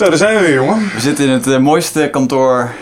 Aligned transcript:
Zo, 0.00 0.08
daar 0.08 0.16
zijn 0.16 0.34
we 0.34 0.40
weer, 0.40 0.54
jongen. 0.54 0.92
We 0.94 1.00
zitten 1.00 1.24
in 1.24 1.30
het 1.30 1.46
eh, 1.46 1.58
mooiste 1.58 2.08
kantoor, 2.10 2.74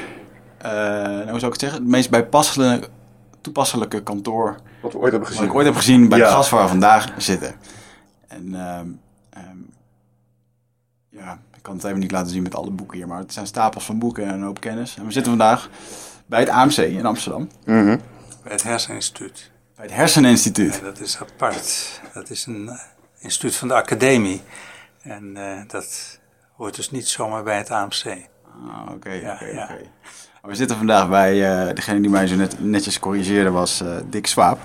eh, 0.59 0.71
nou, 0.73 1.15
hoe 1.31 1.39
zou 1.39 1.47
ik 1.47 1.53
het 1.53 1.61
zeggen? 1.61 1.79
Het 1.81 1.89
meest 1.89 2.11
bijpasselijke, 2.11 2.89
toepasselijke 3.41 4.03
kantoor 4.03 4.57
Wat 4.83 4.93
we 4.93 4.99
ooit 4.99 5.11
hebben 5.11 5.21
wat 5.21 5.29
gezien. 5.29 5.45
ik 5.51 5.55
ooit 5.55 5.67
heb 5.67 5.75
gezien 5.77 6.09
bij 6.09 6.19
Ja. 6.19 6.25
de 6.25 6.31
gast 6.31 6.51
waar 6.51 6.63
we 6.63 6.69
vandaag 6.69 7.07
zitten. 7.17 7.55
En 8.29 8.55
ehm, 8.55 8.87
ehm, 9.31 9.57
ja, 11.11 11.39
ik 11.57 11.63
kan 11.63 11.75
het 11.75 11.85
even 11.85 11.99
niet 11.99 12.11
laten 12.11 12.31
zien 12.31 12.43
met 12.43 12.55
alle 12.55 12.71
boeken 12.71 12.97
hier, 12.97 13.07
maar 13.07 13.19
het 13.19 13.33
zijn 13.33 13.47
stapels 13.47 13.85
van 13.85 13.99
boeken 13.99 14.25
en 14.25 14.35
een 14.35 14.43
hoop 14.43 14.61
kennis. 14.61 14.97
En 14.97 15.05
we 15.07 15.13
zitten 15.13 15.33
vandaag 15.37 15.69
bij 16.27 16.41
het 16.41 16.49
AMC 16.49 16.77
in 16.77 17.07
Amsterdam, 17.07 17.49
Mhm. 17.65 17.99
Bij 18.43 18.53
het 18.53 18.63
Herseninstituut. 18.63 19.51
bij 19.77 19.85
het 19.85 19.95
Herseninstituut. 19.95 20.75
Ja, 20.75 20.81
dat 20.85 21.01
is 21.01 21.19
apart. 21.21 22.01
Dat 22.15 22.31
is 22.31 22.47
een 22.47 22.69
eh, 22.69 22.79
instituut 23.19 23.55
van 23.57 23.69
de 23.69 23.75
academie. 23.75 24.43
En 25.03 25.37
eh, 25.37 25.61
dat 25.67 26.18
hoort 26.59 26.77
dus 26.77 26.91
niet 26.91 27.09
zomaar 27.09 27.43
bij 27.43 27.57
het 27.57 27.71
AMC. 27.71 28.05
Ah, 28.05 28.95
oké, 28.95 29.11
Ja, 29.13 29.33
oké, 29.33 29.77
We 30.43 30.55
zitten 30.55 30.77
vandaag 30.77 31.09
bij 31.09 31.51
eh, 31.69 31.75
degene 31.75 32.01
die 32.01 32.11
mij 32.11 32.27
zo 32.27 32.37
net, 32.37 32.57
netjes 32.65 32.99
corrigeerde, 32.99 33.51
was 33.51 33.81
eh, 33.81 33.89
Dick 34.05 34.27
Swaap. 34.27 34.59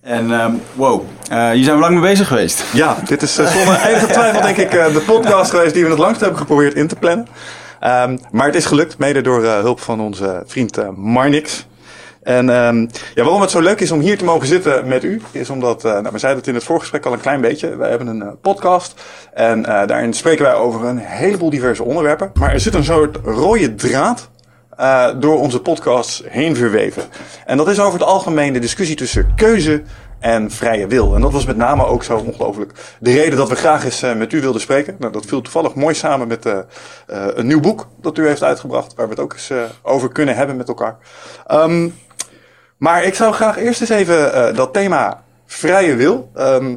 En 0.00 0.32
ehm, 0.32 0.52
wow, 0.74 1.02
eh, 1.30 1.50
hier 1.50 1.64
zijn 1.64 1.76
we 1.76 1.82
lang 1.82 1.92
mee 1.94 2.02
bezig 2.10 2.28
geweest. 2.28 2.64
Ja, 2.72 2.96
dit 3.04 3.22
is 3.22 3.34
zonder 3.34 3.80
enige 3.88 4.06
twijfel 4.06 4.40
denk 4.42 4.56
ik 4.56 4.72
eh, 4.74 4.92
de 4.92 5.00
podcast 5.00 5.50
geweest 5.50 5.74
die 5.74 5.84
we 5.84 5.90
het 5.90 5.98
langst 5.98 6.20
hebben 6.20 6.38
geprobeerd 6.38 6.74
in 6.74 6.86
te 6.88 6.96
plannen. 6.96 7.26
Ehm, 7.80 8.18
maar 8.30 8.46
het 8.46 8.54
is 8.54 8.64
gelukt, 8.64 8.98
mede 8.98 9.20
door 9.20 9.44
eh, 9.44 9.58
hulp 9.58 9.80
van 9.80 10.00
onze 10.00 10.42
vriend 10.46 10.78
eh, 10.78 10.88
Marnix. 10.96 11.66
En 12.28 12.48
ehm, 12.48 12.86
ja, 13.14 13.22
waarom 13.22 13.40
het 13.40 13.50
zo 13.50 13.60
leuk 13.60 13.80
is 13.80 13.90
om 13.90 14.00
hier 14.00 14.18
te 14.18 14.24
mogen 14.24 14.46
zitten 14.46 14.88
met 14.88 15.04
u, 15.04 15.22
is 15.30 15.50
omdat, 15.50 15.84
eh, 15.84 15.92
nou, 15.92 16.08
we 16.12 16.18
zeiden 16.18 16.40
het 16.40 16.48
in 16.48 16.54
het 16.54 16.64
voorgesprek 16.64 17.06
al 17.06 17.12
een 17.12 17.20
klein 17.20 17.40
beetje. 17.40 17.76
Wij 17.76 17.88
hebben 17.88 18.06
een 18.06 18.22
eh, 18.22 18.28
podcast 18.40 19.02
en 19.34 19.66
eh, 19.66 19.86
daarin 19.86 20.12
spreken 20.12 20.44
wij 20.44 20.54
over 20.54 20.84
een 20.84 20.98
heleboel 20.98 21.50
diverse 21.50 21.82
onderwerpen. 21.82 22.30
Maar 22.34 22.52
er 22.52 22.60
zit 22.60 22.74
een 22.74 22.84
soort 22.84 23.18
rode 23.24 23.74
draad 23.74 24.30
door 25.18 25.40
onze 25.40 25.60
podcasts 25.60 26.22
heen 26.26 26.56
verweven. 26.56 27.02
En 27.46 27.56
dat 27.56 27.68
is 27.68 27.80
over 27.80 27.98
het 27.98 28.08
algemeen 28.08 28.52
de 28.52 28.58
discussie 28.58 28.96
tussen 28.96 29.32
keuze 29.36 29.82
en 30.18 30.50
vrije 30.50 30.86
wil. 30.86 31.14
En 31.14 31.20
dat 31.20 31.32
was 31.32 31.46
met 31.46 31.56
name 31.56 31.84
ook 31.86 32.04
zo 32.04 32.16
ongelooflijk 32.16 32.72
de 33.00 33.12
reden 33.12 33.38
dat 33.38 33.48
we 33.48 33.54
graag 33.54 33.84
eens 33.84 34.00
met 34.16 34.32
u 34.32 34.40
wilden 34.40 34.60
spreken. 34.60 34.96
Nou, 34.98 35.12
dat 35.12 35.26
viel 35.26 35.40
toevallig 35.40 35.74
mooi 35.74 35.94
samen 35.94 36.28
met 36.28 36.46
eh, 36.46 36.58
een 37.06 37.46
nieuw 37.46 37.60
boek 37.60 37.88
dat 38.00 38.18
u 38.18 38.26
heeft 38.26 38.42
uitgebracht, 38.42 38.94
waar 38.94 39.06
we 39.06 39.12
het 39.12 39.22
ook 39.22 39.32
eens 39.32 39.52
over 39.82 40.12
kunnen 40.12 40.36
hebben 40.36 40.56
met 40.56 40.68
elkaar. 40.68 40.96
Ehm, 41.46 41.88
maar 42.78 43.04
ik 43.04 43.14
zou 43.14 43.32
graag 43.32 43.56
eerst 43.56 43.80
eens 43.80 43.90
even 43.90 44.32
eh, 44.32 44.56
dat 44.56 44.72
thema 44.72 45.24
vrije 45.46 45.96
wil. 45.96 46.30
ehm, 46.34 46.76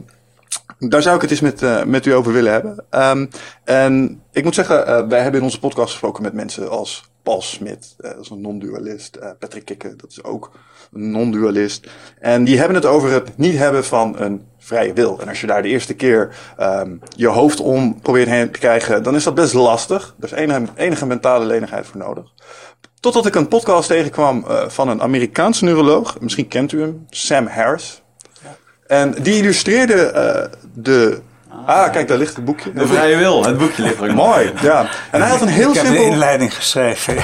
daar 0.79 1.01
zou 1.01 1.16
ik 1.16 1.22
het 1.22 1.31
eens 1.31 1.39
met, 1.39 1.62
eh, 1.62 1.84
met 1.84 2.06
u 2.06 2.12
over 2.12 2.34
willen 2.34 2.51
hebben. 2.51 2.85
Ehm, 2.89 3.25
en 3.63 4.22
ik 4.31 4.44
moet 4.44 4.56
zeggen, 4.56 4.88
eh, 4.88 5.07
wij 5.07 5.22
hebben 5.22 5.40
in 5.40 5.45
onze 5.45 5.59
podcast 5.59 5.91
gesproken 5.91 6.23
met 6.23 6.34
mensen 6.34 6.69
als 6.69 7.09
Paul 7.23 7.41
Smit, 7.41 7.94
dat 7.97 8.19
is 8.19 8.29
een 8.29 8.41
non-dualist. 8.41 9.19
Patrick 9.40 9.66
Kikke, 9.66 9.95
dat 9.95 10.09
is 10.09 10.23
ook 10.23 10.51
een 10.94 11.11
non-dualist. 11.11 11.88
En 12.19 12.44
die 12.44 12.57
hebben 12.57 12.75
het 12.75 12.85
over 12.85 13.11
het 13.11 13.38
niet 13.38 13.57
hebben 13.57 13.85
van 13.85 14.19
een 14.19 14.45
vrije 14.57 14.94
wil. 14.94 15.19
En 15.22 15.28
als 15.28 15.41
je 15.41 15.47
daar 15.47 15.61
de 15.61 15.67
eerste 15.67 15.94
keer 15.94 16.35
ehm, 16.57 16.95
je 17.16 17.28
hoofd 17.28 17.59
om 17.59 18.00
probeert 18.01 18.28
heen 18.28 18.51
te 18.51 18.59
krijgen, 18.59 19.03
dan 19.03 19.16
is 19.16 19.23
dat 19.23 19.35
best 19.35 19.53
lastig. 19.53 20.16
Er 20.19 20.34
is 20.34 20.67
enige 20.75 21.06
mentale 21.06 21.45
lenigheid 21.45 21.85
voor 21.85 22.00
nodig. 22.00 22.34
Totdat 23.01 23.25
ik 23.25 23.35
een 23.35 23.47
podcast 23.47 23.88
tegenkwam 23.88 24.45
eh, 24.47 24.63
van 24.67 24.88
een 24.89 25.01
Amerikaanse 25.01 25.63
neuroloog. 25.66 26.16
Misschien 26.19 26.47
kent 26.47 26.72
u 26.72 26.81
hem, 26.81 27.06
Sam 27.09 27.47
Harris. 27.47 28.01
En 28.88 29.16
die 29.22 29.35
illustreerde 29.38 29.94
eh, 30.06 30.44
de... 30.73 31.19
Ah, 31.66 31.91
kijk, 31.91 32.07
daar 32.07 32.17
ligt 32.17 32.35
het 32.35 32.45
boekje. 32.45 32.73
De 32.73 32.88
vrije 32.88 33.16
wil, 33.17 33.45
het 33.45 33.57
boekje 33.57 33.81
ligt 33.84 34.01
er. 34.01 34.13
Mooi, 34.13 34.51
ja. 34.61 34.85
En 35.11 35.22
hij 35.22 35.29
had 35.29 35.41
een 35.41 35.47
heel 35.47 35.69
ik 35.69 35.75
heb 35.75 35.85
de 35.85 35.91
simpel... 35.91 36.11
inleiding 36.11 36.56
geschreven. 36.56 37.16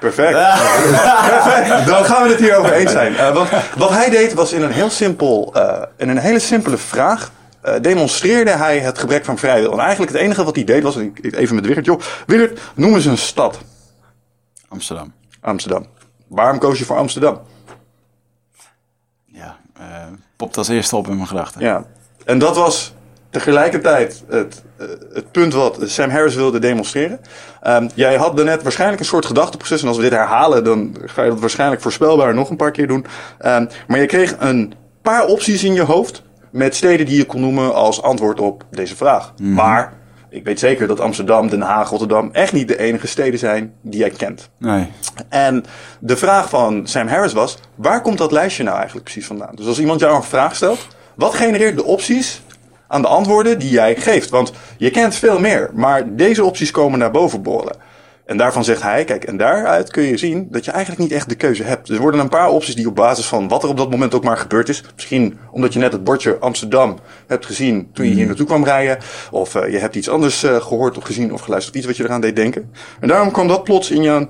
Perfect. 0.00 0.32
Perfect. 1.30 1.86
Dan 1.86 2.04
gaan 2.04 2.22
we 2.22 2.28
het 2.28 2.38
hier 2.38 2.56
over 2.56 2.72
eens 2.72 2.92
zijn. 2.92 3.16
Eh, 3.16 3.34
want 3.34 3.48
wat 3.76 3.90
hij 3.90 4.10
deed 4.10 4.32
was 4.34 4.52
in 4.52 4.62
een 4.62 4.72
heel 4.72 4.90
simpel, 4.90 5.50
eh, 5.54 5.82
in 5.96 6.08
een 6.08 6.18
hele 6.18 6.38
simpele 6.38 6.76
vraag. 6.76 7.30
eh, 7.62 7.74
demonstreerde 7.80 8.50
hij 8.50 8.78
het 8.78 8.98
gebrek 8.98 9.24
van 9.24 9.38
vrije 9.38 9.60
wil. 9.60 9.72
En 9.72 9.78
eigenlijk 9.78 10.12
het 10.12 10.20
enige 10.20 10.44
wat 10.44 10.54
hij 10.54 10.64
deed 10.64 10.82
was, 10.82 10.96
ik- 10.96 11.18
ik- 11.20 11.36
even 11.36 11.54
met 11.54 11.66
Willert, 11.66 11.84
joh, 11.86 12.00
Willert, 12.26 12.60
noem 12.74 12.94
eens 12.94 13.04
een 13.04 13.18
stad. 13.18 13.58
Amsterdam. 14.72 15.12
Amsterdam. 15.40 15.86
Waarom 16.26 16.58
koos 16.58 16.78
je 16.78 16.84
voor 16.84 16.96
Amsterdam? 16.96 17.40
Ja, 19.24 19.56
eh 19.78 20.06
popt 20.42 20.56
als 20.56 20.68
eerste 20.68 20.96
op 20.96 21.08
in 21.08 21.16
mijn 21.16 21.28
gedachten. 21.28 21.60
Ja. 21.60 21.84
En 22.24 22.38
dat 22.38 22.56
was 22.56 22.94
tegelijkertijd 23.30 24.24
het, 24.28 24.62
eh, 24.76 24.86
het 25.12 25.30
punt 25.32 25.52
wat 25.52 25.78
Sam 25.82 26.10
Harris 26.10 26.34
wilde 26.34 26.58
demonstreren. 26.58 27.20
Ehm, 27.60 27.88
jij 27.94 28.16
had 28.16 28.36
daarnet 28.36 28.62
waarschijnlijk 28.62 29.00
een 29.00 29.06
soort 29.06 29.26
gedachteproces. 29.26 29.82
En 29.82 29.88
als 29.88 29.96
we 29.96 30.02
dit 30.02 30.12
herhalen, 30.12 30.64
dan 30.64 30.96
ga 31.04 31.22
je 31.22 31.30
dat 31.30 31.40
waarschijnlijk 31.40 31.82
voorspelbaar 31.82 32.34
nog 32.34 32.50
een 32.50 32.56
paar 32.56 32.70
keer 32.70 32.86
doen. 32.86 33.06
Ehm, 33.38 33.66
maar 33.86 33.98
je 33.98 34.06
kreeg 34.06 34.36
een 34.38 34.74
paar 35.02 35.26
opties 35.26 35.64
in 35.64 35.74
je 35.74 35.82
hoofd. 35.82 36.22
Met 36.50 36.74
steden 36.74 37.06
die 37.06 37.16
je 37.16 37.26
kon 37.26 37.40
noemen 37.40 37.74
als 37.74 38.02
antwoord 38.02 38.40
op 38.40 38.64
deze 38.70 38.96
vraag. 38.96 39.32
Maar 39.38 39.92
ik 40.32 40.44
weet 40.44 40.58
zeker 40.58 40.86
dat 40.86 41.00
Amsterdam, 41.00 41.48
Den 41.48 41.60
Haag, 41.60 41.88
Rotterdam 41.88 42.28
echt 42.32 42.52
niet 42.52 42.68
de 42.68 42.78
enige 42.78 43.06
steden 43.06 43.38
zijn 43.38 43.72
die 43.82 44.00
jij 44.00 44.10
kent. 44.10 44.50
Nee. 44.58 44.86
En 45.28 45.64
de 46.00 46.16
vraag 46.16 46.48
van 46.48 46.86
Sam 46.86 47.06
Harris 47.06 47.32
was: 47.32 47.58
waar 47.74 48.02
komt 48.02 48.18
dat 48.18 48.32
lijstje 48.32 48.62
nou 48.62 48.76
eigenlijk 48.76 49.04
precies 49.04 49.26
vandaan? 49.26 49.54
Dus 49.54 49.66
als 49.66 49.80
iemand 49.80 50.00
jou 50.00 50.16
een 50.16 50.22
vraag 50.22 50.56
stelt, 50.56 50.86
wat 51.14 51.34
genereert 51.34 51.76
de 51.76 51.84
opties 51.84 52.42
aan 52.86 53.02
de 53.02 53.08
antwoorden 53.08 53.58
die 53.58 53.70
jij 53.70 53.96
geeft? 53.96 54.30
Want 54.30 54.52
je 54.76 54.90
kent 54.90 55.14
veel 55.14 55.38
meer, 55.38 55.70
maar 55.72 56.16
deze 56.16 56.44
opties 56.44 56.70
komen 56.70 56.98
naar 56.98 57.10
boven 57.10 57.42
borrelen. 57.42 57.76
En 58.24 58.36
daarvan 58.36 58.64
zegt 58.64 58.82
hij, 58.82 59.04
kijk, 59.04 59.24
en 59.24 59.36
daaruit 59.36 59.90
kun 59.90 60.02
je 60.02 60.16
zien 60.16 60.48
dat 60.50 60.64
je 60.64 60.70
eigenlijk 60.70 61.02
niet 61.02 61.12
echt 61.12 61.28
de 61.28 61.34
keuze 61.34 61.62
hebt. 61.62 61.88
Er 61.88 62.00
worden 62.00 62.20
een 62.20 62.28
paar 62.28 62.48
opties 62.48 62.74
die 62.74 62.88
op 62.88 62.94
basis 62.94 63.26
van 63.26 63.48
wat 63.48 63.62
er 63.62 63.68
op 63.68 63.76
dat 63.76 63.90
moment 63.90 64.14
ook 64.14 64.24
maar 64.24 64.36
gebeurd 64.36 64.68
is. 64.68 64.84
Misschien 64.94 65.38
omdat 65.50 65.72
je 65.72 65.78
net 65.78 65.92
het 65.92 66.04
bordje 66.04 66.38
Amsterdam 66.38 66.98
hebt 67.26 67.46
gezien 67.46 67.90
toen 67.92 68.06
je 68.06 68.14
hier 68.14 68.26
naartoe 68.26 68.46
kwam 68.46 68.64
rijden. 68.64 68.98
Of 69.30 69.54
eh, 69.54 69.72
je 69.72 69.78
hebt 69.78 69.94
iets 69.94 70.08
anders 70.08 70.42
eh, 70.42 70.56
gehoord 70.56 70.96
of 70.96 71.04
gezien 71.04 71.32
of 71.32 71.40
geluisterd. 71.40 71.76
Iets 71.76 71.86
wat 71.86 71.96
je 71.96 72.04
eraan 72.04 72.20
deed 72.20 72.36
denken. 72.36 72.70
En 73.00 73.08
daarom 73.08 73.30
kwam 73.30 73.48
dat 73.48 73.64
plots 73.64 73.90
in 73.90 74.02
je 74.02 74.28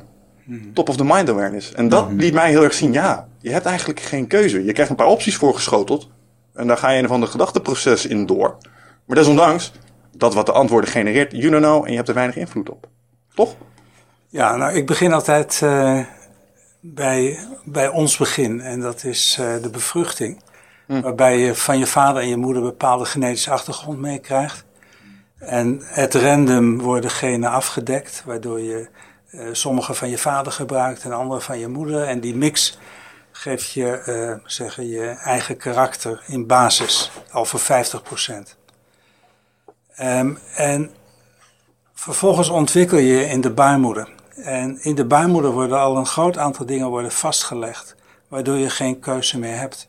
top 0.75 0.89
of 0.89 0.97
the 0.97 1.05
mind 1.05 1.29
awareness. 1.29 1.73
En 1.73 1.89
dat 1.89 2.09
liet 2.17 2.35
mij 2.35 2.51
heel 2.51 2.63
erg 2.63 2.75
zien, 2.75 2.93
ja, 2.93 3.29
je 3.39 3.51
hebt 3.51 3.67
eigenlijk 3.67 4.01
geen 4.01 4.27
keuze. 4.27 4.65
Je 4.65 4.73
krijgt 4.73 4.91
een 4.91 4.97
paar 4.97 5.07
opties 5.07 5.37
voorgeschoteld. 5.37 6.09
En 6.55 6.67
daar 6.67 6.77
ga 6.77 6.91
je 6.91 6.99
een 6.99 7.05
of 7.05 7.11
ander 7.11 7.29
gedachteproces 7.29 8.07
in 8.07 8.27
door. 8.27 8.57
Maar 9.05 9.17
desondanks, 9.17 9.73
dat 10.17 10.35
wat 10.35 10.47
de 10.47 10.53
antwoorden 10.53 10.91
genereert, 10.91 11.33
you 11.33 11.51
don't 11.51 11.63
know 11.63 11.85
en 11.85 11.91
je 11.91 11.97
hebt 11.97 12.09
er 12.09 12.15
weinig 12.15 12.37
invloed 12.37 12.71
op. 12.71 12.89
Toch? 13.35 13.55
Ja, 14.33 14.57
nou, 14.57 14.73
ik 14.73 14.87
begin 14.87 15.13
altijd 15.13 15.61
eh, 15.63 15.99
bij, 16.81 17.39
bij 17.65 17.89
ons 17.89 18.17
begin. 18.17 18.61
En 18.61 18.81
dat 18.81 19.05
is 19.05 19.37
eh, 19.41 19.63
de 19.63 19.71
bevruchting. 19.71 20.43
Waarbij 20.87 21.39
je 21.39 21.55
van 21.55 21.79
je 21.79 21.87
vader 21.87 22.23
en 22.23 22.29
je 22.29 22.37
moeder 22.37 22.63
bepaalde 22.63 23.05
genetische 23.05 23.51
achtergrond 23.51 23.99
meekrijgt. 23.99 24.65
En 25.39 25.81
het 25.85 26.15
random 26.15 26.79
worden 26.79 27.11
genen 27.11 27.51
afgedekt, 27.51 28.23
waardoor 28.27 28.61
je 28.61 28.89
eh, 29.31 29.49
sommige 29.53 29.95
van 29.95 30.09
je 30.09 30.19
vader 30.19 30.53
gebruikt 30.53 31.05
en 31.05 31.13
andere 31.13 31.41
van 31.41 31.59
je 31.59 31.69
moeder. 31.69 32.03
En 32.03 32.21
die 32.21 32.37
mix 32.37 32.79
geeft 33.31 33.73
je, 33.73 33.89
eh, 33.89 34.35
zeggen, 34.45 34.89
je 34.89 35.07
eigen 35.07 35.57
karakter 35.57 36.23
in 36.27 36.47
basis, 36.47 37.11
al 37.31 37.45
voor 37.45 37.61
50% 37.61 38.57
Ehm, 39.97 40.35
en 40.57 40.91
vervolgens 41.95 42.49
ontwikkel 42.49 42.99
je 42.99 43.25
in 43.25 43.41
de 43.41 43.51
baarmoeder. 43.51 44.09
En 44.37 44.83
in 44.83 44.95
de 44.95 45.05
baarmoeder 45.05 45.51
worden 45.51 45.79
al 45.79 45.97
een 45.97 46.07
groot 46.07 46.39
aantal 46.39 46.67
dingen 46.67 46.89
worden 46.89 47.13
vastgelegd. 47.13 47.95
waardoor 48.29 48.57
je 48.57 48.71
geen 48.71 49.01
keuze 49.01 49.39
meer 49.39 49.57
hebt. 49.57 49.89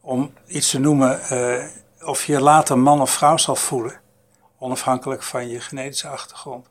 Om 0.00 0.32
iets 0.46 0.70
te 0.70 0.78
noemen, 0.78 1.20
uh, 1.32 1.64
of 2.08 2.24
je 2.24 2.40
later 2.40 2.78
man 2.78 3.00
of 3.00 3.10
vrouw 3.10 3.36
zal 3.36 3.56
voelen, 3.56 4.00
onafhankelijk 4.58 5.22
van 5.22 5.48
je 5.48 5.60
genetische 5.60 6.08
achtergrond, 6.08 6.66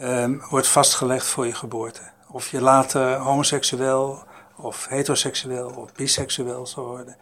um, 0.00 0.42
wordt 0.50 0.66
vastgelegd 0.68 1.26
voor 1.26 1.46
je 1.46 1.54
geboorte. 1.54 2.00
Of 2.30 2.48
je 2.48 2.60
later 2.60 3.16
homoseksueel 3.16 4.22
of 4.56 4.86
heteroseksueel 4.88 5.70
of 5.70 5.92
biseksueel 5.92 6.66
zal 6.66 6.84
worden, 6.84 7.16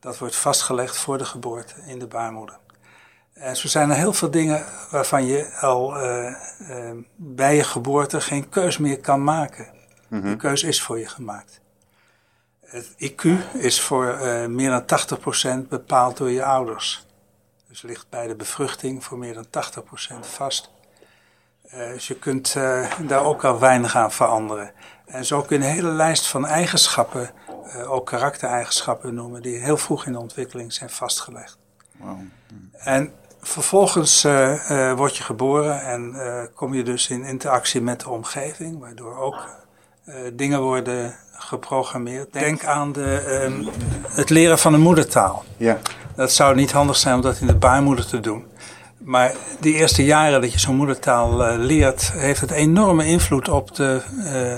dat 0.00 0.18
wordt 0.18 0.36
vastgelegd 0.36 0.96
voor 0.96 1.18
de 1.18 1.24
geboorte 1.24 1.74
in 1.86 1.98
de 1.98 2.06
baarmoeder. 2.06 2.58
En 3.40 3.56
zo 3.56 3.68
zijn 3.68 3.90
er 3.90 3.96
heel 3.96 4.12
veel 4.12 4.30
dingen 4.30 4.64
waarvan 4.90 5.26
je 5.26 5.56
al 5.60 5.96
uh, 5.96 6.34
uh, 6.70 6.90
bij 7.16 7.56
je 7.56 7.64
geboorte 7.64 8.20
geen 8.20 8.48
keus 8.48 8.78
meer 8.78 9.00
kan 9.00 9.24
maken. 9.24 9.66
Mm 10.08 10.22
De 10.22 10.36
keus 10.36 10.62
is 10.62 10.82
voor 10.82 10.98
je 10.98 11.08
gemaakt. 11.08 11.60
Het 12.60 12.94
IQ 12.98 13.22
is 13.52 13.80
voor 13.80 14.18
uh, 14.22 14.46
meer 14.46 14.70
dan 14.70 15.64
80% 15.64 15.68
bepaald 15.68 16.16
door 16.16 16.30
je 16.30 16.44
ouders. 16.44 17.06
Dus 17.68 17.82
ligt 17.82 18.08
bij 18.08 18.26
de 18.26 18.34
bevruchting 18.34 19.04
voor 19.04 19.18
meer 19.18 19.34
dan 19.34 19.46
80% 19.46 19.48
vast. 20.20 20.70
dus 21.70 22.08
je 22.08 22.14
kunt 22.14 22.52
daar 23.06 23.24
ook 23.24 23.44
al 23.44 23.58
weinig 23.58 23.96
aan 23.96 24.12
veranderen. 24.12 24.72
En 25.06 25.24
zo 25.24 25.42
kun 25.42 25.58
je 25.58 25.64
een 25.64 25.70
hele 25.70 25.90
lijst 25.90 26.26
van 26.26 26.46
eigenschappen, 26.46 27.30
ook 27.86 28.06
karaktereigenschappen 28.06 29.14
noemen, 29.14 29.42
die 29.42 29.56
heel 29.56 29.76
vroeg 29.76 30.06
in 30.06 30.12
de 30.12 30.18
ontwikkeling 30.18 30.72
zijn 30.72 30.90
vastgelegd. 30.90 31.58
Wow. 31.96 32.18
En 32.72 33.12
vervolgens 33.42 34.24
uh, 34.24 34.92
word 34.92 35.16
je 35.16 35.22
geboren 35.22 35.82
en 35.82 36.12
uh, 36.14 36.42
kom 36.54 36.74
je 36.74 36.82
dus 36.82 37.08
in 37.08 37.24
interactie 37.24 37.80
met 37.80 38.00
de 38.00 38.10
omgeving, 38.10 38.78
waardoor 38.78 39.16
ook 39.16 39.58
dingen 40.32 40.60
worden 40.60 41.14
geprogrammeerd. 41.32 42.32
Denk 42.32 42.64
aan 42.64 42.92
de, 42.92 43.40
um, 43.44 43.68
het 44.08 44.30
leren 44.30 44.58
van 44.58 44.74
een 44.74 44.80
moedertaal. 44.80 45.44
Ja. 45.56 45.78
Dat 46.14 46.32
zou 46.32 46.54
niet 46.54 46.72
handig 46.72 46.96
zijn 46.96 47.14
om 47.14 47.20
dat 47.20 47.40
in 47.40 47.46
de 47.46 47.54
baarmoeder 47.54 48.06
te 48.06 48.20
doen. 48.20 48.44
Maar 48.98 49.34
die 49.60 49.74
eerste 49.74 50.04
jaren 50.04 50.40
dat 50.40 50.52
je 50.52 50.58
zo'n 50.58 50.76
moedertaal 50.76 51.56
leert, 51.58 52.12
heeft 52.12 52.40
het 52.40 52.50
enorme 52.50 53.06
invloed 53.06 53.48
op 53.48 53.74
de 53.74 54.02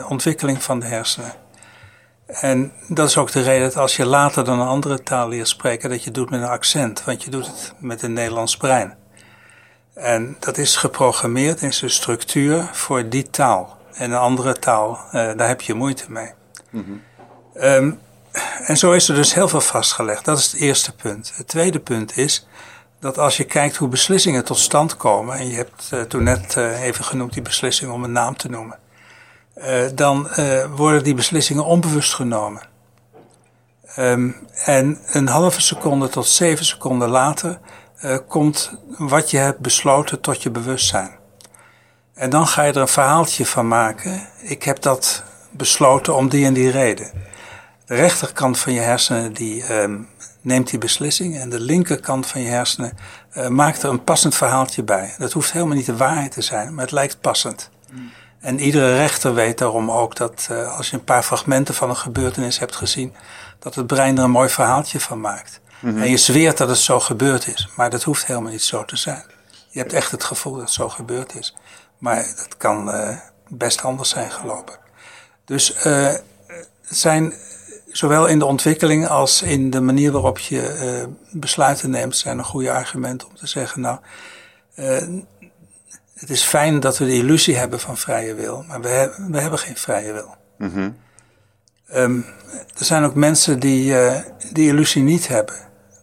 ontwikkeling 0.08 0.62
van 0.62 0.80
de 0.80 0.86
hersenen. 0.86 1.32
En 2.40 2.72
dat 2.88 3.08
is 3.08 3.16
ook 3.16 3.32
de 3.32 3.42
reden 3.42 3.62
dat 3.62 3.76
als 3.76 3.96
je 3.96 4.06
later 4.06 4.44
dan 4.44 4.60
een 4.60 4.66
andere 4.66 5.02
taal 5.02 5.28
leert 5.28 5.48
spreken, 5.48 5.90
dat 5.90 5.98
je 5.98 6.04
het 6.04 6.14
doet 6.14 6.30
met 6.30 6.40
een 6.40 6.48
accent. 6.48 7.04
Want 7.04 7.22
je 7.22 7.30
doet 7.30 7.46
het 7.46 7.74
met 7.78 8.02
een 8.02 8.12
Nederlands 8.12 8.56
brein. 8.56 8.94
En 9.94 10.36
dat 10.38 10.58
is 10.58 10.76
geprogrammeerd 10.76 11.62
in 11.62 11.72
zijn 11.72 11.90
structuur 11.90 12.68
voor 12.72 13.08
die 13.08 13.30
taal. 13.30 13.78
En 13.92 14.10
een 14.10 14.18
andere 14.18 14.58
taal, 14.58 14.98
uh, 15.06 15.12
daar 15.12 15.48
heb 15.48 15.60
je 15.60 15.74
moeite 15.74 16.04
mee. 16.08 16.32
Mm 16.70 17.02
um, 17.54 18.00
en 18.66 18.76
zo 18.76 18.92
is 18.92 19.08
er 19.08 19.14
dus 19.14 19.34
heel 19.34 19.48
veel 19.48 19.60
vastgelegd. 19.60 20.24
Dat 20.24 20.38
is 20.38 20.52
het 20.52 20.60
eerste 20.60 20.94
punt. 20.94 21.32
Het 21.34 21.48
tweede 21.48 21.80
punt 21.80 22.16
is 22.16 22.46
dat 23.00 23.18
als 23.18 23.36
je 23.36 23.44
kijkt 23.44 23.76
hoe 23.76 23.88
beslissingen 23.88 24.44
tot 24.44 24.58
stand 24.58 24.96
komen. 24.96 25.36
En 25.36 25.48
je 25.48 25.56
hebt 25.56 25.90
uh, 25.94 26.00
toen 26.00 26.22
net 26.22 26.54
uh, 26.58 26.82
even 26.82 27.04
genoemd 27.04 27.32
die 27.32 27.42
beslissing 27.42 27.92
om 27.92 28.04
een 28.04 28.12
naam 28.12 28.36
te 28.36 28.48
noemen. 28.48 28.78
Uh, 29.56 29.82
dan 29.94 30.28
uh, 30.38 30.64
worden 30.76 31.04
die 31.04 31.14
beslissingen 31.14 31.64
onbewust 31.64 32.14
genomen. 32.14 32.62
Um, 33.98 34.36
en 34.64 34.98
een 35.06 35.28
halve 35.28 35.60
seconde 35.60 36.08
tot 36.08 36.26
zeven 36.26 36.64
seconden 36.64 37.08
later 37.08 37.58
uh, 38.04 38.16
komt 38.28 38.72
wat 38.98 39.30
je 39.30 39.36
hebt 39.36 39.58
besloten 39.58 40.20
tot 40.20 40.42
je 40.42 40.50
bewustzijn. 40.50 41.10
En 42.14 42.30
dan 42.30 42.46
ga 42.46 42.62
je 42.62 42.72
er 42.72 42.80
een 42.80 42.88
verhaaltje 42.88 43.46
van 43.46 43.68
maken. 43.68 44.28
Ik 44.40 44.62
heb 44.62 44.82
dat 44.82 45.22
besloten 45.50 46.14
om 46.14 46.28
die 46.28 46.46
en 46.46 46.54
die 46.54 46.70
reden. 46.70 47.10
De 47.86 47.94
rechterkant 47.94 48.58
van 48.58 48.72
je 48.72 48.80
hersenen 48.80 49.32
die 49.32 49.74
um, 49.74 50.08
neemt 50.40 50.70
die 50.70 50.78
beslissing 50.78 51.38
en 51.38 51.50
de 51.50 51.60
linkerkant 51.60 52.26
van 52.26 52.40
je 52.40 52.48
hersenen 52.48 52.96
maakt 53.48 53.82
er 53.82 53.90
een 53.90 54.04
passend 54.04 54.34
verhaaltje 54.34 54.82
bij. 54.82 55.14
Dat 55.18 55.32
hoeft 55.32 55.52
helemaal 55.52 55.76
niet 55.76 55.86
de 55.86 55.96
waarheid 55.96 56.32
te 56.32 56.42
zijn, 56.42 56.74
maar 56.74 56.84
het 56.84 56.92
lijkt 56.92 57.20
passend. 57.20 57.70
Mm. 57.90 58.10
En 58.42 58.60
iedere 58.60 58.96
rechter 58.96 59.34
weet 59.34 59.58
daarom 59.58 59.90
ook 59.90 60.16
dat 60.16 60.48
uh, 60.50 60.76
als 60.76 60.90
je 60.90 60.96
een 60.96 61.04
paar 61.04 61.22
fragmenten 61.22 61.74
van 61.74 61.88
een 61.88 61.96
gebeurtenis 61.96 62.58
hebt 62.58 62.76
gezien, 62.76 63.14
dat 63.58 63.74
het 63.74 63.86
brein 63.86 64.18
er 64.18 64.24
een 64.24 64.30
mooi 64.30 64.48
verhaaltje 64.48 65.00
van 65.00 65.20
maakt. 65.20 65.60
Mm 65.80 65.90
-hmm. 65.90 66.02
En 66.02 66.10
je 66.10 66.16
zweert 66.16 66.58
dat 66.58 66.68
het 66.68 66.78
zo 66.78 67.00
gebeurd 67.00 67.46
is, 67.46 67.68
maar 67.76 67.90
dat 67.90 68.02
hoeft 68.02 68.26
helemaal 68.26 68.50
niet 68.50 68.62
zo 68.62 68.84
te 68.84 68.96
zijn. 68.96 69.24
Je 69.68 69.78
hebt 69.78 69.92
echt 69.92 70.10
het 70.10 70.24
gevoel 70.24 70.52
dat 70.52 70.62
het 70.62 70.70
zo 70.70 70.88
gebeurd 70.88 71.34
is. 71.34 71.56
Maar 71.98 72.32
dat 72.36 72.56
kan 72.56 72.88
uh, 72.88 73.16
best 73.48 73.82
anders 73.82 74.08
zijn 74.08 74.30
gelopen. 74.30 74.74
Dus 75.44 75.86
uh, 75.86 76.14
zijn 76.82 77.34
zowel 77.88 78.26
in 78.26 78.38
de 78.38 78.44
ontwikkeling 78.44 79.08
als 79.08 79.42
in 79.42 79.70
de 79.70 79.80
manier 79.80 80.12
waarop 80.12 80.38
je 80.38 81.08
besluiten 81.30 81.90
neemt, 81.90 82.16
zijn 82.16 82.38
er 82.38 82.44
goede 82.44 82.72
argumenten 82.72 83.28
om 83.28 83.36
te 83.36 83.46
zeggen, 83.46 83.80
nou, 83.80 83.98
het 86.22 86.30
is 86.30 86.42
fijn 86.42 86.80
dat 86.80 86.98
we 86.98 87.04
de 87.04 87.14
illusie 87.14 87.56
hebben 87.56 87.80
van 87.80 87.96
vrije 87.96 88.34
wil, 88.34 88.64
maar 88.68 88.80
we, 88.80 89.14
we 89.30 89.40
hebben 89.40 89.58
geen 89.58 89.76
vrije 89.76 90.12
wil. 90.12 90.34
Mm 90.58 90.72
-hmm. 90.72 90.96
um, 91.94 92.24
er 92.78 92.84
zijn 92.84 93.04
ook 93.04 93.14
mensen 93.14 93.60
die 93.60 93.92
uh, 93.92 94.18
die 94.52 94.68
illusie 94.68 95.02
niet 95.02 95.28
hebben. 95.28 95.54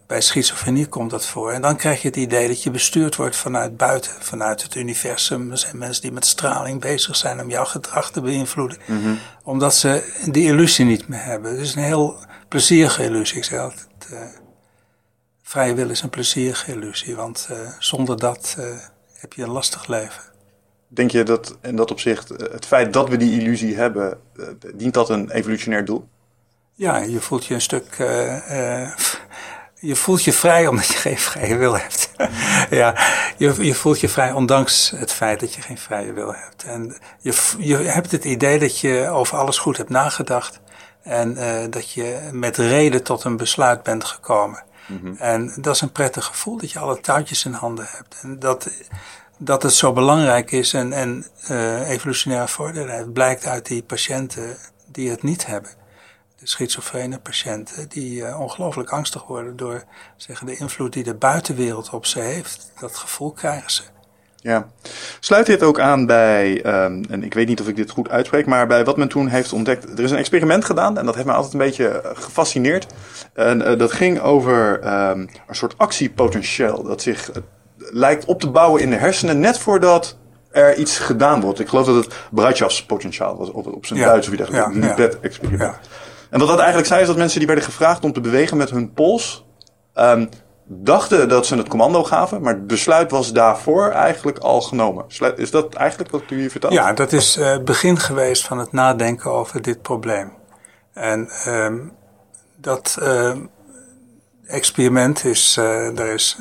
Bij 0.07 0.21
schizofrenie 0.21 0.87
komt 0.87 1.11
dat 1.11 1.25
voor. 1.25 1.51
En 1.51 1.61
dan 1.61 1.75
krijg 1.75 2.01
je 2.01 2.07
het 2.07 2.17
idee 2.17 2.47
dat 2.47 2.63
je 2.63 2.71
bestuurd 2.71 3.15
wordt 3.15 3.35
vanuit 3.35 3.77
buiten, 3.77 4.11
vanuit 4.19 4.63
het 4.63 4.75
universum. 4.75 5.51
Er 5.51 5.57
zijn 5.57 5.77
mensen 5.77 6.01
die 6.01 6.11
met 6.11 6.25
straling 6.25 6.81
bezig 6.81 7.15
zijn 7.15 7.41
om 7.41 7.49
jouw 7.49 7.65
gedrag 7.65 8.11
te 8.11 8.21
beïnvloeden. 8.21 8.77
Mm 8.85 9.03
-hmm. 9.03 9.19
Omdat 9.43 9.75
ze 9.75 10.13
die 10.31 10.45
illusie 10.45 10.85
niet 10.85 11.07
meer 11.07 11.23
hebben. 11.23 11.51
Het 11.51 11.59
is 11.59 11.75
een 11.75 11.83
heel 11.83 12.19
plezierige 12.47 13.03
illusie. 13.03 13.37
Ik 13.37 13.43
zeg 13.43 13.59
altijd, 13.59 13.87
uh, 14.11 14.19
vrije 15.43 15.73
wil 15.73 15.89
is 15.89 16.01
een 16.01 16.09
plezierige 16.09 16.71
illusie. 16.71 17.15
Want 17.15 17.47
uh, 17.51 17.57
zonder 17.79 18.17
dat 18.17 18.55
heb 19.19 19.33
je 19.33 19.43
een 19.43 19.51
lastig 19.51 19.87
leven. 19.87 20.21
Denk 20.87 21.11
je 21.11 21.23
dat 21.23 21.57
in 21.61 21.75
dat 21.75 21.91
opzicht 21.91 22.29
eh, 22.29 22.51
het 22.51 22.65
feit 22.65 22.93
dat 22.93 23.09
we 23.09 23.17
die 23.17 23.41
illusie 23.41 23.75
hebben, 23.75 24.19
eh, 24.35 24.45
dient 24.75 24.93
dat 24.93 25.09
een 25.09 25.31
evolutionair 25.31 25.85
doel? 25.85 26.07
Ja, 26.73 26.97
je 26.97 27.19
voelt 27.19 27.45
je 27.45 27.53
een 27.53 27.61
stuk. 27.61 27.97
Uh, 27.99 28.81
uh, 28.81 28.91
je 29.75 29.95
voelt 29.95 30.23
je 30.23 30.33
vrij 30.33 30.67
omdat 30.67 30.87
je 30.87 30.97
geen 30.97 31.17
vrije 31.17 31.55
wil 31.55 31.77
hebt. 31.77 32.11
ja, 32.81 32.95
je, 33.37 33.65
je 33.65 33.73
voelt 33.73 33.99
je 33.99 34.09
vrij 34.09 34.31
ondanks 34.31 34.89
het 34.95 35.11
feit 35.11 35.39
dat 35.39 35.53
je 35.53 35.61
geen 35.61 35.77
vrije 35.77 36.13
wil 36.13 36.33
hebt. 36.33 36.63
En 36.63 36.97
je, 37.19 37.55
je 37.57 37.77
hebt 37.77 38.11
het 38.11 38.25
idee 38.25 38.59
dat 38.59 38.79
je 38.79 39.09
over 39.09 39.37
alles 39.37 39.57
goed 39.57 39.77
hebt 39.77 39.89
nagedacht. 39.89 40.59
En 41.01 41.37
dat 41.69 41.91
je 41.91 42.29
met 42.31 42.57
reden 42.57 43.03
tot 43.03 43.23
een 43.23 43.37
besluit 43.37 43.83
bent 43.83 44.03
gekomen. 44.03 44.63
Mm 44.89 45.15
En 45.17 45.53
dat 45.61 45.75
is 45.75 45.81
een 45.81 45.91
prettig 45.91 46.25
gevoel 46.25 46.57
dat 46.57 46.71
je 46.71 46.79
alle 46.79 46.99
touwtjes 46.99 47.45
in 47.45 47.53
handen 47.53 47.85
hebt. 47.89 48.19
En 48.21 48.39
dat, 48.39 48.69
dat 49.37 49.63
het 49.63 49.73
zo 49.73 49.93
belangrijk 49.93 50.51
is 50.51 50.73
en, 50.73 50.93
en 50.93 51.25
uh, 51.51 51.89
evolutionaire 51.89 52.47
voordelen 52.47 52.95
heeft, 52.95 53.13
blijkt 53.13 53.45
uit 53.45 53.65
die 53.65 53.83
patiënten 53.83 54.57
die 54.85 55.09
het 55.09 55.23
niet 55.23 55.45
hebben. 55.45 55.71
De 56.39 56.47
schizofrene 56.47 57.19
patiënten 57.19 57.89
die 57.89 58.21
uh, 58.21 58.39
ongelooflijk 58.39 58.89
angstig 58.89 59.25
worden 59.25 59.57
door 59.57 59.83
zeggen, 60.17 60.45
de 60.45 60.57
invloed 60.57 60.93
die 60.93 61.03
de 61.03 61.15
buitenwereld 61.15 61.89
op 61.89 62.05
ze 62.05 62.19
heeft. 62.19 62.71
Dat 62.79 62.95
gevoel 62.95 63.31
krijgen 63.31 63.71
ze. 63.71 63.83
Ja, 64.41 64.69
sluit 65.19 65.45
dit 65.45 65.63
ook 65.63 65.79
aan 65.79 66.05
bij, 66.05 66.65
um, 66.65 67.03
en 67.09 67.23
ik 67.23 67.33
weet 67.33 67.47
niet 67.47 67.61
of 67.61 67.67
ik 67.67 67.75
dit 67.75 67.89
goed 67.89 68.09
uitspreek, 68.09 68.45
maar 68.45 68.67
bij 68.67 68.85
wat 68.85 68.97
men 68.97 69.07
toen 69.07 69.27
heeft 69.27 69.53
ontdekt. 69.53 69.83
Er 69.83 70.03
is 70.03 70.11
een 70.11 70.17
experiment 70.17 70.65
gedaan 70.65 70.97
en 70.97 71.05
dat 71.05 71.15
heeft 71.15 71.27
me 71.27 71.33
altijd 71.33 71.53
een 71.53 71.59
beetje 71.59 71.87
eh, 71.87 72.11
gefascineerd. 72.13 72.87
En 73.33 73.61
uh, 73.61 73.77
dat 73.77 73.91
ging 73.91 74.19
over 74.19 74.73
um, 75.09 75.29
een 75.47 75.55
soort 75.55 75.77
actiepotentieel 75.77 76.83
dat 76.83 77.01
zich 77.01 77.29
uh, 77.29 77.35
lijkt 77.77 78.25
op 78.25 78.39
te 78.39 78.49
bouwen 78.49 78.81
in 78.81 78.89
de 78.89 78.95
hersenen 78.95 79.39
net 79.39 79.59
voordat 79.59 80.17
er 80.51 80.75
iets 80.75 80.97
gedaan 80.97 81.41
wordt. 81.41 81.59
Ik 81.59 81.67
geloof 81.67 81.85
dat 81.85 81.95
het 82.05 82.15
Brajavs-potentiaal 82.31 83.37
was 83.37 83.51
op, 83.51 83.67
op 83.67 83.85
zijn 83.85 83.99
ja. 83.99 84.05
Duits 84.05 84.27
of 84.27 84.33
wie 84.33 84.45
dat 84.45 84.51
ja, 84.51 84.71
ja. 84.97 85.09
experiment. 85.21 85.61
Ja. 85.61 85.79
En 86.29 86.39
wat 86.39 86.47
dat 86.47 86.57
eigenlijk 86.57 86.87
zei 86.87 87.01
is 87.01 87.07
dat 87.07 87.17
mensen 87.17 87.37
die 87.37 87.47
werden 87.47 87.65
gevraagd 87.65 88.03
om 88.03 88.13
te 88.13 88.21
bewegen 88.21 88.57
met 88.57 88.69
hun 88.69 88.93
pols, 88.93 89.45
um, 89.95 90.29
dachten 90.65 91.29
dat 91.29 91.45
ze 91.45 91.55
het 91.55 91.67
commando 91.67 92.03
gaven, 92.03 92.41
maar 92.41 92.53
het 92.53 92.67
besluit 92.67 93.11
was 93.11 93.33
daarvoor 93.33 93.89
eigenlijk 93.89 94.37
al 94.37 94.61
genomen. 94.61 95.05
Is 95.35 95.51
dat 95.51 95.73
eigenlijk 95.73 96.11
wat 96.11 96.23
u 96.29 96.39
hier 96.39 96.51
vertelt? 96.51 96.73
Ja, 96.73 96.93
dat 96.93 97.11
is 97.11 97.37
uh, 97.37 97.51
het 97.51 97.65
begin 97.65 97.97
geweest 97.97 98.47
van 98.47 98.57
het 98.57 98.71
nadenken 98.71 99.31
over 99.31 99.61
dit 99.61 99.81
probleem. 99.81 100.31
En 100.93 101.29
um, 101.47 101.91
dat 102.61 102.97
uh, 103.01 103.35
experiment 104.45 105.25
is, 105.25 105.55
uh, 105.59 105.99
er 105.99 106.13
is 106.13 106.37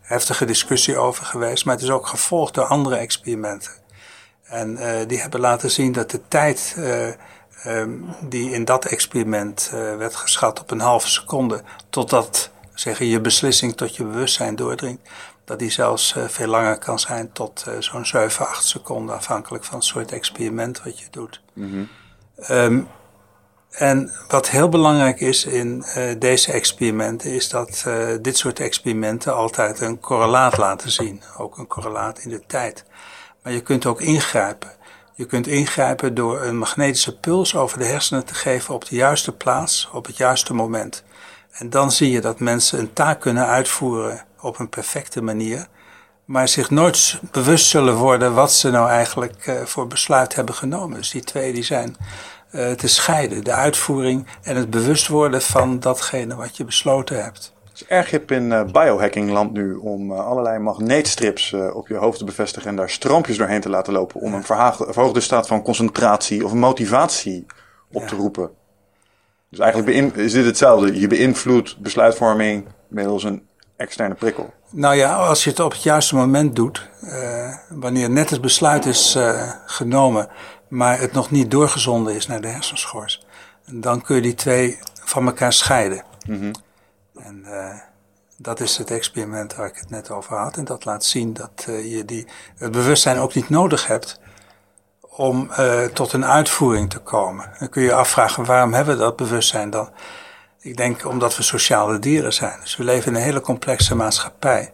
heftige 0.00 0.44
discussie 0.44 0.96
over 0.98 1.24
geweest, 1.24 1.64
maar 1.64 1.74
het 1.74 1.82
is 1.82 1.90
ook 1.90 2.06
gevolgd 2.06 2.54
door 2.54 2.64
andere 2.64 2.96
experimenten. 2.96 3.72
En 4.44 4.78
die 5.06 5.20
hebben 5.20 5.40
laten 5.40 5.70
zien 5.70 5.92
dat 5.92 6.10
de 6.10 6.20
tijd 6.28 6.76
um, 7.66 8.06
die 8.20 8.50
in 8.50 8.64
dat 8.64 8.84
experiment 8.84 9.70
werd 9.72 10.16
geschat 10.16 10.60
op 10.60 10.70
een 10.70 10.80
halve 10.80 11.08
seconde, 11.08 11.62
totdat 11.90 12.50
zeggen, 12.74 13.06
je 13.06 13.20
beslissing 13.20 13.76
tot 13.76 13.96
je 13.96 14.04
bewustzijn 14.04 14.56
doordringt, 14.56 15.10
dat 15.44 15.58
die 15.58 15.70
zelfs 15.70 16.14
veel 16.26 16.46
langer 16.46 16.78
kan 16.78 16.98
zijn 16.98 17.32
tot 17.32 17.66
zo'n 17.78 18.06
7, 18.06 18.46
8 18.46 18.64
seconden, 18.64 19.14
afhankelijk 19.14 19.64
van 19.64 19.74
het 19.74 19.84
soort 19.84 20.12
experiment 20.12 20.82
wat 20.82 20.98
je 20.98 21.06
doet. 21.10 21.40
Mm 21.52 21.70
-hmm. 21.70 21.88
um, 22.56 22.88
En 23.74 24.12
wat 24.28 24.48
heel 24.48 24.68
belangrijk 24.68 25.20
is 25.20 25.44
in 25.44 25.84
uh, 25.96 26.02
deze 26.18 26.52
experimenten, 26.52 27.30
is 27.30 27.48
dat 27.48 27.84
uh, 27.86 28.08
dit 28.20 28.36
soort 28.36 28.60
experimenten 28.60 29.34
altijd 29.34 29.80
een 29.80 30.00
correlaat 30.00 30.56
laten 30.56 30.90
zien. 30.90 31.22
Ook 31.36 31.58
een 31.58 31.66
correlaat 31.66 32.18
in 32.18 32.30
de 32.30 32.42
tijd. 32.46 32.84
Maar 33.42 33.52
je 33.52 33.60
kunt 33.60 33.86
ook 33.86 34.00
ingrijpen. 34.00 34.70
Je 35.14 35.24
kunt 35.24 35.46
ingrijpen 35.46 36.14
door 36.14 36.42
een 36.42 36.58
magnetische 36.58 37.18
puls 37.18 37.54
over 37.54 37.78
de 37.78 37.84
hersenen 37.84 38.24
te 38.24 38.34
geven 38.34 38.74
op 38.74 38.84
de 38.88 38.96
juiste 38.96 39.32
plaats, 39.32 39.90
op 39.92 40.06
het 40.06 40.16
juiste 40.16 40.54
moment. 40.54 41.04
En 41.52 41.70
dan 41.70 41.92
zie 41.92 42.10
je 42.10 42.20
dat 42.20 42.40
mensen 42.40 42.78
een 42.78 42.92
taak 42.92 43.20
kunnen 43.20 43.46
uitvoeren 43.46 44.24
op 44.40 44.58
een 44.58 44.68
perfecte 44.68 45.22
manier, 45.22 45.66
maar 46.24 46.48
zich 46.48 46.70
nooit 46.70 47.20
bewust 47.30 47.66
zullen 47.66 47.94
worden 47.94 48.34
wat 48.34 48.52
ze 48.52 48.70
nou 48.70 48.88
eigenlijk 48.88 49.46
uh, 49.46 49.62
voor 49.64 49.86
besluit 49.86 50.34
hebben 50.34 50.54
genomen. 50.54 50.96
Dus 50.96 51.10
die 51.10 51.24
twee 51.24 51.52
die 51.52 51.64
zijn 51.64 51.96
uh, 52.54 52.70
te 52.70 52.88
scheiden, 52.88 53.44
de 53.44 53.52
uitvoering 53.52 54.26
en 54.42 54.56
het 54.56 54.70
bewust 54.70 55.08
worden 55.08 55.42
van 55.42 55.80
datgene 55.80 56.36
wat 56.36 56.56
je 56.56 56.64
besloten 56.64 57.22
hebt. 57.22 57.52
Het 57.64 57.82
is 57.82 57.86
erg 57.86 58.10
hip 58.10 58.30
in 58.30 58.70
biohacking 58.72 59.30
land 59.30 59.52
nu 59.52 59.74
om 59.74 60.10
uh, 60.10 60.26
allerlei 60.26 60.58
magneetstrips 60.58 61.52
op 61.72 61.88
je 61.88 61.94
hoofd 61.94 62.18
te 62.18 62.24
bevestigen 62.24 62.68
en 62.68 62.76
daar 62.76 62.90
stroompjes 62.90 63.36
doorheen 63.36 63.60
te 63.60 63.68
laten 63.68 63.92
lopen 63.92 64.20
om 64.20 64.34
een 64.34 64.44
verhoogde 64.44 65.20
staat 65.20 65.46
van 65.46 65.62
concentratie 65.62 66.44
of 66.44 66.52
motivatie 66.52 67.46
op 67.92 68.02
ja. 68.02 68.08
te 68.08 68.16
roepen. 68.16 68.50
Dus 69.50 69.58
eigenlijk 69.58 70.16
is 70.16 70.32
dit 70.32 70.44
hetzelfde. 70.44 71.00
Je 71.00 71.06
beïnvloedt 71.06 71.78
besluitvorming 71.78 72.66
middels 72.88 73.24
een 73.24 73.46
externe 73.76 74.14
prikkel. 74.14 74.52
Nou 74.70 74.94
ja, 74.94 75.14
als 75.14 75.44
je 75.44 75.50
het 75.50 75.60
op 75.60 75.72
het 75.72 75.82
juiste 75.82 76.14
moment 76.14 76.56
doet, 76.56 76.88
wanneer 77.68 78.10
net 78.10 78.30
het 78.30 78.40
besluit 78.40 78.86
is 78.86 79.18
genomen, 79.66 80.28
maar 80.68 80.98
het 80.98 81.12
nog 81.12 81.30
niet 81.30 81.50
doorgezonden 81.50 82.14
is 82.14 82.26
naar 82.26 82.40
de 82.40 82.48
hersenschors, 82.48 83.26
dan 83.66 84.02
kun 84.02 84.16
je 84.16 84.22
die 84.22 84.34
twee 84.34 84.78
van 85.04 85.26
elkaar 85.26 85.52
scheiden. 85.52 86.04
Mm 86.26 86.38
-hmm. 86.40 86.52
En 87.18 87.44
uh, 87.46 87.78
dat 88.36 88.60
is 88.60 88.76
het 88.76 88.90
experiment 88.90 89.54
waar 89.54 89.66
ik 89.66 89.76
het 89.76 89.90
net 89.90 90.10
over 90.10 90.36
had. 90.36 90.56
En 90.56 90.64
dat 90.64 90.84
laat 90.84 91.04
zien 91.04 91.32
dat 91.32 91.66
uh, 91.68 91.96
je 91.96 92.04
die, 92.04 92.26
het 92.56 92.72
bewustzijn 92.72 93.18
ook 93.18 93.34
niet 93.34 93.48
nodig 93.48 93.86
hebt 93.86 94.20
om 95.00 95.50
uh, 95.58 95.84
tot 95.84 96.12
een 96.12 96.24
uitvoering 96.24 96.90
te 96.90 96.98
komen. 96.98 97.50
Dan 97.58 97.68
kun 97.68 97.82
je 97.82 97.88
je 97.88 97.94
afvragen, 97.94 98.44
waarom 98.44 98.72
hebben 98.72 98.96
we 98.96 99.00
dat 99.00 99.16
bewustzijn 99.16 99.70
dan? 99.70 99.90
Ik 100.60 100.76
denk 100.76 101.06
omdat 101.06 101.36
we 101.36 101.42
sociale 101.42 101.98
dieren 101.98 102.32
zijn. 102.32 102.60
Dus 102.60 102.76
we 102.76 102.84
leven 102.84 103.10
in 103.10 103.16
een 103.16 103.24
hele 103.24 103.40
complexe 103.40 103.94
maatschappij. 103.94 104.72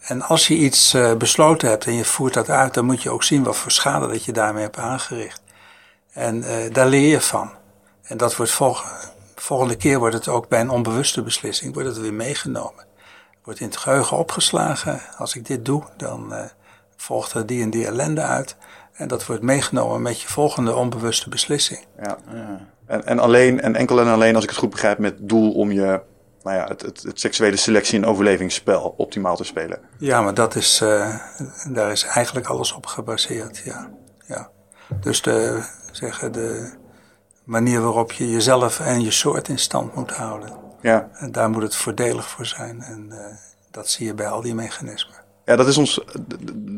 En 0.00 0.22
als 0.22 0.48
je 0.48 0.54
iets 0.54 0.94
uh, 0.94 1.14
besloten 1.14 1.68
hebt 1.68 1.86
en 1.86 1.94
je 1.94 2.04
voert 2.04 2.34
dat 2.34 2.48
uit, 2.48 2.74
dan 2.74 2.84
moet 2.84 3.02
je 3.02 3.10
ook 3.10 3.22
zien 3.22 3.42
wat 3.42 3.56
voor 3.56 3.70
schade 3.70 4.06
dat 4.06 4.24
je 4.24 4.32
daarmee 4.32 4.62
hebt 4.62 4.78
aangericht. 4.78 5.42
En 6.12 6.36
uh, 6.36 6.72
daar 6.72 6.86
leer 6.86 7.08
je 7.08 7.20
van. 7.20 7.50
En 8.02 8.16
dat 8.16 8.36
wordt 8.36 8.52
volg 8.52 8.84
volgende 9.34 9.76
keer 9.76 9.98
wordt 9.98 10.14
het 10.14 10.28
ook 10.28 10.48
bij 10.48 10.60
een 10.60 10.70
onbewuste 10.70 11.22
beslissing 11.22 11.74
wordt 11.74 11.88
het 11.88 11.98
weer 11.98 12.14
meegenomen. 12.14 12.84
Wordt 13.44 13.60
in 13.60 13.66
het 13.66 13.76
geheugen 13.76 14.16
opgeslagen. 14.16 15.00
Als 15.16 15.34
ik 15.34 15.46
dit 15.46 15.64
doe, 15.64 15.82
dan 15.96 16.32
uh, 16.32 16.40
volgt 16.96 17.32
er 17.32 17.46
die 17.46 17.62
en 17.62 17.70
die 17.70 17.86
ellende 17.86 18.20
uit. 18.20 18.56
En 18.92 19.08
dat 19.08 19.26
wordt 19.26 19.42
meegenomen 19.42 20.02
met 20.02 20.20
je 20.20 20.28
volgende 20.28 20.74
onbewuste 20.74 21.28
beslissing. 21.28 21.84
Ja. 22.02 22.18
ja. 22.32 22.66
En, 22.86 23.06
en 23.06 23.18
alleen 23.18 23.60
en 23.60 23.76
enkel 23.76 24.00
en 24.00 24.06
alleen, 24.06 24.34
als 24.34 24.44
ik 24.44 24.50
het 24.50 24.58
goed 24.58 24.70
begrijp, 24.70 24.98
met 24.98 25.14
doel 25.18 25.52
om 25.52 25.72
je 25.72 26.00
nou 26.42 26.56
ja, 26.56 26.66
het, 26.66 26.82
het, 26.82 27.02
het, 27.02 27.20
seksuele 27.20 27.56
selectie- 27.56 27.98
en 27.98 28.06
overlevingsspel 28.06 28.94
optimaal 28.96 29.36
te 29.36 29.44
spelen. 29.44 29.78
Ja, 29.98 30.22
maar 30.22 30.34
dat 30.34 30.54
is, 30.54 30.80
uh, 30.82 31.16
daar 31.68 31.90
is 31.90 32.04
eigenlijk 32.04 32.46
alles 32.46 32.72
op 32.72 32.86
gebaseerd. 32.86 33.58
Ja. 33.58 33.90
Ja. 34.26 34.50
Dus 35.00 35.22
de, 35.22 35.62
zeggen 35.92 36.32
de 36.32 36.72
manier 37.44 37.80
waarop 37.80 38.12
je 38.12 38.30
jezelf 38.30 38.80
en 38.80 39.00
je 39.02 39.10
soort 39.10 39.48
in 39.48 39.58
stand 39.58 39.94
moet 39.94 40.10
houden. 40.10 40.56
Ja. 40.80 41.08
En 41.12 41.32
daar 41.32 41.50
moet 41.50 41.62
het 41.62 41.76
voordelig 41.76 42.28
voor 42.28 42.46
zijn. 42.46 42.82
En 42.82 43.06
uh, 43.10 43.18
dat 43.70 43.88
zie 43.88 44.06
je 44.06 44.14
bij 44.14 44.28
al 44.28 44.40
die 44.40 44.54
mechanismen. 44.54 45.16
Ja, 45.44 45.56
dat 45.56 45.66
is 45.66 45.78
ons, 45.78 46.04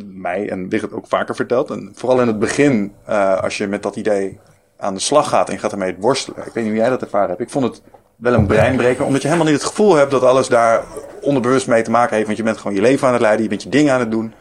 mij 0.04 0.50
en 0.50 0.68
het 0.70 0.92
ook 0.92 1.06
vaker 1.06 1.34
verteld. 1.34 1.70
En 1.70 1.92
vooral 1.94 2.20
in 2.20 2.26
het 2.26 2.38
begin, 2.38 2.94
uh, 3.08 3.42
als 3.42 3.56
je 3.56 3.66
met 3.66 3.82
dat 3.82 3.96
idee 3.96 4.40
aan 4.76 4.94
de 4.94 5.00
slag 5.00 5.28
gaat 5.28 5.48
en 5.48 5.58
gaat 5.58 5.72
ermee 5.72 5.96
worstelen. 5.98 6.46
Ik 6.46 6.52
weet 6.52 6.64
niet 6.64 6.72
hoe 6.72 6.82
jij 6.82 6.90
dat 6.90 7.02
ervaren 7.02 7.28
hebt. 7.28 7.40
Ik 7.40 7.50
vond 7.50 7.64
het 7.64 7.82
wel 8.22 8.34
een 8.34 8.46
breinbreker, 8.46 9.04
omdat 9.04 9.22
je 9.22 9.28
helemaal 9.28 9.50
niet 9.50 9.60
het 9.60 9.70
gevoel 9.70 9.94
hebt 9.94 10.10
dat 10.10 10.22
alles 10.22 10.48
daar 10.48 10.82
onderbewust 11.20 11.66
mee 11.66 11.82
te 11.82 11.90
maken 11.90 12.14
heeft. 12.14 12.26
Want 12.26 12.38
je 12.38 12.44
bent 12.44 12.56
gewoon 12.56 12.74
je 12.74 12.80
leven 12.80 13.06
aan 13.06 13.12
het 13.12 13.22
leiden, 13.22 13.42
je 13.42 13.48
bent 13.48 13.62
je 13.62 13.68
dingen 13.68 13.92
aan 13.92 14.00
het 14.00 14.10
doen. 14.10 14.32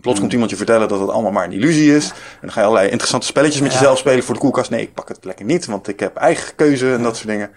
Plots 0.00 0.20
komt 0.20 0.32
iemand 0.32 0.50
je 0.50 0.56
vertellen 0.56 0.88
dat 0.88 1.00
het 1.00 1.10
allemaal 1.10 1.32
maar 1.32 1.44
een 1.44 1.52
illusie 1.52 1.96
is. 1.96 2.08
En 2.08 2.16
dan 2.40 2.50
ga 2.52 2.60
je 2.60 2.66
allerlei 2.66 2.90
interessante 2.90 3.26
spelletjes 3.26 3.62
met 3.62 3.72
jezelf 3.72 3.98
spelen 3.98 4.24
voor 4.24 4.34
de 4.34 4.40
koelkast. 4.40 4.70
Nee, 4.70 4.82
ik 4.82 4.94
pak 4.94 5.08
het 5.08 5.24
lekker 5.24 5.44
niet, 5.44 5.66
want 5.66 5.88
ik 5.88 6.00
heb 6.00 6.16
eigen 6.16 6.54
keuze 6.54 6.92
en 6.92 7.02
dat 7.02 7.16
soort 7.16 7.28
dingen. 7.28 7.50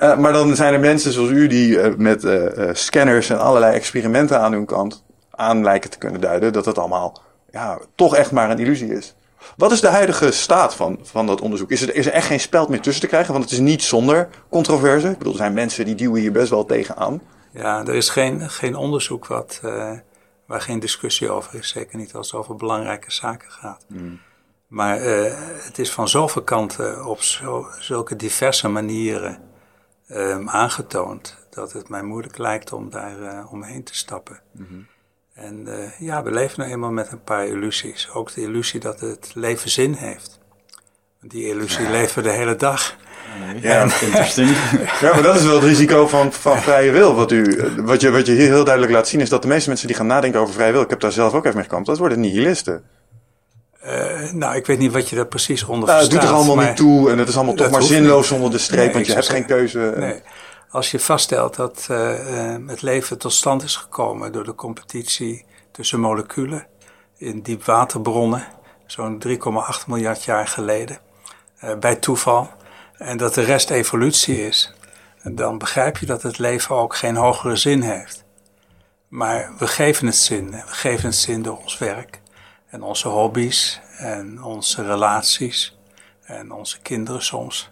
Uh, 0.00 0.16
maar 0.22 0.32
dan 0.32 0.56
zijn 0.56 0.74
er 0.74 0.80
mensen 0.80 1.12
zoals 1.12 1.30
u 1.30 1.46
die 1.46 1.68
uh, 1.68 1.94
met 1.96 2.24
uh, 2.24 2.44
scanners 2.72 3.30
en 3.30 3.38
allerlei 3.38 3.74
experimenten 3.74 4.40
aan 4.40 4.52
hun 4.52 4.66
kant 4.66 5.04
aan 5.30 5.62
lijken 5.62 5.90
te 5.90 5.98
kunnen 5.98 6.20
duiden 6.20 6.52
dat 6.52 6.64
het 6.64 6.78
allemaal 6.78 7.22
ja, 7.50 7.78
toch 7.94 8.16
echt 8.16 8.30
maar 8.30 8.50
een 8.50 8.58
illusie 8.58 8.92
is. 8.92 9.14
Wat 9.56 9.72
is 9.72 9.80
de 9.80 9.88
huidige 9.88 10.30
staat 10.30 10.74
van, 10.74 10.98
van 11.02 11.26
dat 11.26 11.40
onderzoek? 11.40 11.70
Is 11.70 11.82
er, 11.82 11.94
is 11.94 12.06
er 12.06 12.12
echt 12.12 12.26
geen 12.26 12.40
speld 12.40 12.68
meer 12.68 12.80
tussen 12.80 13.02
te 13.02 13.08
krijgen? 13.08 13.32
Want 13.32 13.44
het 13.44 13.52
is 13.52 13.58
niet 13.58 13.82
zonder 13.82 14.28
controverse. 14.48 15.08
Ik 15.08 15.18
bedoel, 15.18 15.32
er 15.32 15.38
zijn 15.38 15.52
mensen 15.52 15.84
die 15.84 15.94
duwen 15.94 16.20
hier 16.20 16.32
best 16.32 16.50
wel 16.50 16.64
tegenaan. 16.64 17.20
Ja, 17.52 17.86
er 17.86 17.94
is 17.94 18.08
geen, 18.08 18.50
geen 18.50 18.76
onderzoek 18.76 19.26
wat 19.26 19.60
waar 20.46 20.60
geen 20.60 20.78
discussie 20.78 21.30
over 21.30 21.58
is. 21.58 21.68
Zeker 21.68 21.98
niet 21.98 22.14
als 22.14 22.30
het 22.30 22.40
over 22.40 22.56
belangrijke 22.56 23.12
zaken 23.12 23.50
gaat. 23.50 23.84
Mm. 23.88 24.20
Maar 24.66 25.06
uh, 25.06 25.32
het 25.64 25.78
is 25.78 25.92
van 25.92 26.08
zoveel 26.08 26.42
kanten 26.42 27.04
op 27.04 27.22
zo, 27.22 27.66
zulke 27.78 28.16
diverse 28.16 28.68
manieren 28.68 29.38
um, 30.08 30.48
aangetoond 30.48 31.36
dat 31.50 31.72
het 31.72 31.88
mij 31.88 32.02
moeilijk 32.02 32.38
lijkt 32.38 32.72
om 32.72 32.90
daar 32.90 33.18
uh, 33.18 33.52
omheen 33.52 33.84
te 33.84 33.94
stappen. 33.94 34.40
Mm 34.52 34.66
-hmm. 34.68 34.86
En 35.36 35.64
uh, 35.68 35.74
ja, 35.98 36.22
we 36.22 36.30
leven 36.30 36.58
nou 36.60 36.70
eenmaal 36.70 36.90
met 36.90 37.12
een 37.12 37.22
paar 37.22 37.46
illusies. 37.46 38.10
Ook 38.12 38.34
de 38.34 38.40
illusie 38.40 38.80
dat 38.80 39.00
het 39.00 39.30
leven 39.34 39.70
zin 39.70 39.92
heeft. 39.92 40.38
Die 41.20 41.48
illusie 41.48 41.84
ja. 41.84 41.90
leven 41.90 42.22
we 42.22 42.28
de 42.28 42.34
hele 42.34 42.56
dag. 42.56 42.96
Ja, 43.60 43.82
interesting. 43.82 44.48
ja, 45.00 45.12
maar 45.12 45.22
dat 45.22 45.36
is 45.36 45.42
wel 45.42 45.54
het 45.54 45.64
risico 45.64 46.08
van, 46.08 46.32
van 46.32 46.62
vrije 46.62 46.90
wil. 46.90 47.14
Wat, 47.14 47.32
u, 47.32 47.70
wat, 47.76 48.00
je, 48.00 48.10
wat 48.10 48.26
je 48.26 48.32
hier 48.32 48.46
heel 48.46 48.64
duidelijk 48.64 48.94
laat 48.94 49.08
zien 49.08 49.20
is 49.20 49.28
dat 49.28 49.42
de 49.42 49.48
meeste 49.48 49.68
mensen 49.68 49.86
die 49.86 49.96
gaan 49.96 50.06
nadenken 50.06 50.40
over 50.40 50.54
vrije 50.54 50.72
wil, 50.72 50.82
ik 50.82 50.90
heb 50.90 51.00
daar 51.00 51.12
zelf 51.12 51.32
ook 51.32 51.44
even 51.44 51.56
mee 51.56 51.64
gekampt, 51.64 51.86
dat 51.86 51.98
worden 51.98 52.20
nihilisten. 52.20 52.82
Uh, 53.86 54.32
nou, 54.32 54.56
ik 54.56 54.66
weet 54.66 54.78
niet 54.78 54.92
wat 54.92 55.08
je 55.08 55.16
daar 55.16 55.26
precies 55.26 55.64
onder 55.64 55.88
nou, 55.88 56.00
Het 56.02 56.10
doet 56.10 56.22
er 56.22 56.28
allemaal 56.28 56.56
niet 56.56 56.76
toe 56.76 57.10
en 57.10 57.18
het 57.18 57.28
is 57.28 57.36
allemaal 57.36 57.54
toch 57.54 57.70
maar 57.70 57.82
zinloos 57.82 58.16
niet. 58.16 58.26
zonder 58.26 58.50
de 58.50 58.58
streep, 58.58 58.84
nee, 58.84 58.92
want 58.92 59.06
je 59.06 59.12
hebt 59.12 59.28
geen 59.28 59.46
keuze. 59.46 59.94
Nee. 59.96 60.22
Als 60.70 60.90
je 60.90 61.00
vaststelt 61.00 61.56
dat 61.56 61.86
uh, 61.90 62.56
het 62.66 62.82
leven 62.82 63.18
tot 63.18 63.32
stand 63.32 63.62
is 63.62 63.76
gekomen 63.76 64.32
door 64.32 64.44
de 64.44 64.54
competitie 64.54 65.44
tussen 65.70 66.00
moleculen 66.00 66.66
in 67.16 67.42
diepwaterbronnen, 67.42 68.46
zo'n 68.86 69.22
3,8 69.28 69.36
miljard 69.86 70.24
jaar 70.24 70.46
geleden, 70.46 70.98
uh, 71.64 71.76
bij 71.76 71.96
toeval, 71.96 72.50
en 72.92 73.16
dat 73.16 73.34
de 73.34 73.42
rest 73.42 73.70
evolutie 73.70 74.46
is, 74.46 74.74
dan 75.22 75.58
begrijp 75.58 75.98
je 75.98 76.06
dat 76.06 76.22
het 76.22 76.38
leven 76.38 76.76
ook 76.76 76.96
geen 76.96 77.16
hogere 77.16 77.56
zin 77.56 77.80
heeft. 77.80 78.24
Maar 79.08 79.52
we 79.58 79.66
geven 79.66 80.06
het 80.06 80.16
zin. 80.16 80.50
We 80.50 80.62
geven 80.66 81.06
het 81.06 81.14
zin 81.14 81.42
door 81.42 81.58
ons 81.58 81.78
werk 81.78 82.20
en 82.66 82.82
onze 82.82 83.08
hobby's 83.08 83.80
en 83.98 84.42
onze 84.42 84.86
relaties 84.86 85.78
en 86.22 86.52
onze 86.52 86.80
kinderen 86.80 87.22
soms. 87.22 87.70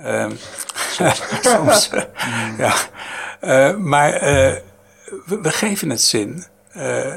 Um, 0.00 0.36
soms. 0.96 1.22
soms 1.40 1.90
ja. 2.58 2.74
Uh, 3.40 3.76
maar 3.76 4.12
uh, 4.14 4.20
we, 5.26 5.40
we, 5.42 5.50
geven 5.50 5.90
het 5.90 6.02
zin 6.02 6.44
uh, 6.76 7.14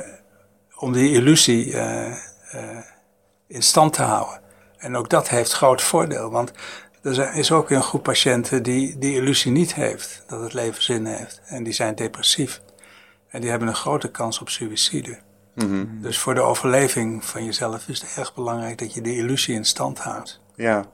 om 0.75 0.93
die 0.93 1.11
illusie 1.11 1.75
in 3.47 3.63
stand 3.63 3.93
te 3.93 4.01
houden. 4.01 4.41
En 4.77 4.95
ook 4.95 5.09
dat 5.09 5.29
heeft 5.29 5.51
groot 5.51 5.81
voordeel, 5.81 6.31
want 6.31 6.51
er 7.01 7.35
is 7.35 7.51
ook 7.51 7.69
een 7.69 7.83
groep 7.83 8.03
patiënten 8.03 8.63
die 8.63 8.97
die 8.97 9.15
illusie 9.15 9.51
niet 9.51 9.73
heeft, 9.73 10.23
dat 10.27 10.41
het 10.41 10.53
leven 10.53 10.83
zin 10.83 11.05
heeft. 11.05 11.41
En 11.45 11.63
die 11.63 11.73
zijn 11.73 11.95
depressief. 11.95 12.61
En 13.29 13.41
die 13.41 13.49
hebben 13.49 13.67
een 13.67 13.75
grote 13.75 14.11
kans 14.11 14.39
op 14.39 14.49
suïcide. 14.49 15.19
Mm 15.55 15.67
-hmm. 15.67 16.01
Dus 16.01 16.19
voor 16.19 16.35
de 16.35 16.41
overleving 16.41 17.25
van 17.25 17.45
jezelf 17.45 17.87
is 17.87 18.01
het 18.01 18.13
erg 18.15 18.33
belangrijk 18.33 18.77
dat 18.77 18.93
je 18.93 19.01
die 19.01 19.17
illusie 19.17 19.55
in 19.55 19.65
stand 19.65 19.99
houdt. 19.99 20.41
Ja, 20.55 20.85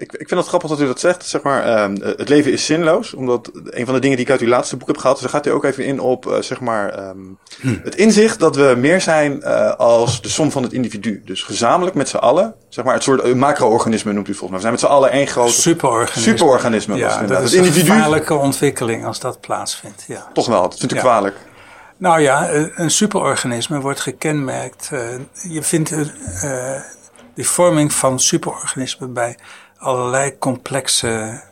ik, 0.00 0.12
ik 0.12 0.28
vind 0.28 0.40
het 0.40 0.48
grappig 0.48 0.70
dat 0.70 0.80
u 0.80 0.86
dat 0.86 1.00
zegt. 1.00 1.26
Zeg 1.26 1.42
maar, 1.42 1.82
um, 1.82 2.02
het 2.02 2.28
leven 2.28 2.52
is 2.52 2.66
zinloos. 2.66 3.14
Omdat 3.14 3.50
een 3.64 3.84
van 3.84 3.94
de 3.94 4.00
dingen 4.00 4.16
die 4.16 4.24
ik 4.24 4.30
uit 4.30 4.40
uw 4.40 4.48
laatste 4.48 4.76
boek 4.76 4.88
heb 4.88 4.96
gehad. 4.96 5.20
Dus 5.20 5.30
daar 5.30 5.34
gaat 5.34 5.46
u 5.46 5.50
ook 5.50 5.64
even 5.64 5.84
in 5.84 6.00
op 6.00 6.26
uh, 6.26 6.40
zeg 6.40 6.60
maar, 6.60 7.08
um, 7.08 7.38
hm. 7.60 7.74
het 7.82 7.94
inzicht 7.94 8.38
dat 8.38 8.56
we 8.56 8.74
meer 8.78 9.00
zijn 9.00 9.40
uh, 9.42 9.74
als 9.74 10.22
de 10.22 10.28
som 10.28 10.50
van 10.50 10.62
het 10.62 10.72
individu. 10.72 11.22
Dus 11.24 11.42
gezamenlijk 11.42 11.96
met 11.96 12.08
z'n 12.08 12.16
allen. 12.16 12.54
Zeg 12.68 12.84
maar, 12.84 12.94
het 12.94 13.02
soort 13.02 13.34
macro-organisme 13.34 14.12
noemt 14.12 14.28
u 14.28 14.34
volgens 14.34 14.50
mij. 14.50 14.58
We 14.58 14.60
zijn 14.60 14.72
met 14.72 14.82
z'n 14.82 14.96
allen 14.98 15.10
één 15.10 15.26
groot 15.26 15.50
superorganisme. 15.50 16.32
Superorganisme. 16.32 16.96
Ja, 16.96 17.22
dat 17.22 17.42
is 17.42 17.52
het 17.52 17.52
individu... 17.52 17.90
een 17.90 17.96
gevaarlijke 17.96 18.34
ontwikkeling 18.34 19.04
als 19.04 19.20
dat 19.20 19.40
plaatsvindt. 19.40 20.04
Ja. 20.06 20.30
Toch 20.32 20.46
wel, 20.46 20.62
dat 20.62 20.78
vindt 20.78 20.92
u 20.92 20.96
ja. 20.96 21.02
kwalijk. 21.02 21.36
Nou 21.96 22.20
ja, 22.20 22.50
een 22.74 22.90
superorganisme 22.90 23.80
wordt 23.80 24.00
gekenmerkt. 24.00 24.90
je 25.48 25.62
vindt 25.62 25.92
die 27.34 27.48
vorming 27.48 27.92
van 27.92 28.18
superorganismen 28.18 29.12
bij 29.12 29.36
allerlei 29.80 30.38
complexe 30.38 31.42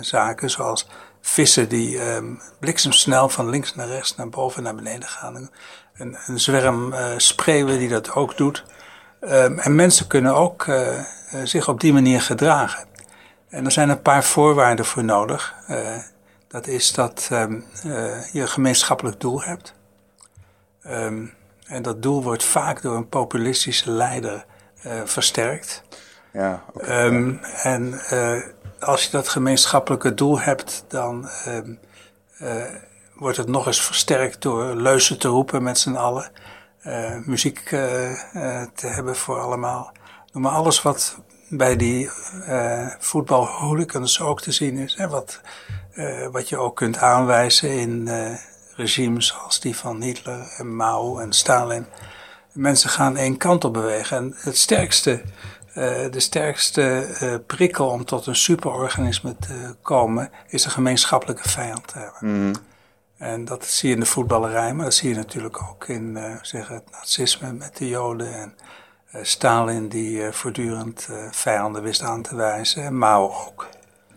zaken, 0.00 0.50
zoals 0.50 0.86
vissen 1.20 1.68
die 1.68 2.14
um, 2.14 2.40
bliksemsnel 2.58 3.28
van 3.28 3.48
links 3.48 3.74
naar 3.74 3.86
rechts, 3.86 4.16
naar 4.16 4.28
boven 4.28 4.62
naar 4.62 4.74
beneden 4.74 5.08
gaan. 5.08 5.50
Een, 5.94 6.16
een 6.26 6.40
zwerm 6.40 6.92
uh, 6.92 7.06
spreeuwen 7.16 7.78
die 7.78 7.88
dat 7.88 8.12
ook 8.14 8.36
doet. 8.36 8.64
Um, 9.20 9.58
en 9.58 9.74
mensen 9.74 10.06
kunnen 10.06 10.34
ook 10.34 10.66
uh, 10.66 11.04
zich 11.44 11.68
op 11.68 11.80
die 11.80 11.92
manier 11.92 12.20
gedragen. 12.20 12.88
En 13.48 13.64
er 13.64 13.72
zijn 13.72 13.88
een 13.88 14.02
paar 14.02 14.24
voorwaarden 14.24 14.84
voor 14.84 15.04
nodig. 15.04 15.54
Dat 16.48 16.66
is 16.66 16.92
dat 16.92 17.28
um, 17.32 17.64
je 18.32 18.40
een 18.40 18.48
gemeenschappelijk 18.48 19.20
doel 19.20 19.42
hebt. 19.42 19.74
en 21.66 21.82
dat 21.82 22.02
doel 22.02 22.22
wordt 22.22 22.44
vaak 22.44 22.82
door 22.82 22.96
een 22.96 23.08
populistische 23.08 23.90
leider 23.90 24.44
versterkt. 25.04 25.82
Ja, 26.32 26.64
okay. 26.72 27.38
en 27.62 28.00
als 28.80 29.04
je 29.04 29.10
dat 29.10 29.28
gemeenschappelijke 29.28 30.14
doel 30.14 30.40
hebt, 30.40 30.84
dan 30.88 31.28
um, 31.46 31.78
uh, 32.42 32.64
wordt 33.14 33.36
het 33.36 33.48
nog 33.48 33.66
eens 33.66 33.84
versterkt 33.84 34.42
door 34.42 34.74
leuzen 34.74 35.18
te 35.18 35.28
roepen 35.28 35.62
met 35.62 35.78
z'n 35.78 35.94
allen. 35.94 36.30
Uh, 36.86 37.16
muziek 37.24 37.64
te 38.74 38.86
hebben 38.86 39.16
voor 39.16 39.40
allemaal. 39.40 39.92
Noem 40.32 40.42
maar 40.42 40.52
alles 40.52 40.82
wat 40.82 41.18
bij 41.48 41.76
die 41.76 42.10
voetbalhooligans 42.98 44.20
ook 44.20 44.40
te 44.40 44.52
zien 44.52 44.76
is. 44.76 44.94
Hè, 44.96 45.08
wat, 45.08 45.40
wat 46.32 46.48
je 46.48 46.56
ook 46.56 46.76
kunt 46.76 46.98
aanwijzen 46.98 47.70
in 47.70 48.08
regimes 48.76 49.38
als 49.44 49.60
die 49.60 49.76
van 49.76 50.02
Hitler 50.02 50.54
en 50.56 50.76
Mao 50.76 51.18
en 51.18 51.32
Stalin. 51.32 51.86
Mensen 52.52 52.90
gaan 52.90 53.16
één 53.16 53.36
kant 53.36 53.64
op 53.64 53.72
bewegen. 53.72 54.16
En 54.16 54.34
het 54.36 54.56
sterkste 54.56 55.22
de 56.10 56.20
sterkste 56.20 57.16
uh, 57.22 57.34
prikkel 57.46 57.88
om 57.88 58.04
tot 58.04 58.26
een 58.26 58.36
superorganisme 58.36 59.36
te 59.36 59.74
komen, 59.82 60.30
is 60.48 60.64
een 60.64 60.70
gemeenschappelijke 60.70 61.48
vijand 61.48 61.86
te 61.86 61.98
hebben. 61.98 62.46
Mm. 62.46 62.52
En 63.16 63.44
dat 63.44 63.64
zie 63.64 63.88
je 63.88 63.94
in 63.94 64.00
de 64.00 64.06
voetballerij, 64.06 64.74
maar 64.74 64.84
dat 64.84 64.94
zie 64.94 65.08
je 65.08 65.14
natuurlijk 65.14 65.62
ook 65.62 65.88
in 65.88 66.16
uh, 66.16 66.34
zeg 66.42 66.68
het 66.68 66.90
nazisme 66.90 67.52
met 67.52 67.76
de 67.76 67.88
Joden 67.88 68.34
en 68.34 68.54
Stalin 69.26 69.88
die 69.88 70.32
voortdurend 70.32 71.08
vijanden 71.30 71.82
wist 71.82 72.02
aan 72.02 72.22
te 72.22 72.36
wijzen 72.36 72.84
en 72.84 72.98
Mao 72.98 73.32
ook. 73.46 73.68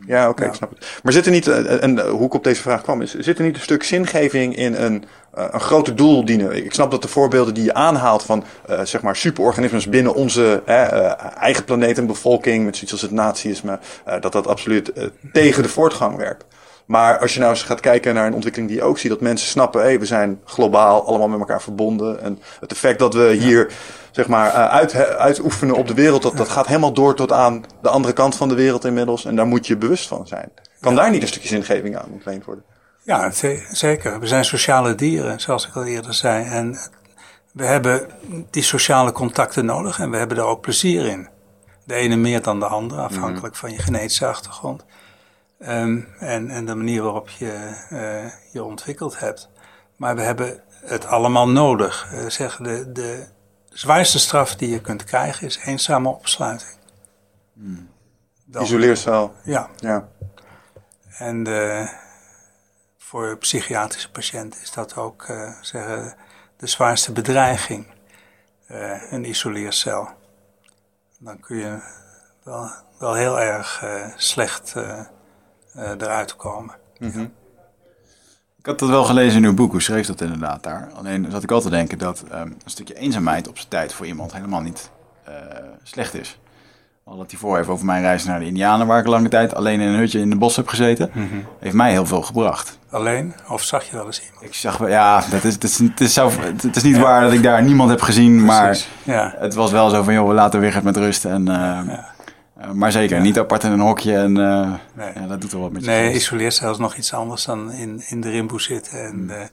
Ja, 0.07 0.29
oké, 0.29 0.45
ik 0.45 0.53
snap 0.53 0.69
het. 0.69 0.99
Maar 1.03 1.13
zit 1.13 1.25
er 1.25 1.31
niet, 1.31 1.47
en 1.47 2.07
hoe 2.07 2.25
ik 2.25 2.33
op 2.33 2.43
deze 2.43 2.61
vraag 2.61 2.81
kwam, 2.81 3.01
is, 3.01 3.15
zit 3.17 3.37
er 3.37 3.43
niet 3.43 3.55
een 3.55 3.61
stuk 3.61 3.83
zingeving 3.83 4.55
in 4.55 4.75
een 4.75 5.03
uh, 5.37 5.45
een 5.51 5.59
groter 5.59 5.95
doel 5.95 6.25
dienen. 6.25 6.65
Ik 6.65 6.73
snap 6.73 6.91
dat 6.91 7.01
de 7.01 7.07
voorbeelden 7.07 7.53
die 7.53 7.63
je 7.63 7.73
aanhaalt 7.73 8.23
van 8.23 8.43
uh, 8.69 8.81
zeg 8.83 9.01
maar 9.01 9.15
superorganismes 9.15 9.89
binnen 9.89 10.15
onze 10.15 10.63
uh, 10.67 11.41
eigen 11.41 11.63
planeet 11.63 11.97
en 11.97 12.07
bevolking, 12.07 12.65
met 12.65 12.75
zoiets 12.75 12.91
als 12.91 13.01
het 13.01 13.11
nazisme, 13.11 13.79
dat 14.19 14.31
dat 14.31 14.47
absoluut 14.47 14.91
tegen 15.31 15.63
de 15.63 15.69
voortgang 15.69 16.17
werkt. 16.17 16.45
Maar 16.85 17.19
als 17.19 17.33
je 17.33 17.39
nou 17.39 17.51
eens 17.51 17.63
gaat 17.63 17.79
kijken 17.79 18.13
naar 18.13 18.27
een 18.27 18.33
ontwikkeling 18.33 18.71
die 18.71 18.79
je 18.79 18.85
ook 18.85 18.97
ziet, 18.97 19.11
dat 19.11 19.21
mensen 19.21 19.47
snappen, 19.47 19.81
hé, 19.81 19.87
hey, 19.87 19.99
we 19.99 20.05
zijn 20.05 20.41
globaal 20.45 21.07
allemaal 21.07 21.27
met 21.27 21.39
elkaar 21.39 21.61
verbonden. 21.61 22.21
En 22.21 22.39
het 22.59 22.71
effect 22.71 22.99
dat 22.99 23.13
we 23.13 23.33
hier, 23.33 23.71
zeg 24.11 24.27
maar, 24.27 24.51
uit, 24.51 24.95
uitoefenen 25.17 25.75
op 25.75 25.87
de 25.87 25.93
wereld, 25.93 26.21
dat, 26.21 26.37
dat 26.37 26.49
gaat 26.49 26.67
helemaal 26.67 26.93
door 26.93 27.15
tot 27.15 27.31
aan 27.31 27.63
de 27.81 27.89
andere 27.89 28.13
kant 28.13 28.35
van 28.35 28.49
de 28.49 28.55
wereld 28.55 28.85
inmiddels. 28.85 29.25
En 29.25 29.35
daar 29.35 29.47
moet 29.47 29.67
je 29.67 29.77
bewust 29.77 30.07
van 30.07 30.27
zijn. 30.27 30.51
Kan 30.79 30.95
daar 30.95 31.11
niet 31.11 31.21
een 31.21 31.27
stukje 31.27 31.47
zingeving 31.47 31.97
aan 31.97 32.09
ontleend 32.11 32.45
worden? 32.45 32.63
Ja, 33.03 33.31
zeker. 33.71 34.19
We 34.19 34.27
zijn 34.27 34.45
sociale 34.45 34.95
dieren, 34.95 35.39
zoals 35.39 35.67
ik 35.67 35.75
al 35.75 35.85
eerder 35.85 36.13
zei. 36.13 36.45
En 36.45 36.77
we 37.51 37.65
hebben 37.65 38.07
die 38.49 38.63
sociale 38.63 39.11
contacten 39.11 39.65
nodig 39.65 39.99
en 39.99 40.09
we 40.09 40.17
hebben 40.17 40.37
er 40.37 40.43
ook 40.43 40.61
plezier 40.61 41.05
in. 41.05 41.29
De 41.85 41.93
ene 41.93 42.15
meer 42.15 42.41
dan 42.41 42.59
de 42.59 42.65
andere, 42.65 43.01
afhankelijk 43.01 43.55
van 43.55 43.71
je 43.71 43.77
genetische 43.77 44.27
achtergrond. 44.27 44.85
Um, 45.67 46.07
en, 46.19 46.49
en 46.49 46.65
de 46.65 46.75
manier 46.75 47.03
waarop 47.03 47.29
je 47.29 47.75
uh, 47.91 48.31
je 48.51 48.63
ontwikkeld 48.63 49.19
hebt. 49.19 49.49
Maar 49.95 50.15
we 50.15 50.21
hebben 50.21 50.63
het 50.85 51.05
allemaal 51.05 51.49
nodig. 51.49 52.09
Uh, 52.13 52.29
zeg, 52.29 52.57
de, 52.57 52.91
de 52.91 53.27
zwaarste 53.69 54.19
straf 54.19 54.55
die 54.55 54.69
je 54.69 54.81
kunt 54.81 55.03
krijgen 55.03 55.47
is 55.47 55.57
eenzame 55.57 56.09
opsluiting. 56.09 56.77
Hmm. 57.53 57.89
Isoleercel. 58.59 59.33
Ja. 59.43 59.69
ja. 59.75 60.07
En 61.17 61.43
de, 61.43 61.89
voor 62.97 63.37
psychiatrische 63.37 64.11
patiënten 64.11 64.61
is 64.61 64.71
dat 64.71 64.95
ook 64.95 65.27
uh, 65.27 65.51
zeggen, 65.61 66.15
de 66.57 66.67
zwaarste 66.67 67.11
bedreiging, 67.11 67.87
uh, 68.71 69.11
een 69.11 69.25
isoleercel. 69.25 70.09
Dan 71.19 71.39
kun 71.39 71.57
je 71.57 71.79
wel, 72.43 72.71
wel 72.99 73.13
heel 73.13 73.39
erg 73.39 73.81
uh, 73.83 74.07
slecht 74.15 74.75
eruit 75.75 76.35
komen. 76.35 76.75
Mm 76.99 77.11
-hmm. 77.11 77.33
Ik 78.57 78.65
had 78.65 78.79
dat 78.79 78.89
wel 78.89 79.03
gelezen 79.03 79.37
in 79.37 79.45
uw 79.45 79.53
boek, 79.53 79.71
hoe 79.71 79.81
schreef 79.81 80.07
dat 80.07 80.21
inderdaad 80.21 80.63
daar? 80.63 80.89
Alleen 80.93 81.27
zat 81.31 81.43
ik 81.43 81.51
altijd 81.51 81.71
te 81.71 81.77
denken 81.77 81.97
dat 81.97 82.23
um, 82.31 82.39
een 82.39 82.55
stukje 82.65 82.95
eenzaamheid 82.95 83.47
op 83.47 83.57
zijn 83.57 83.69
tijd 83.69 83.93
voor 83.93 84.05
iemand 84.05 84.33
helemaal 84.33 84.61
niet 84.61 84.91
slecht 85.83 86.13
is. 86.13 86.39
Al 87.05 87.17
dat 87.17 87.31
hij 87.31 87.39
voor 87.39 87.57
even 87.57 87.73
over 87.73 87.85
mijn 87.85 88.01
reis 88.01 88.23
naar 88.23 88.39
de 88.39 88.45
Indianen, 88.45 88.87
waar 88.87 88.99
ik 88.99 89.07
lange 89.07 89.27
tijd 89.27 89.55
alleen 89.55 89.79
in 89.79 89.87
een 89.87 89.97
hutje 89.97 90.19
in 90.19 90.29
de 90.29 90.35
bos 90.35 90.55
heb 90.55 90.67
gezeten, 90.67 91.09
mm 91.13 91.29
-hmm. 91.29 91.45
heeft 91.59 91.75
mij 91.75 91.91
heel 91.91 92.05
veel 92.05 92.21
gebracht. 92.21 92.79
Alleen? 92.89 93.33
Of 93.49 93.63
zag 93.63 93.83
je 93.83 93.95
wel 93.95 94.05
eens 94.05 94.21
iemand? 94.25 94.45
Ik 94.45 94.53
zag 94.53 94.77
wel, 94.77 94.89
ja, 94.89 95.23
dat 95.31 95.43
is, 95.43 95.53
het, 95.53 95.63
is, 95.63 95.79
het, 95.79 96.01
is 96.01 96.13
zo, 96.13 96.31
het 96.61 96.75
is 96.75 96.83
niet 96.83 96.95
ja. 96.95 97.01
waar 97.01 97.21
dat 97.21 97.31
ik 97.31 97.43
daar 97.43 97.63
niemand 97.63 97.89
heb 97.89 98.01
gezien, 98.01 98.45
Precies. 98.45 98.47
maar 98.47 98.85
ja. 99.15 99.35
het 99.37 99.53
was 99.53 99.71
wel 99.71 99.89
zo 99.89 100.03
van, 100.03 100.13
joh, 100.13 100.27
we 100.27 100.33
laten 100.33 100.59
weer 100.59 100.79
met 100.83 100.97
rust. 100.97 101.25
En, 101.25 101.41
uh, 101.41 101.55
ja. 101.87 102.12
Uh, 102.63 102.71
maar 102.71 102.91
zeker, 102.91 103.21
niet 103.21 103.39
apart 103.39 103.63
in 103.63 103.71
een 103.71 103.79
hokje 103.79 104.15
en 104.15 104.37
uh, 104.37 104.73
nee. 104.93 105.27
dat 105.27 105.41
doet 105.41 105.51
er 105.51 105.59
wat 105.59 105.71
met 105.71 105.81
je. 105.81 105.89
Nee, 105.89 106.13
isoleert 106.13 106.53
zelfs 106.53 106.79
nog 106.79 106.95
iets 106.95 107.13
anders 107.13 107.45
dan 107.45 107.71
in, 107.71 108.03
in 108.07 108.21
de 108.21 108.29
rimboe 108.29 108.61
zitten 108.61 109.05
en... 109.05 109.15
Mm 109.15 109.49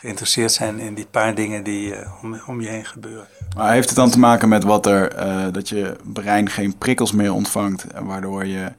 geïnteresseerd 0.00 0.52
zijn 0.52 0.78
in 0.78 0.94
die 0.94 1.06
paar 1.10 1.34
dingen 1.34 1.64
die 1.64 1.94
uh, 1.94 2.22
om, 2.22 2.40
om, 2.46 2.60
je 2.60 2.68
heen 2.68 2.84
gebeuren. 2.84 3.26
Maar 3.56 3.72
heeft 3.72 3.88
het 3.88 3.96
dan 3.96 4.10
te 4.10 4.18
maken 4.18 4.48
met 4.48 4.64
wat 4.64 4.86
er, 4.86 5.12
dat 5.52 5.68
je 5.68 5.96
brein 6.04 6.50
geen 6.50 6.78
prikkels 6.78 7.12
meer 7.12 7.32
ontvangt, 7.32 7.86
waardoor 8.02 8.46
je 8.46 8.72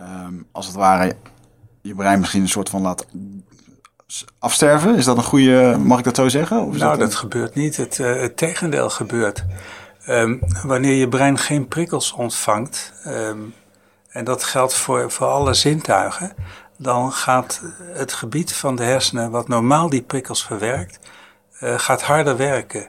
um, 0.00 0.46
als 0.50 0.66
het 0.66 0.74
ware 0.74 1.16
je 1.82 1.94
brein 1.94 2.18
misschien 2.18 2.42
een 2.42 2.48
soort 2.48 2.68
van 2.68 2.82
laat 2.82 3.06
afsterven? 4.38 4.96
Is 4.96 5.04
dat 5.04 5.16
een 5.16 5.22
goede, 5.22 5.76
mag 5.84 5.98
ik 5.98 6.04
dat 6.04 6.16
zo 6.16 6.28
zeggen? 6.28 6.64
Of 6.64 6.76
nou, 6.76 6.90
dat, 6.90 6.98
dat, 6.98 7.14
gebeurt 7.14 7.54
niet. 7.54 7.76
Het, 7.76 7.96
het 7.96 8.36
tegendeel 8.36 8.90
gebeurt. 8.90 9.44
Um, 10.08 10.40
wanneer 10.62 10.94
je 10.94 11.08
brein 11.08 11.38
geen 11.38 11.68
prikkels 11.68 12.12
ontvangt, 12.12 12.92
um, 13.06 13.54
en 14.08 14.24
dat 14.24 14.44
geldt 14.44 14.74
voor, 14.74 15.10
voor 15.10 15.26
alle 15.26 15.54
zintuigen, 15.54 16.32
dan 16.76 17.12
gaat 17.12 17.62
het 17.92 18.12
gebied 18.12 18.52
van 18.52 18.76
de 18.76 18.84
hersenen, 18.84 19.30
wat 19.30 19.48
normaal 19.48 19.88
die 19.88 20.02
prikkels 20.02 20.44
verwerkt, 20.44 20.98
uh, 21.60 21.78
gaat 21.78 22.02
harder 22.02 22.36
werken. 22.36 22.88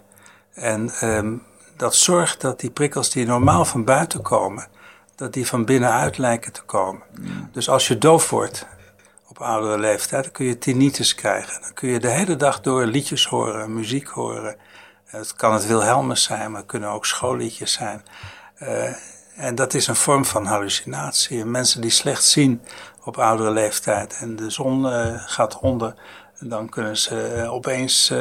En 0.54 0.92
um, 1.04 1.44
dat 1.78 1.96
zorgt 1.96 2.42
dat 2.42 2.60
die 2.60 2.70
prikkels 2.70 3.10
die 3.10 3.26
normaal 3.26 3.66
van 3.66 3.84
buiten 3.84 4.22
komen, 4.22 4.68
dat 5.16 5.34
die 5.34 5.48
van 5.48 5.66
binnenuit 5.66 6.18
lijken 6.18 6.52
te 6.52 6.62
komen. 6.62 7.04
Mm. 7.20 7.50
Dus 7.52 7.70
als 7.70 7.88
je 7.88 7.98
doof 7.98 8.30
wordt 8.30 8.68
op 9.28 9.42
oudere 9.42 9.80
leeftijd, 9.80 10.24
dan 10.24 10.32
kun 10.32 10.46
je 10.46 10.58
tinnitus 10.58 11.16
krijgen. 11.16 11.62
Dan 11.62 11.74
kun 11.74 11.90
je 11.90 12.00
de 12.00 12.10
hele 12.10 12.36
dag 12.36 12.62
door 12.62 12.86
liedjes 12.86 13.26
horen, 13.28 13.74
muziek 13.74 14.08
horen. 14.08 14.56
Het 15.14 15.36
kan 15.36 15.54
het 15.54 15.68
Wilhelmus 15.68 16.24
zijn, 16.24 16.52
maar 16.52 16.60
het 16.60 16.70
kunnen 16.70 16.90
ook 16.90 17.06
schoolliedjes 17.06 17.74
zijn. 17.74 18.06
Uh, 18.60 18.94
en 19.36 19.56
dat 19.56 19.74
is 19.74 19.88
een 19.88 19.96
vorm 19.96 20.26
van 20.26 20.46
hallucinatie. 20.46 21.42
En 21.42 21.52
mensen 21.52 21.82
die 21.82 21.92
slecht 21.92 22.24
zien 22.24 22.62
op 23.04 23.18
oudere 23.18 23.52
leeftijd 23.52 24.18
en 24.18 24.36
de 24.36 24.50
zon 24.50 24.86
uh, 24.86 25.14
gaat 25.26 25.60
onder, 25.60 25.96
dan 26.40 26.70
kunnen 26.70 26.98
ze 26.98 27.34
uh, 27.36 27.54
opeens 27.54 28.14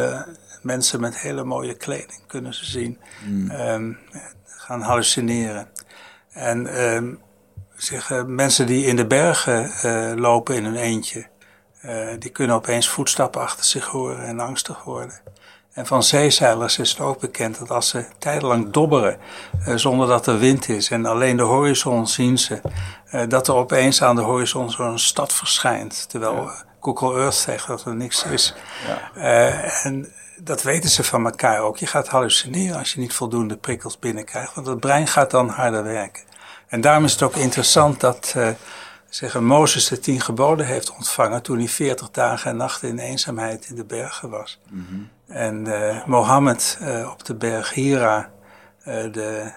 mensen 0.62 1.00
met 1.00 1.18
hele 1.18 1.44
mooie 1.44 1.74
kleding 1.74 2.26
kunnen 2.26 2.54
ze 2.54 2.64
zien, 2.64 2.98
mm. 3.24 3.50
um, 3.50 3.98
gaan 4.44 4.80
hallucineren. 4.80 5.68
En 6.32 6.82
um, 6.84 7.20
zeg, 7.76 8.24
mensen 8.26 8.66
die 8.66 8.86
in 8.86 8.96
de 8.96 9.06
bergen 9.06 9.70
lopen 10.20 10.54
in 10.54 10.64
een 10.64 10.76
eentje, 10.76 11.26
die 12.18 12.30
kunnen 12.30 12.56
opeens 12.56 12.88
voetstappen 12.88 13.40
achter 13.40 13.64
zich 13.64 13.86
horen 13.86 14.24
en 14.24 14.40
angstig 14.40 14.84
worden. 14.84 15.21
En 15.72 15.86
van 15.86 16.02
zeezeilers 16.02 16.78
is 16.78 16.90
het 16.90 17.00
ook 17.00 17.20
bekend 17.20 17.58
dat 17.58 17.70
als 17.70 17.88
ze 17.88 18.04
tijdelang 18.18 18.70
dobberen 18.70 19.18
uh, 19.68 19.76
zonder 19.76 20.06
dat 20.06 20.26
er 20.26 20.38
wind 20.38 20.68
is 20.68 20.90
en 20.90 21.06
alleen 21.06 21.36
de 21.36 21.42
horizon 21.42 22.06
zien 22.06 22.38
ze, 22.38 22.60
uh, 23.12 23.22
dat 23.28 23.48
er 23.48 23.54
opeens 23.54 24.02
aan 24.02 24.16
de 24.16 24.22
horizon 24.22 24.70
zo'n 24.70 24.98
stad 24.98 25.32
verschijnt. 25.32 26.08
Terwijl 26.08 26.34
ja. 26.34 26.64
Google 26.80 27.20
Earth 27.20 27.34
zegt 27.34 27.66
dat 27.66 27.84
er 27.84 27.94
niks 27.94 28.24
is. 28.24 28.54
Ja. 28.86 29.10
Uh, 29.16 29.86
en 29.86 30.12
dat 30.36 30.62
weten 30.62 30.90
ze 30.90 31.04
van 31.04 31.24
elkaar 31.24 31.60
ook. 31.60 31.76
Je 31.76 31.86
gaat 31.86 32.08
hallucineren 32.08 32.78
als 32.78 32.92
je 32.92 33.00
niet 33.00 33.14
voldoende 33.14 33.56
prikkels 33.56 33.98
binnenkrijgt, 33.98 34.54
want 34.54 34.66
het 34.66 34.80
brein 34.80 35.06
gaat 35.06 35.30
dan 35.30 35.48
harder 35.48 35.84
werken. 35.84 36.22
En 36.68 36.80
daarom 36.80 37.04
is 37.04 37.12
het 37.12 37.22
ook 37.22 37.36
interessant 37.36 38.00
dat 38.00 38.34
zeggen, 39.14 39.44
Mozes 39.44 39.88
de 39.88 39.98
tien 39.98 40.20
geboden 40.20 40.66
heeft 40.66 40.92
ontvangen 40.92 41.42
toen 41.42 41.58
hij 41.58 41.68
veertig 41.68 42.10
dagen 42.10 42.50
en 42.50 42.56
nachten 42.56 42.88
in 42.88 42.98
eenzaamheid 42.98 43.66
in 43.66 43.74
de 43.74 43.84
bergen 43.84 44.30
was. 44.30 44.60
Mm 44.70 44.86
-hmm. 44.88 45.08
En 45.32 45.66
uh, 45.66 46.06
Mohammed 46.06 46.78
uh, 46.82 47.10
op 47.10 47.24
de 47.24 47.34
berg 47.34 47.74
Hira, 47.74 48.30
uh, 48.78 49.12
de, 49.12 49.52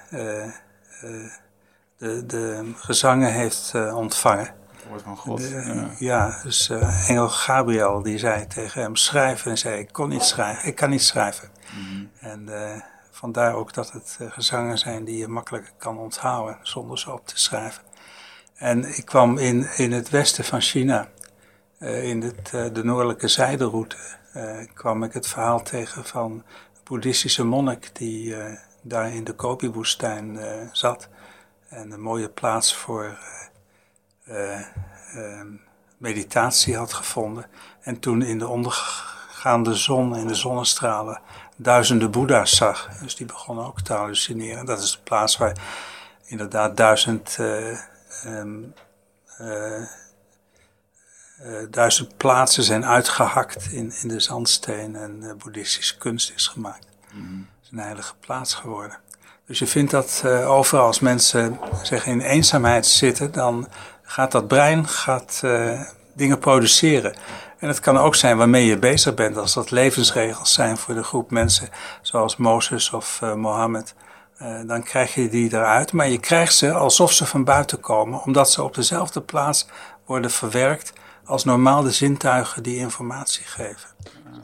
de, 1.98 2.26
de 2.26 2.72
gezangen 2.76 3.34
heeft 3.34 3.74
ontvangen. 3.94 4.46
Het 4.46 4.86
woord 4.90 5.02
van 5.02 5.18
God. 5.18 5.38
De, 5.38 5.88
ja. 6.00 6.40
dus 6.44 6.70
engel 7.08 7.30
Gabriel 7.30 8.02
die 8.02 8.18
zei 8.18 8.48
tegen 8.48 8.82
hem 8.82 8.96
schrijven 8.96 9.52
en 9.52 9.58
zei 9.58 9.80
ik 9.80 9.92
kon 9.92 10.10
niet 10.10 10.24
schrijven, 10.24 10.68
ik 10.68 10.76
kan 10.76 10.90
niet 10.90 11.04
schrijven. 11.04 11.50
Mm. 11.74 12.10
En 12.20 12.50
vandaar 13.12 13.54
ook 13.54 13.74
dat 13.74 13.92
het 13.92 14.18
gezangen 14.30 14.78
zijn 14.78 15.04
die 15.04 15.18
je 15.18 15.28
makkelijk 15.28 15.74
kan 15.78 15.98
onthouden 15.98 16.58
zonder 16.62 17.00
ze 17.00 17.12
op 17.12 17.28
te 17.28 17.40
schrijven. 17.40 17.84
En 18.56 18.98
ik 18.98 19.06
kwam 19.06 19.38
in, 19.38 19.68
in 19.78 19.92
het 19.92 20.10
westen 20.10 20.44
van 20.44 20.62
China, 20.62 21.08
in 21.80 22.22
het, 22.22 22.76
de 22.76 22.84
noordelijke 22.84 23.28
zijderoute, 23.28 23.98
kwam 24.74 25.04
ik 25.04 25.14
het 25.14 25.28
verhaal 25.28 25.64
tegen 25.64 26.06
van 26.06 26.32
een 26.32 26.44
boeddhistische 26.84 27.44
monnik 27.44 27.96
die 27.96 28.36
daar 28.82 29.14
in 29.14 29.24
de 29.24 29.34
Gobi-woestijn 29.38 30.40
zat 30.72 31.08
en 31.70 31.92
een 31.92 32.02
mooie 32.02 32.30
plaats 32.30 32.76
voor 32.76 33.18
uh, 34.28 34.62
meditatie 35.98 36.78
had 36.78 36.94
gevonden. 36.94 37.46
En 37.82 38.00
toen 38.00 38.22
in 38.22 38.40
de 38.40 38.48
ondergaande 38.48 39.74
zon, 39.74 40.16
in 40.16 40.28
de 40.28 40.36
zonnestralen, 40.36 41.22
duizenden 41.56 42.12
boeddha's 42.12 42.56
zag. 42.56 42.90
Dus 43.02 43.16
die 43.16 43.26
begonnen 43.26 43.66
ook 43.66 43.82
te 43.82 43.94
hallucineren. 43.94 44.66
Dat 44.66 44.82
is 44.82 44.92
de 44.92 45.04
plaats 45.04 45.38
waar 45.38 45.58
inderdaad 46.26 46.78
duizend, 46.78 47.38
um, 48.26 48.74
duizend 51.70 52.18
plaatsen 52.18 52.64
zijn 52.64 52.86
uitgehakt 52.86 53.68
in, 53.72 53.94
in 54.02 54.08
de 54.08 54.20
zandsteen 54.20 54.96
en 54.96 55.38
boeddhistische 55.44 55.98
kunst 55.98 56.32
is 56.36 56.48
gemaakt. 56.48 56.88
Mm 57.12 57.48
Het 57.56 57.64
is 57.64 57.72
een 57.72 57.84
heilige 57.84 58.14
plaats 58.20 58.54
geworden. 58.54 58.98
Dus 59.48 59.60
je 59.60 59.68
vindt 59.68 59.92
dat 59.92 60.22
uh, 60.26 60.52
overal 60.52 60.86
als 60.86 61.00
mensen 61.00 61.60
zeg, 61.84 62.06
in 62.06 62.22
eenzaamheid 62.22 62.86
zitten, 62.86 63.32
dan 63.32 63.68
gaat 64.02 64.32
dat 64.32 64.48
brein 64.48 64.88
gaat, 64.88 65.44
dingen 66.14 66.40
produceren. 66.40 67.16
En 67.60 67.68
het 67.68 67.80
kan 67.80 67.98
ook 67.98 68.16
zijn 68.16 68.38
waarmee 68.38 68.66
je 68.66 68.78
bezig 68.78 69.14
bent, 69.14 69.38
als 69.38 69.54
dat 69.54 69.72
levensregels 69.72 70.54
zijn 70.54 70.78
voor 70.78 70.94
de 70.94 71.04
groep 71.04 71.32
mensen, 71.32 71.70
zoals 72.02 72.36
Mozes 72.36 72.92
of 72.92 73.20
uh, 73.24 73.34
Mohammed. 73.34 73.94
dan 74.66 74.84
krijg 74.84 75.14
je 75.14 75.30
die 75.30 75.54
eruit, 75.54 75.92
maar 75.92 76.10
je 76.10 76.20
krijgt 76.20 76.56
ze 76.56 76.74
alsof 76.74 77.12
ze 77.12 77.26
van 77.26 77.44
buiten 77.44 77.80
komen, 77.80 78.24
omdat 78.24 78.52
ze 78.52 78.64
op 78.64 78.76
dezelfde 78.76 79.22
plaats 79.22 79.68
worden 80.06 80.32
verwerkt 80.32 80.94
als 81.26 81.44
normaal 81.44 81.84
de 81.84 81.92
zintuigen 81.92 82.64
die 82.64 82.78
informatie 82.78 83.46
geven 83.46 83.90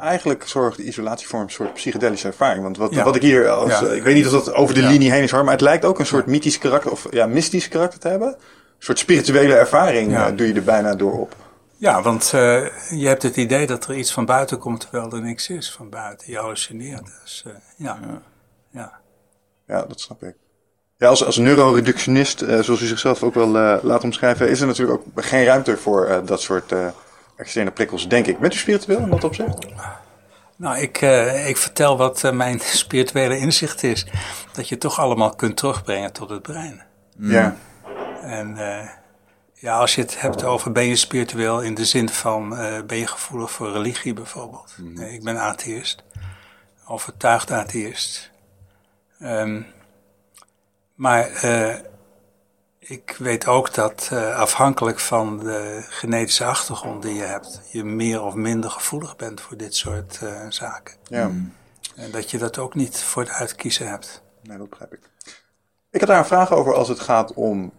eigenlijk 0.02 0.48
zorgt 0.48 0.78
de 0.78 0.84
isolatievorm 0.84 1.42
voor 1.42 1.50
een 1.50 1.56
soort 1.56 1.74
psychedelische 1.74 2.28
ervaring. 2.28 2.64
Want 2.64 2.78
wat, 2.78 2.96
wat 2.96 3.16
ik 3.16 3.22
hier 3.22 3.50
als, 3.50 3.82
ik 3.82 4.04
weet 4.04 4.16
niet 4.16 4.26
of 4.26 4.32
dat 4.32 4.54
over 4.54 4.76
de 4.76 4.82
linie 4.82 5.12
heen 5.12 5.24
is 5.24 5.32
hoor, 5.32 5.44
maar 5.44 5.54
het 5.54 5.62
lijkt 5.62 5.86
ook 5.86 6.00
een 6.00 6.06
soort 6.06 6.26
mythisch 6.26 6.58
karakter 6.58 6.92
of 6.92 7.08
ja, 7.10 7.26
mystisch 7.26 7.68
karakter 7.68 8.00
te 8.00 8.08
hebben. 8.08 8.28
Een 8.28 8.88
soort 8.88 9.00
spirituele 9.00 9.54
ervaring 9.54 10.12
uh, 10.12 10.28
doe 10.36 10.48
je 10.48 10.54
er 10.54 10.64
bijna 10.64 10.96
door 10.96 11.20
op. 11.20 11.36
Ja, 11.78 12.02
want 12.02 12.32
uh, 12.36 12.68
je 12.90 13.08
hebt 13.08 13.24
het 13.24 13.38
idee 13.38 13.68
dat 13.68 13.88
er 13.88 13.96
iets 13.96 14.14
van 14.14 14.26
buiten 14.26 14.58
komt 14.58 14.80
terwijl 14.80 15.12
er 15.12 15.22
niks 15.22 15.50
is 15.50 15.72
van 15.72 15.90
buiten. 15.90 16.32
Je 16.32 16.38
hallucineert. 16.38 17.12
Dus 17.22 17.44
uh, 17.48 17.54
ja. 17.76 18.00
ja. 18.72 19.00
Ja. 19.68 19.86
dat 19.86 20.02
snap 20.02 20.24
ik. 20.24 20.36
Ja, 21.02 21.08
als, 21.08 21.26
als 21.26 21.38
neuroreductionist, 21.38 22.40
zoals 22.40 22.82
u 22.82 22.86
zichzelf 22.86 23.24
ook 23.24 23.34
wel 23.34 23.48
laat 23.84 24.04
omschrijven, 24.04 24.50
is 24.50 24.62
er 24.62 24.68
natuurlijk 24.68 25.00
ook 25.00 25.26
geen 25.26 25.44
ruimte 25.44 25.78
voor 25.78 26.22
dat 26.26 26.42
soort 26.42 26.74
externe 27.36 27.72
prikkels, 27.72 28.08
denk 28.08 28.26
ik. 28.26 28.40
Bent 28.40 28.54
u 28.54 28.58
spiritueel 28.58 29.00
in 29.00 29.10
dat 29.10 29.24
opzicht? 29.24 29.58
Nou, 30.56 30.78
ik, 30.78 31.02
uh, 31.02 31.48
ik 31.48 31.58
vertel 31.58 31.98
wat 31.98 32.24
uh, 32.24 32.32
mijn 32.32 32.60
spirituele 32.84 33.38
inzicht 33.38 33.84
is. 33.84 34.06
Dat 34.54 34.70
je 34.70 34.78
toch 34.78 35.00
allemaal 35.00 35.36
kunt 35.36 35.58
terugbrengen 35.58 36.14
tot 36.14 36.30
het 36.30 36.42
brein. 36.42 36.82
Ja. 37.18 37.56
En 38.22 38.56
uh, 38.58 38.90
ja, 39.54 39.78
als 39.78 39.96
je 39.96 40.02
het 40.02 40.22
hebt 40.22 40.44
over 40.44 40.72
ben 40.72 40.84
je 40.84 40.96
spiritueel 40.96 41.62
in 41.62 41.74
de 41.74 41.86
zin 41.86 42.10
van 42.10 42.50
ben 42.88 42.98
je 42.98 43.08
gevoelig 43.08 43.52
voor 43.52 43.72
religie 43.72 44.14
bijvoorbeeld. 44.14 44.76
Mm. 44.78 45.02
ik 45.02 45.24
ben 45.24 45.38
atheïst. 45.38 46.04
Overtuigd 46.86 47.52
atheïst. 47.52 48.32
Um, 49.22 49.66
maar 51.02 51.30
ik 52.80 53.16
weet 53.20 53.48
ook 53.48 53.74
dat 53.74 54.10
uh, 54.14 54.40
afhankelijk 54.40 55.00
van 55.00 55.40
de 55.40 55.86
genetische 55.90 56.46
achtergrond 56.46 57.02
die 57.02 57.14
je 57.14 57.24
hebt, 57.24 57.62
je 57.72 57.84
meer 57.84 58.24
of 58.24 58.34
minder 58.34 58.70
gevoelig 58.70 59.16
bent 59.16 59.42
voor 59.42 59.58
dit 59.58 59.76
soort 59.76 60.20
uh, 60.24 60.46
zaken. 60.50 60.96
Ja. 61.04 61.32
En 61.96 62.12
dat 62.12 62.32
je 62.32 62.38
dat 62.38 62.58
ook 62.58 62.76
niet 62.76 62.98
voor 62.98 63.22
het 63.22 63.32
uitkiezen 63.32 63.88
hebt. 63.88 64.24
Nee, 64.44 64.58
dat 64.58 64.70
begrijp 64.70 64.94
ik. 64.94 65.00
Ik 65.92 66.00
had 66.00 66.10
daar 66.10 66.20
een 66.20 66.26
vraag 66.26 66.52
over 66.52 66.74
als 66.74 66.88
het 66.88 67.00
gaat 67.00 67.34
om 67.34 67.72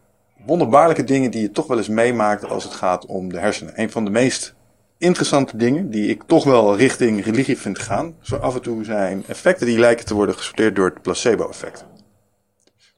wonderbaarlijke 0.47 1.05
dingen 1.05 1.31
die 1.31 1.43
je 1.43 1.51
toch 1.51 1.67
wel 1.67 1.79
eens 1.79 1.89
meemaakt 1.89 2.45
als 2.45 2.65
het 2.65 2.75
gaat 2.75 3.07
om 3.07 3.33
de 3.33 3.39
hersenen. 3.39 3.81
Een 3.81 3.91
van 3.91 4.05
de 4.05 4.11
meest 4.11 4.55
interessante 4.99 5.57
dingen 5.57 5.91
die 5.91 6.09
ik 6.09 6.23
toch 6.27 6.45
wel 6.45 6.77
richting 6.77 7.25
religie 7.25 7.59
vind 7.59 7.79
gaan, 7.79 8.17
zo 8.21 8.37
af 8.37 8.55
en 8.55 8.63
toe 8.63 8.85
zijn 8.85 9.25
effecten 9.27 9.67
die 9.67 9.79
lijken 9.79 10.07
te 10.07 10.15
worden 10.15 10.35
gesorteerd 10.35 10.77
door 10.77 10.87
het 10.87 11.03
placebo-effect. 11.03 11.85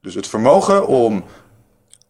Dus 0.04 0.14
het 0.14 0.28
vermogen 0.28 0.86
om 0.86 1.24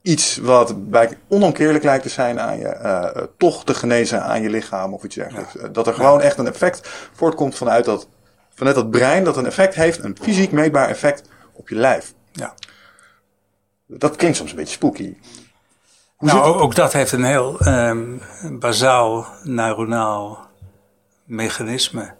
iets 0.03 0.37
wat 0.37 0.91
bij 0.91 1.19
onomkeerlijk 1.29 1.85
lijkt 1.85 2.03
te 2.03 2.09
zijn 2.09 2.41
aan 2.41 2.59
je, 2.59 2.79
uh, 2.83 3.23
toch 3.39 3.65
te 3.65 3.75
genezen 3.75 4.23
aan 4.23 4.43
je 4.43 4.51
lichaam 4.51 4.95
of 4.95 5.05
iets 5.05 5.15
dergelijks. 5.15 5.57
Eh, 5.57 5.69
dat 5.73 5.87
er 5.87 5.95
gewoon 5.95 6.21
echt 6.21 6.39
een 6.39 6.47
effect 6.47 6.89
voortkomt 7.13 7.55
vanuit 7.55 7.85
dat, 7.85 8.09
vanuit 8.55 8.77
dat 8.77 8.91
brein 8.91 9.25
dat 9.25 9.37
een 9.37 9.47
effect 9.47 9.75
heeft, 9.75 10.05
een 10.05 10.17
fysiek 10.23 10.53
meetbaar 10.53 10.89
effect 10.89 11.29
op 11.53 11.69
je 11.69 11.75
lijf. 11.75 12.15
Ja. 12.33 12.55
Dat 13.87 14.17
klinkt 14.17 14.37
soms 14.37 14.51
een 14.51 14.57
beetje 14.57 14.75
spooky. 14.75 15.17
Hoe 16.17 16.29
nou, 16.29 16.61
ook 16.61 16.75
dat 16.75 16.93
heeft 16.93 17.13
een 17.13 17.25
heel 17.25 17.67
um, 17.67 18.21
bazaal 18.51 19.27
neuronaal 19.43 20.49
mechanisme. 21.25 22.15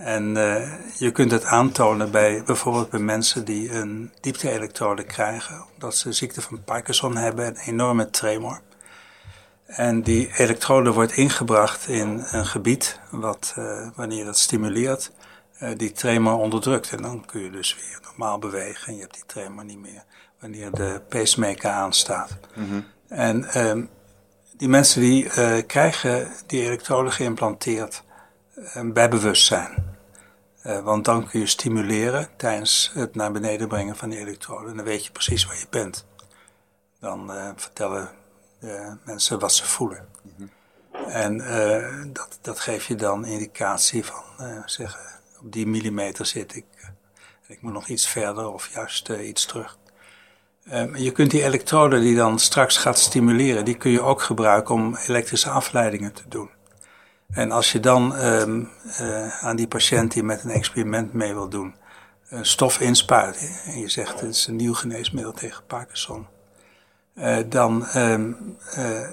En 0.00 0.36
uh, 0.36 0.72
je 0.98 1.10
kunt 1.10 1.30
het 1.30 1.44
aantonen 1.44 2.10
bij 2.10 2.42
bijvoorbeeld 2.42 2.90
bij 2.90 3.00
mensen 3.00 3.44
die 3.44 3.72
een 3.72 4.12
diepte-elektrode 4.20 5.02
krijgen, 5.04 5.64
omdat 5.74 5.96
ze 5.96 6.12
ziekte 6.12 6.42
van 6.42 6.64
Parkinson 6.64 7.16
hebben, 7.16 7.46
een 7.46 7.56
enorme 7.56 8.10
tremor. 8.10 8.60
En 9.66 10.02
die 10.02 10.30
elektrode 10.36 10.92
wordt 10.92 11.12
ingebracht 11.12 11.88
in 11.88 12.24
een 12.30 12.46
gebied 12.46 13.00
wat, 13.10 13.54
uh, 13.58 13.88
wanneer 13.94 14.24
dat 14.24 14.38
stimuleert, 14.38 15.12
uh, 15.62 15.68
die 15.76 15.92
tremor 15.92 16.38
onderdrukt. 16.38 16.90
En 16.90 17.02
dan 17.02 17.24
kun 17.24 17.40
je 17.40 17.50
dus 17.50 17.74
weer 17.74 17.98
normaal 18.02 18.38
bewegen 18.38 18.86
en 18.86 18.94
je 18.94 19.00
hebt 19.00 19.14
die 19.14 19.26
tremor 19.26 19.64
niet 19.64 19.80
meer 19.80 20.04
wanneer 20.38 20.70
de 20.70 21.00
pacemaker 21.08 21.70
aanstaat. 21.70 22.38
Mm 22.54 22.68
-hmm. 22.68 22.84
En 23.08 23.66
um, 23.68 23.88
die 24.56 24.68
mensen 24.68 25.00
die 25.00 25.28
krijgen 25.62 26.28
die 26.46 26.62
elektrode 26.62 27.10
geïmplanteerd 27.10 28.02
bij 28.92 29.08
bewustzijn. 29.08 29.89
Uh, 30.70 30.78
want 30.78 31.04
dan 31.04 31.28
kun 31.28 31.40
je 31.40 31.46
stimuleren 31.46 32.28
tijdens 32.36 32.90
het 32.94 33.14
naar 33.14 33.32
beneden 33.32 33.68
brengen 33.68 33.96
van 33.96 34.08
die 34.08 34.18
elektroden. 34.18 34.70
En 34.70 34.76
dan 34.76 34.84
weet 34.84 35.04
je 35.04 35.12
precies 35.12 35.46
waar 35.46 35.58
je 35.58 35.66
bent. 35.70 36.06
Dan 37.00 37.30
uh, 37.30 37.50
vertellen 37.56 38.10
uh, 38.60 38.92
mensen 39.04 39.38
wat 39.38 39.52
ze 39.52 39.66
voelen. 39.66 40.08
En 41.06 41.38
dat, 42.12 42.38
dat 42.40 42.60
geeft 42.60 42.86
je 42.86 42.94
dan 42.94 43.24
indicatie 43.24 44.04
van 44.04 44.22
zeggen, 44.66 45.00
op 45.40 45.52
die 45.52 45.66
millimeter 45.66 46.26
zit 46.26 46.56
ik. 46.56 46.64
ik 47.46 47.62
moet 47.62 47.72
nog 47.72 47.88
iets 47.88 48.08
verder 48.08 48.52
of 48.52 48.68
juist 48.74 49.08
iets 49.08 49.44
terug. 49.44 49.78
Je 50.94 51.10
kunt 51.12 51.30
die 51.30 51.42
elektroden 51.42 52.00
die 52.00 52.16
dan 52.16 52.38
straks 52.38 52.76
gaat 52.76 52.98
stimuleren, 52.98 53.64
die 53.64 53.76
kun 53.76 53.90
je 53.90 54.02
ook 54.02 54.22
gebruiken 54.22 54.74
om 54.74 54.96
elektrische 54.96 55.50
afleidingen 55.50 56.12
te 56.12 56.28
doen. 56.28 56.50
En 57.30 57.50
als 57.50 57.72
je 57.72 57.80
dan 57.80 58.24
um, 58.24 58.68
uh, 59.00 59.44
aan 59.44 59.56
die 59.56 59.68
patiënt 59.68 60.12
die 60.12 60.22
met 60.22 60.44
een 60.44 60.50
experiment 60.50 61.12
mee 61.12 61.34
wil 61.34 61.48
doen, 61.48 61.74
een 62.28 62.46
stof 62.46 62.80
inspuit, 62.80 63.62
en 63.64 63.78
je 63.78 63.88
zegt 63.88 64.20
het 64.20 64.34
is 64.34 64.46
een 64.46 64.56
nieuw 64.56 64.74
geneesmiddel 64.74 65.32
tegen 65.32 65.66
Parkinson, 65.66 66.26
uh, 67.14 67.38
dan 67.46 67.86
um, 67.96 68.56
uh, 68.78 69.08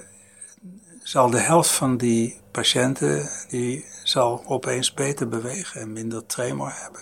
zal 1.02 1.30
de 1.30 1.40
helft 1.40 1.70
van 1.70 1.96
die 1.96 2.40
patiënten, 2.50 3.30
die 3.48 3.84
zal 4.02 4.42
opeens 4.46 4.94
beter 4.94 5.28
bewegen 5.28 5.80
en 5.80 5.92
minder 5.92 6.26
tremor 6.26 6.72
hebben. 6.74 7.00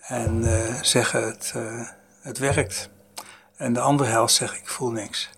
En 0.00 0.44
zeggen 0.84 1.26
het, 1.26 1.54
het 2.20 2.38
werkt. 2.38 2.88
En 3.56 3.72
de 3.72 3.80
andere 3.80 4.10
helft 4.10 4.34
zegt 4.34 4.56
ik 4.56 4.68
voel 4.68 4.90
niks. 4.90 5.30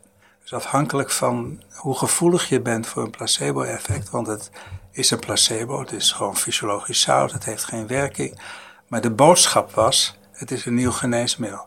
Dus 0.47 0.55
afhankelijk 0.55 1.11
van 1.11 1.63
hoe 1.73 1.97
gevoelig 1.97 2.49
je 2.49 2.61
bent 2.61 2.87
voor 2.87 3.03
een 3.03 3.11
placebo-effect, 3.11 4.11
want 4.11 4.27
het 4.27 4.51
is 4.91 5.11
een 5.11 5.19
placebo, 5.19 5.81
het 5.81 5.93
is 5.93 6.13
gewoon 6.13 6.37
fysiologisch 6.37 7.01
zout, 7.01 7.33
het 7.33 7.45
heeft 7.45 7.65
geen 7.65 7.87
werking. 7.87 8.41
Maar 8.87 9.01
de 9.01 9.11
boodschap 9.11 9.71
was, 9.71 10.19
het 10.33 10.51
is 10.51 10.65
een 10.65 10.75
nieuw 10.75 10.91
geneesmiddel. 10.91 11.67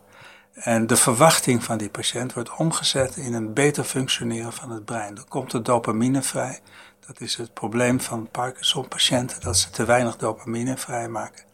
En 0.52 0.86
de 0.86 0.96
verwachting 0.96 1.64
van 1.64 1.78
die 1.78 1.88
patiënt 1.88 2.32
wordt 2.32 2.56
omgezet 2.56 3.16
in 3.16 3.34
een 3.34 3.52
beter 3.52 3.84
functioneren 3.84 4.52
van 4.52 4.70
het 4.70 4.84
brein. 4.84 5.16
Er 5.16 5.24
komt 5.28 5.50
de 5.50 5.62
dopamine 5.62 6.22
vrij. 6.22 6.60
Dat 7.06 7.20
is 7.20 7.36
het 7.36 7.54
probleem 7.54 8.00
van 8.00 8.28
Parkinson-patiënten, 8.30 9.40
dat 9.40 9.56
ze 9.56 9.70
te 9.70 9.84
weinig 9.84 10.16
dopamine 10.16 10.76
vrijmaken. 10.76 11.44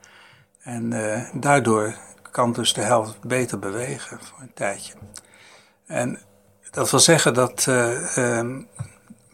En 0.61 0.93
uh, 0.93 1.29
daardoor 1.35 1.97
kan 2.31 2.53
dus 2.53 2.73
de 2.73 2.83
helft 2.83 3.21
beter 3.21 3.59
bewegen 3.59 4.19
voor 4.23 4.41
een 4.41 4.55
tijdje. 4.55 4.93
En 5.87 6.21
dat 6.77 6.91
wil 6.91 7.01
zeggen 7.01 7.35
dat, 7.35 7.67
uh, 7.69 8.17
um, 8.17 8.69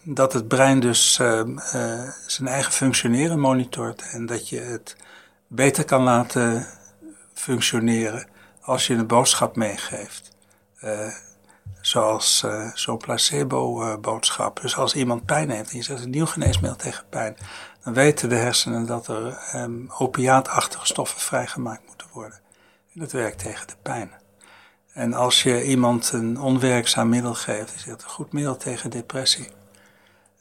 dat 0.03 0.33
het 0.33 0.49
brein 0.49 0.81
dus 0.81 1.19
uh, 1.19 1.43
uh, 1.75 2.09
zijn 2.27 2.49
eigen 2.49 2.73
functioneren 2.73 3.41
monitort 3.41 4.03
en 4.11 4.27
dat 4.27 4.49
je 4.49 4.61
het 4.61 4.97
beter 5.47 5.85
kan 5.85 6.03
laten 6.03 6.67
functioneren 7.35 8.27
als 8.61 8.87
je 8.87 8.95
een 8.95 9.07
boodschap 9.07 9.57
meegeeft. 9.57 10.31
zoals 11.81 12.45
zo'n 12.75 12.97
placebo-boodschap. 12.97 14.61
Dus 14.61 14.77
als 14.77 14.95
iemand 14.95 15.25
pijn 15.25 15.51
heeft 15.51 15.71
en 15.71 15.77
je 15.77 15.83
zegt 15.83 16.05
een 16.05 16.11
nieuw 16.11 16.27
geneesmiddel 16.27 16.79
tegen 16.79 17.05
pijn, 17.09 17.37
dan 17.85 17.95
weten 17.95 18.29
de 18.29 18.35
hersenen 18.35 18.87
dat 18.87 19.07
er 19.07 19.39
um, 19.55 19.91
opiaatachtige 19.99 20.87
stoffen 20.87 21.21
vrijgemaakt 21.21 21.87
moeten 21.87 22.07
worden. 22.13 22.41
En 22.95 23.01
dat 23.01 23.13
werkt 23.13 23.39
tegen 23.39 23.67
de 23.67 23.77
pijn. 23.83 24.22
En 24.93 25.15
als 25.15 25.43
je 25.43 25.65
iemand 25.65 26.13
een 26.13 26.41
onwerkzaam 26.41 27.09
middel 27.09 27.35
geeft, 27.35 27.75
is 27.75 27.85
dat 27.85 28.03
een 28.03 28.09
goed 28.09 28.33
middel 28.33 28.57
tegen 28.57 28.91
depressie, 28.91 29.49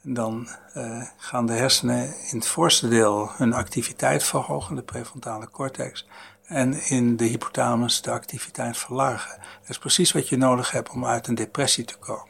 dan 0.01 0.47
uh, 0.77 1.03
gaan 1.17 1.45
de 1.45 1.53
hersenen 1.53 2.05
in 2.05 2.37
het 2.37 2.47
voorste 2.47 2.87
deel 2.87 3.31
hun 3.37 3.53
activiteit 3.53 4.23
verhogen, 4.23 4.75
de 4.75 4.81
prefrontale 4.81 5.49
cortex, 5.49 6.07
en 6.45 6.89
in 6.89 7.17
de 7.17 7.25
hypothalamus 7.25 8.01
de 8.01 8.11
activiteit 8.11 8.77
verlagen. 8.77 9.37
Dat 9.39 9.69
is 9.69 9.77
precies 9.77 10.11
wat 10.11 10.29
je 10.29 10.37
nodig 10.37 10.71
hebt 10.71 10.89
om 10.89 11.05
uit 11.05 11.27
een 11.27 11.35
depressie 11.35 11.85
te 11.85 11.97
komen. 11.97 12.29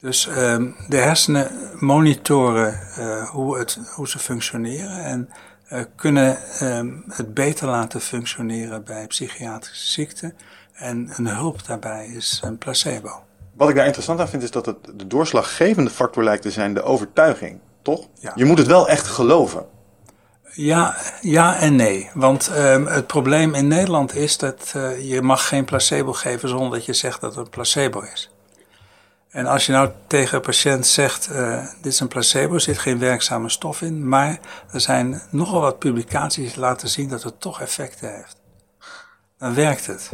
Dus 0.00 0.26
um, 0.26 0.76
de 0.88 0.96
hersenen 0.96 1.70
monitoren 1.80 2.80
uh, 2.98 3.28
hoe, 3.28 3.58
het, 3.58 3.78
hoe 3.94 4.08
ze 4.08 4.18
functioneren 4.18 5.04
en 5.04 5.30
uh, 5.72 5.82
kunnen 5.96 6.38
um, 6.62 7.04
het 7.08 7.34
beter 7.34 7.68
laten 7.68 8.00
functioneren 8.00 8.84
bij 8.84 9.06
psychiatrische 9.06 9.90
ziekten. 9.90 10.36
En 10.82 11.12
een 11.16 11.26
hulp 11.26 11.66
daarbij 11.66 12.06
is 12.06 12.40
een 12.44 12.58
placebo. 12.58 13.22
Wat 13.54 13.68
ik 13.68 13.74
daar 13.74 13.84
interessant 13.84 14.20
aan 14.20 14.28
vind 14.28 14.42
is 14.42 14.50
dat 14.50 14.66
het 14.66 14.76
de 14.94 15.06
doorslaggevende 15.06 15.90
factor 15.90 16.24
lijkt 16.24 16.42
te 16.42 16.50
zijn 16.50 16.74
de 16.74 16.82
overtuiging, 16.82 17.58
toch? 17.82 18.08
Ja. 18.14 18.32
Je 18.34 18.44
moet 18.44 18.58
het 18.58 18.66
wel 18.66 18.88
echt 18.88 19.06
geloven. 19.06 19.66
Ja, 20.52 20.96
ja 21.20 21.56
en 21.56 21.76
nee. 21.76 22.10
Want 22.14 22.50
um, 22.56 22.86
het 22.86 23.06
probleem 23.06 23.54
in 23.54 23.68
Nederland 23.68 24.14
is 24.14 24.38
dat 24.38 24.72
uh, 24.76 25.10
je 25.10 25.22
mag 25.22 25.48
geen 25.48 25.64
placebo 25.64 26.12
geven 26.12 26.48
zonder 26.48 26.70
dat 26.70 26.84
je 26.84 26.92
zegt 26.92 27.20
dat 27.20 27.34
het 27.34 27.44
een 27.44 27.50
placebo 27.50 28.00
is. 28.00 28.30
En 29.30 29.46
als 29.46 29.66
je 29.66 29.72
nou 29.72 29.90
tegen 30.06 30.36
een 30.36 30.42
patiënt 30.42 30.86
zegt, 30.86 31.28
uh, 31.30 31.66
dit 31.82 31.92
is 31.92 32.00
een 32.00 32.08
placebo, 32.08 32.54
er 32.54 32.60
zit 32.60 32.78
geen 32.78 32.98
werkzame 32.98 33.48
stof 33.48 33.82
in, 33.82 34.08
maar 34.08 34.38
er 34.72 34.80
zijn 34.80 35.22
nogal 35.30 35.60
wat 35.60 35.78
publicaties 35.78 36.52
die 36.52 36.60
laten 36.60 36.88
zien 36.88 37.08
dat 37.08 37.22
het 37.22 37.40
toch 37.40 37.60
effecten 37.60 38.14
heeft. 38.14 38.36
Dan 39.38 39.54
werkt 39.54 39.86
het. 39.86 40.10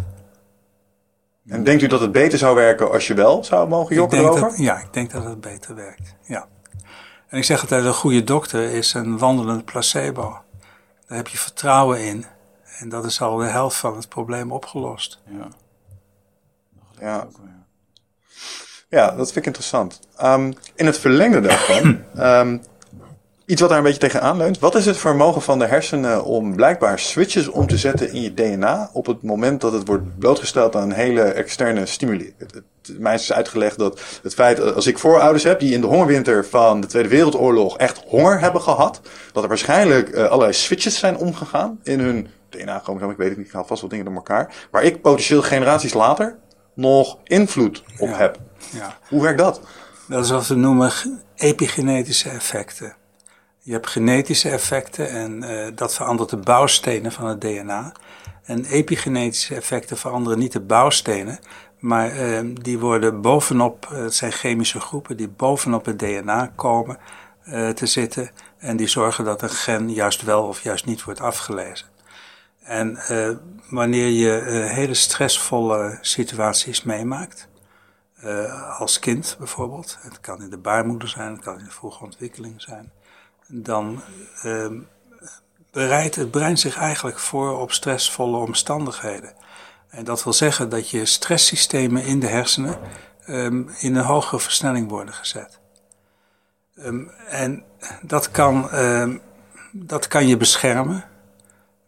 En 1.48 1.64
denkt 1.64 1.82
u 1.82 1.86
dat 1.86 2.00
het 2.00 2.12
beter 2.12 2.38
zou 2.38 2.54
werken 2.54 2.90
als 2.90 3.06
je 3.06 3.14
wel 3.14 3.44
zou 3.44 3.68
mogen 3.68 3.94
jokken 3.94 4.18
erover? 4.18 4.60
ja, 4.60 4.78
ik 4.78 4.92
denk 4.92 5.10
dat 5.10 5.24
het 5.24 5.40
beter 5.40 5.74
werkt. 5.74 6.14
Ja. 6.22 6.46
En 7.28 7.38
ik 7.38 7.44
zeg 7.44 7.60
altijd, 7.60 7.84
een 7.84 7.94
goede 7.94 8.24
dokter 8.24 8.62
is 8.62 8.94
een 8.94 9.18
wandelend 9.18 9.64
placebo. 9.64 10.38
Daar 11.06 11.16
heb 11.16 11.28
je 11.28 11.38
vertrouwen 11.38 12.00
in. 12.00 12.24
En 12.78 12.88
dat 12.88 13.04
is 13.04 13.20
al 13.20 13.36
de 13.36 13.44
helft 13.44 13.76
van 13.76 13.96
het 13.96 14.08
probleem 14.08 14.52
opgelost. 14.52 15.20
Ja. 15.26 15.48
Ja. 17.00 17.26
Ja, 18.88 19.06
dat 19.06 19.26
vind 19.26 19.36
ik 19.36 19.46
interessant. 19.46 20.00
Um, 20.22 20.54
in 20.74 20.86
het 20.86 20.98
verlengde 20.98 21.40
daarvan, 21.40 22.02
um, 22.18 22.62
iets 23.48 23.60
wat 23.60 23.68
daar 23.70 23.78
een 23.78 23.84
beetje 23.84 24.00
tegenaan 24.00 24.36
leunt. 24.36 24.58
Wat 24.58 24.74
is 24.74 24.86
het 24.86 24.96
vermogen 24.96 25.42
van 25.42 25.58
de 25.58 25.66
hersenen 25.66 26.24
om 26.24 26.56
blijkbaar 26.56 26.98
switches 26.98 27.48
om 27.48 27.66
te 27.66 27.76
zetten 27.76 28.12
in 28.12 28.22
je 28.22 28.34
DNA 28.34 28.90
op 28.92 29.06
het 29.06 29.22
moment 29.22 29.60
dat 29.60 29.72
het 29.72 29.86
wordt 29.86 30.18
blootgesteld 30.18 30.76
aan 30.76 30.82
een 30.82 30.92
hele 30.92 31.22
externe 31.22 31.86
stimuli? 31.86 32.34
Het, 32.38 32.54
het, 32.54 32.98
mij 32.98 33.14
is 33.14 33.32
uitgelegd 33.32 33.78
dat 33.78 34.00
het 34.22 34.34
feit, 34.34 34.74
als 34.74 34.86
ik 34.86 34.98
voorouders 34.98 35.44
heb 35.44 35.60
die 35.60 35.74
in 35.74 35.80
de 35.80 35.86
hongerwinter 35.86 36.46
van 36.46 36.80
de 36.80 36.86
Tweede 36.86 37.08
Wereldoorlog 37.08 37.76
echt 37.76 38.02
honger 38.06 38.40
hebben 38.40 38.60
gehad, 38.60 39.00
dat 39.32 39.42
er 39.42 39.48
waarschijnlijk 39.48 40.08
uh, 40.08 40.24
allerlei 40.24 40.52
switches 40.52 40.98
zijn 40.98 41.16
omgegaan 41.16 41.80
in 41.82 42.00
hun 42.00 42.28
DNA-chromosoom, 42.48 43.10
ik 43.10 43.16
weet 43.16 43.28
het 43.28 43.38
niet, 43.38 43.46
ik 43.46 43.52
haal 43.52 43.64
vast 43.64 43.80
wat 43.80 43.90
dingen 43.90 44.04
door 44.04 44.14
elkaar, 44.14 44.54
waar 44.70 44.82
ik 44.82 45.02
potentieel 45.02 45.42
generaties 45.42 45.94
later 45.94 46.38
nog 46.74 47.18
invloed 47.24 47.82
op 47.98 48.16
heb. 48.16 48.38
Ja. 48.70 48.98
Hoe 49.08 49.22
werkt 49.22 49.38
dat? 49.38 49.60
Dat 50.08 50.24
is 50.24 50.30
wat 50.30 50.46
we 50.46 50.54
noemen 50.54 50.92
epigenetische 51.34 52.28
effecten. 52.28 52.96
Je 53.68 53.74
hebt 53.74 53.86
genetische 53.86 54.50
effecten 54.50 55.10
en 55.10 55.42
uh, 55.42 55.66
dat 55.74 55.94
verandert 55.94 56.30
de 56.30 56.36
bouwstenen 56.36 57.12
van 57.12 57.26
het 57.26 57.40
DNA. 57.40 57.92
En 58.44 58.64
epigenetische 58.64 59.54
effecten 59.54 59.96
veranderen 59.96 60.38
niet 60.38 60.52
de 60.52 60.60
bouwstenen, 60.60 61.38
maar 61.78 62.16
uh, 62.16 62.40
die 62.54 62.78
worden 62.78 63.20
bovenop, 63.20 63.88
eh, 63.92 63.98
het 63.98 64.14
zijn 64.14 64.32
chemische 64.32 64.80
groepen 64.80 65.16
die 65.16 65.28
bovenop 65.28 65.84
het 65.84 65.98
DNA 65.98 66.52
komen 66.54 66.98
uh, 67.48 67.68
te 67.68 67.86
zitten 67.86 68.30
en 68.58 68.76
die 68.76 68.86
zorgen 68.86 69.24
dat 69.24 69.42
een 69.42 69.50
gen 69.50 69.92
juist 69.92 70.22
wel 70.22 70.42
of 70.42 70.62
juist 70.62 70.86
niet 70.86 71.04
wordt 71.04 71.20
afgelezen. 71.20 71.86
En 72.62 72.98
wanneer 73.70 74.08
je 74.08 74.30
hele 74.72 74.94
stressvolle 74.94 75.98
situaties 76.00 76.82
meemaakt, 76.82 77.48
als 78.78 78.98
kind 78.98 79.36
bijvoorbeeld, 79.38 79.98
het 80.00 80.20
kan 80.20 80.42
in 80.42 80.50
de 80.50 80.58
baarmoeder 80.58 81.08
zijn, 81.08 81.32
het 81.32 81.44
kan 81.44 81.58
in 81.58 81.64
de 81.64 81.70
vroege 81.70 82.04
ontwikkeling 82.04 82.62
zijn, 82.62 82.92
dan 83.48 84.02
ehm, 84.42 84.78
bereidt 85.70 86.14
het 86.14 86.30
brein 86.30 86.58
zich 86.58 86.76
eigenlijk 86.76 87.18
voor 87.18 87.58
op 87.58 87.72
stressvolle 87.72 88.36
omstandigheden. 88.36 89.32
En 89.88 90.04
dat 90.04 90.24
wil 90.24 90.32
zeggen 90.32 90.68
dat 90.68 90.90
je 90.90 91.04
stresssystemen 91.04 92.04
in 92.04 92.20
de 92.20 92.26
hersenen 92.26 92.78
um, 93.28 93.70
in 93.78 93.94
een 93.94 94.04
hogere 94.04 94.40
versnelling 94.40 94.88
worden 94.88 95.14
gezet. 95.14 95.58
Um, 96.76 97.10
en 97.28 97.64
dat 98.02 98.30
kan, 98.30 98.70
dat 99.72 100.08
kan 100.08 100.26
je 100.26 100.36
beschermen. 100.36 101.04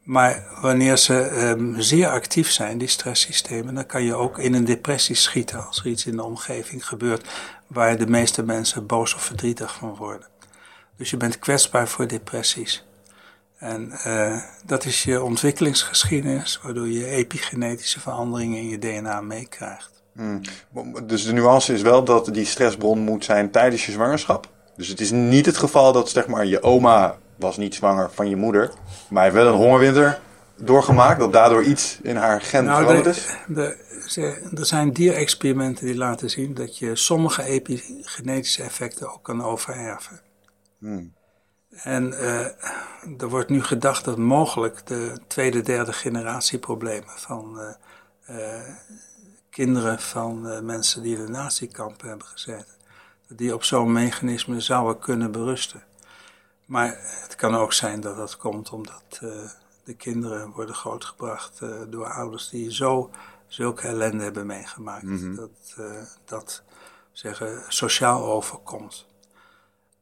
Maar 0.02 0.44
wanneer 0.60 0.96
ze 0.96 1.74
zeer 1.76 2.08
actief 2.08 2.50
zijn, 2.50 2.78
die 2.78 2.88
stresssystemen, 2.88 3.74
dan 3.74 3.86
kan 3.86 4.02
je 4.02 4.14
ook 4.14 4.38
in 4.38 4.54
een 4.54 4.64
depressie 4.64 5.14
schieten 5.14 5.66
als 5.66 5.78
er 5.78 5.86
iets 5.86 6.06
in 6.06 6.16
de 6.16 6.22
omgeving 6.22 6.86
gebeurt 6.86 7.28
waar 7.66 7.98
de 7.98 8.06
meeste 8.06 8.42
mensen 8.42 8.86
boos 8.86 9.14
of 9.14 9.22
verdrietig 9.22 9.74
van 9.74 9.96
worden. 9.96 10.26
Dus 11.00 11.10
je 11.10 11.16
bent 11.16 11.38
kwetsbaar 11.38 11.88
voor 11.88 12.06
depressies. 12.06 12.84
En 13.58 13.92
uh, 14.06 14.36
dat 14.66 14.84
is 14.84 15.02
je 15.02 15.22
ontwikkelingsgeschiedenis, 15.22 16.60
waardoor 16.62 16.88
je 16.88 17.06
epigenetische 17.06 18.00
veranderingen 18.00 18.58
in 18.58 18.68
je 18.68 18.78
DNA 18.78 19.20
meekrijgt. 19.20 20.02
Hmm. 20.12 20.40
Dus 21.06 21.24
de 21.24 21.32
nuance 21.32 21.72
is 21.72 21.82
wel 21.82 22.04
dat 22.04 22.34
die 22.34 22.44
stressbron 22.44 22.98
moet 22.98 23.24
zijn 23.24 23.50
tijdens 23.50 23.86
je 23.86 23.92
zwangerschap. 23.92 24.48
Dus 24.76 24.88
het 24.88 25.00
is 25.00 25.10
niet 25.10 25.46
het 25.46 25.56
geval 25.56 25.92
dat 25.92 26.10
zeg 26.10 26.26
maar, 26.26 26.46
je 26.46 26.62
oma 26.62 27.16
was 27.36 27.56
niet 27.56 27.74
zwanger 27.74 28.10
van 28.10 28.28
je 28.28 28.36
moeder, 28.36 28.72
maar 29.08 29.22
heeft 29.22 29.34
wel 29.34 29.46
een 29.46 29.58
hongerwinter 29.58 30.20
doorgemaakt, 30.56 31.18
dat 31.18 31.32
daardoor 31.32 31.62
iets 31.62 31.98
in 32.02 32.16
haar 32.16 32.40
gen 32.40 32.64
nou, 32.64 32.82
veranderd 32.82 33.16
is? 33.16 33.26
De, 33.46 33.76
de, 34.14 34.50
er 34.56 34.66
zijn 34.66 34.92
dierexperimenten 34.92 35.86
die 35.86 35.96
laten 35.96 36.30
zien 36.30 36.54
dat 36.54 36.78
je 36.78 36.96
sommige 36.96 37.42
epigenetische 37.42 38.62
effecten 38.62 39.12
ook 39.12 39.22
kan 39.22 39.44
overerven. 39.44 40.28
Hmm. 40.80 41.14
En 41.70 42.08
uh, 42.12 42.40
er 43.18 43.28
wordt 43.28 43.48
nu 43.48 43.62
gedacht 43.62 44.04
dat 44.04 44.18
mogelijk 44.18 44.86
de 44.86 45.18
tweede, 45.26 45.62
derde 45.62 45.92
generatie 45.92 46.58
problemen 46.58 47.10
van 47.16 47.60
uh, 47.60 48.38
uh, 48.38 48.74
kinderen 49.50 50.00
van 50.00 50.64
mensen 50.64 51.02
die 51.02 51.16
in 51.16 51.26
de 51.26 51.32
natiekampen 51.32 52.08
hebben 52.08 52.26
gezeten, 52.26 52.74
die 53.28 53.54
op 53.54 53.64
zo'n 53.64 53.92
mechanisme 53.92 54.60
zouden 54.60 54.98
kunnen 54.98 55.32
berusten. 55.32 55.82
Maar 56.64 56.96
het 57.00 57.34
kan 57.34 57.54
ook 57.54 57.72
zijn 57.72 58.00
dat 58.00 58.16
dat 58.16 58.36
komt 58.36 58.70
omdat 58.70 59.20
de 59.84 59.94
kinderen 59.96 60.50
worden 60.50 60.74
grootgebracht 60.74 61.60
door 61.88 62.12
ouders 62.12 62.48
die 62.48 62.72
zo 62.72 63.10
zulke 63.46 63.86
ellende 63.86 64.22
hebben 64.22 64.46
meegemaakt. 64.46 65.02
Mm 65.02 65.18
-hmm. 65.18 65.36
Dat 65.36 65.76
dat 66.24 66.62
zeggen, 67.12 67.62
sociaal 67.68 68.24
overkomt. 68.24 69.06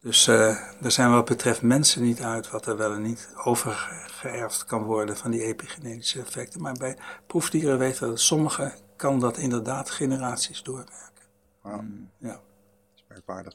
Dus 0.00 0.28
uh, 0.28 0.48
er 0.82 0.90
zijn 0.90 1.10
wat 1.10 1.24
betreft 1.24 1.62
mensen 1.62 2.02
niet 2.02 2.22
uit 2.22 2.50
wat 2.50 2.66
er 2.66 2.76
wel 2.76 2.92
en 2.92 3.02
niet 3.02 3.28
overgeërfd 3.44 4.64
kan 4.64 4.82
worden 4.82 5.16
van 5.16 5.30
die 5.30 5.42
epigenetische 5.42 6.20
effecten. 6.20 6.62
Maar 6.62 6.76
bij 6.78 6.96
proefdieren 7.26 7.78
weten 7.78 8.02
we 8.02 8.08
dat 8.08 8.20
sommige 8.20 8.72
kan 8.96 9.20
dat 9.20 9.36
inderdaad 9.36 9.90
generaties 9.90 10.62
doorwerken. 10.62 11.24
Wow. 11.62 11.80
Ja. 12.18 12.28
Dat 12.28 12.40
is 12.94 13.04
merkwaardig. 13.08 13.52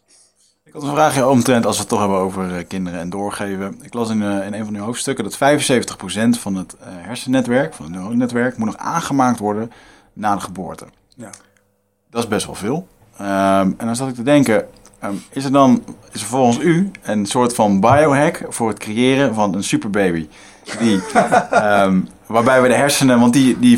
Ik 0.63 0.73
had 0.73 0.83
een 0.83 0.89
vraagje 0.89 1.27
omtrent 1.27 1.65
als 1.65 1.75
we 1.75 1.81
het 1.81 1.89
toch 1.89 1.99
hebben 1.99 2.17
over 2.17 2.59
uh, 2.59 2.67
kinderen 2.67 2.99
en 2.99 3.09
doorgeven. 3.09 3.77
Ik 3.81 3.93
las 3.93 4.09
in, 4.09 4.21
uh, 4.21 4.45
in 4.45 4.53
een 4.53 4.65
van 4.65 4.75
uw 4.75 4.83
hoofdstukken 4.83 5.23
dat 5.23 5.35
75% 5.35 6.39
van 6.39 6.55
het 6.55 6.75
hersennetwerk, 6.79 7.73
van 7.73 7.85
het 7.85 7.93
neuronetwerk, 7.95 8.57
moet 8.57 8.67
nog 8.67 8.77
aangemaakt 8.77 9.39
worden 9.39 9.71
na 10.13 10.35
de 10.35 10.41
geboorte. 10.41 10.85
Ja. 11.15 11.29
Dat 12.09 12.23
is 12.23 12.29
best 12.29 12.45
wel 12.45 12.55
veel. 12.55 12.87
Um, 13.21 13.27
en 13.77 13.85
dan 13.85 13.95
zat 13.95 14.09
ik 14.09 14.15
te 14.15 14.23
denken, 14.23 14.67
Um, 15.05 15.23
is 15.29 15.45
er 15.45 15.51
dan, 15.51 15.83
is 16.11 16.21
er 16.21 16.27
volgens 16.27 16.59
u 16.59 16.91
een 17.01 17.25
soort 17.25 17.55
van 17.55 17.79
biohack 17.79 18.45
voor 18.49 18.67
het 18.67 18.79
creëren 18.79 19.33
van 19.33 19.55
een 19.55 19.63
superbaby? 19.63 20.27
Die, 20.79 21.01
um, 21.53 22.07
waarbij 22.27 22.61
we 22.61 22.67
de 22.67 22.73
hersenen, 22.73 23.19
want 23.19 23.33
die, 23.33 23.59
die 23.59 23.77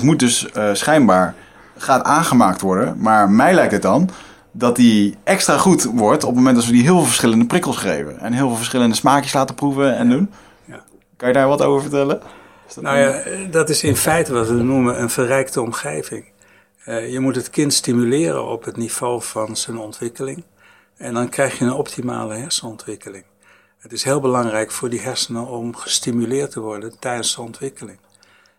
75% 0.00 0.02
moet 0.02 0.18
dus 0.18 0.48
uh, 0.56 0.68
schijnbaar 0.72 1.34
gaat 1.76 2.02
aangemaakt 2.02 2.60
worden. 2.60 2.96
Maar 2.98 3.30
mij 3.30 3.54
lijkt 3.54 3.72
het 3.72 3.82
dan 3.82 4.10
dat 4.50 4.76
die 4.76 5.16
extra 5.24 5.58
goed 5.58 5.84
wordt 5.84 6.22
op 6.22 6.28
het 6.28 6.38
moment 6.38 6.56
dat 6.56 6.66
we 6.66 6.72
die 6.72 6.82
heel 6.82 6.96
veel 6.96 7.04
verschillende 7.04 7.46
prikkels 7.46 7.76
geven. 7.76 8.20
En 8.20 8.32
heel 8.32 8.46
veel 8.46 8.56
verschillende 8.56 8.94
smaakjes 8.94 9.32
laten 9.32 9.54
proeven 9.54 9.96
en 9.96 10.08
doen. 10.08 10.30
Ja. 10.64 10.80
Kan 11.16 11.28
je 11.28 11.34
daar 11.34 11.48
wat 11.48 11.62
over 11.62 11.80
vertellen? 11.80 12.20
Nou 12.80 12.98
ja, 12.98 13.22
dat 13.50 13.68
is 13.68 13.82
in 13.82 13.96
feite 13.96 14.32
wat 14.32 14.48
we 14.48 14.54
noemen 14.54 15.00
een 15.00 15.10
verrijkte 15.10 15.60
omgeving. 15.60 16.24
Uh, 16.88 17.12
je 17.12 17.20
moet 17.20 17.36
het 17.36 17.50
kind 17.50 17.72
stimuleren 17.72 18.46
op 18.46 18.64
het 18.64 18.76
niveau 18.76 19.22
van 19.22 19.56
zijn 19.56 19.78
ontwikkeling. 19.78 20.44
En 20.96 21.14
dan 21.14 21.28
krijg 21.28 21.58
je 21.58 21.64
een 21.64 21.72
optimale 21.72 22.34
hersenontwikkeling. 22.34 23.24
Het 23.78 23.92
is 23.92 24.02
heel 24.02 24.20
belangrijk 24.20 24.70
voor 24.70 24.88
die 24.88 25.00
hersenen 25.00 25.46
om 25.46 25.76
gestimuleerd 25.76 26.50
te 26.50 26.60
worden 26.60 26.98
tijdens 26.98 27.34
de 27.34 27.40
ontwikkeling. 27.40 27.98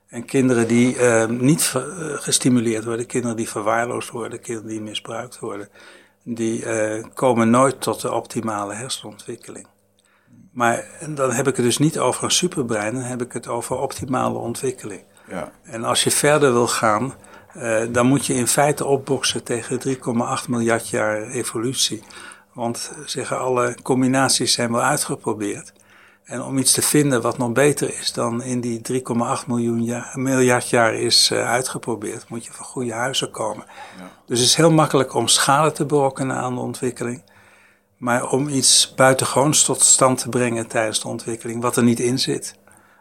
En 0.07 0.25
kinderen 0.25 0.67
die 0.67 0.95
uh, 0.95 1.25
niet 1.25 1.73
uh, 1.75 1.83
gestimuleerd 2.13 2.83
worden, 2.83 3.05
kinderen 3.05 3.37
die 3.37 3.49
verwaarloosd 3.49 4.09
worden, 4.09 4.39
kinderen 4.41 4.69
die 4.69 4.81
misbruikt 4.81 5.39
worden, 5.39 5.69
die 6.23 6.65
uh, 6.65 7.05
komen 7.13 7.49
nooit 7.49 7.81
tot 7.81 8.01
de 8.01 8.11
optimale 8.11 8.73
hersenontwikkeling. 8.73 9.67
Maar 10.51 10.85
dan 11.09 11.31
heb 11.31 11.47
ik 11.47 11.55
het 11.55 11.65
dus 11.65 11.77
niet 11.77 11.99
over 11.99 12.23
een 12.23 12.31
superbrein, 12.31 12.93
dan 12.93 13.03
heb 13.03 13.21
ik 13.21 13.33
het 13.33 13.47
over 13.47 13.77
optimale 13.77 14.37
ontwikkeling. 14.37 15.01
Ja. 15.29 15.51
En 15.63 15.83
als 15.83 16.03
je 16.03 16.11
verder 16.11 16.53
wil 16.53 16.67
gaan, 16.67 17.13
dan 17.91 18.07
moet 18.07 18.25
je 18.25 18.33
in 18.33 18.47
feite 18.47 18.85
opboksen 18.85 19.43
tegen 19.43 19.79
3,8 19.87 20.49
miljard 20.49 20.89
jaar 20.89 21.27
evolutie. 21.27 22.03
Want 22.53 22.91
zeggen 23.05 23.39
alle 23.39 23.77
combinaties 23.83 24.53
zijn 24.53 24.71
wel 24.71 24.81
uitgeprobeerd. 24.81 25.73
En 26.27 26.41
om 26.41 26.57
iets 26.57 26.71
te 26.71 26.81
vinden 26.81 27.21
wat 27.21 27.37
nog 27.37 27.51
beter 27.51 27.99
is 27.99 28.13
dan 28.13 28.43
in 28.43 28.61
die 28.61 28.81
3,8 28.91 29.47
miljard 30.13 30.69
jaar 30.69 30.93
is 30.93 31.29
uh, 31.33 31.49
uitgeprobeerd, 31.49 32.29
moet 32.29 32.45
je 32.45 32.51
van 32.53 32.65
goede 32.65 32.93
huizen 32.93 33.31
komen. 33.31 33.65
Ja. 33.97 34.09
Dus 34.25 34.39
het 34.39 34.47
is 34.47 34.55
heel 34.55 34.71
makkelijk 34.71 35.13
om 35.13 35.27
schade 35.27 35.71
te 35.71 35.85
berokkenen 35.85 36.35
aan 36.35 36.55
de 36.55 36.61
ontwikkeling. 36.61 37.23
Maar 37.97 38.29
om 38.29 38.47
iets 38.47 38.93
buitengewoons 38.95 39.63
tot 39.63 39.81
stand 39.81 40.19
te 40.19 40.29
brengen 40.29 40.67
tijdens 40.67 41.01
de 41.01 41.07
ontwikkeling, 41.07 41.61
wat 41.61 41.75
er 41.75 41.83
niet 41.83 41.99
in 41.99 42.19
zit, 42.19 42.55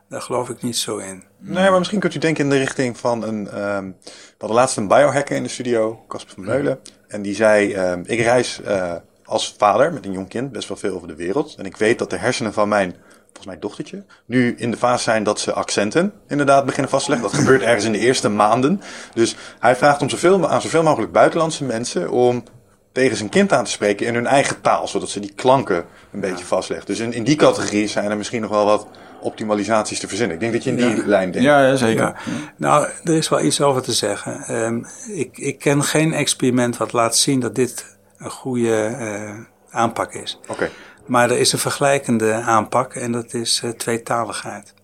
daar 0.08 0.22
geloof 0.22 0.48
ik 0.48 0.62
niet 0.62 0.76
zo 0.76 0.96
in. 0.96 1.24
Nee, 1.38 1.70
maar 1.70 1.78
misschien 1.78 2.00
kunt 2.00 2.14
u 2.14 2.18
denken 2.18 2.44
in 2.44 2.50
de 2.50 2.58
richting 2.58 2.98
van 2.98 3.22
een. 3.22 3.36
Um, 3.36 3.96
we 4.04 4.34
hadden 4.38 4.58
laatst 4.58 4.76
een 4.76 4.88
biohacker 4.88 5.36
in 5.36 5.42
de 5.42 5.48
studio, 5.48 6.04
Casper 6.08 6.34
van 6.34 6.44
Meulen. 6.44 6.78
En 7.08 7.22
die 7.22 7.34
zei: 7.34 7.76
um, 7.76 8.02
Ik 8.06 8.20
reis 8.20 8.60
uh, 8.66 8.92
als 9.24 9.54
vader 9.58 9.92
met 9.92 10.06
een 10.06 10.12
jong 10.12 10.28
kind 10.28 10.52
best 10.52 10.68
wel 10.68 10.76
veel 10.76 10.94
over 10.94 11.08
de 11.08 11.16
wereld. 11.16 11.54
En 11.58 11.64
ik 11.64 11.76
weet 11.76 11.98
dat 11.98 12.10
de 12.10 12.16
hersenen 12.16 12.52
van 12.52 12.68
mijn 12.68 12.94
volgens 13.36 13.46
mij 13.46 13.58
dochtertje, 13.58 14.04
nu 14.26 14.54
in 14.58 14.70
de 14.70 14.76
fase 14.76 15.02
zijn 15.02 15.22
dat 15.22 15.40
ze 15.40 15.52
accenten 15.52 16.12
inderdaad 16.28 16.64
beginnen 16.64 16.90
vastleggen. 16.90 17.30
Dat 17.30 17.38
gebeurt 17.38 17.62
ergens 17.62 17.84
in 17.84 17.92
de 17.92 17.98
eerste 17.98 18.28
maanden. 18.28 18.80
Dus 19.14 19.36
hij 19.58 19.76
vraagt 19.76 20.02
om 20.02 20.08
zoveel, 20.08 20.48
aan 20.48 20.60
zoveel 20.60 20.82
mogelijk 20.82 21.12
buitenlandse 21.12 21.64
mensen 21.64 22.10
om 22.10 22.44
tegen 22.92 23.16
zijn 23.16 23.28
kind 23.28 23.52
aan 23.52 23.64
te 23.64 23.70
spreken 23.70 24.06
in 24.06 24.14
hun 24.14 24.26
eigen 24.26 24.60
taal, 24.60 24.88
zodat 24.88 25.08
ze 25.08 25.20
die 25.20 25.32
klanken 25.32 25.84
een 26.12 26.20
beetje 26.20 26.44
vastleggen. 26.44 26.86
Dus 26.86 26.98
in, 26.98 27.12
in 27.12 27.24
die 27.24 27.36
categorie 27.36 27.88
zijn 27.88 28.10
er 28.10 28.16
misschien 28.16 28.40
nog 28.40 28.50
wel 28.50 28.64
wat 28.64 28.86
optimalisaties 29.20 30.00
te 30.00 30.08
verzinnen. 30.08 30.34
Ik 30.34 30.40
denk 30.40 30.52
dat 30.52 30.64
je 30.64 30.70
in 30.70 30.76
die 30.76 31.06
lijn 31.06 31.30
denkt. 31.30 31.48
Ja, 31.48 31.76
zeker. 31.76 32.04
Ja. 32.04 32.14
Nou, 32.56 32.88
er 33.04 33.14
is 33.14 33.28
wel 33.28 33.40
iets 33.40 33.60
over 33.60 33.82
te 33.82 33.92
zeggen. 33.92 34.64
Um, 34.64 34.86
ik, 35.12 35.38
ik 35.38 35.58
ken 35.58 35.82
geen 35.82 36.12
experiment 36.12 36.76
wat 36.76 36.92
laat 36.92 37.16
zien 37.16 37.40
dat 37.40 37.54
dit 37.54 37.96
een 38.18 38.30
goede 38.30 38.96
uh, 39.00 39.34
aanpak 39.70 40.12
is. 40.12 40.40
Oké. 40.48 40.70
Maar 41.06 41.30
er 41.30 41.38
is 41.38 41.52
een 41.52 41.58
vergelijkende 41.58 42.32
aanpak 42.32 42.94
en 42.94 43.12
dat 43.12 43.34
is 43.34 43.62
uh, 43.64 43.70
tweetaligheid. 43.70 44.74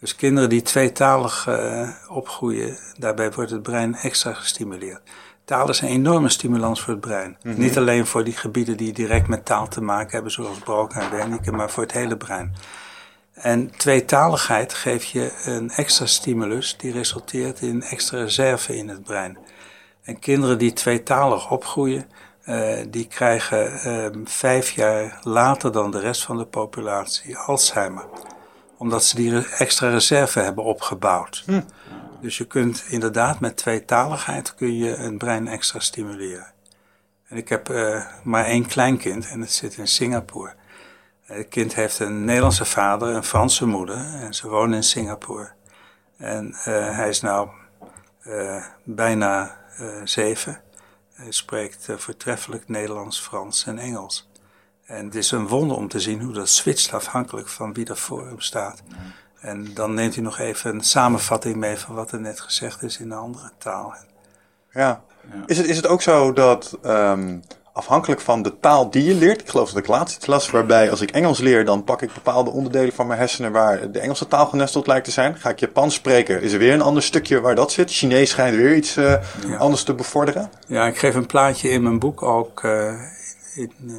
Dus 0.00 0.16
kinderen 0.16 0.48
die 0.48 0.62
tweetalig 0.62 1.46
uh, 1.48 1.88
opgroeien, 2.08 2.78
daarbij 2.98 3.32
wordt 3.32 3.50
het 3.50 3.62
brein 3.62 3.94
extra 3.94 4.32
gestimuleerd. 4.32 5.00
Taal 5.44 5.68
is 5.68 5.80
een 5.80 5.88
enorme 5.88 6.28
stimulans 6.28 6.80
voor 6.80 6.92
het 6.92 7.00
brein. 7.00 7.36
Mm 7.42 7.52
-hmm. 7.52 7.60
Niet 7.60 7.78
alleen 7.78 8.06
voor 8.06 8.24
die 8.24 8.36
gebieden 8.36 8.76
die 8.76 8.92
direct 8.92 9.28
met 9.28 9.44
taal 9.44 9.68
te 9.68 9.80
maken 9.80 10.12
hebben, 10.12 10.32
zoals 10.32 10.58
Broca 10.58 11.00
en 11.00 11.10
Wernicke, 11.10 11.52
maar 11.52 11.70
voor 11.70 11.82
het 11.82 11.92
hele 11.92 12.16
brein. 12.16 12.54
En 13.38 13.70
tweetaligheid 13.76 14.74
geeft 14.74 15.08
je 15.08 15.32
een 15.44 15.70
extra 15.70 16.06
stimulus 16.06 16.76
die 16.76 16.92
resulteert 16.92 17.60
in 17.60 17.82
extra 17.82 18.18
reserve 18.18 18.76
in 18.76 18.88
het 18.88 19.02
brein. 19.02 19.38
En 20.02 20.18
kinderen 20.18 20.58
die 20.58 20.72
tweetalig 20.72 21.50
opgroeien, 21.50 22.06
uh, 22.46 22.78
die 22.88 23.06
krijgen 23.06 23.80
uh, 23.86 24.24
vijf 24.24 24.70
jaar 24.70 25.18
later 25.22 25.72
dan 25.72 25.90
de 25.90 26.00
rest 26.00 26.22
van 26.22 26.36
de 26.36 26.46
populatie 26.46 27.36
Alzheimer. 27.36 28.04
Omdat 28.76 29.04
ze 29.04 29.16
die 29.16 29.46
extra 29.46 29.90
reserve 29.90 30.40
hebben 30.40 30.64
opgebouwd. 30.64 31.42
Hm. 31.46 31.60
Dus 32.20 32.38
je 32.38 32.44
kunt 32.44 32.84
inderdaad 32.88 33.40
met 33.40 33.56
tweetaligheid 33.56 34.54
kun 34.54 34.76
je 34.76 34.96
een 34.96 35.18
brein 35.18 35.48
extra 35.48 35.78
stimuleren. 35.78 36.52
En 37.28 37.36
ik 37.36 37.48
heb 37.48 37.70
uh, 37.70 38.04
maar 38.22 38.44
één 38.44 38.66
kleinkind 38.66 39.28
en 39.28 39.40
het 39.40 39.52
zit 39.52 39.76
in 39.76 39.88
Singapore. 39.88 40.54
Het 41.28 41.48
kind 41.48 41.74
heeft 41.74 41.98
een 41.98 42.24
Nederlandse 42.24 42.64
vader, 42.64 43.08
een 43.08 43.24
Franse 43.24 43.66
moeder 43.66 43.96
en 43.96 44.34
ze 44.34 44.48
wonen 44.48 44.76
in 44.76 44.84
Singapore. 44.84 45.50
En 46.16 46.54
hij 46.94 47.08
is 47.08 47.20
nou 47.20 47.48
bijna 48.84 49.56
zeven. 50.04 50.60
Hij 51.12 51.30
spreekt 51.30 51.88
voortreffelijk 51.96 52.68
Nederlands, 52.68 53.20
Frans 53.20 53.66
en 53.66 53.78
Engels. 53.78 54.28
En 54.84 55.04
het 55.04 55.14
is 55.14 55.30
een 55.30 55.48
wonder 55.48 55.76
om 55.76 55.88
te 55.88 56.00
zien 56.00 56.22
hoe 56.22 56.32
dat 56.32 56.48
switcht 56.48 56.92
afhankelijk 56.92 57.48
van 57.48 57.72
wie 57.72 57.88
er 57.88 57.96
voor 57.96 58.26
hem 58.26 58.40
staat. 58.40 58.82
En 59.40 59.74
dan 59.74 59.94
neemt 59.94 60.14
hij 60.14 60.22
nog 60.22 60.38
even 60.38 60.74
een 60.74 60.84
samenvatting 60.84 61.56
mee 61.56 61.76
van 61.76 61.94
wat 61.94 62.12
er 62.12 62.20
net 62.20 62.40
gezegd 62.40 62.82
is 62.82 62.98
in 62.98 63.10
een 63.10 63.18
andere 63.18 63.50
taal. 63.58 63.94
Ja. 64.70 64.80
ja. 64.80 65.02
Is, 65.46 65.56
het, 65.56 65.66
is 65.66 65.76
het 65.76 65.86
ook 65.86 66.02
zo 66.02 66.32
dat 66.32 66.78
um, 66.84 67.42
afhankelijk 67.78 68.20
van 68.20 68.42
de 68.42 68.60
taal 68.60 68.90
die 68.90 69.04
je 69.04 69.14
leert, 69.14 69.40
ik 69.40 69.48
geloof 69.48 69.68
dat 69.68 69.78
ik 69.78 69.86
laatst 69.86 70.26
las 70.26 70.50
waarbij 70.50 70.90
als 70.90 71.00
ik 71.00 71.10
Engels 71.10 71.38
leer, 71.38 71.64
dan 71.64 71.84
pak 71.84 72.02
ik 72.02 72.14
bepaalde 72.14 72.50
onderdelen 72.50 72.92
van 72.92 73.06
mijn 73.06 73.18
hersenen 73.18 73.52
waar 73.52 73.90
de 73.90 73.98
Engelse 73.98 74.26
taal 74.26 74.46
genesteld 74.46 74.86
lijkt 74.86 75.04
te 75.04 75.10
zijn. 75.10 75.36
Ga 75.36 75.50
ik 75.50 75.60
Japans 75.60 75.94
spreken, 75.94 76.42
is 76.42 76.52
er 76.52 76.58
weer 76.58 76.72
een 76.72 76.82
ander 76.82 77.02
stukje 77.02 77.40
waar 77.40 77.54
dat 77.54 77.72
zit. 77.72 77.90
Chinees 77.90 78.30
schijnt 78.30 78.56
weer 78.56 78.76
iets 78.76 78.96
uh, 78.96 79.04
ja. 79.46 79.56
anders 79.56 79.82
te 79.82 79.94
bevorderen. 79.94 80.50
Ja, 80.66 80.86
ik 80.86 80.98
geef 80.98 81.14
een 81.14 81.26
plaatje 81.26 81.68
in 81.68 81.82
mijn 81.82 81.98
boek 81.98 82.22
ook 82.22 82.62
uh, 82.62 82.92
in 83.54 83.72
uh, 83.86 83.94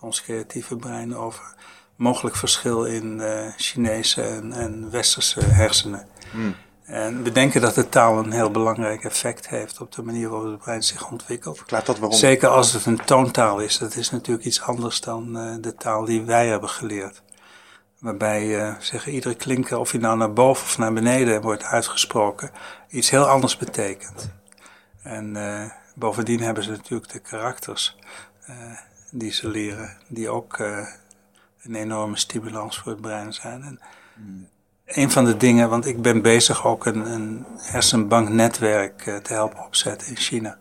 ons 0.00 0.22
creatieve 0.22 0.76
brein 0.76 1.16
over 1.16 1.54
mogelijk 1.96 2.36
verschil 2.36 2.84
in 2.84 3.22
Chinese 3.56 4.22
en, 4.22 4.52
en, 4.52 4.90
westerse 4.90 5.40
hersenen. 5.44 6.06
Hmm. 6.30 6.54
En 6.90 7.22
we 7.22 7.32
denken 7.32 7.60
dat 7.60 7.74
de 7.74 7.88
taal 7.88 8.18
een 8.18 8.32
heel 8.32 8.50
belangrijk 8.50 9.04
effect 9.04 9.48
heeft 9.48 9.80
op 9.80 9.92
de 9.92 10.02
manier 10.02 10.28
waarop 10.28 10.50
het 10.50 10.58
brein 10.58 10.82
zich 10.82 11.10
ontwikkelt. 11.10 11.56
Verklaart 11.56 11.86
dat 11.86 11.98
waarom? 11.98 12.18
Zeker 12.18 12.48
als 12.48 12.72
het 12.72 12.86
een 12.86 13.04
toontaal 13.04 13.60
is. 13.60 13.78
Dat 13.78 13.96
is 13.96 14.10
natuurlijk 14.10 14.46
iets 14.46 14.62
anders 14.62 15.00
dan 15.00 15.36
uh, 15.36 15.54
de 15.60 15.74
taal 15.74 16.04
die 16.04 16.22
wij 16.22 16.48
hebben 16.48 16.68
geleerd. 16.68 17.22
Waarbij 17.98 18.46
uh, 18.46 18.74
zeggen, 18.78 19.12
iedere 19.12 19.34
klinker, 19.34 19.78
of 19.78 19.92
je 19.92 19.98
nou 19.98 20.16
naar 20.16 20.32
boven 20.32 20.64
of 20.64 20.78
naar 20.78 20.92
beneden 20.92 21.42
wordt 21.42 21.62
uitgesproken, 21.62 22.50
iets 22.88 23.10
heel 23.10 23.28
anders 23.28 23.56
betekent. 23.56 24.30
En 25.02 25.34
uh, 25.36 25.64
bovendien 25.94 26.40
hebben 26.40 26.64
ze 26.64 26.70
natuurlijk 26.70 27.12
de 27.12 27.18
karakters 27.18 27.96
die 29.10 29.32
ze 29.32 29.48
leren, 29.48 29.96
die 30.08 30.28
ook 30.28 30.58
een 31.62 31.74
enorme 31.74 32.16
stimulans 32.16 32.78
voor 32.78 32.92
het 32.92 33.00
brein 33.00 33.32
zijn. 33.32 33.62
En, 33.62 33.80
hmm 34.14 34.48
een 34.90 35.10
van 35.10 35.24
de 35.24 35.36
dingen, 35.36 35.68
want 35.68 35.86
ik 35.86 36.02
ben 36.02 36.22
bezig 36.22 36.66
ook 36.66 36.86
een, 36.86 37.12
een 37.12 37.46
hersenbanknetwerk 37.56 39.06
uh, 39.06 39.16
te 39.16 39.32
helpen 39.32 39.64
opzetten 39.64 40.08
in 40.08 40.16
China. 40.16 40.58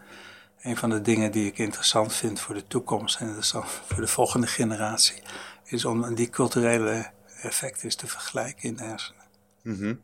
Een 0.62 0.78
van 0.78 0.90
de 0.90 1.02
dingen 1.02 1.32
die 1.32 1.46
ik 1.46 1.58
interessant 1.58 2.14
vind 2.14 2.40
voor 2.40 2.56
de 2.56 2.68
toekomst 2.68 3.20
en 3.20 3.26
interessant 3.26 3.66
voor 3.88 4.02
de 4.02 4.08
volgende 4.08 4.48
generatie, 4.48 5.22
is 5.64 5.86
om 5.86 6.16
die 6.16 6.30
culturele 6.30 7.06
effecten 7.42 7.98
te 7.98 8.08
vergelijken 8.08 8.70
in 8.70 8.76
de 8.76 8.84
hersenen. 8.84 9.24
Mm 9.64 9.76
-hmm. 9.76 10.00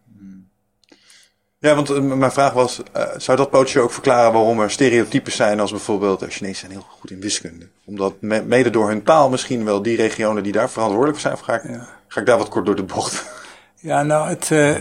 Ja, 1.58 1.76
want 1.76 1.90
uh, 1.90 2.00
mijn 2.00 2.32
vraag 2.32 2.54
was, 2.54 2.82
uh, 2.98 3.04
zou 3.18 3.38
dat 3.38 3.50
pootje 3.50 3.80
ook 3.80 3.92
verklaren 3.92 4.34
waarom 4.34 4.60
er 4.60 4.72
stereotypes 4.72 5.36
zijn 5.36 5.60
als 5.60 5.72
bijvoorbeeld, 5.72 6.20
de 6.20 6.30
Chinezen 6.30 6.60
zijn 6.60 6.72
heel 6.72 6.86
goed 7.00 7.12
in 7.12 7.22
wiskunde. 7.22 7.68
Omdat 7.86 8.22
me, 8.22 8.42
mede 8.42 8.70
door 8.70 8.88
hun 8.88 9.04
taal 9.04 9.30
misschien 9.30 9.66
wel 9.66 9.82
die 9.82 9.98
regionen 9.98 10.44
die 10.44 10.52
daar 10.52 10.70
verantwoordelijk 10.70 11.20
voor 11.20 11.30
zijn, 11.30 11.44
ga 11.44 11.54
ik, 11.54 11.70
ja. 11.70 11.88
ga 12.08 12.20
ik 12.20 12.26
daar 12.26 12.38
wat 12.38 12.50
kort 12.50 12.66
door 12.66 12.76
de 12.76 12.84
bocht. 12.84 13.44
Ja, 13.86 14.04
nou, 14.04 14.30
het, 14.30 14.50
uh, 14.50 14.76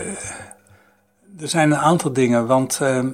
er 1.39 1.47
zijn 1.47 1.71
een 1.71 1.77
aantal 1.77 2.13
dingen, 2.13 2.47
want 2.47 2.79
uh, 2.81 3.05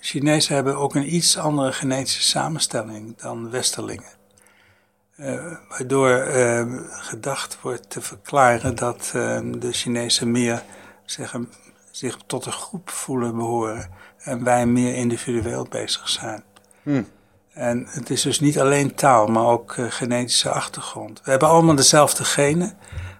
Chinezen 0.00 0.54
hebben 0.54 0.76
ook 0.76 0.94
een 0.94 1.14
iets 1.14 1.38
andere 1.38 1.72
genetische 1.72 2.22
samenstelling 2.22 3.16
dan 3.16 3.50
Westerlingen. 3.50 4.12
Uh, 5.16 5.56
waardoor 5.68 6.26
gedacht 6.88 7.60
wordt 7.60 7.90
te 7.90 8.00
verklaren 8.00 8.74
dat 8.74 9.10
de 9.58 9.68
Chinezen 9.72 10.30
meer 10.30 10.62
zeggen, 11.04 11.52
zich 11.90 12.18
tot 12.26 12.46
een 12.46 12.52
groep 12.52 12.90
voelen 12.90 13.36
behoren 13.36 13.90
en 14.18 14.44
wij 14.44 14.66
meer 14.66 14.94
individueel 14.94 15.66
bezig 15.70 16.08
zijn. 16.08 16.42
Hmm. 16.82 17.08
En 17.52 17.86
het 17.88 18.10
is 18.10 18.22
dus 18.22 18.40
niet 18.40 18.60
alleen 18.60 18.94
taal, 18.94 19.26
maar 19.26 19.46
ook 19.46 19.76
genetische 19.88 20.50
achtergrond. 20.50 21.20
We 21.24 21.30
hebben 21.30 21.48
allemaal 21.48 21.74
dezelfde 21.74 22.24
genen. 22.24 22.78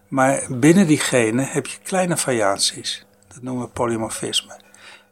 Maar 0.09 0.46
binnen 0.50 0.86
die 0.86 0.98
genen 0.98 1.46
heb 1.46 1.66
je 1.66 1.78
kleine 1.82 2.16
variaties. 2.16 3.06
Dat 3.28 3.42
noemen 3.42 3.64
we 3.64 3.70
polymorfisme. 3.70 4.56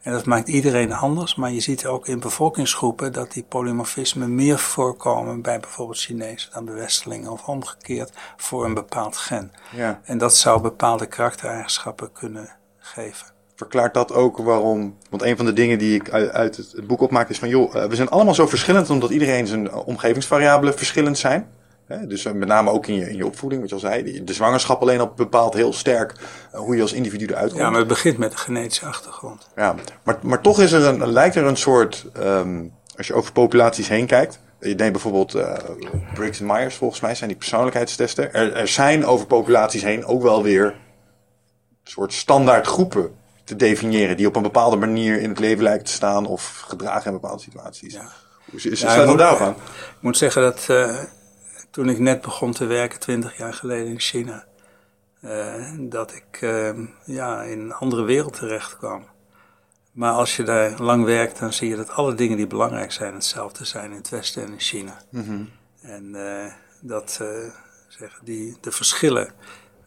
En 0.06 0.12
dat 0.12 0.24
maakt 0.24 0.48
iedereen 0.48 0.92
anders, 0.92 1.34
maar 1.34 1.52
je 1.52 1.60
ziet 1.60 1.86
ook 1.86 2.06
in 2.06 2.20
bevolkingsgroepen 2.20 3.12
dat 3.12 3.32
die 3.32 3.42
polymorfismen 3.42 4.34
meer 4.34 4.58
voorkomen 4.58 5.42
bij 5.42 5.60
bijvoorbeeld 5.60 5.98
Chinezen 5.98 6.50
dan 6.52 6.64
bij 6.64 6.74
Westelingen 6.74 7.30
of 7.30 7.48
omgekeerd 7.48 8.12
voor 8.36 8.64
een 8.64 8.74
bepaald 8.74 9.16
gen. 9.16 9.52
Ja. 9.72 10.00
En 10.04 10.18
dat 10.18 10.36
zou 10.36 10.60
bepaalde 10.60 11.06
karaktereigenschappen 11.06 12.12
kunnen 12.12 12.50
geven. 12.78 13.26
Verklaart 13.56 13.94
dat 13.94 14.12
ook 14.12 14.36
waarom? 14.38 14.96
Want 15.10 15.22
een 15.22 15.36
van 15.36 15.46
de 15.46 15.52
dingen 15.52 15.78
die 15.78 15.94
ik 15.94 16.10
uit, 16.10 16.56
het 16.56 16.86
boek 16.86 17.00
opmaak 17.00 17.28
is 17.28 17.38
van, 17.38 17.48
joh, 17.48 17.74
eh, 17.74 17.88
we 17.88 17.96
zijn 17.96 18.08
allemaal 18.08 18.34
zo 18.34 18.46
verschillend 18.46 18.90
omdat 18.90 19.10
iedereen 19.10 19.46
zijn 19.46 19.72
omgevingsvariabelen 19.72 20.74
verschillend 20.74 21.18
zijn. 21.18 21.48
Dus 21.88 22.24
eh, 22.24 22.32
met 22.32 22.48
name 22.48 22.70
ook 22.70 22.86
in 22.86 22.94
je, 22.94 23.10
in 23.10 23.16
je 23.16 23.26
opvoeding, 23.26 23.60
wat 23.60 23.70
je 23.70 23.74
al 23.74 23.80
zei. 23.80 24.24
De 24.24 24.32
zwangerschap 24.32 24.80
alleen 24.80 25.00
al 25.00 25.12
bepaalt 25.16 25.54
heel 25.54 25.72
sterk 25.72 26.14
eh, 26.52 26.60
hoe 26.60 26.76
je 26.76 26.82
als 26.82 26.92
individu 26.92 27.26
eruit 27.26 27.50
komt. 27.50 27.62
Ja, 27.62 27.70
maar 27.70 27.78
het 27.78 27.88
begint 27.88 28.18
met 28.18 28.30
de 28.30 28.36
genetische 28.36 28.86
achtergrond. 28.86 29.48
Ja, 29.56 29.74
maar, 30.02 30.18
maar 30.22 30.40
toch 30.40 30.60
is 30.60 30.72
er 30.72 30.84
een, 30.84 31.12
lijkt 31.12 31.36
er 31.36 31.44
een 31.44 31.56
soort, 31.56 32.06
ehm, 32.12 32.64
als 32.96 33.06
je 33.06 33.14
over 33.14 33.32
populaties 33.32 33.88
heen 33.88 34.06
kijkt. 34.06 34.38
Je 34.60 34.74
denkt 34.74 34.92
bijvoorbeeld, 34.92 35.34
eh 35.34 35.54
Briggs 36.14 36.40
en 36.40 36.46
Myers 36.46 36.74
volgens 36.74 37.00
mij 37.00 37.14
zijn 37.14 37.28
die 37.28 37.38
persoonlijkheidstesten. 37.38 38.34
Er, 38.34 38.54
er 38.54 38.68
zijn 38.68 39.06
over 39.06 39.26
populaties 39.26 39.82
heen 39.82 40.04
ook 40.04 40.22
wel 40.22 40.42
weer 40.42 40.64
een 40.64 40.74
soort 41.92 42.12
standaard 42.12 42.66
groepen 42.66 43.14
te 43.44 43.56
definiëren. 43.56 44.16
Die 44.16 44.26
op 44.26 44.36
een 44.36 44.42
bepaalde 44.42 44.76
manier 44.76 45.20
in 45.20 45.28
het 45.28 45.38
leven 45.38 45.62
lijken 45.62 45.84
te 45.84 45.92
staan 45.92 46.26
of 46.26 46.64
gedragen 46.66 47.06
in 47.06 47.12
bepaalde 47.20 47.42
situaties. 47.42 47.92
Ja. 47.92 48.08
Hoe 48.44 48.58
is, 48.58 48.66
is, 48.66 48.80
Ja, 48.80 48.92
sluit 48.92 49.10
ik 49.10 49.18
dat 49.18 49.40
moet-? 50.00 50.12
Ik 50.12 50.18
zeggen 50.18 50.42
dat 50.42 50.66
toen 51.76 51.88
ik 51.88 51.98
net 51.98 52.20
begon 52.20 52.52
te 52.52 52.66
werken, 52.66 53.00
twintig 53.00 53.36
jaar 53.36 53.54
geleden 53.54 53.86
in 53.86 54.00
China, 54.00 54.44
eh, 55.20 55.70
dat 55.78 56.14
ik 56.14 56.38
eh, 56.40 56.70
ja, 57.04 57.42
in 57.42 57.60
een 57.60 57.72
andere 57.72 58.02
wereld 58.02 58.34
terecht 58.34 58.76
kwam. 58.76 59.04
Maar 59.92 60.12
als 60.12 60.36
je 60.36 60.42
daar 60.42 60.82
lang 60.82 61.04
werkt, 61.04 61.38
dan 61.38 61.52
zie 61.52 61.68
je 61.68 61.76
dat 61.76 61.90
alle 61.90 62.14
dingen 62.14 62.36
die 62.36 62.46
belangrijk 62.46 62.92
zijn 62.92 63.14
hetzelfde 63.14 63.64
zijn 63.64 63.90
in 63.90 63.96
het 63.96 64.08
Westen 64.08 64.42
en 64.42 64.52
in 64.52 64.60
China. 64.60 65.02
En 65.80 66.14
eh, 66.14 66.52
dat 66.80 67.20
zeggen 67.88 68.24
die, 68.24 68.56
de 68.60 68.72
verschillen 68.72 69.28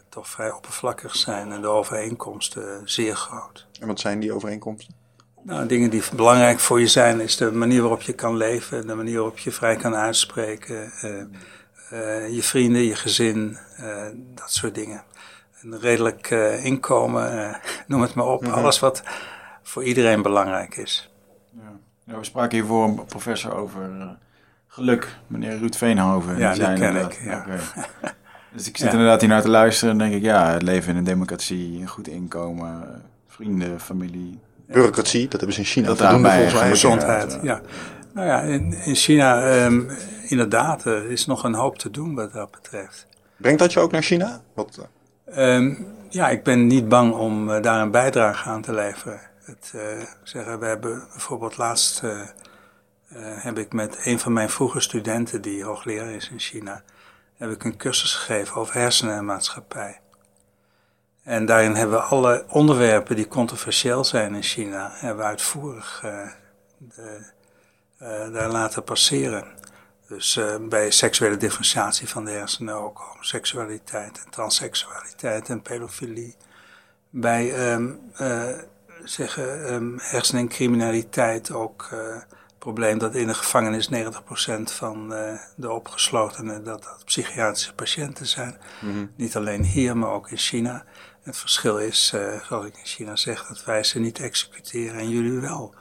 toch 0.09 0.27
vrij 0.27 0.51
oppervlakkig 0.51 1.15
zijn 1.15 1.51
en 1.51 1.61
de 1.61 1.67
overeenkomsten 1.67 2.81
zeer 2.85 3.15
groot. 3.15 3.67
En 3.79 3.87
wat 3.87 3.99
zijn 3.99 4.19
die 4.19 4.33
overeenkomsten? 4.33 4.95
Nou, 5.43 5.67
dingen 5.67 5.89
die 5.89 6.03
belangrijk 6.15 6.59
voor 6.59 6.79
je 6.79 6.87
zijn, 6.87 7.19
is 7.19 7.37
de 7.37 7.51
manier 7.51 7.81
waarop 7.81 8.01
je 8.01 8.13
kan 8.13 8.37
leven, 8.37 8.87
de 8.87 8.95
manier 8.95 9.15
waarop 9.15 9.37
je 9.37 9.51
vrij 9.51 9.75
kan 9.75 9.95
uitspreken, 9.95 10.91
eh, 11.89 12.33
je 12.35 12.43
vrienden, 12.43 12.81
je 12.81 12.95
gezin, 12.95 13.57
eh, 13.77 14.05
dat 14.35 14.51
soort 14.51 14.75
dingen. 14.75 15.03
Een 15.61 15.79
redelijk 15.79 16.29
eh, 16.31 16.65
inkomen, 16.65 17.57
noem 17.87 18.01
het 18.01 18.13
maar 18.13 18.25
op, 18.27 18.45
alles 18.45 18.79
wat 18.79 19.03
voor 19.63 19.83
iedereen 19.83 20.21
belangrijk 20.21 20.77
is. 20.77 21.11
Ja, 22.05 22.17
we 22.17 22.23
spraken 22.25 22.57
hiervoor 22.57 22.83
een 22.87 23.05
professor 23.05 23.55
over 23.55 23.81
eh, 23.99 24.07
geluk, 24.67 25.07
meneer 25.27 25.57
Ruud 25.57 25.75
Veenhoven. 25.75 26.37
Ja, 26.37 26.53
die 26.53 26.63
ken 26.63 26.73
inderdaad- 26.73 27.13
ik, 27.13 27.21
ja. 27.23 27.45
Dus 28.53 28.67
ik 28.67 28.77
zit 28.77 28.85
Ja. 28.87 28.91
inderdaad 28.91 29.19
hier 29.21 29.29
naar 29.29 29.41
te 29.41 29.49
luisteren 29.49 29.91
en 29.91 29.97
denk 29.97 30.13
ik, 30.13 30.21
ja, 30.21 30.51
het 30.53 30.61
leven 30.61 30.91
in 30.91 30.97
een 30.97 31.03
democratie, 31.03 31.81
een 31.81 31.87
goed 31.87 32.07
inkomen, 32.07 33.01
vrienden, 33.27 33.79
familie. 33.79 34.39
Bureaucratie, 34.67 35.21
dat 35.27 35.31
hebben 35.31 35.53
ze 35.53 35.59
in 35.59 35.65
China. 35.67 35.87
Dat 35.87 35.97
volgens 35.97 36.53
mij. 36.53 36.69
Gezondheid, 36.69 37.31
ja. 37.31 37.39
ja. 37.41 37.61
Nou 38.13 38.27
ja, 38.27 38.41
in, 38.41 38.73
in 38.73 38.95
China, 38.95 39.41
ehm, 39.41 39.81
inderdaad, 40.29 40.85
er 40.85 41.11
is 41.11 41.25
nog 41.25 41.43
een 41.43 41.53
hoop 41.53 41.77
te 41.77 41.91
doen 41.91 42.15
wat 42.15 42.33
dat 42.33 42.51
betreft. 42.51 43.07
Brengt 43.37 43.59
dat 43.59 43.73
je 43.73 43.79
ook 43.79 43.91
naar 43.91 44.01
China? 44.01 44.41
Wat, 44.53 44.77
eh, 44.77 44.85
Ehm, 45.33 45.73
ja, 46.09 46.29
ik 46.29 46.43
ben 46.43 46.67
niet 46.67 46.89
bang 46.89 47.13
om 47.13 47.51
eh, 47.51 47.61
daar 47.61 47.81
een 47.81 47.91
bijdrage 47.91 48.49
aan 48.49 48.61
te 48.61 48.73
leveren. 48.73 49.19
Het, 49.43 49.71
eh, 49.75 50.05
zeggen, 50.23 50.59
we 50.59 50.65
hebben 50.65 51.07
bijvoorbeeld 51.11 51.57
laatst 51.57 52.01
heb 53.19 53.57
ik 53.57 53.73
met 53.73 53.97
een 54.03 54.19
van 54.19 54.33
mijn 54.33 54.49
vroege 54.49 54.79
studenten, 54.79 55.41
die 55.41 55.63
hoogleraar 55.63 56.11
is 56.11 56.29
in 56.29 56.39
China, 56.39 56.83
heb 57.37 57.51
ik 57.51 57.63
een 57.63 57.77
cursus 57.77 58.13
gegeven 58.13 58.55
over 58.55 58.73
hersenen 58.73 59.15
en 59.15 59.25
maatschappij. 59.25 59.99
En 61.23 61.45
daarin 61.45 61.75
hebben 61.75 61.97
we 61.97 62.03
alle 62.03 62.45
onderwerpen 62.47 63.15
die 63.15 63.27
controversieel 63.27 64.03
zijn 64.03 64.35
in 64.35 64.43
China, 64.43 64.91
hebben 64.93 65.17
we 65.17 65.29
uitvoerig 65.29 65.99
de, 66.77 67.31
daar 68.31 68.49
laten 68.49 68.83
passeren. 68.83 69.58
Dus 70.09 70.37
eh, 70.37 70.55
bij 70.61 70.91
seksuele 70.91 71.37
differentiatie 71.37 72.09
van 72.09 72.25
de 72.25 72.31
hersenen 72.31 72.75
ook 72.75 72.97
homoseksualiteit 72.97 74.23
en 74.25 74.31
transseksualiteit 74.31 75.49
en 75.49 75.61
pedofilie. 75.61 76.35
Bij 77.09 77.53
eh, 77.53 78.57
zeggen, 79.03 79.65
ehm, 79.67 79.97
hersenen 79.97 80.41
en 80.41 80.47
criminaliteit 80.47 81.51
ook 81.51 81.87
eh, 81.91 81.99
het 81.99 82.57
probleem 82.57 82.97
dat 82.97 83.15
in 83.15 83.27
de 83.27 83.33
gevangenis 83.33 83.89
90% 83.89 84.71
van 84.71 85.13
eh, 85.13 85.39
de 85.55 85.71
opgeslotenen 85.71 86.63
dat, 86.63 86.83
dat 86.83 87.05
psychiatrische 87.05 87.73
patiënten 87.73 88.27
zijn. 88.27 88.57
Niet 89.15 89.35
alleen 89.35 89.63
hier, 89.63 89.97
maar 89.97 90.11
ook 90.11 90.29
in 90.29 90.37
China. 90.37 90.85
Het 91.21 91.37
verschil 91.37 91.77
is, 91.77 92.11
eh, 92.13 92.41
zoals 92.41 92.65
ik 92.65 92.77
in 92.77 92.85
China 92.85 93.15
zeg, 93.15 93.47
dat 93.47 93.65
wij 93.65 93.83
ze 93.83 93.99
niet 93.99 94.19
executeren 94.19 94.99
en 94.99 95.09
jullie 95.09 95.39
wel. 95.39 95.73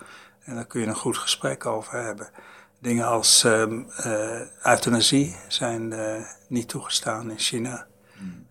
En 0.44 0.54
daar 0.54 0.66
kun 0.66 0.80
je 0.80 0.86
een 0.86 0.94
goed 0.94 1.18
gesprek 1.18 1.66
over 1.66 2.02
hebben. 2.02 2.30
Dingen 2.78 3.06
als 3.06 3.44
ehm, 3.44 3.80
eh, 3.96 4.40
euthanasie 4.62 5.36
zijn 5.48 5.92
eh, 5.92 6.14
niet 6.48 6.68
toegestaan 6.68 7.30
in 7.30 7.38
China. 7.38 7.86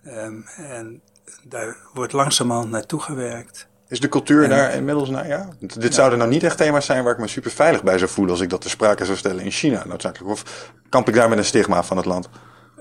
Ehm, 0.03 0.41
en 0.57 1.01
daar 1.43 1.77
wordt 1.93 2.13
langzamerhand 2.13 2.69
naartoe 2.69 2.99
gewerkt. 2.99 3.67
Is 3.87 3.99
de 3.99 4.09
cultuur 4.09 4.49
daar 4.49 4.73
inmiddels 4.73 5.09
naar? 5.09 5.27
Ja? 5.27 5.47
Want 5.59 5.81
Dit 5.81 5.93
zouden 5.93 6.17
nou 6.17 6.31
niet 6.31 6.43
echt 6.43 6.57
thema's 6.57 6.85
zijn 6.85 7.03
waar 7.03 7.13
ik 7.13 7.19
me 7.19 7.27
super 7.27 7.51
veilig 7.51 7.83
bij 7.83 7.97
zou 7.97 8.11
voelen 8.11 8.33
als 8.33 8.43
ik 8.43 8.49
dat 8.49 8.61
ter 8.61 8.69
sprake 8.69 9.05
zou 9.05 9.17
stellen 9.17 9.43
in 9.43 9.51
China 9.51 9.83
noodzakelijk. 9.85 10.31
Of 10.31 10.71
kamp 10.89 11.07
ik 11.07 11.13
daar 11.13 11.29
met 11.29 11.37
een 11.37 11.45
stigma 11.45 11.83
van 11.83 11.97
het 11.97 12.05
land? 12.05 12.29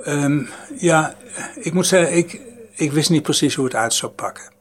Ehm, 0.03 0.45
ja, 0.75 1.15
ik 1.55 1.73
moet 1.73 1.87
zeggen, 1.87 2.17
ik, 2.17 2.41
ik 2.75 2.93
wist 2.93 3.11
niet 3.11 3.23
precies 3.23 3.55
hoe 3.55 3.65
het 3.65 3.75
uit 3.75 3.95
zou 3.95 4.13
pakken. 4.13 4.53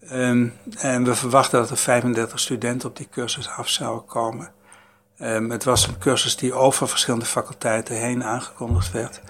Ehm, 0.00 0.48
en 0.78 1.04
we 1.04 1.14
verwachten 1.14 1.60
dat 1.60 1.70
er 1.70 1.76
35 1.76 2.40
studenten 2.40 2.88
op 2.88 2.96
die 2.96 3.08
cursus 3.10 3.48
af 3.48 3.68
zouden 3.68 4.04
komen. 4.04 4.52
Ehm, 5.20 5.50
het 5.50 5.64
was 5.64 5.86
een 5.86 5.98
cursus 5.98 6.36
die 6.36 6.54
over 6.54 6.88
verschillende 6.88 7.26
faculteiten 7.26 7.96
heen 7.96 8.24
aangekondigd 8.24 8.92
werd. 8.92 9.20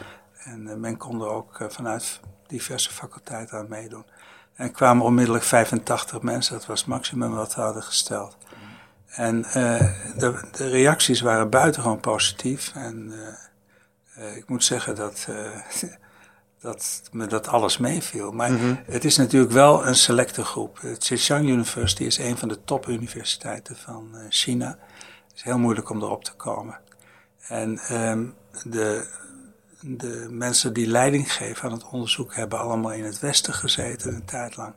En 0.45 0.69
eh, 0.69 0.77
men 0.77 0.97
kon 0.97 1.21
er 1.21 1.29
ook 1.29 1.61
eh, 1.61 1.69
vanuit 1.69 2.21
diverse 2.47 2.91
faculteiten 2.91 3.59
aan 3.59 3.69
meedoen. 3.69 4.05
En 4.55 4.67
er 4.67 4.73
kwamen 4.73 5.05
onmiddellijk 5.05 5.45
85 5.45 6.23
mensen, 6.23 6.55
dat 6.55 6.67
was 6.67 6.81
het 6.81 6.89
maximum 6.89 7.35
wat 7.35 7.55
we 7.55 7.61
hadden 7.61 7.83
gesteld. 7.83 8.37
En 9.07 9.45
eh, 9.45 9.93
de, 10.17 10.41
de 10.53 10.69
reacties 10.69 11.21
waren 11.21 11.51
buitengewoon 11.51 12.01
positief. 12.01 12.73
En 12.75 13.13
ik 14.35 14.49
moet 14.49 14.65
zeggen 14.65 14.95
dat, 14.95 15.27
dat 16.61 17.03
me 17.13 17.27
dat 17.27 17.49
alles 17.49 17.79
meeviel. 17.79 18.33
Maar 18.33 18.51
het 18.85 19.05
is 19.05 19.17
natuurlijk 19.17 19.53
wel 19.53 19.87
een 19.87 19.95
selecte 19.95 20.45
groep. 20.45 20.81
Zhejiang 20.99 21.49
University 21.49 22.05
is 22.05 22.19
een 22.19 22.39
van 22.39 22.49
de 22.49 22.65
topuniversiteiten 22.65 23.77
van 23.77 24.15
China. 24.29 24.79
Is 25.41 25.47
heel 25.47 25.59
moeilijk 25.59 25.91
om 25.91 26.03
erop 26.03 26.25
te 26.25 26.35
komen. 26.35 26.81
En 27.39 27.79
ehm, 27.79 28.27
de, 28.65 29.09
de 29.81 30.27
mensen 30.31 30.73
die 30.73 30.87
leiding 30.87 31.33
geven 31.33 31.65
aan 31.65 31.73
het 31.73 31.89
onderzoek 31.89 32.35
hebben 32.35 32.59
allemaal 32.59 32.93
in 32.93 33.05
het 33.05 33.19
Westen 33.19 33.55
gezeten 33.55 34.15
een 34.15 34.25
tijd 34.25 34.57
lang. 34.57 34.75